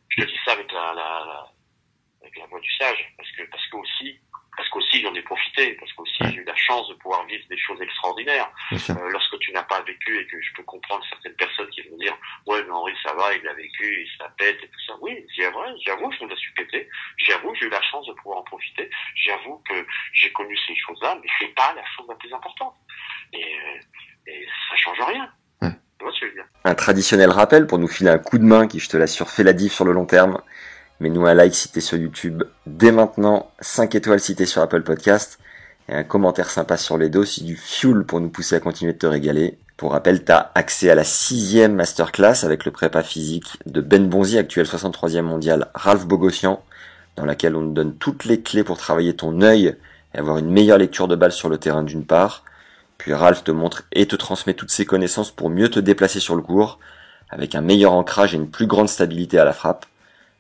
je 0.10 0.22
te 0.22 0.28
dis 0.28 0.40
ça 0.46 0.54
avec 0.54 0.72
la 0.72 1.52
avec 2.22 2.38
la 2.38 2.46
voix 2.48 2.60
du 2.60 2.72
sage, 2.76 3.14
parce 3.18 3.32
que 3.32 3.44
parce 3.44 3.68
que 3.68 3.78
aussi 3.78 4.20
parce 4.60 4.68
qu'aussi 4.72 5.00
j'en 5.02 5.14
ai 5.16 5.22
profité, 5.22 5.74
parce 5.80 5.94
qu'aussi 5.94 6.22
Ouais. 6.22 6.32
j'ai 6.34 6.42
eu 6.42 6.44
la 6.44 6.56
chance 6.56 6.90
de 6.90 6.96
pouvoir 6.96 7.26
vivre 7.28 7.46
des 7.50 7.58
choses 7.58 7.82
extraordinaires. 7.82 8.52
Euh, 8.74 9.10
lorsque 9.10 9.40
tu 9.40 9.54
n'as 9.54 9.64
pas 9.64 9.80
vécu 9.84 10.20
et 10.20 10.28
que 10.28 10.42
je 10.42 10.52
peux 10.54 10.64
comprendre 10.64 11.02
certaines 11.10 11.36
personnes 11.36 11.70
qui 11.70 11.82
vont 11.84 11.96
dire 11.96 12.14
ouais 12.46 12.62
mais 12.66 12.72
Henri 12.72 12.92
ça 13.02 13.14
va, 13.14 13.34
il 13.34 13.48
a 13.48 13.54
vécu, 13.54 13.86
il 14.04 14.08
se 14.12 14.22
la 14.22 14.28
pète 14.38 14.58
et 14.62 14.68
tout 14.68 14.82
ça. 14.86 14.94
Oui, 15.00 15.26
j'avoue, 15.38 15.62
j'avoue, 15.86 16.12
je 16.12 16.26
me 16.26 16.30
la 16.30 16.36
suis 16.36 16.52
pété. 16.56 16.90
J'avoue, 17.26 17.56
j'ai 17.56 17.68
eu 17.68 17.70
la 17.70 17.82
chance 17.84 18.06
de 18.08 18.14
pouvoir 18.14 18.40
en 18.40 18.44
profiter. 18.44 18.90
J'avoue 19.16 19.64
que 19.70 19.76
j'ai 20.12 20.30
connu 20.34 20.58
ces 20.68 20.76
choses-là, 20.76 21.18
mais 21.24 21.30
c'est 21.40 21.56
pas 21.56 21.74
la 21.74 21.84
chose 21.96 22.06
la 22.10 22.16
plus 22.16 22.34
importante. 22.34 22.76
Et, 23.32 23.42
euh, 23.44 23.80
et 24.28 24.46
ça 24.70 24.76
change 24.76 25.00
rien. 25.00 25.32
Ouais. 25.62 25.70
Tu 26.00 26.04
vois 26.04 26.14
ce 26.14 26.20
que 26.20 26.26
je 26.26 26.32
veux 26.32 26.36
dire? 26.36 26.48
Un 26.66 26.76
traditionnel 26.76 27.30
rappel 27.30 27.66
pour 27.66 27.78
nous 27.80 27.88
filer 27.88 28.10
un 28.10 28.20
coup 28.20 28.38
de 28.38 28.44
main 28.44 28.68
qui, 28.68 28.80
je 28.80 28.90
te 28.90 28.98
l'assure, 28.98 29.30
fait 29.30 29.44
la 29.44 29.54
diff 29.54 29.72
sur 29.72 29.86
le 29.86 29.94
long 29.94 30.06
terme. 30.06 30.42
Mets-nous 31.00 31.26
un 31.26 31.34
like 31.34 31.56
si 31.56 31.70
t'es 31.70 31.80
sur 31.80 31.98
YouTube 31.98 32.44
dès 32.66 32.92
maintenant, 32.92 33.52
5 33.62 33.96
étoiles 33.96 34.20
si 34.20 34.36
t'es 34.36 34.46
sur 34.46 34.62
Apple 34.62 34.82
Podcast, 34.82 35.40
et 35.88 35.94
un 35.94 36.04
commentaire 36.04 36.50
sympa 36.50 36.76
sur 36.76 36.98
les 36.98 37.10
dos, 37.10 37.24
c'est 37.24 37.46
du 37.46 37.56
fuel 37.56 38.04
pour 38.04 38.20
nous 38.20 38.28
pousser 38.28 38.56
à 38.56 38.60
continuer 38.60 38.92
de 38.92 38.98
te 38.98 39.06
régaler. 39.06 39.58
Pour 39.78 39.94
rappel, 39.94 40.26
t'as 40.26 40.52
accès 40.56 40.90
à 40.90 40.96
la 40.96 41.06
sixième 41.06 41.74
masterclass 41.74 42.44
avec 42.44 42.66
le 42.66 42.72
prépa 42.72 43.02
physique 43.02 43.58
de 43.66 43.80
Ben 43.80 44.10
Bonzi, 44.10 44.38
actuel 44.38 44.66
63e 44.66 45.22
mondial, 45.22 45.68
Ralph 45.74 46.06
Bogossian, 46.06 46.62
dans 47.16 47.24
laquelle 47.24 47.56
on 47.56 47.70
te 47.70 47.74
donne 47.74 47.96
toutes 47.96 48.26
les 48.26 48.42
clés 48.42 48.66
pour 48.66 48.78
travailler 48.78 49.16
ton 49.16 49.42
œil 49.42 49.78
et 50.14 50.18
avoir 50.18 50.38
une 50.38 50.52
meilleure 50.52 50.80
lecture 50.80 51.08
de 51.08 51.16
balle 51.16 51.32
sur 51.32 51.48
le 51.48 51.58
terrain 51.58 51.84
d'une 51.84 52.06
part. 52.06 52.44
Puis 52.98 53.14
Ralph 53.14 53.46
te 53.46 53.52
montre 53.52 53.84
et 53.94 54.06
te 54.06 54.18
transmet 54.18 54.54
toutes 54.54 54.72
ses 54.72 54.86
connaissances 54.86 55.32
pour 55.32 55.50
mieux 55.50 55.70
te 55.70 55.80
déplacer 55.80 56.20
sur 56.20 56.36
le 56.36 56.42
court, 56.42 56.78
avec 57.30 57.56
un 57.56 57.62
meilleur 57.62 57.94
ancrage 57.94 58.34
et 58.34 58.38
une 58.38 58.50
plus 58.50 58.68
grande 58.68 58.90
stabilité 58.90 59.40
à 59.40 59.46
la 59.46 59.54
frappe. 59.54 59.86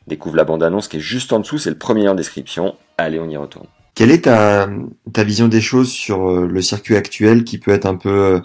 Découvre 0.10 0.36
la 0.36 0.44
bande-annonce 0.44 0.88
qui 0.88 0.98
est 0.98 1.02
juste 1.16 1.32
en 1.34 1.40
dessous, 1.40 1.60
c'est 1.60 1.70
le 1.70 1.78
premier 1.78 2.08
en 2.10 2.16
description. 2.16 2.76
Allez, 2.98 3.20
on 3.20 3.30
y 3.30 3.38
retourne. 3.38 3.68
Quelle 3.94 4.10
est 4.10 4.24
ta, 4.24 4.68
ta 5.14 5.24
vision 5.24 5.48
des 5.48 5.62
choses 5.62 5.92
sur 5.92 6.28
euh, 6.28 6.48
le 6.48 6.62
circuit 6.64 6.96
actuel 6.96 7.44
qui 7.44 7.60
peut 7.60 7.72
être 7.72 7.86
un 7.86 7.96
peu 7.96 8.42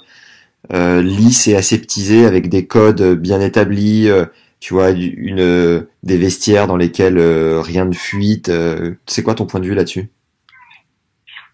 euh, 0.73 1.03
lisse 1.03 1.49
et 1.49 1.57
aseptisé 1.57 2.27
avec 2.27 2.51
des 2.51 2.67
codes 2.67 3.19
bien 3.19 3.41
établis, 3.41 4.11
euh, 4.11 4.27
tu 4.61 4.75
vois, 4.75 4.91
une, 4.91 5.41
euh, 5.41 5.89
des 6.03 6.19
vestiaires 6.19 6.67
dans 6.67 6.77
lesquels 6.77 7.17
euh, 7.19 7.63
rien 7.63 7.87
ne 7.87 7.95
fuite. 7.95 8.51
euh, 8.51 8.95
c'est 9.07 9.23
quoi 9.23 9.35
ton 9.35 9.47
point 9.47 9.61
de 9.61 9.67
vue 9.67 9.75
là-dessus? 9.75 10.11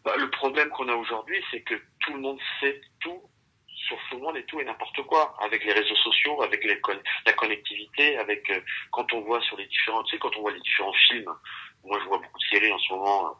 Bah, 0.05 0.13
le 0.19 0.29
problème 0.31 0.69
qu'on 0.77 0.89
a 0.89 0.95
aujourd'hui, 0.95 1.37
c'est 1.53 1.61
que 1.61 1.75
tout 2.01 2.15
le 2.15 2.21
monde 2.21 2.39
sait 2.61 2.81
tout 3.01 3.21
sur 3.99 4.09
tout 4.09 4.17
le 4.17 4.23
monde 4.23 4.37
et 4.37 4.45
tout 4.45 4.61
et 4.61 4.65
n'importe 4.65 5.03
quoi, 5.03 5.35
avec 5.41 5.65
les 5.65 5.73
réseaux 5.73 5.97
sociaux, 5.97 6.43
avec 6.43 6.63
les 6.65 6.79
con- 6.81 7.03
la 7.27 7.33
connectivité, 7.33 8.17
avec 8.19 8.49
euh, 8.51 8.61
quand 8.93 9.13
on 9.13 9.21
voit 9.23 9.41
sur 9.43 9.57
les 9.57 9.67
différents, 9.67 10.03
tu 10.05 10.15
sais, 10.15 10.19
quand 10.21 10.35
on 10.37 10.43
voit 10.43 10.53
les 10.53 10.61
différents 10.61 10.93
films. 11.09 11.33
Moi, 11.85 11.99
je 12.01 12.05
vois 12.07 12.19
beaucoup 12.19 12.39
de 12.39 12.45
séries 12.57 12.73
en 12.73 12.79
ce 12.79 12.93
moment, 12.93 13.27
euh, 13.27 13.33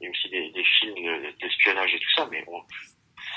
et 0.00 0.08
aussi 0.08 0.28
des, 0.30 0.50
des 0.50 0.64
films 0.64 1.32
d'espionnage 1.40 1.94
et 1.94 1.98
tout 2.00 2.10
ça, 2.16 2.26
mais 2.30 2.44
on- 2.48 2.64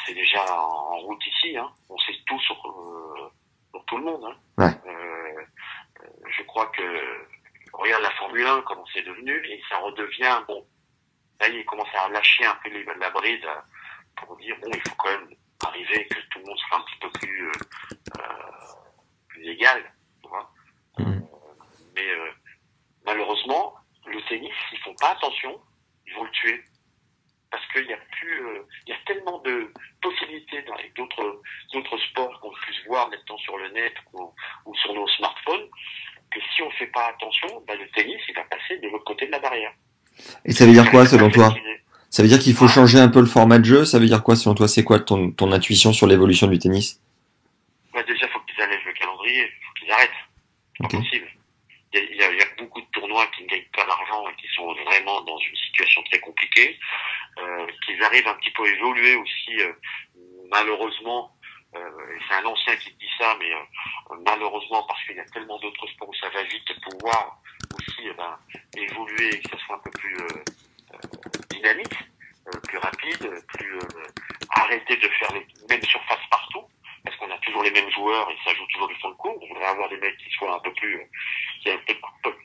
c'est 0.06 0.14
déjà 0.14 0.44
en, 0.56 0.94
en 0.94 0.98
route 1.00 1.26
ici. 1.28 1.58
Hein. 1.58 1.70
On 1.90 1.98
sait 1.98 2.14
tout 2.26 2.40
sur, 2.40 2.56
euh, 2.66 3.80
tout 3.88 3.98
le 3.98 4.04
monde. 4.04 4.24
Hein. 4.26 4.38
Ouais. 4.58 4.92
Euh, 4.92 5.42
je 6.38 6.44
crois 6.44 6.68
que 6.68 7.28
regarde 7.74 8.04
la 8.04 8.12
Formule 8.12 8.46
1 8.48 8.62
comment 8.62 8.86
c'est 8.94 9.02
devenu 9.04 9.34
et 9.48 9.62
ça 9.70 9.78
redevient 9.80 10.42
bon. 10.48 10.66
Là, 11.40 11.48
il 11.50 11.66
commence 11.66 11.88
à 11.96 12.10
lâcher 12.10 12.46
un 12.46 12.56
peu 12.64 12.70
les- 12.70 12.84
la 12.84 13.10
bride 13.10 13.46
pour 14.16 14.38
dire 14.38 14.56
bon, 14.62 14.70
il 14.74 14.82
faut 14.90 14.96
quand 14.98 15.10
même 15.10 15.30
arriver 15.68 16.08
que 16.08 16.20
tout 16.30 16.40
le 16.40 16.46
monde 16.46 16.58
soit 16.58 16.78
un 16.78 16.82
petit 16.82 17.00
peu 17.02 17.10
plus 17.12 17.48
euh, 17.48 17.52
euh, 18.18 18.52
plus 19.28 19.50
égal, 19.50 19.84
tu 20.22 20.30
vois. 20.30 20.52
Mhm. 21.00 21.28
Mais 21.96 22.10
euh, 22.10 22.32
malheureusement, 23.06 23.76
le 24.06 24.22
tennis, 24.28 24.54
ils 24.72 24.80
font 24.80 24.96
pas 24.96 25.12
attention, 25.12 25.60
ils 26.08 26.14
vont 26.14 26.24
le 26.24 26.32
tuer 26.32 26.64
parce 27.52 27.66
qu'il 27.74 27.86
y 27.86 27.94
a 27.94 27.98
plus, 27.98 28.46
euh, 28.48 28.66
il 28.88 28.92
y 28.92 28.94
a 28.94 29.00
tellement 29.06 29.40
de 29.40 29.72
possibilités 30.02 30.62
dans 30.64 30.76
d'autres 30.96 31.42
d'autres 31.74 31.98
sports 32.10 32.40
qu'on 32.40 32.52
puisse 32.52 32.86
voir 32.88 33.10
maintenant 33.10 33.38
sur 33.38 33.58
le 33.58 33.70
net 33.72 33.94
ou, 34.14 34.34
ou 34.66 34.76
sur 34.76 34.94
nos 34.94 35.08
smartphones 35.10 35.68
que 36.32 36.40
si 36.56 36.62
on 36.64 36.72
fait 36.72 36.88
pas 36.88 37.08
attention, 37.08 37.62
bah, 37.68 37.76
le 37.76 37.88
tennis 37.90 38.22
il 38.30 38.36
va 38.36 38.46
passer 38.46 38.78
de 38.78 38.88
l'autre 38.88 39.04
côté 39.04 39.28
de 39.28 39.32
la 39.32 39.40
barrière. 39.40 39.74
Et 40.46 40.52
ça 40.54 40.66
veut 40.66 40.72
dire 40.72 40.90
quoi 40.90 41.06
selon 41.06 41.30
toi. 41.30 41.54
Ça 42.12 42.22
veut 42.22 42.28
dire 42.30 42.40
qu'il 42.40 42.54
faut 42.54 42.68
changer 42.68 43.00
un 43.00 43.08
peu 43.08 43.22
le 43.22 43.26
format 43.26 43.58
de 43.58 43.64
jeu 43.66 43.86
Ça 43.86 43.98
veut 43.98 44.06
dire 44.06 44.22
quoi 44.22 44.36
selon 44.36 44.54
toi 44.54 44.68
C'est 44.68 44.84
quoi 44.84 45.00
ton, 45.00 45.32
ton 45.32 45.52
intuition 45.54 45.94
sur 45.94 46.06
l'évolution 46.08 46.48
du 46.48 46.60
tennis? 46.60 47.02
Bah, 47.94 48.04
déjà, 48.04 48.28
faut 48.28 48.40
qu'ils 48.42 48.62
allègent 48.62 48.86
le 48.86 48.94
calendrier, 48.94 49.48
faut 49.66 49.74
qu'ils 49.80 49.92
arrêtent. 49.92 50.10
C'est 50.78 50.84
pas 50.84 50.98
possible. 50.98 51.28
Il 51.94 52.00
y, 52.00 52.04
a, 52.04 52.06
il 52.12 52.18
y 52.18 52.24
a- 52.24 52.32
il 52.34 52.38
y 52.40 52.42
a 52.42 52.46
beaucoup 52.58 52.82
de 52.82 52.86
tournois 52.94 53.26
qui 53.36 53.44
ne 53.44 53.48
gagnent 53.48 53.66
pas 53.76 53.86
d'argent 53.86 54.24
et 54.30 54.36
qui 54.42 54.48
sont 54.56 54.74
vraiment 54.86 55.22
dans 55.22 55.38
une 55.40 55.56
situation 55.56 56.02
très 56.12 56.20
compliquée. 56.20 56.78
Euh, 57.40 57.66
qu'ils 57.86 58.02
arrivent 58.04 58.28
un 58.28 58.34
petit 58.36 58.52
peu 58.52 58.64
à 58.64 58.68
évoluer 58.70 59.16
aussi, 59.16 59.60
euh, 59.62 59.72
malheureusement. 60.52 61.32
Euh, 61.76 61.80
c'est 62.28 62.36
un 62.36 62.46
ancien 62.46 62.76
qui 62.76 62.90
dit 63.00 63.08
ça, 63.18 63.38
mais 63.40 63.54
euh, 63.54 64.16
malheureusement 64.26 64.84
parce 64.88 65.02
qu'il 65.06 65.16
y 65.16 65.20
a 65.20 65.26
tellement 65.26 65.58
d'autres 65.60 65.88
sports 65.88 66.10
où 66.10 66.14
ça 66.16 66.28
va 66.30 66.44
vite, 66.44 66.68
pouvoir 66.90 67.40
aussi 67.78 68.02
eh 68.04 68.14
ben, 68.14 68.38
évoluer 68.76 69.36
et 69.36 69.40
que 69.40 69.50
ça 69.52 69.58
soit 69.66 69.76
un 69.76 69.80
peu 69.80 69.92
plus 69.92 70.16
euh, 70.18 70.44
dynamique, 71.50 71.94
euh, 72.48 72.60
plus 72.68 72.78
rapide, 72.78 73.30
plus 73.54 73.76
euh, 73.76 74.08
arrêter 74.52 74.98
de 74.98 75.08
faire 75.20 75.32
les 75.34 75.46
mêmes 75.70 75.84
surfaces 75.84 76.26
partout 76.30 76.64
parce 77.04 77.16
qu'on 77.18 77.32
a 77.32 77.38
toujours 77.40 77.64
les 77.64 77.72
mêmes 77.72 77.90
joueurs 77.92 78.30
et 78.30 78.36
ça 78.46 78.54
joue 78.54 78.66
toujours 78.74 78.88
du 78.88 78.96
fond 78.96 79.10
de 79.10 79.16
cours. 79.16 79.38
On 79.42 79.48
voudrait 79.48 79.66
avoir 79.66 79.90
des 79.90 79.98
mecs 79.98 80.18
qui 80.18 80.30
soient 80.32 80.56
un 80.56 80.60
peu 80.60 80.72
plus, 80.74 80.98
euh, 80.98 81.04
qui 81.62 81.70
aient 81.70 81.74
un 81.74 81.80
peu 81.88 81.94
de 81.94 82.00
coup 82.00 82.12
de, 82.24 82.30
po- 82.30 82.38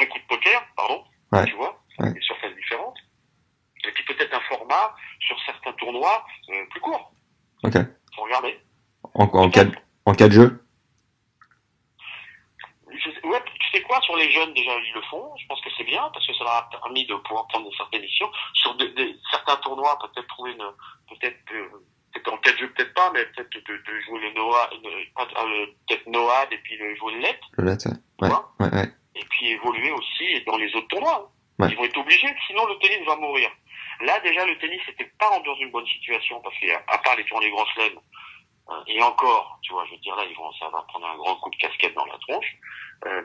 un 0.00 0.06
coup 0.06 0.18
de 0.18 0.24
poker, 0.28 0.66
pardon, 0.76 1.04
Ouais. 1.32 1.44
tu 1.46 1.54
vois, 1.54 1.82
Ouais. 1.98 2.12
des 2.12 2.20
surfaces 2.20 2.54
différentes. 2.54 2.96
Et 3.84 3.92
puis 3.92 4.04
peut-être 4.04 4.34
un 4.34 4.40
format 4.40 4.94
sur 5.20 5.38
certains 5.46 5.72
tournois 5.74 6.26
euh, 6.50 6.66
plus 6.70 6.80
court. 6.80 7.12
Ok. 7.62 7.74
Faut 8.14 8.22
regarder. 8.22 8.60
En, 9.14 9.24
en, 9.24 9.50
cas, 9.50 9.64
en 10.04 10.12
cas 10.14 10.28
de 10.28 10.32
jeu 10.32 10.64
Je 12.98 13.28
ouais, 13.28 13.42
tu 13.60 13.70
sais 13.72 13.82
quoi, 13.82 14.00
sur 14.02 14.16
les 14.16 14.30
jeunes, 14.30 14.52
déjà, 14.54 14.72
ils 14.78 14.92
le 14.94 15.02
font. 15.02 15.34
Je 15.36 15.46
pense 15.46 15.60
que 15.60 15.68
c'est 15.76 15.84
bien, 15.84 16.08
parce 16.12 16.26
que 16.26 16.32
ça 16.34 16.44
leur 16.44 16.52
a 16.54 16.68
permis 16.70 17.06
de 17.06 17.14
pouvoir 17.16 17.46
prendre 17.48 17.66
une 17.66 17.76
certaine 17.76 18.02
mission. 18.02 18.30
Sur 18.54 18.74
des- 18.76 18.88
des- 18.90 19.16
certains 19.30 19.56
tournois, 19.56 19.98
peut-être 20.00 20.26
trouver 20.28 20.52
une, 20.52 20.64
peut-être, 21.08 21.38
euh, 21.52 21.68
peut-être 22.12 22.32
en 22.32 22.36
quatre 22.38 22.58
jeux, 22.58 22.70
peut-être 22.72 22.94
pas, 22.94 23.10
mais 23.12 23.24
peut-être 23.26 23.52
de, 23.52 23.76
de 23.76 24.00
jouer 24.06 24.20
le 24.20 24.32
Noah, 24.34 24.70
euh, 24.72 24.88
euh, 25.18 25.66
peut-être 25.88 26.06
Noah, 26.06 26.46
et 26.50 26.58
puis 26.58 26.76
le 26.76 26.94
jouer 26.96 27.12
le 27.14 27.18
Let, 27.20 27.40
Le 27.58 27.64
net, 27.64 27.84
ouais. 28.22 28.28
Ouais, 28.60 28.72
ouais. 28.72 28.88
Et 29.14 29.24
puis 29.30 29.48
évoluer 29.48 29.90
aussi 29.92 30.42
dans 30.46 30.56
les 30.56 30.74
autres 30.76 30.88
tournois. 30.88 31.30
hein. 31.58 31.68
Ils 31.70 31.76
vont 31.76 31.84
être 31.84 31.96
obligés, 31.98 32.28
sinon 32.46 32.66
le 32.66 32.78
tennis 32.78 33.06
va 33.06 33.16
mourir. 33.16 33.50
Là, 34.02 34.20
déjà, 34.20 34.44
le 34.44 34.58
tennis 34.58 34.80
n'était 34.88 35.10
pas 35.18 35.38
dans 35.40 35.54
une 35.56 35.70
bonne 35.70 35.86
situation, 35.86 36.38
parce 36.42 36.54
qu'à 36.58 36.98
part 36.98 37.16
les 37.16 37.24
tournées 37.24 37.50
Grand 37.50 37.64
Chelem, 37.74 37.98
euh, 38.70 38.82
et 38.86 39.02
encore, 39.02 39.58
tu 39.62 39.72
vois, 39.72 39.84
je 39.86 39.92
veux 39.92 39.98
dire, 39.98 40.16
là, 40.16 40.24
ils 40.24 40.36
vont, 40.36 40.52
ça 40.54 40.68
va 40.68 40.82
prendre 40.88 41.06
un 41.06 41.16
grand 41.16 41.36
coup 41.36 41.50
de 41.50 41.56
casquette 41.56 41.94
dans 41.94 42.06
la 42.06 42.18
tronche. 42.18 42.56
Euh, 43.06 43.22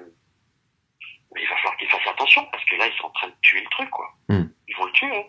mais 1.33 1.41
il 1.41 1.47
va 1.47 1.55
falloir 1.55 1.77
qu'ils 1.77 1.89
fassent 1.89 2.07
attention, 2.07 2.45
parce 2.51 2.63
que 2.65 2.75
là, 2.75 2.87
ils 2.87 2.97
sont 2.97 3.07
en 3.07 3.11
train 3.11 3.27
de 3.27 3.35
tuer 3.41 3.61
le 3.61 3.69
truc, 3.69 3.89
quoi. 3.89 4.13
Hmm. 4.27 4.45
Ils 4.67 4.75
vont 4.75 4.85
le 4.85 4.91
tuer, 4.91 5.15
hein. 5.15 5.23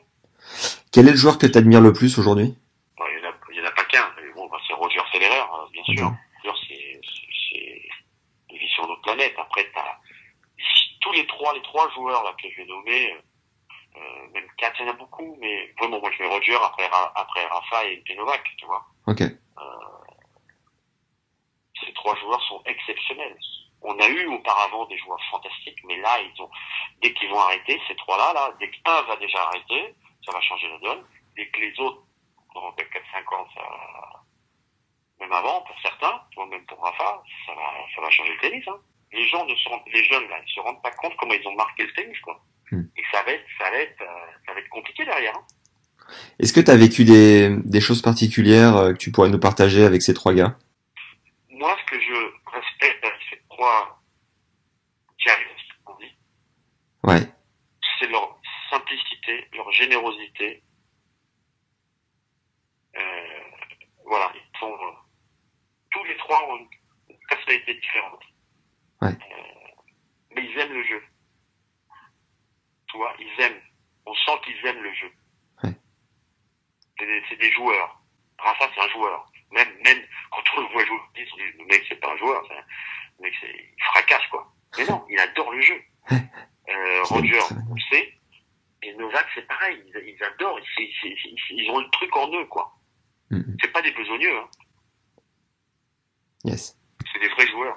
Quel 0.93 1.09
est 1.09 1.13
le 1.13 1.17
joueur 1.17 1.39
que 1.39 1.47
tu 1.47 1.57
admires 1.57 1.81
le 1.81 1.93
plus 1.93 2.19
aujourd'hui? 2.19 2.55
Bon, 2.99 3.05
il 3.09 3.57
y 3.57 3.61
en 3.61 3.65
a, 3.65 3.69
en 3.71 3.75
pas 3.75 3.85
qu'un. 3.85 4.13
Bon, 4.35 4.49
bah, 4.49 4.59
c'est 4.67 4.75
Roger 4.75 5.01
Federer, 5.13 5.41
euh, 5.41 5.71
bien 5.73 5.85
sûr. 5.85 6.13
Roger, 6.45 6.59
c'est, 6.69 7.01
il 8.51 8.59
vit 8.59 8.69
sur 8.69 8.87
notre 8.87 9.03
planète. 9.03 9.35
Après, 9.39 9.71
t'as 9.73 9.99
tous 11.01 11.13
les 11.13 11.27
trois, 11.27 11.55
les 11.55 11.63
trois 11.63 11.89
joueurs, 11.91 12.25
là, 12.25 12.35
que 12.41 12.49
je 12.51 12.57
vais 12.57 12.67
nommer, 12.67 13.13
euh, 13.13 13.21
euh, 13.97 14.29
même 14.35 14.47
quatre, 14.57 14.81
il 14.81 14.87
y 14.87 14.89
en 14.89 14.93
a 14.93 14.97
beaucoup, 14.97 15.37
mais 15.41 15.73
vraiment, 15.79 16.01
moi, 16.01 16.11
je 16.17 16.23
mets 16.23 16.29
Roger 16.29 16.57
après, 16.57 16.91
après 17.15 17.47
Rafa 17.47 17.85
et, 17.87 18.03
et 18.07 18.17
Novak, 18.17 18.45
tu 18.57 18.67
vois. 18.67 18.85
Ok. 19.07 19.23
Ces 21.93 21.95
trois 21.95 22.17
joueurs 22.17 22.43
sont 22.45 22.63
exceptionnels. 22.65 23.37
On 23.83 23.99
a 23.99 24.09
eu 24.09 24.27
auparavant 24.27 24.87
des 24.87 24.97
joueurs 24.99 25.21
fantastiques, 25.31 25.79
mais 25.85 25.97
là, 25.99 26.21
ils 26.21 26.43
ont, 26.43 26.49
dès 27.03 27.13
qu'ils 27.13 27.29
vont 27.29 27.41
arrêter, 27.41 27.79
ces 27.87 27.97
trois-là, 27.97 28.33
là, 28.33 28.55
dès 28.59 28.71
qu'un 28.71 29.03
va 29.03 29.17
déjà 29.17 29.43
arrêter, 29.43 29.95
ça 30.25 30.33
va 30.33 30.41
changer 30.41 30.69
la 30.69 30.79
donne. 30.79 31.05
Dès 31.37 31.49
que 31.49 31.61
les 31.61 31.79
autres, 31.81 32.03
dans 32.55 32.71
4-5 32.71 33.35
ans, 33.35 33.47
ça, 33.55 33.63
même 35.21 35.33
avant, 35.33 35.61
pour 35.63 35.77
certains, 35.83 36.23
vois, 36.37 36.47
même 36.47 36.65
pour 36.67 36.81
Rafa, 36.83 37.23
ça 37.47 37.55
va, 37.55 37.63
ça 37.95 38.01
va 38.01 38.11
changer 38.11 38.33
le 38.33 38.41
tennis, 38.41 38.65
hein. 38.69 38.79
Les 39.13 39.27
gens 39.27 39.45
ne 39.45 39.55
se 39.55 39.69
rendent, 39.69 39.83
les 39.93 40.05
jeunes, 40.05 40.27
là, 40.29 40.37
ils 40.47 40.53
se 40.55 40.61
rendent 40.61 40.81
pas 40.81 40.93
compte 40.93 41.15
comment 41.19 41.35
ils 41.35 41.47
ont 41.47 41.55
marqué 41.55 41.83
le 41.83 41.93
tennis, 41.93 42.19
quoi. 42.21 42.41
Hmm. 42.71 42.85
Et 42.97 43.03
ça 43.13 43.23
va 43.25 43.33
être, 43.33 43.45
ça 43.59 43.71
va 43.71 43.77
être, 43.77 44.01
euh, 44.01 44.27
ça 44.47 44.55
va 44.55 44.61
être 44.61 44.71
compliqué 44.71 45.05
derrière, 45.05 45.37
hein. 45.37 45.45
Est-ce 46.39 46.53
que 46.53 46.61
tu 46.61 46.71
as 46.71 46.77
vécu 46.77 47.05
des, 47.05 47.57
des 47.65 47.81
choses 47.81 48.03
particulières 48.03 48.77
euh, 48.77 48.93
que 48.93 48.99
tu 48.99 49.13
pourrais 49.13 49.29
nous 49.29 49.39
partager 49.39 49.85
avec 49.85 50.03
ces 50.03 50.15
trois 50.15 50.35
gars? 50.35 50.57
Moi, 51.63 51.79
ce 51.79 51.85
que 51.93 52.01
je 52.01 52.51
respecte 52.51 53.05
avec 53.05 53.21
ces 53.31 53.41
trois 53.49 54.03
diaristes, 55.21 55.71
on 55.87 55.95
dit, 55.95 56.19
Ouais. 57.05 57.21
c'est 58.01 58.09
leur 58.09 58.37
simplicité, 58.69 59.47
leur 59.53 59.71
générosité. 59.71 60.65
Euh, 62.97 63.41
voilà, 64.05 64.33
ils 64.35 64.59
sont 64.59 64.73
euh, 64.73 64.91
tous 65.93 66.03
les 66.03 66.17
trois 66.17 66.43
ont 66.49 66.57
une 67.09 67.17
personnalité 67.29 67.75
différente. 67.75 68.25
Ouais. 69.01 69.11
Euh, 69.11 69.83
mais 70.35 70.45
ils 70.45 70.59
aiment 70.59 70.73
le 70.75 70.83
jeu. 70.83 71.03
Tu 72.89 72.97
vois, 72.97 73.15
ils 73.21 73.41
aiment. 73.41 73.63
On 74.07 74.15
sent 74.17 74.41
qu'ils 74.45 74.67
aiment 74.67 74.83
le 74.83 74.93
jeu. 74.95 75.13
Ouais. 75.63 75.77
C'est 76.99 77.07
des, 77.07 77.23
c'est 77.29 77.37
des 77.37 77.53
joueurs. 77.53 78.03
Rafa, 78.41 78.69
c'est 78.75 78.81
un 78.81 78.89
joueur. 78.89 79.31
Même, 79.53 79.69
même 79.85 79.99
quand 80.31 80.43
on 80.57 80.61
le 80.63 80.67
voit 80.73 80.85
jouer, 80.85 80.97
on 80.99 81.19
dit, 81.19 81.27
le 81.59 81.65
mec, 81.67 81.85
c'est 81.89 82.01
pas 82.01 82.13
un 82.13 82.17
joueur. 82.17 82.43
Le 83.19 83.23
mec, 83.25 83.35
c'est, 83.41 83.49
il 83.49 83.83
fracasse, 83.93 84.27
quoi. 84.31 84.53
Mais 84.79 84.85
non, 84.87 85.05
il 85.11 85.19
adore 85.19 85.53
le 85.53 85.61
jeu. 85.61 85.81
Euh, 86.69 87.03
Roger, 87.03 87.41
on 87.69 87.75
le 87.75 87.81
sait. 87.91 88.15
Et 88.85 88.95
Novak, 88.95 89.27
c'est 89.35 89.47
pareil. 89.49 89.83
Ils, 89.85 90.15
ils 90.17 90.25
adorent. 90.25 90.59
Ils, 90.79 90.89
ils- 91.05 91.39
ils- 91.59 91.71
ont 91.71 91.81
le 91.81 91.91
truc 91.91 92.17
en 92.17 92.33
eux, 92.33 92.45
quoi. 92.47 92.73
Mhm. 93.31 93.57
C'est 93.61 93.73
pas 93.73 93.83
des 93.83 93.91
besogneux, 93.91 94.35
hein. 94.39 94.49
Yes. 96.45 96.79
C'est 97.13 97.19
des 97.21 97.29
vrais 97.29 97.47
joueurs. 97.49 97.77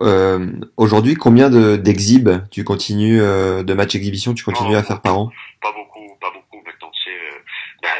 Euh, 0.00 0.52
aujourd'hui, 0.76 1.14
combien 1.14 1.50
de 1.50 1.76
d'exhibes 1.76 2.30
tu 2.50 2.64
continues 2.64 3.20
euh, 3.20 3.62
de 3.62 3.74
matchs 3.74 3.96
exhibition 3.96 4.32
tu 4.32 4.44
continues 4.44 4.74
Oh. 4.76 4.78
à 4.78 4.82
faire 4.84 5.02
par 5.02 5.18
an? 5.18 5.30
Pas 5.60 5.72
beaucoup, 5.72 6.16
pas 6.20 6.30
beaucoup. 6.30 6.62
Maintenant, 6.64 6.90
c'est, 7.04 7.10
euh, 7.10 7.38
ben, 7.82 7.90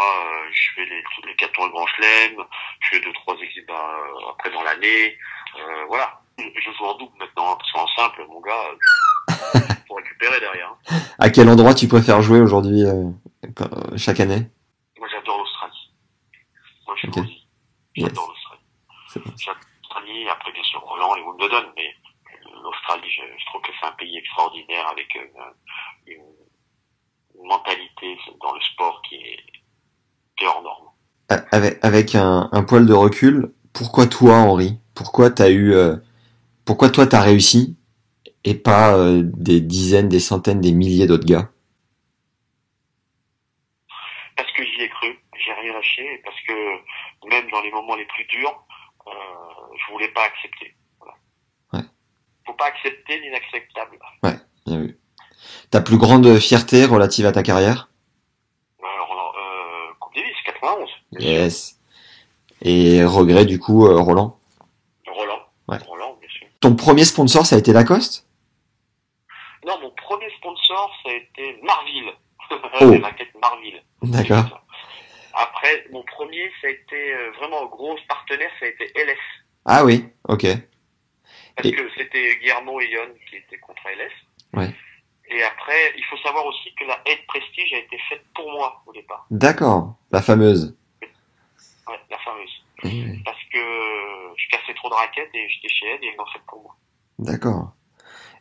euh, 0.00 0.48
je 0.52 0.70
fais 0.74 0.84
les, 0.86 1.02
les 1.26 1.36
quatre 1.36 1.52
tours 1.52 1.66
de 1.66 1.70
Grand 1.72 1.86
Chelem, 1.86 2.36
je 2.80 2.88
fais 2.90 3.00
deux, 3.00 3.12
trois 3.12 3.34
exhibits 3.36 3.66
euh, 3.70 4.30
après 4.30 4.50
dans 4.50 4.62
l'année. 4.62 5.16
Euh, 5.58 5.84
voilà. 5.88 6.20
Je 6.38 6.70
joue 6.72 6.84
en 6.84 6.96
double 6.96 7.16
maintenant, 7.18 7.52
hein, 7.52 7.56
parce 7.58 7.72
qu'en 7.72 7.86
simple, 7.88 8.24
mon 8.28 8.40
gars, 8.40 8.70
faut 9.86 9.94
récupérer 9.94 10.40
derrière. 10.40 10.70
hein. 10.90 10.96
À 11.18 11.30
quel 11.30 11.48
endroit 11.48 11.74
tu 11.74 11.88
préfères 11.88 12.22
jouer 12.22 12.40
aujourd'hui, 12.40 12.84
euh, 12.84 13.10
chaque 13.98 14.20
année? 14.20 14.48
Moi, 14.98 15.08
j'adore 15.10 15.38
l'Australie. 15.38 15.92
Moi, 16.86 16.96
je 16.96 17.00
suis 17.00 17.10
J'adore 17.10 17.24
Yes. 17.96 18.14
l'Australie. 18.16 19.36
L'Australie, 19.82 20.28
après, 20.30 20.52
bien 20.52 20.62
sûr, 20.64 20.80
Roland 20.80 21.14
et 21.16 21.20
Wimbledon, 21.20 21.70
mais 21.76 21.94
l'Australie, 22.62 23.10
je, 23.10 23.22
je 23.38 23.46
trouve 23.46 23.60
que 23.60 23.72
c'est 23.78 23.86
un 23.86 23.92
pays 23.92 24.16
extraordinaire 24.16 24.88
avec 24.88 25.14
une, 25.14 26.14
une 27.36 27.46
mentalité 27.46 28.18
dans 28.40 28.54
le 28.54 28.60
sport 28.62 29.02
qui 29.08 29.16
est, 29.16 29.44
qui 30.36 30.44
est 30.44 30.48
hors 30.48 30.62
norme. 30.62 30.88
Avec, 31.50 31.78
avec 31.82 32.14
un, 32.14 32.48
un 32.52 32.62
poil 32.62 32.86
de 32.86 32.92
recul, 32.92 33.52
pourquoi 33.72 34.06
toi, 34.06 34.34
Henri? 34.36 34.78
Pourquoi 34.94 35.30
t'as 35.30 35.50
eu, 35.50 35.72
euh, 35.72 35.96
pourquoi 36.64 36.90
toi 36.90 37.06
t'as 37.06 37.20
réussi 37.20 37.76
et 38.44 38.54
pas 38.54 38.96
euh, 38.96 39.22
des 39.24 39.60
dizaines, 39.60 40.08
des 40.08 40.20
centaines, 40.20 40.60
des 40.60 40.72
milliers 40.72 41.06
d'autres 41.06 41.26
gars? 41.26 41.48
Parce 44.36 44.52
que 44.52 44.62
j'y 44.64 44.82
ai 44.82 44.88
cru, 44.90 45.18
j'ai 45.44 45.52
rien 45.52 45.72
lâché, 45.72 46.20
parce 46.24 46.36
que 46.46 46.52
même 47.30 47.50
dans 47.50 47.62
les 47.62 47.70
moments 47.70 47.96
les 47.96 48.06
plus 48.06 48.24
durs, 48.26 48.64
euh, 49.06 49.10
je 49.74 49.92
voulais 49.92 50.08
pas 50.08 50.24
accepter. 50.24 50.76
Voilà. 50.98 51.14
Ouais. 51.72 51.88
Faut 52.46 52.54
pas 52.54 52.66
accepter 52.66 53.20
l'inacceptable. 53.20 53.98
Bien 54.66 54.80
vu. 54.80 54.98
Ta 55.70 55.80
plus 55.80 55.96
grande 55.96 56.38
fierté 56.38 56.84
relative 56.84 57.26
à 57.26 57.32
ta 57.32 57.42
carrière 57.42 57.88
Alors, 58.80 59.34
euh, 59.36 59.92
Coupe 59.98 60.14
Davis, 60.14 60.36
91. 60.62 60.88
Yes. 61.18 61.78
Et 62.62 63.04
regret 63.04 63.44
du 63.44 63.58
coup, 63.58 63.86
euh, 63.86 63.98
Roland. 64.00 64.38
Roland. 65.06 65.40
Ouais. 65.68 65.78
Roland, 65.86 66.16
bien 66.20 66.28
sûr. 66.30 66.46
Ton 66.60 66.76
premier 66.76 67.04
sponsor, 67.04 67.44
ça 67.44 67.56
a 67.56 67.58
été 67.58 67.72
Lacoste 67.72 68.26
Non, 69.66 69.78
mon 69.80 69.90
premier 69.90 70.30
sponsor, 70.38 70.90
ça 71.02 71.10
a 71.10 71.14
été 71.14 71.58
Marville. 71.62 72.12
Oh. 72.80 72.90
Les 72.90 72.98
Marville. 72.98 73.82
D'accord. 74.02 74.62
Après, 75.32 75.86
mon 75.90 76.02
premier, 76.02 76.50
ça 76.60 76.66
a 76.68 76.70
été 76.70 77.14
euh, 77.14 77.30
vraiment 77.38 77.64
gros 77.66 77.96
partenaire, 78.08 78.50
ça 78.60 78.66
a 78.66 78.68
été 78.68 78.84
LS. 78.94 79.16
Ah 79.64 79.84
oui, 79.84 80.04
ok. 80.28 80.46
Parce 81.56 81.68
Et- 81.68 81.72
que 81.72 81.82
c'était 81.96 82.36
Guillermo 82.40 82.78
et 82.80 82.90
Yon 82.90 83.08
qui 83.30 83.36
étaient 83.36 83.56
contre 83.58 83.82
LS. 83.88 84.12
Ouais. 84.58 84.74
Et 85.34 85.42
après, 85.42 85.94
il 85.96 86.04
faut 86.04 86.16
savoir 86.18 86.44
aussi 86.46 86.74
que 86.74 86.84
la 86.84 87.00
aide 87.06 87.24
Prestige 87.26 87.72
a 87.72 87.78
été 87.78 87.98
faite 88.08 88.22
pour 88.34 88.50
moi 88.52 88.82
au 88.86 88.92
départ. 88.92 89.26
D'accord. 89.30 89.94
La 90.10 90.20
fameuse. 90.20 90.76
Ouais, 91.88 92.00
la 92.10 92.18
fameuse. 92.18 92.50
Oui. 92.84 93.22
Parce 93.24 93.42
que 93.52 93.58
je 94.36 94.48
cassais 94.50 94.74
trop 94.74 94.90
de 94.90 94.94
raquettes 94.94 95.30
et 95.34 95.48
j'étais 95.48 95.68
chez 95.68 95.86
Ed 95.86 96.00
et 96.02 96.08
ils 96.12 96.16
l'ont 96.16 96.26
faite 96.26 96.42
pour 96.46 96.62
moi. 96.62 96.76
D'accord. 97.18 97.72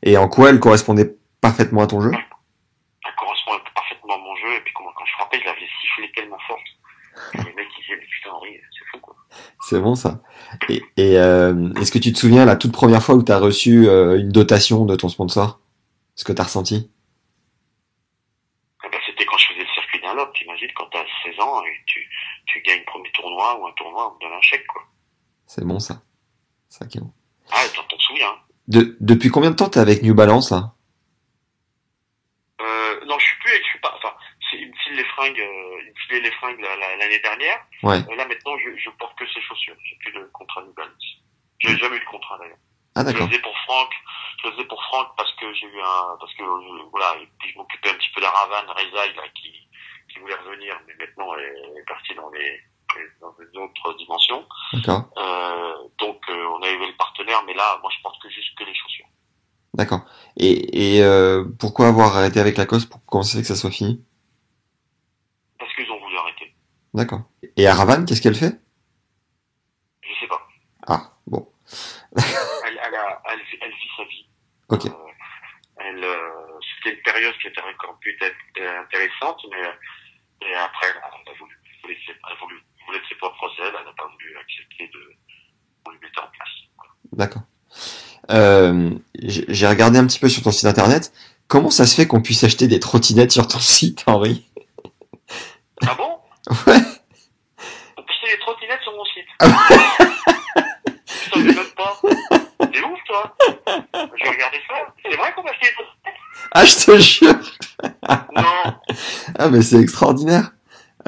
Et 0.03 0.17
en 0.17 0.27
quoi 0.27 0.49
elle 0.49 0.59
correspondait 0.59 1.15
parfaitement 1.39 1.81
à 1.81 1.87
ton 1.87 2.01
jeu? 2.01 2.11
Elle 2.11 3.15
correspond 3.15 3.51
parfaitement 3.73 4.15
à 4.15 4.17
mon 4.17 4.35
jeu. 4.35 4.55
Et 4.57 4.61
puis 4.61 4.73
quand 4.73 5.05
je 5.05 5.11
frappais, 5.13 5.39
je 5.39 5.45
l'avais 5.45 5.67
sifflé 5.81 6.11
tellement 6.13 6.39
fort. 6.47 6.59
Les 7.33 7.53
mecs, 7.53 7.67
ils 7.77 7.83
disaient, 7.83 8.01
putain, 8.09 8.31
Henri, 8.31 8.59
c'est 8.71 8.85
fou, 8.91 8.99
quoi. 8.99 9.15
C'est 9.61 9.79
bon 9.79 9.95
ça. 9.95 10.21
Et, 10.69 10.81
et, 10.97 11.17
euh, 11.17 11.71
est-ce 11.75 11.91
que 11.91 11.99
tu 11.99 12.11
te 12.13 12.17
souviens 12.17 12.45
la 12.45 12.55
toute 12.55 12.71
première 12.71 13.03
fois 13.03 13.15
où 13.15 13.23
tu 13.23 13.31
as 13.31 13.37
reçu 13.37 13.87
euh, 13.87 14.19
une 14.19 14.29
dotation 14.29 14.85
de 14.85 14.95
ton 14.95 15.09
sponsor? 15.09 15.59
Ce 16.15 16.23
que 16.23 16.33
tu 16.33 16.41
as 16.41 16.45
ressenti? 16.45 16.91
Ah 18.83 18.89
bah, 18.91 18.97
c'était 19.05 19.25
quand 19.25 19.37
je 19.37 19.47
faisais 19.49 19.59
le 19.61 19.73
circuit 19.73 20.01
d'un 20.01 20.13
lobe. 20.13 20.33
T'imagines, 20.33 20.71
quand 20.75 20.87
t'as 20.91 21.05
16 21.23 21.39
ans 21.39 21.63
et 21.65 21.81
tu, 21.85 22.07
tu 22.47 22.61
gagnes 22.61 22.83
premier 22.85 23.11
tournoi 23.11 23.59
ou 23.59 23.67
un 23.67 23.71
tournoi, 23.73 24.11
on 24.13 24.17
te 24.17 24.25
donne 24.25 24.33
un 24.37 24.41
chèque, 24.41 24.67
quoi. 24.67 24.83
C'est 25.45 25.65
bon 25.65 25.79
ça. 25.79 26.01
Ça 26.69 26.85
qui 26.85 26.97
est 26.97 27.01
bon. 27.01 27.13
Ah, 27.51 27.63
t'en 27.89 27.99
souviens. 27.99 28.37
De, 28.67 28.97
depuis 29.01 29.29
combien 29.29 29.51
de 29.51 29.55
temps 29.55 29.69
t'es 29.69 29.79
avec 29.79 30.01
New 30.03 30.13
Balance 30.15 30.51
là? 30.51 30.73
Euh, 32.61 33.05
non, 33.05 33.17
je 33.19 33.25
suis 33.25 33.37
plus, 33.39 33.51
je 33.57 33.63
suis 33.69 33.79
pas, 33.79 33.93
enfin, 33.97 34.13
il 34.53 34.69
me 34.69 34.73
file 34.77 34.95
les 34.95 35.03
fringues, 35.05 35.39
euh, 35.39 35.81
il 35.81 35.89
me 35.89 35.95
filait 36.07 36.21
les 36.21 36.31
fringues 36.33 36.59
la- 36.61 36.75
la- 36.77 36.95
l'année 36.97 37.19
dernière. 37.19 37.65
Ouais. 37.83 37.97
Euh, 38.09 38.15
là, 38.15 38.27
maintenant, 38.27 38.57
je, 38.59 38.77
je 38.77 38.89
porte 38.91 39.17
que 39.17 39.25
ces 39.33 39.41
chaussures. 39.41 39.75
J'ai 39.83 39.95
plus 39.97 40.11
de 40.13 40.23
contrat 40.31 40.61
New 40.63 40.73
Balance. 40.73 41.03
J'ai 41.59 41.77
jamais 41.77 41.97
eu 41.97 41.99
de 41.99 42.05
contrat, 42.05 42.37
d'ailleurs. 42.39 42.57
Ah 42.95 43.03
Je 43.07 43.13
le 43.13 43.27
faisais 43.27 43.39
pour 43.39 43.57
Franck, 43.65 43.89
je 44.41 44.47
le 44.47 44.53
faisais 44.53 44.67
pour 44.67 44.83
Franck 44.83 45.07
parce 45.15 45.31
que 45.35 45.53
j'ai 45.53 45.67
eu 45.67 45.79
un, 45.79 46.17
parce 46.19 46.33
que, 46.33 46.43
voilà, 46.89 47.15
et 47.21 47.27
puis 47.39 47.51
je 47.51 47.57
m'occupais 47.57 47.89
un 47.89 47.93
petit 47.93 48.09
peu 48.13 48.21
d'Aravan, 48.21 48.67
Rezaï, 48.67 49.15
là, 49.15 49.23
qui, 49.33 49.51
qui 50.11 50.19
voulait 50.19 50.35
revenir, 50.35 50.79
mais 50.87 50.93
maintenant, 50.99 51.33
elle 51.35 51.77
est 51.77 51.85
partie 51.87 52.13
dans 52.15 52.29
les, 52.31 52.59
dans 53.21 53.33
des 53.39 53.57
autres 53.57 53.97
dimensions. 53.97 54.45
D'accord. 54.73 55.09
Euh, 55.17 55.73
donc, 55.99 56.19
euh, 56.29 56.45
on 56.57 56.61
a 56.61 56.69
eu 56.69 56.77
le 56.79 56.97
partenaire, 56.97 57.43
mais 57.45 57.53
là, 57.53 57.79
moi, 57.81 57.91
je 57.95 58.01
porte 58.03 58.21
que 58.21 58.29
juste 58.29 58.57
que 58.57 58.63
les 58.63 58.73
chaussures. 58.75 59.07
D'accord. 59.73 60.01
Et, 60.37 60.97
et 60.97 61.03
euh, 61.03 61.45
pourquoi 61.59 61.87
avoir 61.87 62.17
arrêté 62.17 62.39
avec 62.39 62.57
Lacoste? 62.57 62.89
Pour 62.89 63.25
fait 63.25 63.41
que 63.41 63.47
ça 63.47 63.55
soit 63.55 63.71
fini? 63.71 64.03
Parce 65.57 65.73
qu'ils 65.75 65.89
ont 65.91 65.99
voulu 65.99 66.17
arrêter. 66.17 66.53
D'accord. 66.93 67.21
Et 67.55 67.67
Aravan, 67.67 68.05
qu'est-ce 68.05 68.21
qu'elle 68.21 68.35
fait? 68.35 68.59
Je 70.01 70.19
sais 70.19 70.27
pas. 70.27 70.41
Ah 70.87 71.13
bon. 71.25 71.47
Elle, 73.61 73.71
a, 73.71 73.75
vit- 73.75 73.91
sa 73.97 74.03
vie. 74.03 74.27
Ok. 74.69 74.85
Euh, 74.85 75.11
elle, 75.77 76.03
euh, 76.03 76.59
c'était 76.77 76.95
une 76.97 77.03
période 77.03 77.33
qui 77.41 77.47
était 77.47 77.61
encore 77.61 77.97
euh, 78.59 78.79
intéressante, 78.81 79.39
mais 79.51 79.61
et 80.47 80.53
après, 80.55 80.87
elle 80.89 80.97
a 80.97 81.37
voulu, 81.37 81.55
elle 81.83 81.91
elle 81.91 82.37
voulu, 82.39 82.55
elle 82.79 82.85
voulait 82.85 82.99
de 82.99 83.05
ses 83.07 83.15
propres 83.15 83.49
ailes, 83.59 83.73
elle 83.77 83.85
n'a 83.85 83.93
pas 83.93 84.07
voulu 84.07 84.37
accepter 84.37 84.87
de, 84.87 85.15
qu'on 85.83 85.91
lui 85.91 85.99
mette 86.01 86.17
en 86.17 86.27
place. 86.27 86.49
D'accord. 87.13 87.43
Euh, 88.29 88.91
j'ai 89.15 89.67
regardé 89.67 89.97
un 89.99 90.05
petit 90.07 90.19
peu 90.19 90.29
sur 90.29 90.43
ton 90.43 90.51
site 90.51 90.65
internet. 90.65 91.11
Comment 91.47 91.69
ça 91.69 91.85
se 91.85 91.95
fait 91.95 92.07
qu'on 92.07 92.21
puisse 92.21 92.43
acheter 92.43 92.67
des 92.67 92.79
trottinettes 92.79 93.31
sur 93.31 93.47
ton 93.47 93.59
site, 93.59 94.03
Henri? 94.07 94.45
Ah 95.85 95.95
bon? 95.95 96.19
Ouais. 96.67 96.79
On 97.97 98.03
peut 98.03 98.09
acheter 98.09 98.31
des 98.35 98.39
trottinettes 98.39 98.81
sur 98.81 98.93
mon 98.93 99.05
site. 99.05 99.27
Ah 99.39 99.47
Putain, 100.85 101.39
je 101.39 101.43
même 101.43 101.71
pas. 101.75 101.99
T'es 102.71 102.81
ouf, 102.83 102.99
toi 103.11 103.35
ça. 103.87 104.93
C'est 105.03 105.15
vrai 105.17 105.33
qu'on 105.35 105.43
des 105.43 105.49
Ah, 106.51 106.65
je 106.65 106.75
te 106.85 106.97
jure 106.99 107.39
Non. 108.35 108.73
Ah, 109.37 109.49
mais 109.49 109.61
c'est 109.61 109.79
extraordinaire 109.79 110.53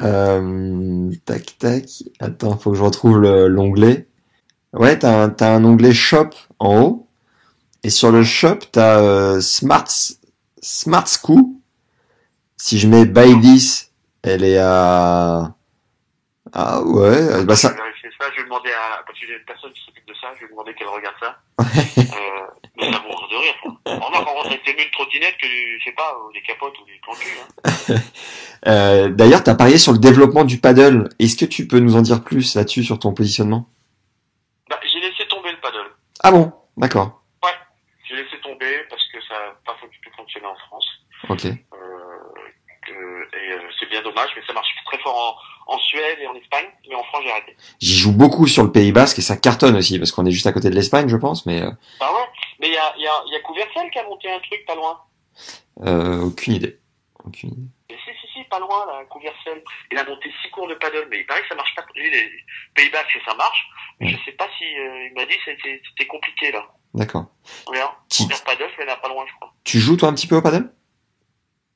euh, 0.02 1.10
Tac, 1.24 1.58
tac. 1.58 1.84
Attends, 2.20 2.56
faut 2.58 2.72
que 2.72 2.76
je 2.76 2.82
retrouve 2.82 3.18
le- 3.20 3.48
l'onglet. 3.48 4.08
Ouais, 4.72 4.98
t'as 4.98 5.22
un, 5.24 5.28
t'as 5.30 5.54
un 5.54 5.64
onglet 5.64 5.92
Shop 5.92 6.30
en 6.58 6.80
haut. 6.82 7.08
Et 7.84 7.90
sur 7.90 8.10
le 8.10 8.24
Shop, 8.24 8.58
t'as 8.72 8.98
euh, 9.00 9.40
Smart, 9.40 9.86
Smart 10.60 11.06
Scoop. 11.06 11.48
Si 12.56 12.78
je 12.78 12.88
mets 12.88 13.04
Buy 13.04 13.40
This, 13.40 13.92
elle 14.22 14.42
est 14.44 14.58
à... 14.58 15.54
Ah 16.52 16.82
ouais, 16.82 17.44
bah 17.44 17.56
ça... 17.56 17.74
ça, 18.24 18.30
je 18.32 18.38
vais 18.38 18.44
demander 18.44 18.70
à, 18.70 19.02
parce 19.06 19.18
que 19.18 19.26
j'ai 19.26 19.34
une 19.34 19.44
personne 19.44 19.72
qui 19.72 19.84
s'occupe 19.84 20.06
de 20.06 20.14
ça, 20.14 20.32
je 20.36 20.44
vais 20.44 20.50
demander 20.50 20.74
qu'elle 20.74 20.88
regarde 20.88 21.16
ça. 21.20 21.38
euh, 21.60 22.46
mais 22.76 22.92
ça 22.92 23.00
mourir 23.00 23.28
de 23.28 23.36
rire, 23.36 23.54
a 23.86 23.98
quand 23.98 24.48
même 24.48 24.58
mieux 24.66 24.84
une 24.84 24.90
trottinette 24.90 25.36
que, 25.36 25.46
je 25.46 25.84
sais 25.84 25.92
pas, 25.92 26.16
des 26.32 26.42
capotes 26.42 26.74
ou 26.80 26.84
des 26.84 27.00
plans 27.02 27.14
hein. 27.14 27.94
Euh, 28.66 29.10
D'ailleurs, 29.10 29.44
t'as 29.44 29.54
parié 29.54 29.76
sur 29.76 29.92
le 29.92 29.98
développement 29.98 30.44
du 30.44 30.58
paddle. 30.58 31.10
Est-ce 31.18 31.36
que 31.36 31.44
tu 31.44 31.68
peux 31.68 31.80
nous 31.80 31.96
en 31.96 32.02
dire 32.02 32.24
plus 32.24 32.54
là-dessus 32.54 32.82
sur 32.82 32.98
ton 32.98 33.12
positionnement? 33.12 33.68
Bah, 34.70 34.80
j'ai 34.90 35.00
laissé 35.00 35.28
tomber 35.28 35.50
le 35.52 35.60
paddle. 35.60 35.90
Ah 36.22 36.30
bon, 36.30 36.50
d'accord. 36.78 37.20
J'ai 38.08 38.16
laissé 38.16 38.38
tomber 38.42 38.84
parce 38.88 39.02
que 39.12 39.20
ça 39.28 39.34
n'a 39.34 39.50
pas 39.66 39.76
du 39.86 39.98
tout 40.00 40.10
fonctionné 40.16 40.46
en 40.46 40.56
France. 40.56 40.86
Ok. 41.28 41.44
Euh, 41.46 41.54
et 42.88 43.52
euh, 43.52 43.60
c'est 43.78 43.88
bien 43.90 44.02
dommage, 44.02 44.30
mais 44.36 44.42
ça 44.46 44.52
marche 44.52 44.68
très 44.86 44.98
fort 44.98 45.16
en, 45.16 45.36
en 45.66 45.78
Suède 45.78 46.18
et 46.20 46.26
en 46.26 46.34
Espagne, 46.34 46.66
mais 46.88 46.94
en 46.94 47.02
France 47.04 47.22
j'ai 47.24 47.30
arrêté. 47.30 47.56
J'y 47.80 47.94
joue 47.96 48.12
beaucoup 48.12 48.46
sur 48.46 48.62
le 48.64 48.72
Pays 48.72 48.92
Basque 48.92 49.18
et 49.18 49.22
ça 49.22 49.36
cartonne 49.36 49.76
aussi 49.76 49.98
parce 49.98 50.12
qu'on 50.12 50.26
est 50.26 50.30
juste 50.30 50.46
à 50.46 50.52
côté 50.52 50.70
de 50.70 50.74
l'Espagne, 50.74 51.08
je 51.08 51.16
pense, 51.16 51.46
mais 51.46 51.62
euh, 51.62 51.70
Ah 52.00 52.12
ouais 52.12 52.26
Mais 52.60 52.68
il 52.68 52.74
y 52.74 52.78
a, 52.78 52.94
il 52.96 53.02
y, 53.02 53.06
a, 53.06 53.22
y 53.32 53.36
a 53.36 53.40
Couvercel 53.40 53.90
qui 53.90 53.98
a 53.98 54.04
monté 54.04 54.30
un 54.30 54.40
truc 54.40 54.64
pas 54.66 54.74
loin. 54.74 55.00
euh, 55.84 56.20
aucune 56.26 56.54
idée. 56.54 56.78
Aucune 57.24 57.50
idée. 57.52 57.68
Mais 57.90 57.96
si, 58.04 58.10
si, 58.20 58.26
si, 58.34 58.44
pas 58.50 58.58
loin, 58.58 58.84
là, 58.86 59.04
Couvercel. 59.08 59.62
Il 59.90 59.96
a 59.98 60.04
monté 60.04 60.30
six 60.42 60.50
cours 60.50 60.68
de 60.68 60.74
paddle, 60.74 61.06
mais 61.10 61.20
il 61.20 61.26
paraît 61.26 61.40
que 61.42 61.48
ça 61.48 61.54
marche 61.54 61.74
pas. 61.74 61.84
Lui, 61.94 62.10
les 62.10 62.30
Pays 62.74 62.90
Basques, 62.90 63.18
ça 63.26 63.34
marche. 63.34 63.66
Mais 64.00 64.08
je 64.10 64.16
sais 64.24 64.32
pas 64.32 64.48
si, 64.58 64.64
euh, 64.64 65.06
il 65.08 65.14
m'a 65.14 65.24
dit 65.24 65.34
c'était 65.44 65.80
c'était 65.90 66.06
compliqué, 66.06 66.52
là. 66.52 66.66
D'accord. 66.92 67.26
Qui- 68.10 68.24
Couver 68.24 68.34
paddle, 68.44 68.70
pas 69.02 69.08
loin, 69.08 69.24
je 69.26 69.34
crois. 69.36 69.52
Tu 69.64 69.78
joues 69.80 69.96
toi 69.96 70.08
un 70.10 70.14
petit 70.14 70.26
peu 70.26 70.36
au 70.36 70.42
paddle? 70.42 70.70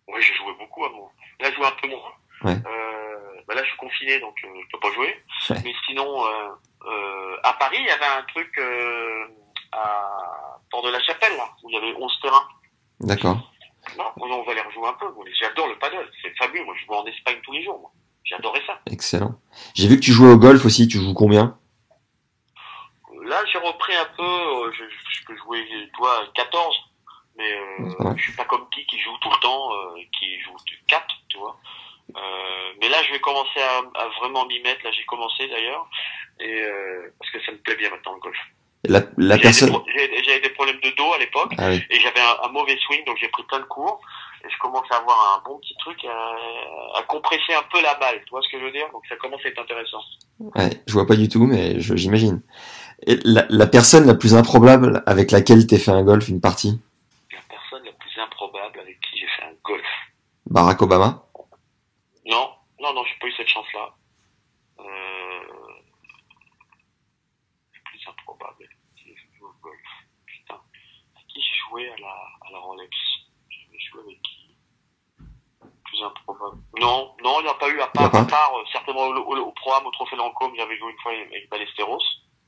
Oui, 0.08 0.20
j'ai 0.22 0.34
joué 0.34 0.52
beaucoup 0.58 0.84
à 0.84 0.90
mon. 0.90 1.04
Là, 1.40 1.50
je 1.50 1.56
joue 1.56 1.64
un 1.64 1.72
peu 1.80 1.88
moins. 1.88 2.12
Ouais. 2.44 2.58
Euh, 2.66 3.17
bah 3.48 3.54
là, 3.54 3.62
je 3.62 3.68
suis 3.68 3.78
confiné, 3.78 4.20
donc 4.20 4.34
euh, 4.44 4.48
je 4.62 4.70
peux 4.70 4.78
pas 4.78 4.92
jouer. 4.92 5.16
Ouais. 5.48 5.56
Mais 5.64 5.74
sinon, 5.86 6.26
euh, 6.26 6.48
euh, 6.86 7.36
à 7.42 7.54
Paris, 7.54 7.78
il 7.80 7.86
y 7.86 7.90
avait 7.90 8.04
un 8.04 8.22
truc 8.24 8.52
euh, 8.58 9.26
à 9.72 10.58
Port 10.70 10.82
de 10.82 10.90
la 10.90 11.00
Chapelle, 11.00 11.34
là, 11.36 11.48
où 11.62 11.70
il 11.70 11.74
y 11.74 11.78
avait 11.78 11.94
11 11.98 12.20
terrains. 12.20 12.48
D'accord. 13.00 13.50
Non, 13.96 14.04
on 14.16 14.42
va 14.42 14.52
aller 14.52 14.60
rejouer 14.60 14.86
un 14.86 14.92
peu. 14.92 15.06
J'adore 15.40 15.68
le 15.68 15.78
paddle, 15.78 16.10
c'est 16.22 16.36
fabuleux. 16.36 16.64
Moi, 16.64 16.74
je 16.78 16.84
joue 16.84 16.92
en 16.92 17.06
Espagne 17.06 17.38
tous 17.42 17.52
les 17.52 17.64
jours. 17.64 17.78
Moi. 17.80 17.90
J'adorais 18.24 18.62
ça. 18.66 18.78
Excellent. 18.90 19.40
J'ai 19.74 19.88
vu 19.88 19.96
que 19.96 20.04
tu 20.04 20.12
jouais 20.12 20.30
au 20.30 20.36
golf 20.36 20.64
aussi. 20.66 20.86
Tu 20.86 20.98
joues 20.98 21.14
combien? 21.14 21.56
Là, 23.24 23.42
j'ai 23.50 23.58
repris 23.58 23.94
un 23.94 24.08
peu. 24.14 24.72
Je, 24.72 24.84
je 24.84 25.24
peux 25.24 25.36
jouer, 25.38 25.64
toi, 25.96 26.22
14. 26.34 26.76
Mais 27.38 27.52
euh, 27.52 28.14
je 28.16 28.22
suis 28.22 28.32
pas 28.32 28.44
comme 28.44 28.68
qui 28.70 28.84
qui 28.86 28.98
joue 28.98 29.16
tout 29.20 29.30
le 29.30 29.40
temps, 29.40 29.72
euh, 29.72 30.00
qui 30.18 30.38
joue 30.40 30.56
4, 30.88 31.06
tu 31.28 31.38
vois. 31.38 31.56
Euh, 32.16 32.20
mais 32.80 32.88
là, 32.88 32.96
je 33.06 33.12
vais 33.12 33.20
commencer 33.20 33.60
à, 33.60 34.00
à 34.00 34.08
vraiment 34.20 34.46
m'y 34.46 34.60
mettre. 34.62 34.84
Là, 34.84 34.90
j'ai 34.92 35.04
commencé 35.04 35.46
d'ailleurs. 35.48 35.88
Et 36.40 36.62
euh, 36.62 37.12
parce 37.18 37.30
que 37.32 37.42
ça 37.44 37.52
me 37.52 37.58
plaît 37.58 37.76
bien 37.76 37.90
maintenant 37.90 38.14
le 38.14 38.20
golf. 38.20 38.36
La, 38.84 39.00
la 39.16 39.36
J'avais 39.36 39.42
personne. 39.42 39.70
des 39.70 39.92
J'avais 39.96 40.22
j'avais 40.24 40.40
des 40.40 40.50
problèmes 40.50 40.80
de 40.80 40.90
dos 40.96 41.12
à 41.12 41.18
l'époque. 41.18 41.52
Ah 41.58 41.68
oui. 41.70 41.82
Et 41.90 41.98
j'avais 42.00 42.20
un, 42.20 42.48
un 42.48 42.52
mauvais 42.52 42.76
swing, 42.86 43.04
donc 43.04 43.16
j'ai 43.20 43.28
pris 43.28 43.42
plein 43.44 43.58
de 43.58 43.64
cours. 43.64 44.00
Et 44.44 44.48
je 44.48 44.56
commence 44.58 44.86
à 44.92 44.96
avoir 44.98 45.36
un 45.36 45.42
bon 45.48 45.58
petit 45.58 45.74
truc 45.80 45.98
à, 46.04 46.98
à 46.98 47.02
compresser 47.02 47.54
un 47.54 47.64
peu 47.72 47.82
la 47.82 47.94
balle. 47.96 48.22
Tu 48.24 48.30
vois 48.30 48.40
ce 48.42 48.48
que 48.50 48.58
je 48.60 48.64
veux 48.64 48.70
dire? 48.70 48.88
Donc 48.92 49.02
ça 49.08 49.16
commence 49.16 49.40
à 49.44 49.48
être 49.48 49.60
intéressant. 49.60 50.00
Ouais, 50.38 50.70
je 50.86 50.92
vois 50.92 51.06
pas 51.06 51.16
du 51.16 51.28
tout, 51.28 51.44
mais 51.44 51.80
je- 51.80 51.96
j'imagine. 51.96 52.40
Et 53.06 53.18
la, 53.24 53.44
la 53.48 53.66
personne 53.66 54.06
la 54.06 54.14
plus 54.14 54.34
improbable 54.36 55.02
avec 55.06 55.32
laquelle 55.32 55.66
t'es 55.66 55.78
fait 55.78 55.90
un 55.90 56.04
golf, 56.04 56.28
une 56.28 56.40
partie? 56.40 56.80
La 57.32 57.38
personne 57.48 57.84
la 57.84 57.92
plus 57.92 58.20
improbable 58.20 58.78
avec 58.80 59.00
qui 59.00 59.18
j'ai 59.18 59.26
fait 59.26 59.42
un 59.42 59.54
golf. 59.64 59.84
Barack 60.46 60.80
Obama? 60.82 61.24
Non, 62.28 62.54
non, 62.80 62.92
non, 62.94 63.04
j'ai 63.04 63.18
pas 63.18 63.26
eu 63.26 63.32
cette 63.32 63.48
chance-là. 63.48 63.94
Euh... 64.80 64.84
Le 67.72 67.80
plus 67.84 68.06
improbable 68.08 68.68
j'ai 68.96 69.14
joué 69.16 69.48
au 69.48 69.52
golf. 69.62 69.80
Putain. 70.26 70.54
À 71.16 71.20
qui 71.28 71.40
j'ai 71.40 71.54
joué 71.68 71.88
à 71.90 71.96
la, 71.96 72.08
à 72.46 72.50
la 72.52 72.58
Rolex? 72.58 72.94
J'ai 73.50 73.78
joué 73.90 74.00
avec 74.02 74.22
qui? 74.22 74.56
Plus 75.84 76.02
improbable. 76.04 76.58
Non, 76.78 77.16
non, 77.24 77.40
il 77.40 77.44
n'y 77.44 77.48
a 77.48 77.54
pas 77.54 77.68
eu, 77.70 77.80
à 77.80 77.86
part, 77.88 78.14
à 78.14 78.24
part 78.26 78.54
euh, 78.56 78.64
certainement 78.72 79.06
au, 79.06 79.14
au, 79.16 79.36
au 79.38 79.52
programme, 79.52 79.86
au 79.86 79.90
Trophée 79.90 80.16
Lancôme, 80.16 80.54
j'avais 80.56 80.76
joué 80.78 80.92
une 80.92 80.98
fois 81.00 81.12
avec 81.12 81.48
Ballesteros, 81.48 82.02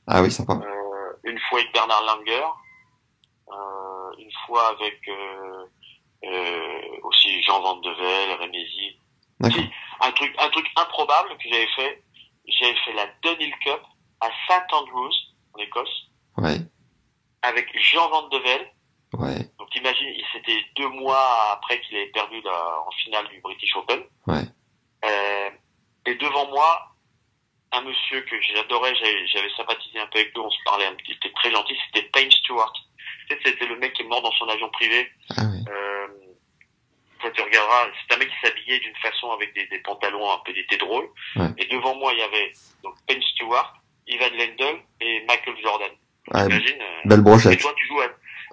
Ah 0.07 0.21
oui, 0.21 0.31
sympa. 0.31 0.53
euh, 0.53 1.13
une 1.23 1.39
fois 1.49 1.59
avec 1.59 1.73
Bernard 1.73 2.03
Langer, 2.03 2.45
euh, 3.49 4.11
une 4.19 4.31
fois 4.45 4.67
avec 4.69 4.99
euh, 5.07 5.65
euh, 6.25 6.99
aussi 7.03 7.41
Jean 7.41 7.61
Van 7.61 7.77
de 7.77 7.89
Vel, 7.89 8.31
Rémézy. 8.39 8.99
Un 9.47 10.11
truc, 10.11 10.35
un 10.39 10.49
truc 10.49 10.67
improbable 10.75 11.29
que 11.37 11.49
j'avais 11.49 11.67
fait. 11.75 12.03
J'avais 12.47 12.75
fait 12.85 12.93
la 12.93 13.05
Dunhill 13.23 13.53
Cup 13.63 13.81
à 14.19 14.27
St 14.47 14.73
Andrews, 14.73 15.11
en 15.53 15.59
Écosse, 15.59 16.07
Ouais, 16.37 16.57
avec 17.43 17.67
Jean 17.79 18.09
Van 18.09 18.27
de 18.29 18.37
Vel. 18.39 18.71
ouais, 19.13 19.49
Donc 19.59 19.69
t'imagines, 19.71 20.13
c'était 20.33 20.63
deux 20.75 20.87
mois 20.89 21.51
après 21.53 21.79
qu'il 21.81 21.97
avait 21.97 22.07
perdu 22.11 22.41
la, 22.41 22.79
en 22.85 22.91
finale 23.03 23.27
du 23.29 23.39
British 23.41 23.75
Open. 23.75 24.03
ouais. 24.27 24.43
Euh, 25.05 25.49
et 26.05 26.15
devant 26.15 26.47
moi, 26.49 26.87
un 27.71 27.81
monsieur 27.81 28.21
que 28.21 28.39
j'adorais, 28.41 28.93
j'avais, 28.95 29.49
sympathisé 29.55 29.99
un 29.99 30.07
peu 30.07 30.19
avec 30.19 30.33
lui, 30.33 30.41
on 30.41 30.49
se 30.49 30.57
parlait, 30.65 30.85
un 30.85 30.93
petit- 30.95 31.11
il 31.11 31.15
était 31.15 31.31
très 31.33 31.51
gentil, 31.51 31.75
c'était 31.87 32.07
Payne 32.09 32.31
Stewart. 32.31 32.73
C'était 33.29 33.65
le 33.65 33.77
mec 33.77 33.93
qui 33.93 34.01
est 34.01 34.05
mort 34.05 34.21
dans 34.21 34.31
son 34.33 34.47
avion 34.49 34.69
privé. 34.71 35.09
Ah 35.37 35.43
ouais. 35.43 35.71
Euh, 35.71 36.07
toi, 37.21 37.31
tu 37.31 37.41
regarderas, 37.41 37.87
c'est 38.07 38.15
un 38.15 38.19
mec 38.19 38.29
qui 38.29 38.47
s'habillait 38.47 38.79
d'une 38.79 38.95
façon 38.97 39.31
avec 39.31 39.53
des, 39.55 39.65
des 39.67 39.79
pantalons 39.79 40.29
un 40.31 40.39
peu 40.45 40.51
d'été 40.53 40.77
drôle. 40.77 41.05
Ouais. 41.35 41.47
Et 41.57 41.65
devant 41.67 41.95
moi, 41.95 42.11
il 42.13 42.19
y 42.19 42.23
avait 42.23 42.51
donc 42.83 42.95
Penn 43.07 43.21
Stewart, 43.33 43.73
Ivan 44.07 44.29
Lendl 44.37 44.79
et 45.01 45.23
Michael 45.27 45.55
Jordan. 45.61 45.91
T'imagines 46.33 46.81
euh, 46.81 47.01
belle 47.05 47.19
Et 47.19 47.21
brochette. 47.21 47.59
toi, 47.61 47.73
tu 47.75 47.87
joues 47.87 48.01
à, 48.01 48.05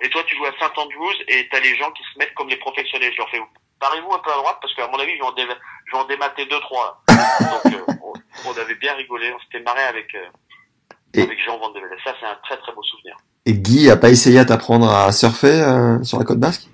et 0.03 0.09
toi, 0.11 0.23
tu 0.27 0.37
joues 0.37 0.47
à 0.47 0.53
Saint 0.61 0.73
Andrews 0.77 1.13
et 1.29 1.49
t'as 1.51 1.61
les 1.61 1.75
gens 1.77 1.91
qui 1.93 2.03
se 2.13 2.19
mettent 2.19 2.35
comme 2.35 2.49
les 2.49 2.57
professionnels. 2.57 3.13
Je 3.13 3.19
leur 3.19 3.31
fais, 3.31 3.41
parez-vous 3.81 4.13
un 4.13 4.19
peu 4.21 4.31
à 4.31 4.37
droite 4.37 4.59
parce 4.61 4.75
qu'à 4.75 4.87
mon 4.89 4.99
avis, 4.99 5.13
je 5.13 5.19
vais 5.19 5.25
en, 5.25 5.33
dé- 5.33 5.47
je 5.87 5.93
vais 5.93 5.99
en 5.99 6.05
démater 6.05 6.47
deux, 6.47 6.61
trois. 6.61 7.03
Donc, 7.09 7.73
euh, 7.75 7.93
on, 8.03 8.13
on 8.51 8.57
avait 8.59 8.75
bien 8.77 8.95
rigolé, 8.95 9.33
on 9.33 9.39
s'était 9.41 9.61
marré 9.65 9.83
avec, 9.83 10.15
euh, 10.15 10.25
Et- 11.15 11.23
avec 11.23 11.39
Jean 11.45 11.59
Van 11.59 11.71
de. 11.71 11.81
Ça, 12.05 12.15
c'est 12.21 12.27
un 12.27 12.39
très 12.45 12.57
très 12.59 12.73
beau 12.73 12.83
souvenir. 12.83 13.17
Et 13.47 13.53
Guy 13.55 13.91
a 13.91 13.97
pas 13.97 14.11
essayé 14.11 14.39
à 14.39 14.45
t'apprendre 14.45 14.91
à 14.93 15.11
surfer 15.13 15.47
euh, 15.63 16.03
sur 16.03 16.19
la 16.19 16.25
côte 16.25 16.39
basque? 16.41 16.69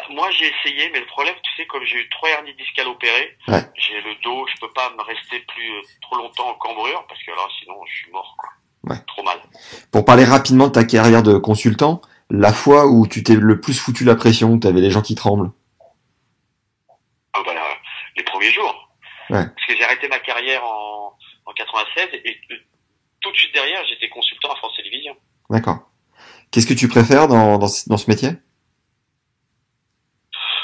Bah, 0.00 0.14
moi, 0.14 0.30
j'ai 0.30 0.46
essayé, 0.48 0.90
mais 0.92 1.00
le 1.00 1.06
problème, 1.06 1.34
tu 1.42 1.50
sais, 1.56 1.66
comme 1.66 1.84
j'ai 1.84 1.96
eu 1.98 2.08
trois 2.10 2.28
hernies 2.30 2.54
discales 2.54 2.88
opérées, 2.88 3.36
Ouais. 3.48 3.62
j'ai 3.76 4.00
le 4.00 4.14
dos, 4.22 4.46
je 4.54 4.60
peux 4.60 4.72
pas 4.72 4.90
me 4.96 5.02
rester 5.02 5.40
plus 5.40 5.70
euh, 5.72 5.82
trop 6.02 6.16
longtemps 6.16 6.48
en 6.48 6.54
cambrure 6.54 7.04
parce 7.08 7.22
que 7.22 7.30
là, 7.32 7.42
sinon, 7.60 7.74
je 7.86 7.94
suis 7.96 8.10
mort, 8.12 8.34
quoi. 8.38 8.48
Ouais. 8.84 8.96
Trop 9.08 9.22
mal. 9.22 9.38
Pour 9.92 10.04
parler 10.04 10.24
rapidement 10.24 10.68
de 10.68 10.72
ta 10.72 10.84
carrière 10.84 11.22
de 11.22 11.36
consultant, 11.36 12.00
la 12.30 12.52
fois 12.52 12.86
où 12.86 13.06
tu 13.06 13.22
t'es 13.22 13.34
le 13.34 13.60
plus 13.60 13.78
foutu 13.78 14.04
la 14.04 14.14
pression, 14.14 14.52
où 14.52 14.58
t'avais 14.58 14.80
les 14.80 14.90
gens 14.90 15.02
qui 15.02 15.14
tremblent. 15.14 15.50
Ah, 17.34 17.40
bah, 17.44 17.52
les 18.16 18.22
premiers 18.22 18.50
jours. 18.52 18.88
Ouais. 19.28 19.44
Parce 19.44 19.66
que 19.66 19.76
j'ai 19.76 19.84
arrêté 19.84 20.08
ma 20.08 20.18
carrière 20.20 20.64
en, 20.64 21.14
en 21.46 21.52
96 21.52 22.08
et 22.24 22.40
euh, 22.52 22.56
tout 23.20 23.30
de 23.32 23.36
suite 23.36 23.52
derrière, 23.52 23.84
j'étais 23.86 24.08
consultant 24.08 24.50
à 24.52 24.56
France 24.56 24.72
Télévisions. 24.76 25.16
D'accord. 25.50 25.90
Qu'est-ce 26.50 26.66
que 26.66 26.74
tu 26.74 26.88
préfères 26.88 27.28
dans, 27.28 27.58
dans 27.58 27.68
ce 27.68 28.10
métier? 28.10 28.30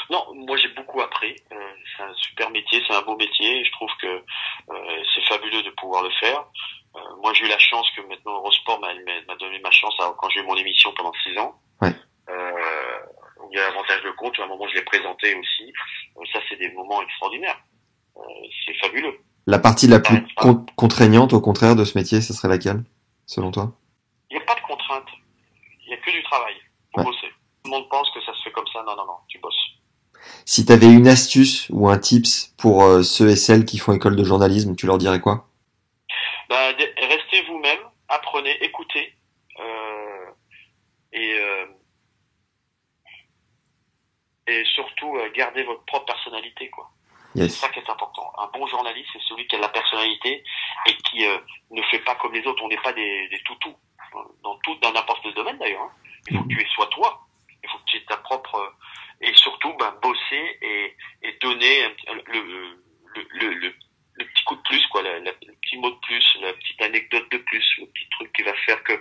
Non, 0.09 0.25
moi 0.33 0.55
j'ai 0.57 0.69
beaucoup 0.69 1.01
appris. 1.01 1.35
Euh, 1.51 1.55
c'est 1.95 2.03
un 2.03 2.13
super 2.13 2.49
métier, 2.51 2.81
c'est 2.87 2.95
un 2.95 3.01
beau 3.01 3.15
métier. 3.17 3.59
et 3.59 3.65
Je 3.65 3.71
trouve 3.73 3.89
que 4.01 4.07
euh, 4.07 5.03
c'est 5.13 5.23
fabuleux 5.25 5.63
de 5.63 5.69
pouvoir 5.71 6.03
le 6.03 6.09
faire. 6.11 6.45
Euh, 6.95 6.99
moi 7.21 7.33
j'ai 7.33 7.45
eu 7.45 7.49
la 7.49 7.59
chance 7.59 7.89
que 7.95 8.01
maintenant 8.01 8.35
Eurosport 8.37 8.79
m'a 8.79 9.35
donné 9.35 9.59
ma 9.59 9.71
chance 9.71 9.95
quand 10.17 10.29
j'ai 10.29 10.39
eu 10.39 10.43
mon 10.43 10.55
émission 10.55 10.93
pendant 10.95 11.11
six 11.23 11.37
ans. 11.37 11.59
Ouais. 11.81 11.93
Euh, 12.29 12.99
il 13.51 13.57
y 13.57 13.59
a 13.59 13.67
l'avantage 13.69 14.01
de 14.03 14.11
compte. 14.11 14.39
À 14.39 14.43
un 14.43 14.47
moment 14.47 14.67
je 14.69 14.75
l'ai 14.75 14.83
présenté 14.83 15.35
aussi. 15.35 15.73
Ça 16.33 16.39
c'est 16.49 16.55
des 16.57 16.71
moments 16.71 17.01
extraordinaires. 17.01 17.59
Euh, 18.17 18.21
c'est 18.65 18.73
fabuleux. 18.75 19.19
La 19.45 19.59
partie 19.59 19.87
la 19.87 19.99
plus 19.99 20.25
con- 20.35 20.65
contraignante, 20.75 21.31
au 21.33 21.39
contraire, 21.39 21.75
de 21.75 21.85
ce 21.85 21.97
métier, 21.97 22.19
ce 22.19 22.33
serait 22.33 22.49
laquelle, 22.49 22.83
selon 23.25 23.51
toi? 23.51 23.71
Il 24.29 24.35
n'y 24.37 24.43
a 24.43 24.45
pas 24.45 24.55
de 24.55 24.61
contrainte. 24.61 25.07
Il 25.83 25.87
n'y 25.89 25.93
a 25.93 25.97
que 25.97 26.11
du 26.11 26.21
travail. 26.23 26.55
Faut 26.93 26.99
Ouais. 26.99 27.05
bosser. 27.05 27.27
Tout 27.63 27.71
le 27.71 27.77
monde 27.77 27.87
pense 27.89 28.09
que 28.11 28.19
ça 28.25 28.33
se 28.33 28.41
fait 28.43 28.51
comme 28.51 28.67
ça. 28.73 28.83
Non, 28.83 28.95
non, 28.97 29.05
non. 29.05 29.17
Tu 29.29 29.37
bosses. 29.39 29.55
Si 30.49 30.65
t'avais 30.65 30.87
une 30.87 31.09
astuce 31.09 31.67
ou 31.71 31.89
un 31.89 31.97
tips 31.99 32.53
pour 32.57 32.81
euh, 32.85 33.03
ceux 33.03 33.27
et 33.29 33.35
celles 33.35 33.65
qui 33.65 33.77
font 33.79 33.91
école 33.91 34.15
de 34.15 34.23
journalisme, 34.23 34.77
tu 34.77 34.85
leur 34.85 34.97
dirais 34.97 35.19
quoi? 35.19 35.49
Bah, 36.49 36.69
restez 36.69 37.41
vous-même, 37.49 37.79
apprenez, 38.07 38.57
écoutez, 38.63 39.13
euh, 39.59 40.25
et 41.11 41.33
euh, 41.37 41.65
et 44.47 44.63
surtout 44.73 45.17
gardez 45.35 45.63
votre 45.63 45.83
propre 45.83 46.05
personnalité, 46.05 46.69
quoi. 46.69 46.89
C'est 47.35 47.41
Yes. 47.41 47.59
ça 47.59 47.67
qui 47.69 47.79
est 47.79 47.89
important. 47.89 48.31
Un 48.39 48.47
bon 48.57 48.65
journaliste, 48.67 49.09
c'est 49.11 49.21
celui 49.27 49.45
qui 49.47 49.55
a 49.55 49.59
de 49.59 49.63
la 49.63 49.69
personnalité 49.69 50.43
et 50.87 50.93
qui 51.09 51.25
ne 51.71 51.81
fait 51.91 51.99
pas 51.99 52.15
comme 52.15 52.33
les 52.33 52.47
autres. 52.47 52.63
On 52.63 52.69
n'est 52.69 52.81
pas 52.81 52.93
des, 52.93 53.27
des 53.27 53.39
toutous 53.43 53.75
dans 54.43 54.55
tout, 54.63 54.75
dans 54.81 54.93
n'importe 54.93 55.19
quel 55.21 55.33
domaine 55.35 55.57
d'ailleurs. 55.59 55.81
hein. 55.83 55.91
Il 56.29 56.37
faut 56.37 56.43
que 56.45 56.47
tu 56.47 56.61
aies 56.61 56.67
sois 56.73 56.87
toi. 56.87 57.27
Il 57.63 57.69
faut 57.69 57.77
que 57.79 57.83
tu 57.87 57.97
aies 57.97 58.05
ta 58.05 58.17
propre 58.17 58.73
et 59.21 59.33
surtout 59.35 59.73
ben, 59.79 59.93
bosser 60.01 60.57
et, 60.61 60.95
et 61.23 61.37
donner 61.41 61.95
le, 62.27 62.41
le, 63.15 63.23
le, 63.31 63.53
le, 63.53 63.73
petit 64.25 64.43
coup 64.45 64.55
de 64.55 64.61
plus, 64.63 64.85
quoi, 64.87 65.01
la- 65.03 65.19
le 65.19 65.31
petit 65.61 65.77
mot 65.77 65.89
de 65.91 65.99
plus, 65.99 66.37
la 66.41 66.53
petite 66.53 66.81
anecdote 66.81 67.29
de 67.31 67.37
plus, 67.37 67.65
le 67.79 67.85
petit 67.87 68.07
truc 68.11 68.31
qui 68.33 68.43
va 68.43 68.53
faire 68.65 68.83
que 68.83 68.93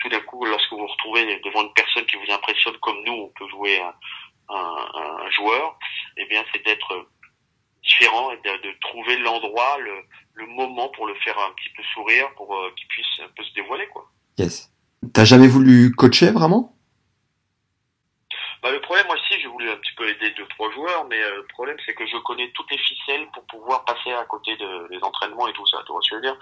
tout 0.00 0.08
d'un 0.08 0.20
coup, 0.20 0.44
lorsque 0.44 0.70
vous 0.72 0.78
vous 0.78 0.86
retrouvez 0.86 1.40
devant 1.44 1.62
une 1.62 1.72
personne 1.74 2.04
qui 2.06 2.16
vous 2.16 2.32
impressionne 2.32 2.76
comme 2.78 3.02
nous, 3.04 3.12
on 3.12 3.28
peut 3.36 3.48
jouer 3.48 3.80
un, 3.80 3.94
un, 4.48 5.30
joueur, 5.30 5.78
eh 6.16 6.24
bien, 6.26 6.44
c'est 6.52 6.64
d'être 6.64 7.08
différent 7.82 8.30
et 8.32 8.36
de, 8.36 8.68
de 8.68 8.74
trouver 8.80 9.16
l'endroit, 9.18 9.78
le, 9.78 9.92
le 10.34 10.46
moment 10.46 10.88
pour 10.90 11.06
le 11.06 11.14
faire 11.16 11.38
un 11.38 11.52
petit 11.54 11.70
peu 11.76 11.82
sourire, 11.94 12.28
pour 12.36 12.54
euh, 12.54 12.70
qu'il 12.76 12.88
puisse 12.88 13.20
un 13.20 13.28
peu 13.36 13.42
se 13.44 13.54
dévoiler, 13.54 13.86
quoi. 13.88 14.10
Yes. 14.38 14.70
T'as 15.14 15.24
jamais 15.24 15.48
voulu 15.48 15.92
coacher 15.94 16.30
vraiment? 16.30 16.75
Bah, 18.66 18.72
le 18.72 18.80
problème, 18.80 19.06
moi 19.06 19.14
aussi, 19.14 19.40
j'ai 19.40 19.46
voulu 19.46 19.70
un 19.70 19.76
petit 19.76 19.92
peu 19.94 20.08
aider 20.08 20.32
deux, 20.32 20.46
trois 20.48 20.68
joueurs, 20.72 21.04
mais 21.04 21.20
euh, 21.20 21.36
le 21.36 21.46
problème, 21.46 21.76
c'est 21.86 21.94
que 21.94 22.04
je 22.04 22.16
connais 22.16 22.50
toutes 22.50 22.68
les 22.72 22.78
ficelles 22.78 23.28
pour 23.32 23.46
pouvoir 23.46 23.84
passer 23.84 24.10
à 24.12 24.24
côté 24.24 24.56
de, 24.56 24.88
des 24.90 25.00
entraînements 25.04 25.46
et 25.46 25.52
tout 25.52 25.64
ça, 25.68 25.84
tu 25.86 25.92
vois 25.92 26.00
ce 26.02 26.10
que 26.10 26.16
je 26.16 26.20
veux 26.20 26.22
dire? 26.22 26.38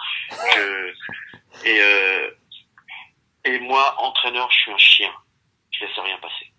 Je- 0.54 1.68
et, 1.68 1.82
euh, 1.82 2.30
et 3.44 3.58
moi, 3.58 3.94
entraîneur, 3.98 4.50
je 4.50 4.56
suis 4.58 4.72
un 4.72 4.78
chien. 4.78 5.12
Je 5.70 5.84
laisse 5.84 5.98
rien 5.98 6.16
passer. 6.16 6.50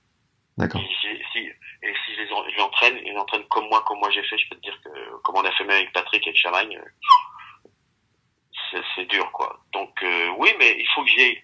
D'accord. 0.58 0.82
Et 0.82 0.88
si, 1.02 1.24
si- 1.34 1.50
et 1.82 1.94
si 2.06 2.16
je 2.16 2.22
les, 2.22 2.32
en- 2.32 2.48
je 2.48 2.56
les 2.56 2.62
entraîne, 2.62 3.00
ils 3.04 3.18
entraînent 3.18 3.48
comme 3.48 3.68
moi, 3.68 3.82
comme 3.88 3.98
moi 3.98 4.12
j'ai 4.12 4.22
fait, 4.22 4.38
je 4.38 4.48
peux 4.50 4.58
te 4.58 4.62
dire 4.62 4.80
que, 4.84 5.16
comme 5.24 5.36
on 5.38 5.46
a 5.46 5.52
fait 5.54 5.64
même 5.64 5.78
avec 5.78 5.94
Patrick 5.94 6.28
et 6.28 6.36
Chamagne, 6.36 6.78
euh, 8.72 8.82
c'est, 8.96 9.06
dur, 9.06 9.32
quoi. 9.32 9.60
Donc, 9.74 10.04
euh, 10.04 10.28
oui, 10.38 10.52
mais 10.60 10.76
il 10.78 10.88
faut 10.94 11.04
que 11.04 11.10
j'ai, 11.10 11.42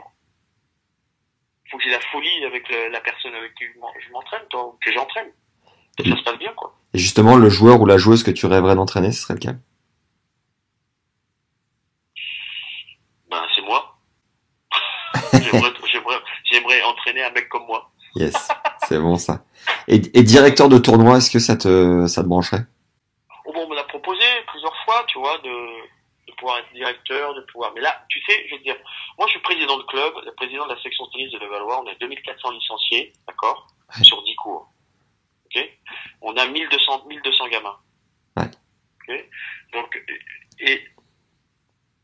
faut 1.72 1.78
que 1.78 1.84
j'ai 1.84 1.90
la 1.90 2.00
folie 2.12 2.46
avec 2.46 2.68
le- 2.70 2.90
la 2.90 3.00
personne 3.02 3.34
avec 3.34 3.56
qui 3.56 3.64
je 3.74 3.80
m'en- 3.80 3.94
je 4.06 4.12
m'entraîne, 4.12 4.42
toi, 4.50 4.76
que 4.84 4.92
j'entraîne. 4.92 5.30
Que 5.98 6.10
ça 6.10 6.16
se 6.18 6.24
passe 6.24 6.38
bien, 6.38 6.54
quoi. 6.54 6.74
Et 6.94 6.98
justement, 7.00 7.36
le 7.38 7.50
joueur 7.50 7.80
ou 7.82 7.86
la 7.86 7.98
joueuse 7.98 8.24
que 8.24 8.32
tu 8.32 8.46
rêverais 8.46 8.76
d'entraîner, 8.76 9.12
ce 9.12 9.22
serait 9.22 9.34
lequel? 9.36 9.60
Ben, 13.30 13.44
c'est 13.56 13.62
moi. 13.62 13.98
j'aimerais, 16.52 16.82
entraîner 16.84 17.24
un 17.24 17.32
mec 17.32 17.50
comme 17.50 17.66
moi. 17.66 17.92
Yes, 18.16 18.36
c'est 18.88 19.00
bon 19.00 19.16
ça. 19.16 19.44
Et, 19.88 19.96
et 20.18 20.24
directeur 20.24 20.68
de 20.70 20.78
tournoi, 20.78 21.18
est-ce 21.18 21.32
que 21.32 21.40
ça 21.40 21.56
te, 21.56 22.06
ça 22.08 22.24
te 22.24 22.28
brancherait? 22.28 22.66
Oh, 23.46 23.54
bon, 23.54 23.66
on 23.66 23.70
me 23.70 23.76
l'a 23.76 23.84
proposé, 23.86 24.26
toi, 25.14 25.38
de, 25.44 25.50
de 25.50 26.01
pouvoir 26.42 26.58
être 26.58 26.74
directeur, 26.74 27.36
de 27.36 27.42
pouvoir. 27.42 27.72
Mais 27.76 27.82
là, 27.82 28.04
tu 28.10 28.20
sais, 28.24 28.48
je 28.50 28.56
veux 28.56 28.62
dire, 28.62 28.76
moi, 29.18 29.28
je 29.28 29.34
suis 29.34 29.42
président 29.42 29.78
de 29.78 29.84
club, 29.84 30.14
le 30.26 30.34
président 30.34 30.66
de 30.68 30.74
la 30.74 30.82
section 30.82 31.06
tennis 31.08 31.32
de 31.32 31.38
Levallois. 31.38 31.84
On 31.84 31.88
a 31.88 31.94
2400 31.96 32.50
licenciés, 32.52 33.14
d'accord, 33.28 33.68
Ouais. 33.96 34.04
sur 34.04 34.24
10 34.24 34.36
cours. 34.36 34.68
Ok. 35.46 35.70
On 36.22 36.36
a 36.38 36.48
1200, 36.48 37.06
1200 37.06 37.48
gamins. 37.50 37.78
Ouais. 38.38 38.50
Ok. 39.08 39.26
Donc, 39.74 39.96
euh, 39.96 40.18
et 40.62 40.84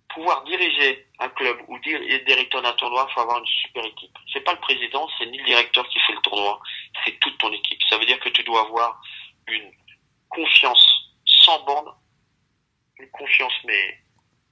pouvoir 0.09 0.43
diriger 0.43 1.07
un 1.19 1.29
club 1.29 1.57
ou 1.67 1.79
dire 1.79 1.99
être 2.09 2.25
directeur 2.25 2.61
d'un 2.61 2.73
tournoi, 2.73 3.07
il 3.09 3.13
faut 3.13 3.21
avoir 3.21 3.39
une 3.39 3.45
super 3.47 3.85
équipe. 3.85 4.15
C'est 4.33 4.41
pas 4.41 4.53
le 4.53 4.59
président, 4.59 5.07
c'est 5.17 5.25
ni 5.25 5.37
le 5.39 5.45
directeur 5.45 5.87
qui 5.89 5.99
fait 6.01 6.13
le 6.13 6.21
tournoi, 6.21 6.59
c'est 7.03 7.19
toute 7.19 7.37
ton 7.39 7.51
équipe. 7.51 7.79
Ça 7.89 7.97
veut 7.97 8.05
dire 8.05 8.19
que 8.19 8.29
tu 8.29 8.43
dois 8.43 8.61
avoir 8.67 9.01
une 9.47 9.71
confiance 10.29 10.85
sans 11.25 11.63
borne, 11.65 11.91
une 12.99 13.09
confiance 13.11 13.53
mais 13.65 13.99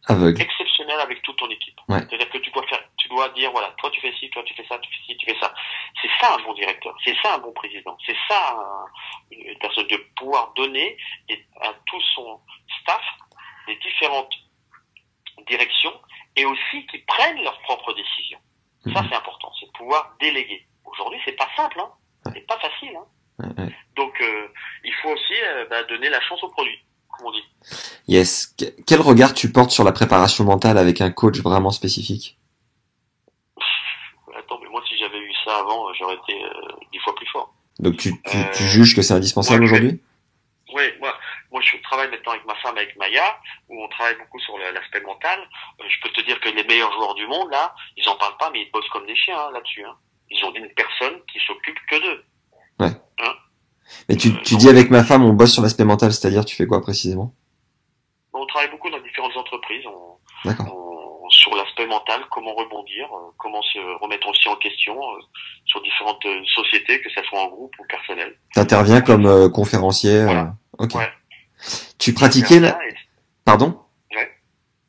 Aveugle. 0.07 0.41
exceptionnelle 0.41 0.99
avec 0.99 1.22
toute 1.23 1.38
ton 1.38 1.49
équipe. 1.49 1.80
Ouais. 1.90 1.99
C'est-à-dire 1.99 2.30
que 2.30 2.38
tu 2.40 2.52
dois 2.52 2.65
faire, 2.68 2.82
tu 2.98 3.07
dois 3.10 3.30
dire 3.30 3.52
voilà, 3.52 3.69
toi 3.77 3.90
tu 3.91 4.02
fais 4.02 4.14
ci, 4.19 4.30
toi 4.30 4.44
tu 4.44 4.53
fais 4.53 4.65
ça, 4.68 4.77
tu 4.80 4.90
fais 4.91 5.03
ci, 5.06 5.18
tu 5.18 5.26
fais 5.26 5.40
ça. 5.40 5.53
C'est 6.02 6.10
ça 6.22 6.36
un 6.36 6.44
bon 6.44 6.53
directeur, 6.53 6.95
c'est 7.03 7.15
ça 7.22 7.36
un 7.36 7.38
bon 7.40 7.52
président, 7.53 7.98
c'est 8.06 8.15
ça 8.27 8.56
un- 8.57 8.86
une 9.32 9.57
personne 9.60 9.88
de 9.88 9.98
pouvoir 10.15 10.53
donner 10.56 10.98
à 11.61 11.73
tout 11.88 12.02
son 12.14 12.40
staff 12.82 13.02
les 13.68 13.76
différentes 13.77 14.34
directions 15.48 15.94
et 16.36 16.45
aussi 16.45 16.86
qui 16.88 16.99
prennent 16.99 17.41
leurs 17.44 17.60
propres 17.61 17.94
décisions. 17.94 18.40
Ça 18.94 19.02
Mhm. 19.02 19.07
c'est 19.10 19.15
important, 19.15 19.52
c'est 19.60 19.65
de 19.65 19.72
pouvoir 19.72 20.15
déléguer. 20.19 20.68
Aujourd'hui 20.86 21.19
c'est 21.26 21.34
pas 21.38 21.49
simple, 21.56 21.80
hein. 21.80 21.91
c'est 22.34 22.45
pas 22.48 22.60
facile. 22.60 22.95
Hein. 22.95 23.06
Ouais, 23.40 23.64
ouais. 23.65 23.76
Donc 23.95 24.19
euh, 24.22 24.48
il 24.84 24.94
faut 24.95 25.10
aussi 25.10 25.34
euh, 25.44 25.65
bah, 25.69 25.84
donner 25.84 26.10
la 26.10 26.22
chance 26.22 26.41
au 26.44 26.49
produit, 26.49 26.80
comme 27.17 27.27
on 27.27 27.31
dit. 27.31 27.43
Yes. 28.07 28.53
Que- 28.57 28.65
Quel 28.85 29.01
regard 29.01 29.33
tu 29.33 29.51
portes 29.51 29.71
sur 29.71 29.83
la 29.83 29.91
préparation 29.91 30.43
mentale 30.43 30.77
avec 30.77 31.01
un 31.01 31.11
coach 31.11 31.39
vraiment 31.39 31.71
spécifique? 31.71 32.37
Attends, 34.37 34.59
mais 34.61 34.69
moi 34.69 34.81
si 34.87 34.97
j'avais 34.97 35.17
eu 35.19 35.33
ça 35.43 35.57
avant, 35.59 35.89
euh, 35.89 35.93
j'aurais 35.97 36.15
été 36.15 36.43
euh, 36.43 36.49
dix 36.91 36.99
fois 36.99 37.15
plus 37.15 37.27
fort. 37.27 37.53
Donc 37.79 37.97
tu, 37.97 38.11
tu, 38.21 38.37
Euh, 38.37 38.43
tu 38.55 38.63
juges 38.63 38.95
que 38.95 39.01
c'est 39.01 39.13
indispensable 39.13 39.63
aujourd'hui? 39.63 39.99
Oui, 40.73 40.83
moi, 40.99 41.13
moi 41.51 41.61
je 41.61 41.77
travaille 41.83 42.09
maintenant 42.09 42.33
avec 42.33 42.45
ma 42.45 42.55
femme, 42.55 42.77
avec 42.77 42.95
Maya, 42.97 43.37
où 43.69 43.81
on 43.83 43.87
travaille 43.89 44.17
beaucoup 44.17 44.39
sur 44.39 44.57
l'aspect 44.57 45.01
mental. 45.01 45.39
Euh, 45.79 45.83
je 45.87 46.01
peux 46.01 46.09
te 46.13 46.21
dire 46.25 46.39
que 46.41 46.49
les 46.49 46.63
meilleurs 46.65 46.91
joueurs 46.93 47.15
du 47.15 47.25
monde, 47.27 47.49
là, 47.51 47.73
ils 47.97 48.07
en 48.09 48.15
parlent 48.17 48.37
pas, 48.37 48.49
mais 48.51 48.61
ils 48.63 48.71
bossent 48.71 48.89
comme 48.89 49.05
des 49.07 49.15
chiens 49.15 49.37
hein, 49.39 49.51
là-dessus. 49.53 49.83
Hein. 49.85 49.95
Ils 50.29 50.43
ont 50.43 50.53
une 50.53 50.69
personne 50.73 51.19
qui 51.31 51.39
s'occupe 51.45 51.77
que 51.89 51.95
d'eux. 52.01 52.23
Mais 54.10 54.16
tu, 54.16 54.30
Euh, 54.30 54.41
tu 54.44 54.56
dis 54.57 54.70
avec 54.70 54.90
ma 54.90 55.03
femme, 55.03 55.24
on 55.24 55.34
bosse 55.34 55.53
sur 55.53 55.62
l'aspect 55.64 55.84
mental, 55.86 56.12
c'est-à-dire 56.14 56.45
tu 56.45 56.56
fais 56.56 56.66
quoi 56.68 56.82
précisément? 56.82 57.34
On 58.34 58.45
travaille 58.48 58.70
beaucoup 58.72 58.90
dans 58.90 58.99
différentes 58.99 59.36
entreprises, 59.38 59.86
on, 59.88 60.49
on- 60.49 61.30
sur 61.30 61.56
l'aspect 61.56 61.86
mental, 61.88 62.22
comment 62.32 62.53
rebondir, 62.56 63.06
euh, 63.14 63.32
comment 63.38 63.62
se 63.62 63.80
remettre 64.02 64.28
aussi 64.28 64.48
en 64.48 64.56
question 64.56 64.95
euh, 64.99 65.20
sur 65.66 65.82
différentes 65.82 66.24
euh, 66.26 66.41
sociétés, 66.56 67.02
que 67.02 67.10
ce 67.10 67.22
soit 67.24 67.40
en 67.41 67.48
groupe 67.49 67.74
ou 67.80 67.84
personnel. 67.88 68.36
T'interviens 68.53 69.02
comme 69.02 69.26
euh, 69.26 69.49
conférencier. 69.49 70.22
euh. 70.22 70.44
Ok. 70.80 70.95
Ouais. 70.95 71.10
Tu 71.99 72.14
pratiquais 72.14 72.60
la... 72.60 72.70
Et- 72.88 72.95
Pardon? 73.44 73.80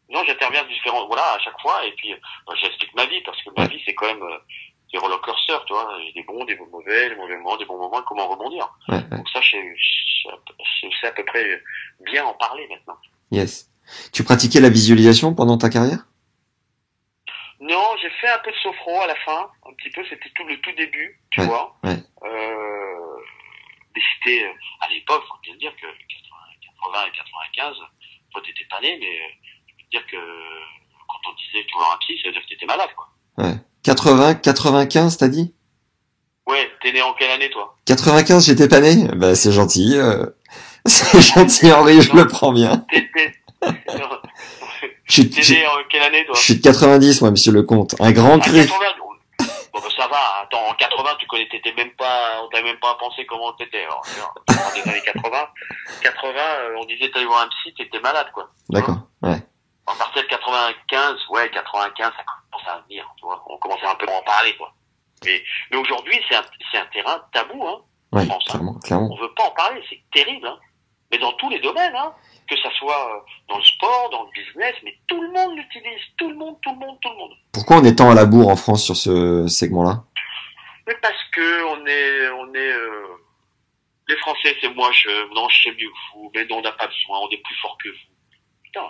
Non, 0.09 0.23
j'interviens 0.27 0.65
différents, 0.65 1.07
voilà, 1.09 1.35
à 1.35 1.39
chaque 1.41 1.61
fois, 1.61 1.85
et 1.85 1.93
puis 1.97 2.13
euh, 2.13 2.17
j'explique 2.63 2.95
ma 2.95 3.05
vie, 3.07 3.21
parce 3.23 3.37
que 3.43 3.51
ma 3.57 3.65
Ouais. 3.65 3.69
vie, 3.69 3.83
c'est 3.85 3.93
quand 3.95 4.07
même 4.07 4.23
euh, 4.23 4.39
des 4.93 4.99
roller 4.99 5.21
coaster, 5.21 5.57
tu 5.67 5.73
vois, 5.73 5.97
il 6.01 6.07
y 6.07 6.09
a 6.11 6.13
des 6.13 6.23
bons, 6.23 6.45
des 6.45 6.57
mauvais, 6.57 7.09
des 7.11 7.17
mauvais 7.17 7.37
moments, 7.37 7.57
des 7.57 7.65
bons 7.65 7.79
moments, 7.79 8.01
et 8.01 8.05
comment 8.07 8.29
rebondir. 8.29 8.69
Ouais, 8.89 8.97
ouais. 8.97 9.17
Donc 9.17 9.29
ça, 9.31 9.41
sais 11.01 11.07
à 11.09 11.13
peu 11.13 11.25
près 11.25 11.63
bien 12.05 12.25
en 12.25 12.35
parler 12.35 12.67
maintenant. 12.69 12.97
Yes. 13.31 13.71
Tu 14.13 14.25
pratiquais 14.25 14.61
la 14.61 14.69
visualisation 14.71 15.35
pendant 15.35 15.59
ta 15.59 15.69
carrière? 15.71 16.07
Non, 17.61 17.97
j'ai 18.03 18.11
fait 18.11 18.29
un 18.29 18.39
peu 18.41 18.51
de 18.51 18.57
sophro 18.57 19.01
à 19.01 19.07
la 19.07 19.15
fin, 19.17 19.51
un 19.69 19.73
petit 19.75 19.91
peu, 19.91 20.05
c'était 20.09 20.31
tout 20.35 20.45
le 20.45 20.61
tout 20.61 20.73
début, 20.73 21.21
tu 21.31 21.41
Ouais, 21.41 21.47
vois. 21.47 21.77
ouais. 21.85 21.97
Euh, 22.25 23.17
mais 23.95 24.03
c'était, 24.15 24.45
euh, 24.45 24.53
à 24.81 24.89
l'époque, 24.91 25.25
faut 25.29 25.39
bien 25.43 25.57
dire 25.57 25.75
que 25.77 25.87
80, 25.87 25.97
80 26.83 27.07
et 27.07 27.17
95, 27.17 27.77
toi 28.33 28.43
t'étais 28.45 28.67
pas 28.69 28.81
né, 28.81 28.99
mais 29.01 29.07
euh, 29.07 29.29
je 29.69 29.73
peux 29.75 29.83
te 29.85 29.91
dire 29.91 30.07
que 30.07 30.17
quand 31.09 31.31
on 31.31 31.35
disait 31.35 31.65
que 31.65 31.69
tu 31.69 31.75
vois 31.77 31.95
un 31.95 31.99
psy, 31.99 32.19
ça 32.21 32.29
veut 32.29 32.33
dire 32.35 32.43
que 32.43 32.49
t'étais 32.49 32.67
malade, 32.67 32.91
quoi. 32.95 33.09
Ouais. 33.39 33.55
80, 33.87 34.35
95, 34.35 35.17
t'as 35.17 35.29
dit? 35.29 35.55
Ouais, 36.49 36.69
t'es 36.83 36.91
né 36.93 37.01
en 37.03 37.13
quelle 37.15 37.31
année, 37.31 37.49
toi? 37.51 37.77
95, 37.87 38.45
j'étais 38.47 38.67
pas 38.69 38.81
né 38.81 39.07
Bah 39.15 39.37
c'est 39.37 39.53
gentil. 39.53 39.93
euh, 39.97 40.27
C'est 40.87 41.21
gentil 41.21 41.71
Henri, 41.73 42.03
je 42.03 42.11
Non. 42.11 42.17
le 42.23 42.27
prends 42.27 42.51
bien. 42.53 42.85
T'es, 42.91 43.09
né 45.51 45.67
en 45.67 45.85
quelle 45.89 46.03
année, 46.03 46.25
toi? 46.27 46.35
je 46.37 46.41
suis 46.43 46.57
de 46.57 46.63
90, 46.63 47.21
moi, 47.21 47.31
monsieur 47.31 47.53
le 47.53 47.63
comte. 47.63 47.95
Un 48.01 48.11
grand 48.11 48.41
cri. 48.41 48.67
80 48.67 48.79
Bon, 49.73 49.81
bah, 49.83 49.89
ça 49.97 50.09
va, 50.09 50.19
attends, 50.43 50.67
en 50.69 50.75
80, 50.75 51.11
tu 51.21 51.27
connais, 51.29 51.47
t'étais 51.49 51.73
même 51.77 51.91
pas, 51.97 52.43
on 52.43 52.49
t'avait 52.49 52.65
même 52.65 52.79
pas 52.81 52.97
pensé 52.99 53.25
comment 53.27 53.53
t'étais. 53.53 53.85
Alors, 53.85 54.03
tu 54.05 54.19
vois, 54.19 54.33
dans 54.49 54.75
les 54.75 54.91
années 54.91 55.03
80, 55.05 55.31
80, 56.03 56.31
euh, 56.41 56.75
on 56.81 56.85
disait 56.87 57.09
t'allais 57.13 57.27
voir 57.27 57.43
un 57.43 57.49
psy, 57.49 57.73
t'étais 57.77 58.01
malade, 58.01 58.27
quoi. 58.35 58.49
D'accord. 58.71 58.99
Ouais. 59.23 59.39
À 59.87 59.95
partir 59.95 60.23
de 60.23 60.29
95, 60.29 61.17
ouais, 61.31 61.51
95, 61.51 62.13
ça 62.17 62.25
commence 62.51 62.69
à 62.69 62.81
venir, 62.89 63.09
tu 63.19 63.25
vois. 63.25 63.45
On 63.49 63.57
commençait 63.59 63.87
un 63.87 63.95
peu 63.95 64.07
à 64.09 64.19
en 64.19 64.23
parler, 64.23 64.57
quoi. 64.57 64.73
Mais, 65.25 65.43
mais 65.71 65.77
aujourd'hui, 65.77 66.19
c'est 66.29 66.37
un, 66.37 66.87
terrain 66.93 67.23
tabou, 67.33 67.67
hein. 67.67 67.81
France, 68.13 68.31
hein. 68.31 68.51
clairement, 68.51 68.79
clairement. 68.81 69.09
On 69.13 69.17
veut 69.17 69.33
pas 69.35 69.45
en 69.45 69.51
parler, 69.53 69.83
c'est 69.89 70.01
terrible, 70.13 70.47
hein. 70.47 70.59
Mais 71.11 71.19
dans 71.19 71.33
tous 71.35 71.51
les 71.51 71.61
domaines, 71.61 71.95
hein. 71.95 72.13
Que 72.49 72.57
ça 72.61 72.71
soit 72.79 73.17
euh, 73.17 73.21
dans 73.49 73.59
le 73.59 73.65
sport, 73.65 74.11
dans 74.11 74.25
le 74.25 74.31
business, 74.31 74.75
mais 74.85 74.97
tout 75.09 75.21
le 75.21 75.31
monde 75.33 75.57
l'utilise. 75.57 76.01
Tout 76.17 76.29
le 76.29 76.37
monde, 76.37 76.57
tout 76.63 76.71
le 76.71 76.79
monde, 76.79 76.99
tout 77.01 77.11
le 77.11 77.17
monde. 77.17 77.33
Pourquoi 77.53 77.79
on 77.79 77.85
est 77.85 77.97
tant 77.97 78.11
à 78.11 78.15
la 78.15 78.25
bourre 78.25 78.49
en 78.49 78.57
France 78.57 78.85
sur 78.85 78.97
ce 78.97 79.47
segment-là? 79.49 80.05
Mais 80.87 80.95
parce 81.03 81.23
que 81.33 81.65
on 81.65 81.87
est, 81.87 82.29
on 82.31 82.55
est, 82.55 82.73
euh, 82.73 83.07
les 84.09 84.17
Français, 84.19 84.57
c'est 84.61 84.73
moi, 84.75 84.91
je, 84.93 85.35
non, 85.35 85.49
je 85.49 85.63
sais 85.63 85.71
mieux 85.71 85.89
que 85.89 86.15
vous, 86.15 86.31
mais 86.35 86.45
non, 86.47 86.59
on 86.59 86.63
n'a 86.63 86.73
pas 86.73 86.87
besoin, 86.87 87.19
on 87.21 87.29
est 87.31 87.43
plus 87.43 87.57
fort 87.57 87.77
que 87.83 87.89
vous. 87.89 88.15
Putain, 88.63 88.85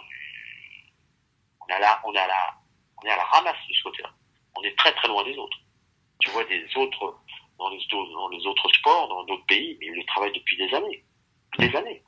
on 1.66 1.72
est 1.72 1.76
à 1.76 1.80
la, 1.80 2.00
on 2.04 2.12
est 2.14 2.18
à 2.18 2.26
la, 2.26 2.54
on 3.02 3.06
est 3.06 3.10
à 3.10 3.16
la 3.16 3.24
ramasse 3.24 3.56
de 3.68 3.74
ce 3.74 3.82
côté-là. 3.82 4.10
On 4.56 4.62
est 4.62 4.76
très 4.78 4.92
très 4.92 5.08
loin 5.08 5.24
des 5.24 5.36
autres. 5.36 5.56
Tu 6.20 6.30
vois 6.30 6.44
des 6.44 6.64
autres, 6.76 7.18
dans 7.58 7.68
les, 7.70 7.76
autres- 7.92 8.12
dans 8.12 8.28
les 8.28 8.46
autres 8.46 8.68
sports, 8.78 9.08
dans 9.08 9.24
d'autres 9.24 9.46
pays, 9.46 9.76
mais 9.80 9.86
ils 9.86 9.94
le 9.94 10.04
travaillent 10.06 10.32
depuis 10.32 10.56
des 10.56 10.72
années. 10.74 11.04
Des 11.58 11.74
années. 11.76 12.02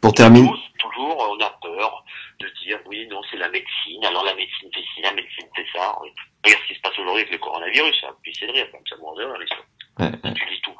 Pour 0.00 0.12
terminer, 0.14 0.48
toujours, 0.78 1.16
on 1.30 1.40
a 1.42 1.50
peur 1.62 2.04
de 2.40 2.46
dire, 2.62 2.78
oui, 2.86 3.06
non, 3.10 3.20
c'est 3.30 3.36
la 3.36 3.48
médecine, 3.48 4.04
alors 4.04 4.24
la 4.24 4.34
médecine 4.34 4.68
fait 4.72 4.80
ci, 4.94 5.00
la 5.02 5.12
médecine 5.12 5.46
fait 5.56 5.66
ça. 5.74 5.96
Regarde 6.44 6.62
ce 6.62 6.68
qui 6.68 6.74
se 6.74 6.80
passe 6.80 6.92
aujourd'hui 6.98 7.22
avec 7.22 7.32
le 7.32 7.38
coronavirus, 7.38 7.94
ça, 8.00 8.08
puis 8.22 8.32
c'est 8.38 8.46
de 8.46 8.52
rire, 8.52 8.70
comme 8.70 8.80
ça, 8.88 8.96
mon 9.00 9.18
heure, 9.18 9.36
Ouais, 9.98 10.06
ouais. 10.06 10.34
tu 10.34 10.44
dis 10.46 10.60
tout. 10.62 10.70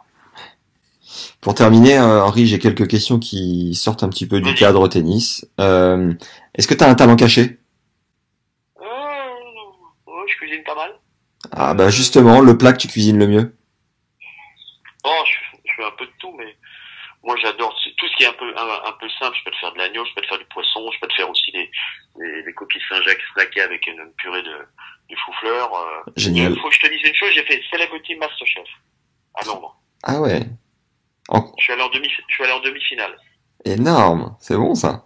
pour 1.41 1.55
terminer, 1.55 1.99
euh, 1.99 2.23
Henri, 2.25 2.47
j'ai 2.47 2.59
quelques 2.59 2.87
questions 2.89 3.19
qui 3.19 3.75
sortent 3.75 4.03
un 4.05 4.09
petit 4.09 4.29
peu 4.29 4.41
du 4.41 4.55
cadre 4.55 4.87
tennis. 4.89 5.45
Euh, 5.59 6.15
Est-ce 6.55 6.69
que 6.69 6.75
t'as 6.75 6.89
un 6.89 6.95
talent 6.95 7.17
caché? 7.17 7.59
Je 10.31 10.37
cuisine 10.37 10.63
pas 10.65 10.75
mal? 10.75 10.93
Ah 11.53 11.75
bah 11.75 11.89
justement, 11.91 12.41
le 12.41 12.59
plat 12.59 12.73
que 12.73 12.79
tu 12.79 12.89
cuisines 12.89 13.19
le 13.19 13.27
mieux. 13.27 13.57
Oh, 15.05 15.23
je, 15.27 15.59
je 15.65 15.73
fais 15.77 15.85
un 15.85 15.91
peu 15.93 16.07
de 16.07 16.13
tout, 16.19 16.33
mais 16.37 16.57
moi 17.23 17.37
j'adore 17.43 17.75
tout 17.97 18.07
ce 18.09 18.17
qui 18.17 18.25
est 18.25 18.27
un 18.27 18.33
peu 18.33 18.53
un, 18.57 18.89
un 18.89 18.93
peu 19.01 19.09
simple. 19.21 19.37
Je 19.39 19.45
peux 19.45 19.51
te 19.51 19.57
faire 19.57 19.73
de 19.73 19.79
l'agneau, 19.79 20.05
je 20.05 20.15
peux 20.15 20.21
te 20.23 20.27
faire 20.27 20.39
du 20.39 20.45
poisson, 20.47 20.91
je 20.93 21.01
peux 21.01 21.07
te 21.09 21.15
faire 21.15 21.31
aussi 21.31 21.51
des, 21.53 21.71
des, 22.19 22.43
des 22.43 22.53
coquilles 22.55 22.83
Saint-Jacques 22.89 23.23
snackées 23.35 23.61
avec 23.63 23.87
une, 23.87 24.01
une 24.01 24.13
purée 24.19 24.43
de, 24.43 24.51
de 25.11 25.17
chou-fleur. 25.25 25.73
Euh. 25.75 26.11
Génial. 26.17 26.53
Il 26.53 26.61
faut 26.61 26.69
que 26.69 26.75
je 26.75 26.81
te 26.81 26.87
dise 26.89 27.03
une 27.05 27.15
chose, 27.15 27.31
j'ai 27.35 27.45
fait 27.45 27.63
Celebrity 27.71 28.17
Masterchef 28.17 28.67
à 29.35 29.45
Londres. 29.47 29.77
Ah 30.03 30.21
ouais. 30.21 30.43
En- 31.29 31.53
Je 31.59 31.63
suis 31.65 31.73
allé 31.73 31.83
en 31.83 31.89
demi, 31.91 32.09
je 32.09 32.35
suis 32.35 32.45
allé 32.45 32.53
en 32.53 32.61
demi-finale. 32.61 33.17
Énorme, 33.65 34.37
c'est 34.41 34.57
bon 34.57 34.75
ça. 34.75 35.05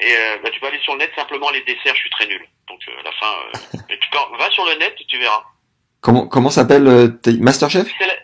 Et 0.00 0.12
euh, 0.16 0.36
bah, 0.42 0.50
tu 0.50 0.60
peux 0.60 0.66
aller 0.66 0.78
sur 0.80 0.92
le 0.94 1.00
net, 1.00 1.10
simplement 1.16 1.50
les 1.50 1.62
desserts, 1.62 1.94
je 1.94 2.00
suis 2.00 2.10
très 2.10 2.26
nul. 2.26 2.44
Donc 2.68 2.80
euh, 2.88 3.00
à 3.00 3.02
la 3.02 3.12
fin, 3.12 3.32
euh, 3.76 3.78
et 3.94 3.98
tu 3.98 4.08
peux, 4.10 4.18
va 4.38 4.50
sur 4.50 4.64
le 4.66 4.74
net 4.78 4.94
et 5.00 5.04
tu 5.06 5.18
verras. 5.18 5.42
Comment 6.00 6.28
comment 6.28 6.50
s'appelle 6.50 6.86
euh, 6.86 7.08
Masterchef? 7.40 7.88
Cele- 7.98 8.18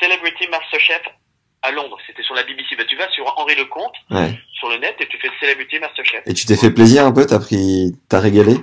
Celebrity 0.00 0.48
Masterchef 0.48 1.02
à 1.62 1.70
Londres, 1.72 1.98
c'était 2.06 2.22
sur 2.22 2.34
la 2.34 2.42
BBC. 2.44 2.74
Bah, 2.76 2.84
tu 2.88 2.96
vas 2.96 3.10
sur 3.10 3.26
Henri 3.38 3.54
Lecomte, 3.54 3.94
Ouais. 4.10 4.38
sur 4.54 4.70
le 4.70 4.78
net, 4.78 4.96
et 4.98 5.06
tu 5.08 5.18
fais 5.18 5.28
Celebrity 5.40 5.78
Masterchef. 5.78 6.22
Et 6.26 6.32
tu 6.32 6.46
t'es 6.46 6.56
fait 6.56 6.70
plaisir 6.70 7.04
un 7.04 7.12
peu, 7.12 7.26
t'as 7.26 7.38
pris, 7.38 7.92
t'as 8.08 8.20
régalé? 8.20 8.54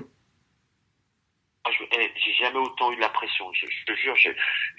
Ah, 1.63 1.69
eh, 1.91 2.11
J'ai 2.25 2.33
jamais 2.43 2.57
autant 2.57 2.91
eu 2.91 2.95
de 2.95 3.01
la 3.01 3.09
pression. 3.09 3.45
Je, 3.53 3.67
je 3.69 3.85
te 3.93 3.97
jure, 3.99 4.15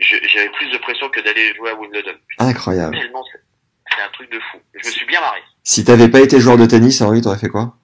j'avais 0.01 0.49
plus 0.51 0.69
de 0.71 0.79
pression 0.79 1.09
que 1.11 1.21
d'aller 1.21 1.55
jouer 1.55 1.71
à 1.71 1.75
Wimbledon. 1.75 2.15
Incroyable. 2.39 2.99
Tellement, 2.99 3.23
c'est 3.94 4.02
un 4.02 4.09
truc 4.12 4.31
de 4.31 4.39
fou. 4.40 4.59
Je 4.74 4.86
me 4.86 4.93
suis 4.93 5.06
bien 5.06 5.20
marré. 5.20 5.40
Si 5.62 5.85
t'avais 5.85 6.09
pas 6.09 6.20
été 6.20 6.40
joueur 6.40 6.56
de 6.56 6.66
tennis, 6.66 7.01
Henri, 7.01 7.20
t'aurais 7.20 7.39
fait 7.39 7.48
quoi? 7.48 7.77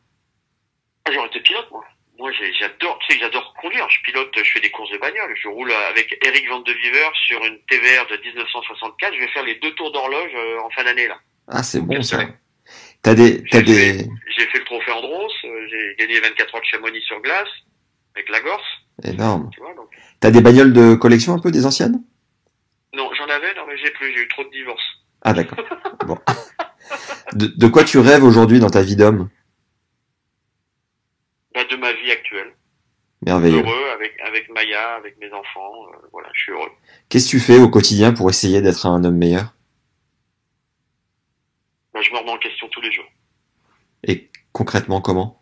Ah, 1.05 1.10
J'aurais 1.12 1.28
été 1.28 1.40
pilote, 1.40 1.68
moi. 1.70 1.85
Moi, 2.18 2.31
j'adore, 2.59 2.98
tu 3.01 3.12
sais, 3.14 3.20
j'adore 3.20 3.52
conduire. 3.60 3.86
Je 3.90 4.01
pilote, 4.02 4.31
je 4.36 4.51
fais 4.51 4.60
des 4.60 4.70
courses 4.70 4.90
de 4.93 4.98
bagnole. 4.98 5.35
Je 5.43 5.48
roule 5.48 5.70
avec 5.90 6.16
Eric 6.24 6.48
Van 6.48 6.60
de 6.60 6.72
Viver 6.72 7.09
sur 7.26 7.44
une 7.44 7.59
TVR 7.68 8.06
de 8.10 8.16
1964. 8.24 9.14
Je 9.14 9.20
vais 9.20 9.28
faire 9.28 9.44
les 9.44 9.56
deux 9.56 9.72
tours 9.74 9.93
d'horloge 9.93 10.31
euh, 10.35 10.60
en 10.64 10.70
fin 10.70 10.85
d'année, 10.85 11.09
là. 11.09 11.18
Ah, 11.48 11.62
c'est 11.62 11.81
bon 11.81 12.01
ça. 12.02 12.20
T'as 13.02 13.14
des, 13.14 13.43
t'as 13.51 13.59
J'ai 13.59 13.64
des, 13.64 13.74
fait, 13.98 14.09
j'ai 14.39 14.47
fait 14.47 14.59
le 14.60 14.64
trophée 14.64 14.93
Andros, 14.93 15.31
euh, 15.44 15.66
j'ai 15.70 15.97
gagné 15.98 16.20
24 16.20 16.55
heures 16.55 16.60
de 16.62 16.66
Chamonix 16.66 17.02
sur 17.02 17.20
glace 17.20 17.48
avec 18.14 18.31
la 18.31 18.40
Gorse, 18.40 18.62
énorme. 19.02 19.51
tu 19.52 19.60
vois. 19.60 19.74
Donc... 19.74 19.90
T'as 20.20 20.31
des 20.31 20.40
bagnoles 20.40 20.72
de 20.72 20.94
collection 20.94 21.35
un 21.35 21.39
peu 21.39 21.51
des 21.51 21.66
anciennes? 21.66 22.02
Non, 22.94 23.10
j'en 23.18 23.26
avais, 23.26 23.52
non 23.55 23.66
mais 23.68 23.76
j'ai 23.76 23.90
plus, 23.90 24.14
j'ai 24.14 24.22
eu 24.22 24.28
trop 24.28 24.44
de 24.44 24.48
divorces. 24.51 24.82
Ah 25.25 25.33
d'accord. 25.35 25.59
Bon. 26.07 26.19
De, 27.33 27.47
de 27.47 27.67
quoi 27.67 27.85
tu 27.85 27.99
rêves 27.99 28.25
aujourd'hui 28.25 28.61
dans 28.61 28.71
ta 28.71 28.83
vie 28.83 28.97
d'homme? 28.97 29.29
Bah, 31.55 31.65
de 31.65 31.77
ma 31.77 31.93
vie 31.93 32.11
actuelle. 32.13 32.55
Merveilleux. 33.25 33.61
Heureux 33.61 33.91
avec 33.95 34.21
avec 34.21 34.51
Maya, 34.51 34.97
avec 34.97 35.19
mes 35.19 35.33
enfants, 35.33 35.73
euh, 35.93 36.07
voilà, 36.13 36.29
je 36.35 36.43
suis 36.43 36.53
heureux. 36.53 36.71
Qu'est-ce 37.09 37.27
que 37.27 37.31
tu 37.31 37.41
fais 37.41 37.59
au 37.59 37.71
quotidien 37.71 38.13
pour 38.13 38.29
essayer 38.29 38.61
d'être 38.61 38.87
un 38.87 39.03
homme 39.03 39.17
meilleur? 39.17 39.55
Bah, 41.95 42.01
je 42.03 42.11
me 42.11 42.19
remets 42.19 42.33
en 42.33 42.39
question 42.39 42.69
tous 42.69 42.81
les 42.83 42.93
jours. 42.93 43.07
Et 44.07 44.29
concrètement 44.53 45.01
comment? 45.01 45.41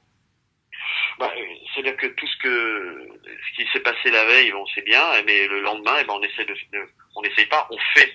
Bah, 1.19 1.33
euh, 1.37 1.41
c'est-à-dire 1.75 1.97
que 1.97 2.07
tout 2.07 2.27
ce 2.27 2.37
que 2.43 3.09
ce 3.27 3.57
qui 3.63 3.69
s'est 3.73 3.81
passé 3.81 4.11
la 4.11 4.25
veille, 4.27 4.53
on 4.55 4.67
sait 4.67 4.83
bien, 4.83 5.03
mais 5.27 5.49
le 5.49 5.61
lendemain, 5.63 5.97
eh 6.01 6.05
ben, 6.05 6.15
on 6.17 6.23
essaie 6.23 6.45
de, 6.45 6.53
de- 6.73 6.89
on 7.17 7.23
n'essaye 7.23 7.47
pas, 7.47 7.67
on 7.71 7.79
fait, 7.95 8.13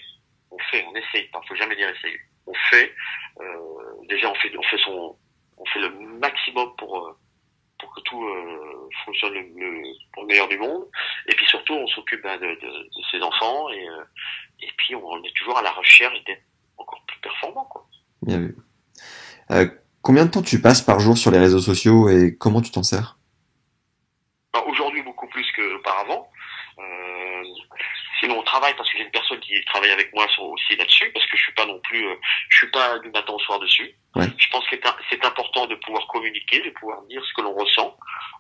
on 0.51 0.57
fait, 0.71 0.85
on 0.89 0.95
essaye 0.95 1.27
pas. 1.29 1.41
Faut 1.47 1.55
jamais 1.55 1.75
dire 1.75 1.89
essayer. 1.89 2.19
On 2.45 2.53
fait. 2.69 2.93
euh, 3.41 4.05
déjà, 4.09 4.29
on 4.31 4.35
fait, 4.35 4.51
on 4.57 4.63
fait 4.63 4.77
son, 4.85 5.17
on 5.57 5.65
fait 5.65 5.79
le 5.79 5.89
maximum 6.19 6.75
pour 6.77 6.97
euh, 6.97 7.11
pour 7.79 7.93
que 7.93 8.01
tout 8.01 8.23
euh, 8.25 8.89
fonctionne 9.05 9.33
le, 9.33 9.41
le- 9.41 9.93
pour 10.13 10.23
le 10.23 10.27
meilleur 10.27 10.47
du 10.47 10.57
monde. 10.57 10.85
Et 11.27 11.35
puis 11.35 11.45
surtout, 11.47 11.73
on 11.73 11.87
s'occupe 11.87 12.23
ben, 12.23 12.37
de, 12.39 12.47
de, 12.47 12.55
de 12.83 13.03
ses 13.11 13.21
enfants 13.21 13.69
et 13.69 13.87
euh, 13.87 14.03
et 14.61 14.69
puis 14.77 14.95
on 14.95 15.23
est 15.23 15.35
toujours 15.35 15.57
à 15.57 15.61
la 15.61 15.71
recherche 15.71 16.23
d'être 16.25 16.41
encore 16.77 17.03
plus 17.07 17.19
performant, 17.19 17.65
quoi. 17.65 17.85
Bien 18.23 18.39
vu. 18.39 18.55
Euh, 19.51 19.67
combien 20.01 20.25
de 20.25 20.31
temps 20.31 20.41
tu 20.41 20.59
passes 20.61 20.81
par 20.81 20.99
jour 20.99 21.17
sur 21.17 21.29
les 21.31 21.37
réseaux 21.39 21.59
sociaux 21.59 22.09
et 22.09 22.35
comment 22.37 22.61
tu 22.61 22.71
t'en 22.71 22.81
sers? 22.83 23.17
Alors, 24.53 24.67
Aujourd'hui, 24.69 25.03
beaucoup 25.03 25.27
plus 25.27 25.45
qu'auparavant. 25.55 26.29
Euh, 26.79 27.43
sinon, 28.19 28.39
on 28.39 28.43
travaille 28.43 28.75
parce 28.75 28.89
que 28.91 28.97
j'ai 28.97 29.03
une 29.03 29.11
personne 29.11 29.39
qui 29.39 29.53
travaille 29.65 29.91
avec 29.91 30.13
moi 30.13 30.27
sur- 30.29 30.43
aussi 30.43 30.75
là-dessus, 30.75 31.11
parce 31.13 31.25
que 31.27 31.37
je 31.37 31.43
suis 31.43 31.53
pas 31.53 31.65
non 31.65 31.79
plus, 31.81 32.05
euh, 32.07 32.15
je 32.49 32.57
suis 32.57 32.71
pas 32.71 32.99
du 32.99 33.09
matin 33.11 33.33
au 33.33 33.39
soir 33.39 33.59
dessus. 33.59 33.95
Ouais. 34.15 34.25
Je 34.37 34.49
pense 34.49 34.65
que 34.67 34.75
c'est 35.09 35.23
important 35.25 35.65
de 35.67 35.75
pouvoir 35.75 36.05
communiquer, 36.07 36.61
de 36.61 36.69
pouvoir 36.71 37.01
dire 37.03 37.23
ce 37.25 37.33
que 37.33 37.41
l'on 37.41 37.53
ressent, 37.53 37.95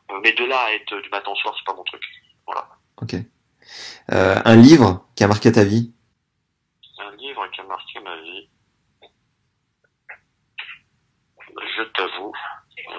Euh, 0.09 0.19
mais 0.23 0.31
de 0.31 0.45
là 0.45 0.57
à 0.67 0.71
être 0.71 0.95
du 1.01 1.09
matin 1.09 1.31
au 1.31 1.35
soir, 1.35 1.53
c'est 1.57 1.65
pas 1.65 1.73
mon 1.73 1.83
truc. 1.83 2.01
Voilà. 2.45 2.69
Ok. 3.01 3.15
Euh, 4.13 4.41
un 4.45 4.55
livre 4.55 5.05
qui 5.17 5.23
a 5.25 5.27
marqué 5.27 5.51
ta 5.51 5.65
vie? 5.65 5.93
Un 6.97 7.13
livre 7.17 7.45
qui 7.51 7.59
a 7.59 7.63
marqué 7.65 7.99
ma 7.99 8.15
vie. 8.21 8.49
Je 11.75 11.83
t'avoue, 11.83 12.31
euh, 12.89 12.93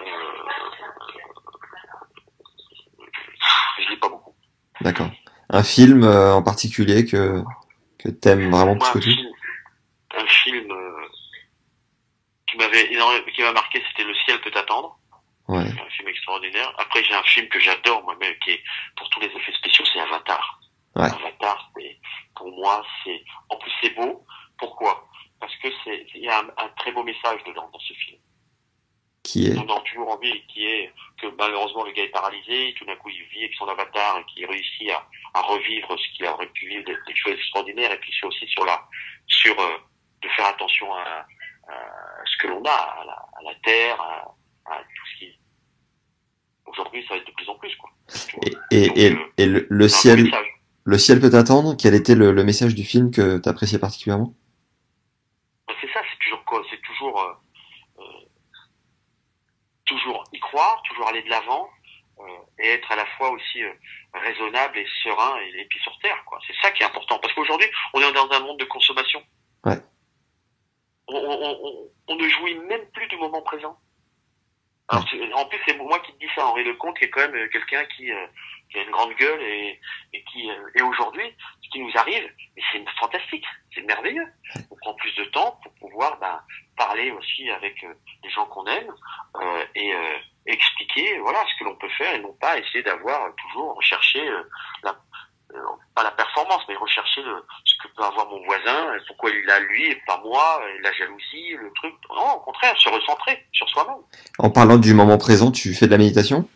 je 3.79 3.89
lis 3.91 3.97
pas 3.97 4.09
beaucoup. 4.09 4.35
D'accord. 4.83 5.09
Un 5.51 5.63
film 5.63 6.05
euh, 6.05 6.35
en 6.35 6.43
particulier 6.43 7.07
que 7.07 7.43
que 7.99 8.09
t'aimes 8.09 8.51
vraiment 8.51 8.77
plus 8.77 8.85
Moi, 8.85 8.93
que 8.93 8.99
un 8.99 9.01
tout 9.01 9.09
film, 9.09 9.33
un 10.15 10.27
film 10.27 10.71
euh, 10.71 11.07
qui 12.49 12.57
m'avait 12.59 12.93
énormément- 12.93 13.27
qui 13.35 13.43
m'a 13.43 13.53
marqué, 13.53 13.83
c'était 13.91 14.05
Le 14.05 14.15
ciel 14.25 14.41
peut 14.41 14.53
attendre. 14.57 14.99
Ouais. 15.49 15.61
Un 15.61 15.91
film 15.91 16.09
extraordinaire. 16.09 16.73
Après, 16.79 17.03
j'ai 17.03 17.15
un 17.15 17.23
film 17.23 17.49
que 17.49 17.59
j'adore, 17.59 18.03
moi, 18.05 18.15
mais 18.21 18.39
qui 18.45 18.51
est 18.51 18.63
pour 18.97 19.09
tous 19.09 19.21
les 19.21 19.29
effets 19.29 19.53
spéciaux, 19.53 19.85
c'est 19.93 20.01
Avatar. 20.01 20.61
Ouais. 20.95 21.07
Avatar, 21.07 21.71
c'est 21.77 21.99
pour 22.37 22.53
moi, 22.53 22.85
c'est 23.03 23.25
en 23.49 23.57
plus 23.57 23.73
c'est 23.83 23.95
beau. 23.95 24.25
Pourquoi? 24.59 25.09
Parce 25.41 25.55
que 25.57 25.69
c'est 25.85 26.07
il 26.15 26.25
y 26.25 26.29
a 26.29 26.41
un, 26.41 26.49
un 26.65 26.69
très 26.77 26.93
beau 26.93 27.03
message 27.03 27.43
dedans 27.47 27.71
dans 27.73 27.79
ce 27.81 27.95
film. 27.95 28.21
Qui 29.23 29.47
est? 29.49 29.59
On 29.59 29.69
a 29.77 29.81
toujours 29.81 30.11
envie 30.11 30.47
qui 30.47 30.67
est 30.67 30.93
que 31.21 31.27
malheureusement 31.39 31.85
le 31.85 31.93
gars 31.93 32.05
est 32.05 32.09
paralysé, 32.09 32.75
tout 32.79 32.85
d'un 32.85 32.97
coup 32.97 33.09
il 33.11 33.23
vit 33.25 33.41
avec 33.45 33.55
son 33.55 33.67
avatar 33.67 34.19
et 34.19 34.25
qu'il 34.27 34.47
réussit 34.47 34.91
à, 34.91 35.07
à 35.35 35.41
revivre 35.43 35.97
ce 35.99 36.17
qu'il 36.17 36.27
aurait 36.27 36.49
pu 36.49 36.69
vivre, 36.69 36.85
des, 36.85 36.97
des 37.07 37.17
choses 37.17 37.35
extraordinaires. 37.35 37.93
Et 37.93 37.99
puis 38.01 38.13
c'est 38.19 38.27
aussi 38.27 38.47
sur 38.49 38.65
la 38.65 38.87
sur 39.27 39.59
euh, 39.61 39.77
de 40.23 40.29
faire 40.31 40.47
attention 40.47 40.93
à, 40.95 41.27
à 41.69 42.25
ce 42.25 42.37
que 42.39 42.49
l'on 42.49 42.63
a, 42.65 42.71
à 42.71 43.05
la, 43.05 43.13
à 43.13 43.43
la 43.45 43.55
terre, 43.63 44.01
à, 44.01 44.35
à 44.73 44.79
tout 44.81 45.07
ce 45.13 45.19
qui 45.19 45.39
aujourd'hui 46.67 47.05
ça 47.09 47.15
va 47.15 47.21
être 47.21 47.27
de 47.27 47.33
plus 47.33 47.49
en 47.49 47.55
plus 47.57 47.75
quoi. 47.77 47.91
et, 48.71 49.07
et, 49.07 49.13
euh, 49.13 49.33
et 49.39 49.47
le, 49.47 49.89
ciel 49.89 50.31
le 50.85 50.99
ciel 50.99 51.21
peut 51.21 51.31
t'attendre 51.31 51.77
Quel 51.79 51.95
était 51.95 52.15
le, 52.15 52.33
le 52.33 52.45
message 52.45 52.75
du 52.75 52.85
film 52.85 53.11
que 53.11 53.39
t'appréciais 53.39 53.79
particulièrement? 53.79 54.35
C'est 55.81 55.93
ça, 55.93 56.01
c'est 56.11 56.19
toujours 56.19 56.45
quoi 56.45 56.63
C'est 56.71 56.81
toujours 56.83 57.21
euh, 57.21 57.33
euh, 58.01 58.03
toujours 59.85 60.25
y 60.33 60.41
croire, 60.41 60.83
toujours 60.89 61.09
aller 61.09 61.23
de 61.23 61.29
l'avant 61.31 61.69
euh, 62.21 62.63
et 62.63 62.69
être 62.69 62.91
à 62.91 62.97
la 62.97 63.07
fois 63.17 63.31
aussi 63.31 63.63
euh, 63.63 63.73
raisonnable 64.15 64.79
et 64.79 64.87
serein 65.03 65.37
et 65.41 65.53
les 65.53 65.65
pieds 65.67 65.81
sur 65.81 65.97
terre. 66.01 66.23
quoi. 66.27 66.39
C'est 66.47 66.57
ça 66.63 66.71
qui 66.73 66.83
est 66.83 66.87
important 66.87 67.19
parce 67.19 67.35
qu'aujourd'hui 67.35 67.69
on 67.95 68.01
est 68.01 68.13
dans 68.13 68.31
un 68.31 68.41
monde 68.41 68.59
de 68.59 68.65
consommation. 68.65 69.23
Ouais. 69.65 69.79
On, 71.09 71.17
on, 71.17 71.59
on, 71.65 71.91
on 72.09 72.17
ne 72.17 72.29
jouit 72.29 72.55
même 72.55 72.87
plus 72.91 73.07
du 73.09 73.17
moment 73.17 73.43
présent. 73.43 73.79
Alors, 74.89 75.05
c'est- 75.11 75.33
en 75.35 75.45
plus, 75.47 75.59
c'est 75.67 75.77
moi 75.77 75.99
qui 76.01 76.13
te 76.15 76.19
dis 76.19 76.31
ça, 76.35 76.47
Henri 76.47 76.65
Lecomte, 76.65 76.97
qui 76.99 77.05
est 77.05 77.11
quand 77.11 77.21
même 77.21 77.35
euh, 77.35 77.49
quelqu'un 77.49 77.85
qui, 77.97 78.11
euh, 78.11 78.27
qui 78.71 78.79
a 78.79 78.83
une 78.83 78.91
grande 78.91 79.13
gueule 79.15 79.43
et, 79.43 79.79
et 80.15 80.25
qui 80.25 80.51
euh, 80.51 80.55
et 80.75 80.83
aujourd'hui, 80.83 81.35
ce 81.63 81.69
qui 81.71 81.81
nous 81.81 81.93
arrive, 81.95 82.27
c'est 82.73 82.85
fantastique, 82.99 83.45
c'est 83.75 83.83
merveilleux. 83.83 84.27
On 84.71 84.77
prend 84.77 84.95
plus 84.95 85.15
de 85.17 85.25
temps 85.25 85.59
pour 85.63 85.75
pouvoir 85.91 86.19
ben, 86.19 86.41
parler 86.77 87.11
aussi 87.11 87.51
avec 87.51 87.83
euh, 87.85 87.93
les 88.25 88.31
gens 88.31 88.47
qu'on 88.47 88.65
aime 88.67 88.91
euh, 89.37 89.65
et 89.75 89.95
euh, 89.95 90.17
expliquer 90.47 91.19
voilà 91.19 91.45
ce 91.47 91.59
que 91.59 91.65
l'on 91.65 91.77
peut 91.77 91.89
faire 91.91 92.15
et 92.15 92.21
non 92.21 92.33
pas 92.41 92.59
essayer 92.59 92.83
d'avoir 92.83 93.35
toujours 93.37 93.75
rechercher 93.77 94.27
euh, 94.27 94.43
la, 94.83 94.97
pas 95.95 96.03
la 96.03 96.11
performance 96.11 96.63
mais 96.69 96.77
rechercher 96.77 97.23
le, 97.23 97.45
ce 97.65 97.75
que 97.83 97.89
peut 97.95 98.03
avoir 98.03 98.29
mon 98.29 98.45
voisin 98.45 98.97
pourquoi 99.07 99.31
il 99.31 99.51
a 99.51 99.61
lui 99.61 99.87
et 99.87 100.03
pas 100.07 100.21
moi 100.23 100.61
et 100.69 100.81
la 100.83 100.93
jalousie 100.93 101.57
le 101.57 101.73
truc. 101.75 101.95
Non 102.11 102.35
au 102.35 102.41
contraire 102.41 102.77
se 102.79 102.89
recentrer 102.89 103.47
sur 103.53 103.69
soi-même. 103.69 104.03
En 104.39 104.51
parlant 104.51 104.77
du 104.77 104.95
moment 104.95 105.19
présent, 105.19 105.51
tu 105.51 105.75
fais 105.75 105.87
de 105.87 105.91
la 105.91 105.99
méditation? 105.99 106.49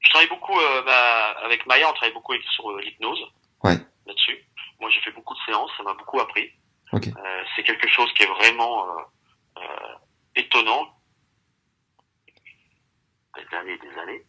Je 0.00 0.10
travaille 0.10 0.28
beaucoup 0.28 0.58
euh, 0.58 0.82
bah, 0.82 1.36
avec 1.44 1.66
Maya 1.66 1.88
on 1.88 1.94
travaille 1.94 2.14
beaucoup 2.14 2.34
sur 2.54 2.70
euh, 2.70 2.80
l'hypnose. 2.82 3.24
Ouais. 3.62 3.78
là-dessus. 4.06 4.38
Moi 4.80 4.90
j'ai 4.90 5.00
fait 5.00 5.12
beaucoup 5.12 5.34
de 5.34 5.40
séances 5.46 5.70
ça 5.76 5.82
m'a 5.82 5.94
beaucoup 5.94 6.20
appris. 6.20 6.50
Ok. 6.92 7.08
Euh, 7.08 7.44
c'est 7.56 7.62
quelque 7.64 7.88
chose 7.88 8.12
qui 8.14 8.22
est 8.24 8.32
vraiment 8.38 8.86
euh, 8.86 9.02
euh, 9.58 9.94
étonnant. 10.36 10.90
Des 13.36 13.56
années 13.56 13.72
et 13.72 13.78
des 13.78 13.98
années 13.98 14.24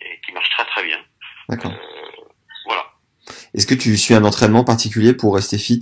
et 0.00 0.20
qui 0.22 0.32
marche 0.32 0.50
très 0.50 0.64
très 0.64 0.82
bien. 0.82 0.98
D'accord. 1.48 1.70
Euh, 1.70 2.07
Est-ce 3.58 3.66
que 3.66 3.74
tu 3.74 3.96
suis 3.96 4.14
un 4.14 4.22
entraînement 4.22 4.62
particulier 4.62 5.14
pour 5.14 5.34
rester 5.34 5.58
fit? 5.58 5.80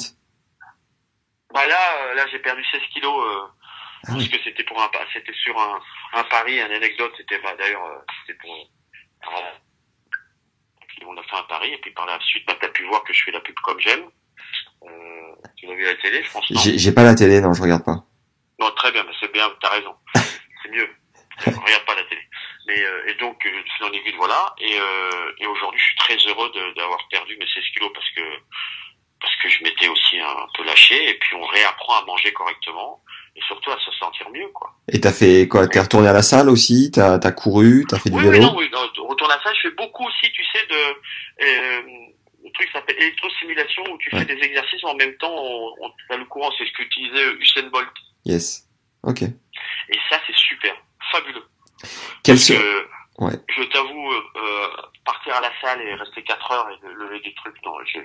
Bah 1.53 1.67
là, 1.67 1.77
euh, 1.77 2.15
là 2.15 2.25
j'ai 2.33 2.39
perdu 2.39 2.65
16 2.73 2.81
kilos 2.95 3.13
euh, 3.13 3.43
Ah 3.45 4.01
parce 4.07 4.17
oui. 4.17 4.31
que 4.31 4.39
c'était 4.43 4.65
pour 4.65 4.81
un, 4.83 4.89
c'était 5.13 5.35
sur 5.35 5.61
un, 5.61 5.79
un 6.15 6.25
pari, 6.25 6.55
une 6.59 6.73
anecdote. 6.73 7.13
C'était 7.19 7.39
bah, 7.43 7.55
d'ailleurs, 7.59 7.85
euh, 7.85 7.99
c'était 8.27 8.39
pour. 8.39 8.71
voilà. 9.31 9.49
Et 10.81 10.87
puis 10.89 11.03
on 11.07 11.19
a 11.19 11.23
fait 11.25 11.37
un 11.37 11.43
pari 11.43 11.75
et 11.75 11.79
puis 11.83 11.91
par 11.91 12.07
la 12.07 12.19
suite, 12.21 12.47
bah, 12.47 12.57
t'as 12.59 12.69
pu 12.69 12.83
voir 12.87 13.05
que 13.05 13.13
je 13.13 13.23
fais 13.25 13.33
la 13.33 13.41
pub 13.41 13.55
comme 13.57 13.79
j'aime. 13.79 14.07
Euh, 14.85 15.35
tu 15.57 15.67
l'as 15.67 15.75
vu 15.75 15.85
à 15.87 15.93
la 15.93 16.01
télé, 16.01 16.23
je 16.23 16.31
pense. 16.33 16.47
J'ai 16.49 16.93
pas 16.93 17.03
la 17.03 17.15
télé, 17.15 17.43
non, 17.43 17.53
je 17.53 17.61
regarde 17.61 17.85
pas. 17.85 18.07
non 18.59 18.71
très 18.71 18.91
bien, 18.91 19.05
mais 19.05 19.13
c'est 19.21 19.31
bien, 19.35 19.51
t'as 19.61 19.69
raison. 19.69 19.95
c'est 20.15 20.71
mieux. 20.71 20.89
Regarde 21.45 21.85
pas 21.85 21.95
la 21.95 22.05
télé. 22.05 22.23
Mais 22.67 22.83
euh, 22.83 23.07
et 23.09 23.15
donc 23.15 23.47
dans 23.81 23.89
les 23.91 24.01
guides, 24.03 24.17
voilà. 24.17 24.55
Et, 24.59 24.79
euh, 24.79 25.33
et 25.39 25.47
aujourd'hui, 25.47 25.79
je 25.81 25.85
suis 25.87 25.97
très 25.97 26.17
heureux 26.29 26.51
de- 26.51 26.75
d'avoir 26.75 27.07
perdu 27.09 27.37
mes 27.39 27.47
16 27.47 27.63
kilos 27.75 27.91
parce 27.95 28.11
que 28.11 28.23
parce 29.21 29.35
que 29.37 29.49
je 29.49 29.63
m'étais 29.65 29.89
aussi 29.89 30.19
un 30.21 30.47
peu 30.55 30.65
lâché 30.65 31.09
et 31.11 31.15
puis 31.19 31.37
on 31.37 31.45
réapprend 31.47 31.95
à 32.03 32.05
manger 32.05 32.33
correctement 32.33 33.03
et 33.35 33.41
surtout 33.47 33.71
à 33.71 33.79
se 33.79 33.91
sentir 33.93 34.29
mieux 34.31 34.49
quoi. 34.49 34.73
Et 34.93 35.01
t'as 35.01 35.13
fait 35.13 35.49
quoi? 35.49 35.69
T'es 35.69 35.81
retourné 35.81 36.09
à 36.09 36.13
la 36.13 36.23
salle 36.23 36.49
aussi? 36.51 36.91
T'as 36.93 37.15
as 37.23 37.33
couru? 37.33 37.85
T'as 37.89 37.99
fait 37.99 38.11
du 38.11 38.17
Oui, 38.17 38.25
oui, 38.25 38.31
vélo 38.33 38.47
non, 38.47 38.57
oui, 38.59 38.69
non, 38.73 38.81
retourne 39.09 39.31
à 39.31 39.41
ça, 39.43 39.53
je 39.55 39.69
fais 39.69 39.75
beaucoup 39.75 40.05
aussi, 40.07 40.31
tu 40.33 40.45
sais, 40.53 40.67
de 40.67 40.75
euh, 41.45 41.83
le 42.45 42.53
truc 42.53 42.69
s'appelle 42.73 42.97
électrosimulation 43.01 43.83
où 43.91 43.99
tu 43.99 44.15
Ouais. 44.15 44.25
fais 44.25 44.35
des 44.35 44.43
exercices 44.43 44.85
en 44.85 44.95
même 44.97 45.17
temps, 45.17 45.35
on, 45.35 45.73
on 45.81 45.91
t'as 46.09 46.17
le 46.17 46.25
courant, 46.27 46.51
c'est 46.59 46.67
ce 46.67 46.73
qu'utilisait 46.73 47.33
Usain 47.41 47.69
Bolt. 47.71 47.89
Yes. 48.25 48.69
Ok. 49.03 49.23
Et 49.23 49.99
ça 50.11 50.21
c'est 50.27 50.37
super, 50.37 50.75
fabuleux. 51.13 51.45
Quel 52.23 52.37
Parce 52.37 52.49
que, 52.49 52.87
Ouais. 53.19 53.33
je 53.49 53.63
t'avoue, 53.65 54.13
euh, 54.13 54.21
euh, 54.37 54.67
partir 55.07 55.35
à 55.37 55.41
la 55.41 55.51
salle 55.63 55.81
et 55.81 55.95
rester 55.95 56.23
4 56.23 56.53
heures 56.53 56.69
et 56.69 56.87
lever 56.87 57.19
des 57.21 57.33
trucs, 57.35 57.57
non, 57.65 57.73
j'ai 57.87 58.01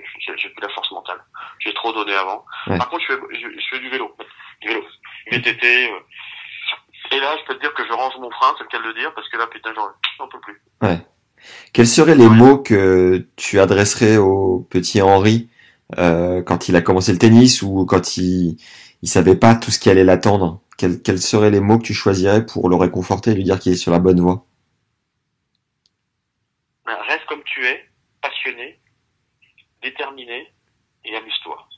plus 0.48 0.62
la 0.62 0.70
force 0.70 0.90
mentale. 0.90 1.22
J'ai 1.58 1.74
trop 1.74 1.92
donné 1.92 2.14
avant. 2.14 2.44
Ouais. 2.66 2.78
Par 2.78 2.88
contre, 2.88 3.02
je 3.06 3.14
fais, 3.14 3.20
je, 3.34 3.48
je 3.60 3.66
fais 3.70 3.78
du 3.80 3.90
vélo. 3.90 4.16
Du 4.62 4.68
vélo. 4.68 4.80
VTT. 5.30 5.90
euh. 5.92 5.98
Et 7.14 7.20
là, 7.20 7.36
je 7.38 7.44
peux 7.46 7.54
te 7.56 7.60
dire 7.60 7.74
que 7.74 7.84
je 7.86 7.92
range 7.92 8.14
mon 8.20 8.30
frein, 8.30 8.54
c'est 8.56 8.64
le 8.64 8.68
cas 8.70 8.78
de 8.78 8.84
le 8.84 8.94
dire, 8.94 9.12
parce 9.14 9.28
que 9.28 9.36
là, 9.36 9.46
putain, 9.48 9.74
j'en 10.18 10.28
peux 10.28 10.40
plus. 10.40 10.62
Quels 11.74 11.86
seraient 11.88 12.14
les 12.14 12.28
mots 12.28 12.58
que 12.58 13.26
tu 13.36 13.60
adresserais 13.60 14.16
au 14.16 14.66
petit 14.70 15.02
Henri 15.02 15.50
euh, 15.98 16.42
quand 16.42 16.68
il 16.68 16.76
a 16.76 16.80
commencé 16.80 17.12
le 17.12 17.18
tennis 17.18 17.60
ou 17.60 17.84
quand 17.84 18.16
il 18.16 18.56
il 19.02 19.08
savait 19.08 19.36
pas 19.36 19.54
tout 19.56 19.70
ce 19.70 19.78
qui 19.80 19.90
allait 19.90 20.04
l'attendre? 20.04 20.61
Quels, 20.76 21.02
quels 21.02 21.20
seraient 21.20 21.50
les 21.50 21.60
mots 21.60 21.78
que 21.78 21.84
tu 21.84 21.94
choisirais 21.94 22.44
pour 22.46 22.68
le 22.68 22.76
réconforter 22.76 23.32
et 23.32 23.34
lui 23.34 23.44
dire 23.44 23.58
qu'il 23.58 23.72
est 23.72 23.76
sur 23.76 23.92
la 23.92 23.98
bonne 23.98 24.20
voie? 24.20 24.46
Ben, 26.86 26.96
Reste 27.08 27.26
comme 27.28 27.42
tu 27.44 27.64
es, 27.64 27.88
passionné, 28.20 28.80
déterminé 29.82 30.52
et 31.04 31.16
amuse-toi. 31.16 31.68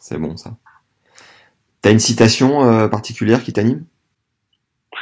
C'est 0.00 0.18
bon 0.18 0.36
ça. 0.36 0.56
T'as 1.80 1.90
une 1.90 1.98
citation 1.98 2.62
euh, 2.64 2.88
particulière 2.88 3.42
qui 3.42 3.52
t'anime? 3.52 3.84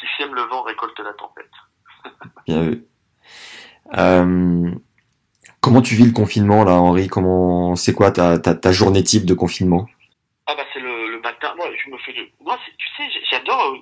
Qui 0.00 0.06
sème 0.18 0.34
le 0.34 0.42
vent 0.42 0.62
récolte 0.62 0.98
la 0.98 1.12
tempête. 1.14 1.50
Bien 2.46 2.62
vu. 2.62 2.84
Euh, 3.96 4.70
comment 5.60 5.80
tu 5.80 5.94
vis 5.94 6.06
le 6.06 6.12
confinement 6.12 6.64
là, 6.64 6.72
Henri? 6.72 7.08
Comment 7.08 7.76
c'est 7.76 7.92
quoi 7.94 8.10
ta, 8.10 8.38
ta, 8.38 8.54
ta 8.54 8.72
journée 8.72 9.02
type 9.04 9.24
de 9.26 9.34
confinement 9.34 9.86
Ah 10.46 10.54
bah 10.56 10.64
c'est 10.74 10.80
le, 10.80 11.10
le 11.12 11.20
matin. 11.20 11.54
Moi, 11.56 11.68
je 11.86 11.90
me 11.90 11.98
fais 11.98 12.12
de... 12.12 12.28
Moi, 12.40 12.58
tu 12.78 12.88
sais, 12.96 13.08
j'adore 13.30 13.72
euh, 13.72 13.78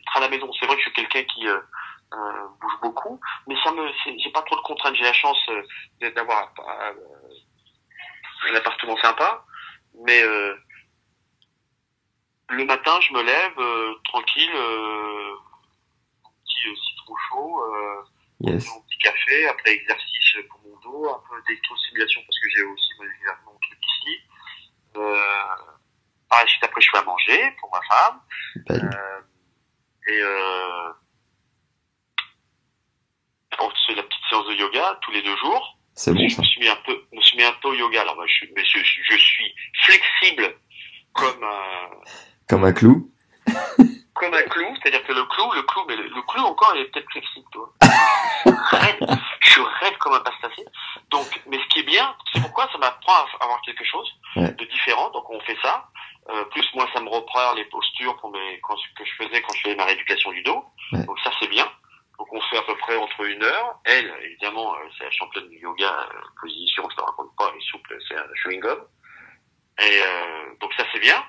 être 0.00 0.16
à 0.16 0.20
la 0.20 0.28
maison. 0.28 0.50
C'est 0.58 0.66
vrai 0.66 0.76
que 0.76 0.82
je 0.82 0.86
suis 0.86 0.94
quelqu'un 0.94 1.24
qui 1.24 1.48
euh, 1.48 1.58
euh, 2.12 2.48
bouge 2.60 2.80
beaucoup, 2.82 3.20
mais 3.46 3.56
ça 3.62 3.72
me, 3.72 3.90
j'ai 4.18 4.30
pas 4.30 4.42
trop 4.42 4.56
de 4.56 4.60
contraintes. 4.62 4.94
J'ai 4.94 5.04
la 5.04 5.12
chance 5.12 5.38
euh, 5.50 6.10
d'avoir 6.12 6.52
un 8.48 8.54
appartement 8.54 8.96
sympa, 8.98 9.44
mais 10.04 10.22
le 12.50 12.64
matin, 12.64 13.00
je 13.00 13.12
me 13.12 13.22
lève 13.22 13.58
tranquille, 14.04 14.50
un 14.54 15.36
petit 16.44 16.80
citron 16.88 17.16
chaud. 17.30 17.62
Yes. 18.40 18.68
mon 18.68 18.82
petit 18.82 18.98
café, 18.98 19.46
après 19.46 19.72
exercice 19.72 20.36
pour 20.50 20.60
mon 20.60 20.76
dos, 20.80 21.08
un 21.08 21.22
peu 21.30 21.40
d'électrostimulation 21.46 22.20
parce 22.26 22.38
que 22.38 22.50
j'ai 22.50 22.62
aussi 22.64 22.90
mon, 22.98 23.06
mon 23.52 23.58
truc 23.58 23.78
ici. 23.80 24.18
Euh, 24.96 25.73
par 26.34 26.42
la 26.44 26.48
suite, 26.48 26.64
après, 26.64 26.80
je 26.80 26.90
fais 26.90 26.98
à 26.98 27.02
manger 27.04 27.50
pour 27.60 27.70
ma 27.72 27.80
femme. 27.82 28.20
Belle. 28.68 28.90
Euh, 28.92 30.12
et 30.12 30.20
euh, 30.20 30.92
on 33.60 33.70
fait 33.86 33.94
la 33.94 34.02
petite 34.02 34.22
séance 34.28 34.46
de 34.46 34.54
yoga 34.54 34.98
tous 35.02 35.12
les 35.12 35.22
deux 35.22 35.36
jours. 35.36 35.78
C'est 35.94 36.12
bon 36.12 36.26
je 36.28 36.34
ça. 36.34 36.42
me 36.42 36.46
suis 36.46 36.60
mis 36.60 36.68
un 36.68 36.76
peu, 36.84 37.04
je 37.12 37.16
me 37.16 37.22
suis 37.22 37.36
mis 37.36 37.44
un 37.44 37.52
peu 37.62 37.68
au 37.68 37.74
yoga. 37.74 38.00
Alors, 38.02 38.16
moi, 38.16 38.26
je, 38.26 38.32
suis- 38.32 38.52
mais 38.56 38.64
je, 38.64 38.78
je 38.78 39.16
suis 39.16 39.54
flexible 39.84 40.56
comme 41.12 41.44
un, 41.44 41.90
Comme 42.48 42.64
un 42.64 42.72
clou. 42.72 43.12
comme 44.14 44.34
un 44.34 44.42
clou, 44.42 44.74
c'est-à-dire 44.82 45.04
que 45.06 45.12
le 45.12 45.24
clou, 45.26 45.52
le 45.52 45.62
clou, 45.62 45.84
mais 45.86 45.96
le, 45.96 46.08
le 46.08 46.22
clou 46.22 46.42
encore, 46.42 46.72
il 46.74 46.82
est 46.82 46.84
peut-être 46.86 47.10
flexible, 47.10 47.46
toi. 47.52 47.72
Je 48.46 48.50
suis 48.50 48.76
raide, 48.76 49.18
je 49.40 49.50
suis 49.50 49.62
raide 49.80 49.96
comme 49.98 50.12
un 50.14 50.20
pastacé. 50.20 50.64
Donc, 51.10 51.26
mais 51.46 51.58
ce 51.58 51.66
qui 51.68 51.80
est 51.80 51.84
bien, 51.84 52.14
c'est 52.32 52.40
pourquoi? 52.42 52.68
Ça 52.72 52.76
m'apprend 52.78 53.12
à 53.14 53.44
avoir 53.44 53.60
quelque 53.62 53.84
chose 53.84 54.10
Ouais. 54.36 54.52
de 54.52 54.64
différent. 54.66 55.10
Donc, 55.10 55.30
on 55.30 55.40
fait 55.40 55.56
ça. 55.62 55.88
Euh, 56.30 56.44
plus 56.46 56.66
moi, 56.74 56.88
ça 56.94 57.00
me 57.00 57.08
reprend 57.08 57.52
les 57.54 57.64
postures 57.66 58.16
pour 58.18 58.30
mes, 58.30 58.60
quand, 58.62 58.76
que 58.96 59.04
je 59.04 59.12
faisais 59.24 59.42
quand 59.42 59.54
je 59.54 59.60
faisais 59.62 59.74
ma 59.76 59.84
rééducation 59.84 60.30
du 60.32 60.42
dos. 60.42 60.64
Ouais. 60.92 61.04
Donc 61.04 61.18
ça, 61.20 61.30
c'est 61.40 61.48
bien. 61.48 61.70
Donc, 62.18 62.32
on 62.32 62.40
fait 62.42 62.56
à 62.58 62.62
peu 62.62 62.76
près 62.76 62.96
entre 62.96 63.20
une 63.26 63.42
heure. 63.42 63.78
Elle, 63.84 64.12
évidemment, 64.22 64.74
euh, 64.74 64.78
c'est 64.96 65.04
la 65.04 65.10
championne 65.10 65.48
du 65.48 65.58
yoga, 65.58 65.90
euh, 66.14 66.20
position, 66.40 66.88
je 66.90 66.96
te 66.96 67.00
raconte 67.02 67.34
pas, 67.36 67.50
elle 67.52 67.58
est 67.60 67.70
souple, 67.70 67.98
c'est 68.08 68.16
un 68.16 68.24
chewing 68.36 68.60
gum. 68.60 68.78
Et 69.80 70.00
euh, 70.02 70.54
donc 70.60 70.72
ça, 70.74 70.84
c'est 70.92 71.00
bien. 71.00 71.22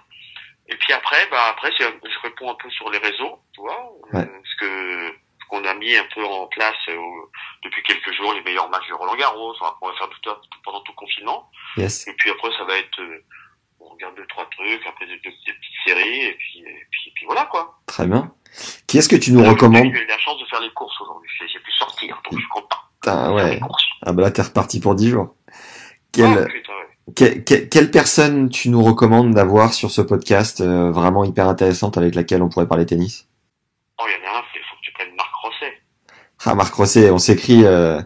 Et 0.68 0.76
puis 0.78 0.94
après, 0.94 1.28
bah 1.30 1.44
après, 1.50 1.72
je 1.78 2.20
réponds 2.24 2.52
un 2.52 2.56
peu 2.56 2.70
sur 2.70 2.90
les 2.90 2.98
réseaux, 3.00 3.40
tu 3.54 3.62
vois, 3.62 3.92
euh, 4.14 4.18
Ouais. 4.20 4.32
ce 4.44 4.56
que 4.62 5.16
ce 5.42 5.46
qu'on 5.50 5.64
a 5.66 5.74
mis 5.76 5.96
un 5.96 6.06
peu 6.16 6.24
en 6.26 6.48
place 6.48 6.76
euh, 6.90 7.00
depuis 7.64 7.84
quelques 7.84 8.12
jours, 8.14 8.34
les 8.34 8.42
meilleurs 8.42 8.70
matchs 8.70 8.88
de 8.88 8.94
Roland 8.96 9.16
Garros, 9.16 9.54
on 9.60 9.64
va, 9.64 9.78
on 9.82 9.90
va 9.90 9.96
faire 9.98 10.10
tout, 10.10 10.18
ça 10.24 10.36
tout- 10.36 10.60
pendant 10.64 10.82
tout 10.82 10.92
le 10.92 10.96
confinement. 10.96 11.52
Yes. 11.78 12.08
Et 12.08 12.14
puis 12.16 12.32
après, 12.32 12.52
ça 12.58 12.64
va 12.64 12.78
être, 12.78 13.00
euh, 13.00 13.24
regarde 13.96 14.16
deux 14.16 14.26
trois 14.28 14.46
trucs, 14.52 14.86
après 14.88 15.06
des, 15.08 15.14
des- 15.18 15.30
des 15.46 15.54
petites 15.54 15.80
séries, 15.86 16.22
et 16.26 16.34
puis, 16.34 16.60
et 16.60 16.86
puis, 16.92 17.02
et 17.10 17.12
puis 17.16 17.26
voilà 17.26 17.46
quoi. 17.46 17.80
Très 17.88 18.06
bien. 18.08 18.32
Qui 18.88 18.98
est-ce 19.00 19.10
que 19.10 19.16
tu 19.18 19.32
nous 19.34 19.42
Là, 19.42 19.50
recommandes 19.50 19.92
J'ai 19.94 20.04
eu 20.04 20.08
la 20.08 20.18
chance 20.20 20.40
de 20.40 20.46
faire 20.46 20.62
les 20.62 20.72
courses 20.72 21.00
aujourd'hui, 21.02 21.30
j'ai 21.52 21.60
pu 21.60 21.72
sortir, 21.72 22.16
donc 22.24 22.34
je 22.34 22.38
suis 22.40 22.48
content. 22.50 22.78
Ah 23.08 23.34
ouais. 23.34 23.60
Ah 24.04 24.14
bah 24.14 24.22
là 24.24 24.32
t'es 24.32 24.42
reparti 24.42 24.80
pour 24.80 24.96
10 24.96 25.10
jours. 25.10 25.36
Ah, 25.48 25.52
Quelle, 26.14 26.48
putain, 26.48 26.72
ouais. 26.74 27.14
que- 27.16 27.40
que- 27.40 27.66
quelle 27.66 27.92
personne 27.92 28.50
tu 28.50 28.70
nous 28.70 28.82
recommandes 28.84 29.34
d'avoir 29.34 29.74
sur 29.74 29.92
ce 29.92 30.02
podcast 30.02 30.62
euh, 30.62 30.92
vraiment 30.92 31.24
hyper 31.26 31.48
intéressante 31.48 31.98
avec 31.98 32.16
laquelle 32.16 32.42
on 32.42 32.50
pourrait 32.50 32.68
parler 32.68 32.86
tennis? 32.86 33.28
Oh, 34.00 34.04
il 34.08 34.12
y 34.12 34.28
en 34.28 34.34
a 34.34 34.38
un, 34.40 34.44
il 34.56 34.62
faut 34.70 34.76
que 34.78 34.82
tu 34.82 34.92
prennes 34.94 35.14
Marc 35.16 35.34
Rosset. 35.44 35.74
Ah 36.46 36.56
Marc 36.56 36.74
Rosset, 36.74 37.10
on 37.12 37.18
s'écrit, 37.18 37.66
euh, 37.66 38.02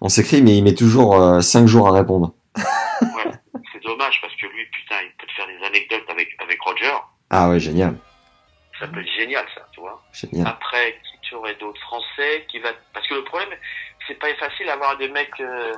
on 0.00 0.08
s'écrit, 0.08 0.42
mais 0.42 0.56
il 0.56 0.64
met 0.64 0.74
toujours 0.74 1.42
5 1.42 1.66
jours 1.66 1.88
à 1.88 1.92
répondre. 1.92 2.34
Ouais, 2.56 3.32
c'est 3.72 3.82
dommage 3.82 4.20
parce 4.20 4.34
que 4.36 4.46
lui, 4.46 4.64
putain, 4.72 4.96
il 5.02 5.10
peut 5.18 5.26
te 5.26 5.32
faire 5.32 5.46
des 5.46 5.64
anecdotes 5.66 6.08
avec, 6.10 6.28
avec 6.42 6.60
Roger. 6.62 6.92
Ah 7.34 7.48
ouais, 7.48 7.58
génial, 7.58 7.96
Ça 8.78 8.86
peut 8.88 9.00
être 9.00 9.12
génial, 9.16 9.46
ça, 9.54 9.66
tu 9.72 9.80
vois. 9.80 10.02
génial. 10.12 10.46
Après, 10.46 11.00
qui 11.02 11.18
tu 11.22 11.34
aurais 11.34 11.54
d'autres 11.54 11.80
français 11.80 12.44
qui 12.50 12.58
va, 12.58 12.68
parce 12.92 13.06
que 13.08 13.14
le 13.14 13.24
problème, 13.24 13.48
c'est 14.06 14.18
pas 14.18 14.32
facile 14.34 14.66
d'avoir 14.66 14.98
des 14.98 15.08
mecs, 15.08 15.40
euh, 15.40 15.72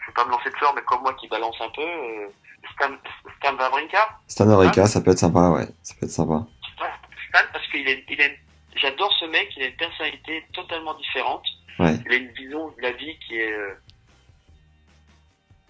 je 0.00 0.06
vais 0.06 0.12
pas 0.12 0.26
me 0.26 0.30
lancer 0.30 0.50
de 0.50 0.56
fleurs, 0.56 0.74
mais 0.74 0.82
comme 0.82 1.00
moi 1.00 1.14
qui 1.14 1.28
balance 1.28 1.56
un 1.60 1.70
peu, 1.70 1.80
euh, 1.82 2.28
Stan, 2.74 2.90
Stan 3.38 3.56
Wawrinka. 3.56 4.18
Stan 4.28 4.46
Wawrinka, 4.46 4.86
ça 4.86 5.00
peut 5.00 5.12
être 5.12 5.18
sympa, 5.18 5.48
ouais, 5.48 5.66
ça 5.82 5.94
peut 5.98 6.04
être 6.04 6.12
sympa. 6.12 6.44
Stan, 6.76 7.40
parce 7.54 7.66
qu'il 7.68 7.88
est, 7.88 8.04
il 8.10 8.20
est, 8.20 8.38
j'adore 8.76 9.12
ce 9.18 9.24
mec, 9.24 9.48
il 9.56 9.62
a 9.62 9.66
une 9.68 9.76
personnalité 9.76 10.44
totalement 10.52 10.92
différente. 10.94 11.44
Ouais. 11.78 11.94
Il 12.04 12.12
a 12.12 12.16
une 12.16 12.32
vision 12.32 12.68
de 12.68 12.82
la 12.82 12.92
vie 12.92 13.18
qui 13.26 13.36
est, 13.38 13.50
euh, 13.52 13.74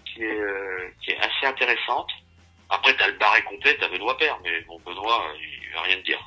qui 0.04 0.24
est, 0.24 0.40
euh, 0.40 0.88
qui 1.00 1.12
est 1.12 1.18
assez 1.18 1.46
intéressante. 1.46 2.10
Après, 2.74 2.96
t'as 2.96 3.06
le 3.08 3.18
barré 3.18 3.42
complet, 3.42 3.76
t'as 3.78 3.88
Benoît 3.88 4.16
Père, 4.16 4.38
mais 4.42 4.50
bon, 4.66 4.80
Benoît, 4.86 5.22
euh, 5.26 5.36
il 5.38 5.74
va 5.74 5.82
rien 5.82 5.96
te 5.98 6.04
dire. 6.04 6.18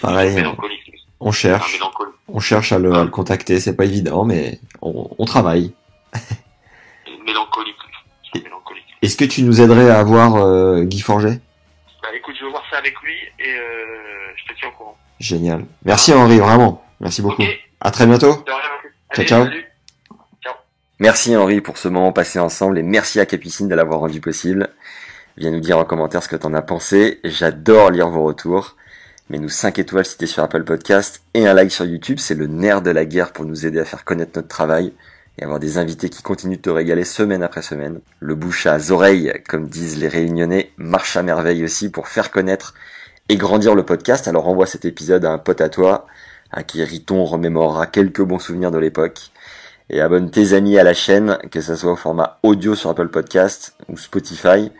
Pareil, 0.00 0.34
mélancolique, 0.34 0.86
lui. 0.86 0.98
On 1.20 1.30
cherche, 1.30 1.78
on 2.28 2.40
cherche 2.40 2.72
à 2.72 2.78
le, 2.78 2.92
à 2.94 3.04
le 3.04 3.10
contacter, 3.10 3.60
c'est 3.60 3.76
pas 3.76 3.84
évident, 3.84 4.24
mais 4.24 4.58
on, 4.80 5.10
on 5.18 5.24
travaille. 5.26 5.74
Mélancolique. 7.26 7.76
Est-ce 9.02 9.16
que 9.16 9.24
tu 9.24 9.42
nous 9.42 9.60
aiderais 9.60 9.90
à 9.90 9.98
avoir 9.98 10.36
euh, 10.36 10.82
Guy 10.84 11.00
Forget? 11.00 11.40
Bah 12.02 12.08
écoute, 12.14 12.34
je 12.38 12.44
vais 12.44 12.50
voir 12.50 12.62
ça 12.70 12.78
avec 12.78 12.94
lui 13.02 13.14
et 13.38 13.48
euh, 13.54 14.32
je 14.36 14.44
te 14.52 14.58
tiens 14.58 14.68
au 14.68 14.72
courant. 14.72 14.96
Génial. 15.18 15.64
Merci 15.84 16.12
Henri, 16.14 16.38
vraiment. 16.38 16.82
Merci 17.00 17.20
beaucoup. 17.22 17.42
À 17.80 17.90
très 17.90 18.06
bientôt. 18.06 18.32
de 18.46 18.50
rien. 18.50 18.60
Ciao, 19.12 19.18
Allez, 19.18 19.26
ciao. 19.26 19.44
salut. 19.44 19.66
Merci 20.98 21.34
Henri 21.34 21.62
pour 21.62 21.78
ce 21.78 21.88
moment 21.88 22.12
passé 22.12 22.38
ensemble 22.38 22.78
et 22.78 22.82
merci 22.82 23.20
à 23.20 23.26
Capucine 23.26 23.68
de 23.68 23.74
l'avoir 23.74 24.00
rendu 24.00 24.20
possible. 24.20 24.68
Viens 25.36 25.50
nous 25.50 25.60
dire 25.60 25.78
en 25.78 25.84
commentaire 25.84 26.22
ce 26.22 26.28
que 26.28 26.36
t'en 26.36 26.54
as 26.54 26.62
pensé. 26.62 27.20
J'adore 27.24 27.90
lire 27.90 28.08
vos 28.08 28.24
retours. 28.24 28.76
Mets-nous 29.28 29.48
5 29.48 29.78
étoiles 29.78 30.04
si 30.04 30.18
t'es 30.18 30.26
sur 30.26 30.42
Apple 30.42 30.64
Podcast 30.64 31.22
et 31.34 31.46
un 31.46 31.54
like 31.54 31.70
sur 31.70 31.84
YouTube. 31.84 32.18
C'est 32.18 32.34
le 32.34 32.46
nerf 32.46 32.82
de 32.82 32.90
la 32.90 33.04
guerre 33.04 33.32
pour 33.32 33.44
nous 33.44 33.64
aider 33.64 33.78
à 33.78 33.84
faire 33.84 34.04
connaître 34.04 34.32
notre 34.34 34.48
travail 34.48 34.92
et 35.38 35.44
avoir 35.44 35.60
des 35.60 35.78
invités 35.78 36.08
qui 36.08 36.22
continuent 36.22 36.56
de 36.56 36.62
te 36.62 36.70
régaler 36.70 37.04
semaine 37.04 37.42
après 37.42 37.62
semaine. 37.62 38.00
Le 38.18 38.34
bouche 38.34 38.66
à 38.66 38.78
oreilles, 38.90 39.32
comme 39.48 39.68
disent 39.68 39.98
les 39.98 40.08
réunionnais, 40.08 40.72
marche 40.76 41.16
à 41.16 41.22
merveille 41.22 41.64
aussi 41.64 41.90
pour 41.90 42.08
faire 42.08 42.30
connaître 42.30 42.74
et 43.28 43.36
grandir 43.36 43.74
le 43.74 43.84
podcast. 43.84 44.26
Alors 44.26 44.48
envoie 44.48 44.66
cet 44.66 44.84
épisode 44.84 45.24
à 45.24 45.30
un 45.30 45.38
pote 45.38 45.60
à 45.60 45.68
toi, 45.68 46.06
à 46.50 46.64
qui 46.64 46.82
Riton 46.82 47.24
remémorera 47.24 47.86
quelques 47.86 48.22
bons 48.22 48.40
souvenirs 48.40 48.72
de 48.72 48.78
l'époque 48.78 49.30
et 49.90 50.00
abonne 50.00 50.30
tes 50.30 50.54
amis 50.54 50.78
à 50.78 50.84
la 50.84 50.94
chaîne, 50.94 51.38
que 51.50 51.60
ce 51.60 51.74
soit 51.74 51.92
au 51.92 51.96
format 51.96 52.38
audio 52.42 52.74
sur 52.74 52.90
Apple 52.90 53.08
Podcast 53.08 53.74
ou 53.88 53.96
Spotify, 53.96 54.70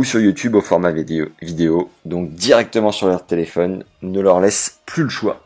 ou 0.00 0.04
sur 0.04 0.18
YouTube 0.18 0.54
au 0.54 0.62
format 0.62 0.92
vidéo, 0.92 1.90
donc 2.06 2.30
directement 2.30 2.90
sur 2.90 3.06
leur 3.06 3.26
téléphone, 3.26 3.84
ne 4.00 4.22
leur 4.22 4.40
laisse 4.40 4.78
plus 4.86 5.02
le 5.02 5.10
choix. 5.10 5.42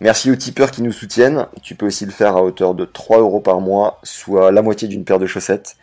Merci 0.00 0.28
aux 0.28 0.34
tipeurs 0.34 0.72
qui 0.72 0.82
nous 0.82 0.90
soutiennent, 0.90 1.46
tu 1.62 1.76
peux 1.76 1.86
aussi 1.86 2.04
le 2.04 2.10
faire 2.10 2.36
à 2.36 2.42
hauteur 2.42 2.74
de 2.74 2.84
3 2.84 3.20
euros 3.20 3.38
par 3.38 3.60
mois, 3.60 4.00
soit 4.02 4.50
la 4.50 4.60
moitié 4.60 4.88
d'une 4.88 5.04
paire 5.04 5.20
de 5.20 5.26
chaussettes, 5.26 5.76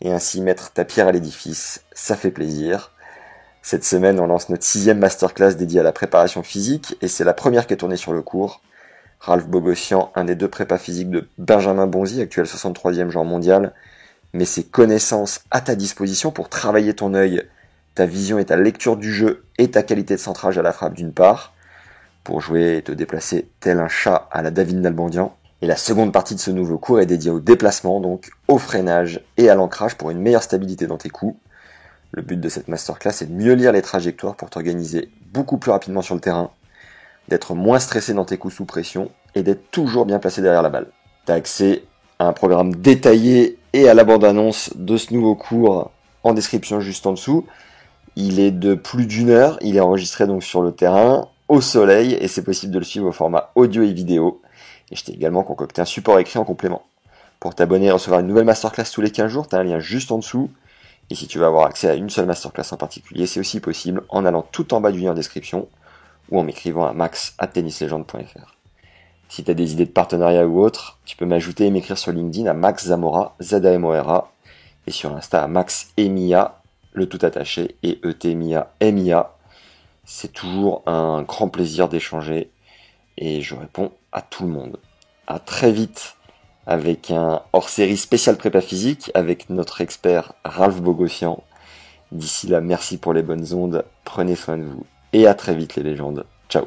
et 0.00 0.10
ainsi 0.10 0.40
mettre 0.40 0.72
ta 0.72 0.84
pierre 0.84 1.06
à 1.06 1.12
l'édifice, 1.12 1.84
ça 1.92 2.16
fait 2.16 2.32
plaisir. 2.32 2.90
Cette 3.62 3.84
semaine, 3.84 4.18
on 4.18 4.26
lance 4.26 4.48
notre 4.48 4.64
sixième 4.64 4.98
masterclass 4.98 5.54
dédiée 5.54 5.78
à 5.78 5.84
la 5.84 5.92
préparation 5.92 6.42
physique, 6.42 6.96
et 7.02 7.06
c'est 7.06 7.22
la 7.22 7.34
première 7.34 7.68
qui 7.68 7.74
est 7.74 7.76
tournée 7.76 7.96
sur 7.96 8.12
le 8.12 8.22
cours. 8.22 8.62
Ralph 9.20 9.46
Bogossian, 9.46 10.10
un 10.16 10.24
des 10.24 10.34
deux 10.34 10.48
prépas 10.48 10.78
physiques 10.78 11.10
de 11.10 11.28
Benjamin 11.38 11.86
Bonzi, 11.86 12.20
actuel 12.20 12.46
63e 12.46 13.10
joueur 13.10 13.24
mondial, 13.24 13.74
met 14.34 14.44
ses 14.44 14.64
connaissances 14.64 15.40
à 15.50 15.60
ta 15.60 15.74
disposition 15.74 16.30
pour 16.30 16.48
travailler 16.48 16.94
ton 16.94 17.14
œil, 17.14 17.42
ta 17.94 18.06
vision 18.06 18.38
et 18.38 18.44
ta 18.44 18.56
lecture 18.56 18.96
du 18.96 19.12
jeu 19.12 19.44
et 19.58 19.70
ta 19.70 19.82
qualité 19.82 20.14
de 20.14 20.20
centrage 20.20 20.58
à 20.58 20.62
la 20.62 20.72
frappe 20.72 20.94
d'une 20.94 21.12
part, 21.12 21.54
pour 22.24 22.40
jouer 22.40 22.78
et 22.78 22.82
te 22.82 22.92
déplacer 22.92 23.48
tel 23.60 23.78
un 23.78 23.88
chat 23.88 24.28
à 24.32 24.42
la 24.42 24.50
David 24.50 24.78
Nalbandian. 24.78 25.36
Et 25.62 25.66
la 25.66 25.76
seconde 25.76 26.12
partie 26.12 26.34
de 26.34 26.40
ce 26.40 26.50
nouveau 26.50 26.78
cours 26.78 27.00
est 27.00 27.06
dédiée 27.06 27.30
au 27.30 27.40
déplacement, 27.40 28.00
donc 28.00 28.30
au 28.48 28.58
freinage 28.58 29.24
et 29.36 29.48
à 29.48 29.54
l'ancrage 29.54 29.96
pour 29.96 30.10
une 30.10 30.20
meilleure 30.20 30.42
stabilité 30.42 30.86
dans 30.86 30.98
tes 30.98 31.08
coups. 31.08 31.38
Le 32.10 32.22
but 32.22 32.40
de 32.40 32.48
cette 32.48 32.68
masterclass 32.68 33.22
est 33.22 33.26
de 33.26 33.32
mieux 33.32 33.54
lire 33.54 33.72
les 33.72 33.82
trajectoires 33.82 34.36
pour 34.36 34.50
t'organiser 34.50 35.10
beaucoup 35.32 35.58
plus 35.58 35.70
rapidement 35.70 36.02
sur 36.02 36.14
le 36.14 36.20
terrain, 36.20 36.50
d'être 37.28 37.54
moins 37.54 37.78
stressé 37.78 38.14
dans 38.14 38.24
tes 38.24 38.36
coups 38.36 38.54
sous 38.54 38.64
pression 38.64 39.10
et 39.34 39.42
d'être 39.42 39.70
toujours 39.70 40.06
bien 40.06 40.18
placé 40.18 40.42
derrière 40.42 40.62
la 40.62 40.70
balle. 40.70 40.88
Tu 41.26 41.32
as 41.32 41.36
accès 41.36 41.84
à 42.18 42.26
un 42.26 42.32
programme 42.32 42.74
détaillé 42.74 43.58
et 43.74 43.88
à 43.88 43.94
la 43.94 44.04
bande-annonce 44.04 44.70
de 44.76 44.96
ce 44.96 45.12
nouveau 45.12 45.34
cours 45.34 45.90
en 46.22 46.32
description 46.32 46.78
juste 46.78 47.06
en 47.08 47.12
dessous. 47.12 47.44
Il 48.14 48.38
est 48.38 48.52
de 48.52 48.74
plus 48.74 49.04
d'une 49.04 49.30
heure, 49.30 49.58
il 49.62 49.76
est 49.76 49.80
enregistré 49.80 50.28
donc 50.28 50.44
sur 50.44 50.62
le 50.62 50.70
terrain, 50.70 51.28
au 51.48 51.60
soleil, 51.60 52.16
et 52.20 52.28
c'est 52.28 52.44
possible 52.44 52.72
de 52.72 52.78
le 52.78 52.84
suivre 52.84 53.08
au 53.08 53.12
format 53.12 53.50
audio 53.56 53.82
et 53.82 53.92
vidéo. 53.92 54.40
Et 54.92 54.96
je 54.96 55.04
t'ai 55.04 55.12
également 55.12 55.42
concocté 55.42 55.82
un 55.82 55.86
support 55.86 56.20
écrit 56.20 56.38
en 56.38 56.44
complément. 56.44 56.82
Pour 57.40 57.56
t'abonner 57.56 57.86
et 57.86 57.90
recevoir 57.90 58.20
une 58.20 58.28
nouvelle 58.28 58.44
masterclass 58.44 58.84
tous 58.92 59.00
les 59.00 59.10
15 59.10 59.28
jours, 59.28 59.48
tu 59.48 59.56
as 59.56 59.58
un 59.58 59.64
lien 59.64 59.80
juste 59.80 60.12
en 60.12 60.18
dessous. 60.18 60.50
Et 61.10 61.16
si 61.16 61.26
tu 61.26 61.40
veux 61.40 61.44
avoir 61.44 61.66
accès 61.66 61.90
à 61.90 61.94
une 61.94 62.10
seule 62.10 62.26
masterclass 62.26 62.72
en 62.72 62.76
particulier, 62.76 63.26
c'est 63.26 63.40
aussi 63.40 63.58
possible 63.58 64.04
en 64.08 64.24
allant 64.24 64.46
tout 64.52 64.72
en 64.72 64.80
bas 64.80 64.92
du 64.92 65.00
lien 65.00 65.10
en 65.10 65.14
description 65.14 65.68
ou 66.30 66.38
en 66.38 66.44
m'écrivant 66.44 66.86
à 66.86 66.92
max.tennislegende.fr. 66.92 68.53
Si 69.34 69.42
tu 69.42 69.50
as 69.50 69.54
des 69.54 69.72
idées 69.72 69.86
de 69.86 69.90
partenariat 69.90 70.46
ou 70.46 70.60
autre, 70.60 71.00
tu 71.04 71.16
peux 71.16 71.26
m'ajouter 71.26 71.66
et 71.66 71.70
m'écrire 71.72 71.98
sur 71.98 72.12
LinkedIn 72.12 72.48
à 72.48 72.54
Max 72.54 72.86
Zamora, 72.86 73.34
z 73.40 73.54
a 73.54 73.72
m 73.72 73.84
o 73.84 73.90
r 73.90 74.08
-A, 74.08 74.26
et 74.86 74.92
sur 74.92 75.12
Insta 75.12 75.42
à 75.42 75.48
Max 75.48 75.88
Emia, 75.96 76.62
le 76.92 77.08
tout 77.08 77.18
attaché, 77.20 77.74
et 77.82 77.98
e 78.04 78.12
t 78.12 78.30
m 78.30 78.42
i 78.42 78.54
a 78.54 78.70
m 78.78 78.96
i 78.96 79.10
a 79.10 79.34
C'est 80.04 80.32
toujours 80.32 80.84
un 80.86 81.22
grand 81.22 81.48
plaisir 81.48 81.88
d'échanger 81.88 82.52
et 83.18 83.42
je 83.42 83.56
réponds 83.56 83.90
à 84.12 84.22
tout 84.22 84.44
le 84.44 84.50
monde. 84.50 84.76
À 85.26 85.40
très 85.40 85.72
vite 85.72 86.14
avec 86.68 87.10
un 87.10 87.42
hors-série 87.52 87.96
spécial 87.96 88.36
prépa 88.36 88.60
physique 88.60 89.10
avec 89.14 89.50
notre 89.50 89.80
expert 89.80 90.34
Ralph 90.44 90.80
Bogossian. 90.80 91.42
D'ici 92.12 92.46
là, 92.46 92.60
merci 92.60 92.98
pour 92.98 93.12
les 93.12 93.24
bonnes 93.24 93.52
ondes, 93.52 93.84
prenez 94.04 94.36
soin 94.36 94.58
de 94.58 94.62
vous 94.62 94.86
et 95.12 95.26
à 95.26 95.34
très 95.34 95.56
vite 95.56 95.74
les 95.74 95.82
légendes. 95.82 96.24
Ciao 96.48 96.66